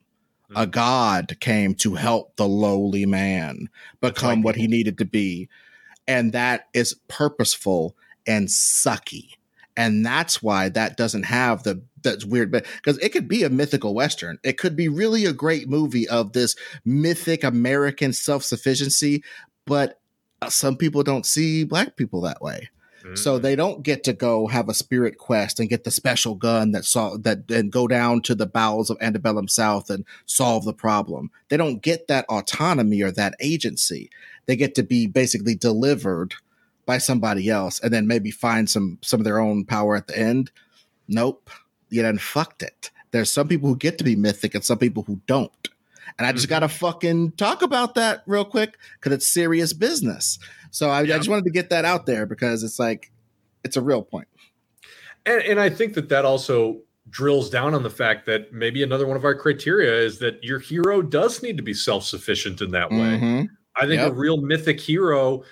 A 0.56 0.66
god 0.66 1.38
came 1.40 1.74
to 1.76 1.94
help 1.94 2.36
the 2.36 2.48
lowly 2.48 3.06
man 3.06 3.68
become 4.00 4.42
what 4.42 4.56
he 4.56 4.66
needed 4.66 4.98
to 4.98 5.04
be. 5.04 5.48
And 6.06 6.32
that 6.32 6.68
is 6.74 6.96
purposeful 7.08 7.96
and 8.26 8.48
sucky. 8.48 9.34
And 9.76 10.04
that's 10.04 10.42
why 10.42 10.68
that 10.70 10.96
doesn't 10.96 11.24
have 11.24 11.62
the 11.62 11.82
that's 12.02 12.24
weird 12.24 12.50
but 12.50 12.66
because 12.76 12.98
it 12.98 13.10
could 13.10 13.28
be 13.28 13.44
a 13.44 13.50
mythical 13.50 13.94
western. 13.94 14.38
It 14.42 14.58
could 14.58 14.74
be 14.74 14.88
really 14.88 15.24
a 15.24 15.32
great 15.32 15.68
movie 15.68 16.08
of 16.08 16.32
this 16.32 16.56
mythic 16.84 17.44
American 17.44 18.12
self-sufficiency, 18.12 19.22
but 19.66 20.00
uh, 20.40 20.48
some 20.48 20.76
people 20.76 21.02
don't 21.04 21.24
see 21.24 21.64
black 21.64 21.96
people 21.96 22.20
that 22.22 22.42
way. 22.42 22.68
So 23.14 23.38
Mm. 23.38 23.42
they 23.42 23.56
don't 23.56 23.82
get 23.82 24.04
to 24.04 24.12
go 24.12 24.46
have 24.46 24.68
a 24.68 24.74
spirit 24.74 25.18
quest 25.18 25.58
and 25.58 25.68
get 25.68 25.82
the 25.82 25.90
special 25.90 26.36
gun 26.36 26.70
that 26.70 26.84
saw 26.84 27.16
that 27.18 27.50
and 27.50 27.72
go 27.72 27.88
down 27.88 28.22
to 28.22 28.34
the 28.34 28.46
bowels 28.46 28.90
of 28.90 28.98
Antebellum 29.00 29.48
South 29.48 29.90
and 29.90 30.04
solve 30.26 30.64
the 30.64 30.72
problem. 30.72 31.30
They 31.48 31.56
don't 31.56 31.82
get 31.82 32.06
that 32.06 32.26
autonomy 32.28 33.02
or 33.02 33.10
that 33.10 33.34
agency. 33.40 34.08
They 34.46 34.54
get 34.54 34.76
to 34.76 34.84
be 34.84 35.08
basically 35.08 35.56
delivered 35.56 36.34
by 36.86 36.98
somebody 36.98 37.48
else 37.48 37.78
and 37.80 37.92
then 37.92 38.06
maybe 38.06 38.30
find 38.30 38.68
some 38.68 38.98
some 39.02 39.20
of 39.20 39.24
their 39.24 39.38
own 39.38 39.64
power 39.64 39.96
at 39.96 40.06
the 40.06 40.18
end. 40.18 40.50
Nope. 41.08 41.50
You 41.90 42.02
done 42.02 42.18
fucked 42.18 42.62
it. 42.62 42.90
There's 43.10 43.30
some 43.30 43.48
people 43.48 43.68
who 43.68 43.76
get 43.76 43.98
to 43.98 44.04
be 44.04 44.16
mythic 44.16 44.54
and 44.54 44.64
some 44.64 44.78
people 44.78 45.02
who 45.04 45.20
don't. 45.26 45.68
And 46.18 46.26
I 46.26 46.32
just 46.32 46.46
Mhm. 46.46 46.50
gotta 46.50 46.68
fucking 46.68 47.32
talk 47.32 47.62
about 47.62 47.94
that 47.94 48.22
real 48.26 48.44
quick 48.44 48.78
because 48.98 49.12
it's 49.12 49.28
serious 49.28 49.72
business. 49.72 50.38
So 50.70 50.88
I, 50.90 51.00
I 51.00 51.06
just 51.06 51.28
wanted 51.28 51.44
to 51.44 51.50
get 51.50 51.70
that 51.70 51.84
out 51.84 52.06
there 52.06 52.26
because 52.26 52.62
it's 52.62 52.78
like 52.78 53.10
it's 53.64 53.76
a 53.76 53.82
real 53.82 54.02
point. 54.02 54.28
And, 55.24 55.42
and 55.42 55.60
I 55.60 55.70
think 55.70 55.94
that 55.94 56.08
that 56.08 56.24
also 56.24 56.80
drills 57.10 57.50
down 57.50 57.74
on 57.74 57.82
the 57.82 57.90
fact 57.90 58.26
that 58.26 58.52
maybe 58.52 58.82
another 58.82 59.06
one 59.06 59.16
of 59.16 59.24
our 59.24 59.34
criteria 59.34 59.94
is 60.00 60.18
that 60.18 60.42
your 60.42 60.58
hero 60.58 61.02
does 61.02 61.42
need 61.42 61.56
to 61.58 61.62
be 61.62 61.74
self 61.74 62.04
sufficient 62.04 62.60
in 62.60 62.70
that 62.72 62.90
way. 62.90 62.96
Mhm. 63.20 63.48
I 63.76 63.86
think 63.86 64.00
Yep. 64.00 64.12
a 64.12 64.14
real 64.14 64.38
mythic 64.38 64.80
hero, 64.80 65.44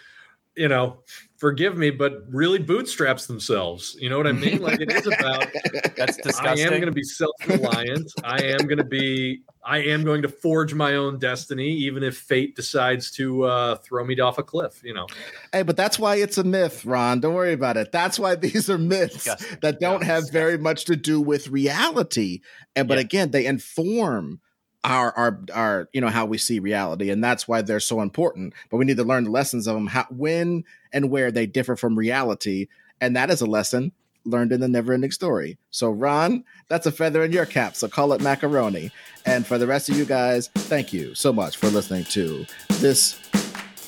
you 0.57 0.69
know, 0.69 0.99
forgive 1.39 1.77
me, 1.77 1.91
but 1.91 2.23
really 2.29 2.59
bootstraps 2.59 3.27
themselves. 3.27 3.97
You 3.99 4.11
know 4.11 4.17
what 4.17 4.27
I 4.27 4.33
mean? 4.33 4.61
Like 4.61 4.81
it 4.81 4.91
is 4.91 5.07
about 5.07 5.47
That's 5.97 6.17
disgusting. 6.19 6.67
I 6.67 6.75
am 6.75 6.81
going 6.81 6.87
to 6.87 6.93
be 6.93 7.03
self-reliant. 7.03 8.11
I 8.25 8.43
am 8.43 8.67
going 8.67 8.79
to 8.79 8.85
be. 8.85 9.43
I 9.63 9.79
am 9.79 10.05
going 10.05 10.23
to 10.23 10.29
forge 10.29 10.73
my 10.73 10.95
own 10.95 11.19
destiny, 11.19 11.69
even 11.69 12.03
if 12.03 12.17
fate 12.17 12.57
decides 12.57 13.11
to 13.13 13.45
uh, 13.45 13.75
throw 13.77 14.03
me 14.05 14.19
off 14.19 14.39
a 14.39 14.43
cliff. 14.43 14.81
You 14.83 14.95
know. 14.95 15.07
Hey, 15.53 15.63
but 15.63 15.77
that's 15.77 15.99
why 15.99 16.17
it's 16.17 16.39
a 16.39 16.45
myth, 16.45 16.85
Ron. 16.87 17.21
Don't 17.21 17.35
worry 17.35 17.53
about 17.53 17.77
it. 17.77 17.93
That's 17.93 18.19
why 18.19 18.35
these 18.37 18.71
are 18.71 18.79
myths 18.79 19.25
Disgusting. 19.25 19.59
that 19.63 19.79
don't 19.81 20.01
Yeah, 20.01 20.07
have 20.07 20.31
very 20.33 20.57
much 20.57 20.87
to 20.87 20.97
do 20.97 21.21
with 21.21 21.49
reality. 21.49 22.41
And 22.75 22.89
but 22.89 22.95
Yeah. 22.97 23.03
again, 23.03 23.31
they 23.33 23.45
inform 23.47 24.41
our 24.85 25.13
our 25.17 25.41
our 25.53 25.89
you 25.93 26.01
know 26.01 26.09
how 26.09 26.27
we 26.27 26.39
see 26.39 26.59
reality, 26.59 27.11
and 27.11 27.23
that's 27.23 27.47
why 27.47 27.63
they're 27.63 27.81
so 27.81 28.01
important. 28.01 28.55
But 28.71 28.79
we 28.79 28.85
need 28.85 28.97
to 28.97 29.05
learn 29.05 29.25
the 29.25 29.31
lessons 29.31 29.67
of 29.67 29.75
them, 29.75 29.89
how 29.89 30.07
when 30.11 30.65
and 30.93 31.11
where 31.11 31.31
they 31.31 31.47
differ 31.47 31.77
from 31.77 31.99
reality, 31.99 32.69
and 33.01 33.15
that 33.17 33.31
is 33.31 33.41
a 33.41 33.47
lesson 33.47 33.93
learned 34.25 34.53
in 34.53 34.61
the 34.61 34.69
never 34.69 34.93
ending 34.93 35.11
story. 35.11 35.59
So, 35.71 35.91
Ron, 35.91 36.45
that's 36.69 36.87
a 36.87 36.93
feather 36.93 37.23
in 37.23 37.33
your 37.33 37.47
cap. 37.47 37.75
So 37.75 37.89
call 37.89 38.13
it 38.13 38.21
macaroni. 38.21 38.91
And 39.25 39.47
for 39.47 39.59
the 39.59 39.67
rest 39.67 39.89
of 39.89 39.97
you 39.97 40.05
guys, 40.05 40.49
thank 40.49 40.93
you 40.93 41.15
so 41.15 41.33
much 41.33 41.57
for 41.57 41.69
listening 41.69 42.05
to 42.05 42.45
this 42.81 43.19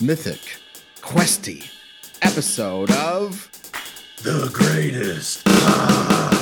mythic, 0.01 0.40
questy 1.01 1.70
episode 2.23 2.90
of 2.93 3.51
The 4.23 4.48
greatest. 4.52 5.43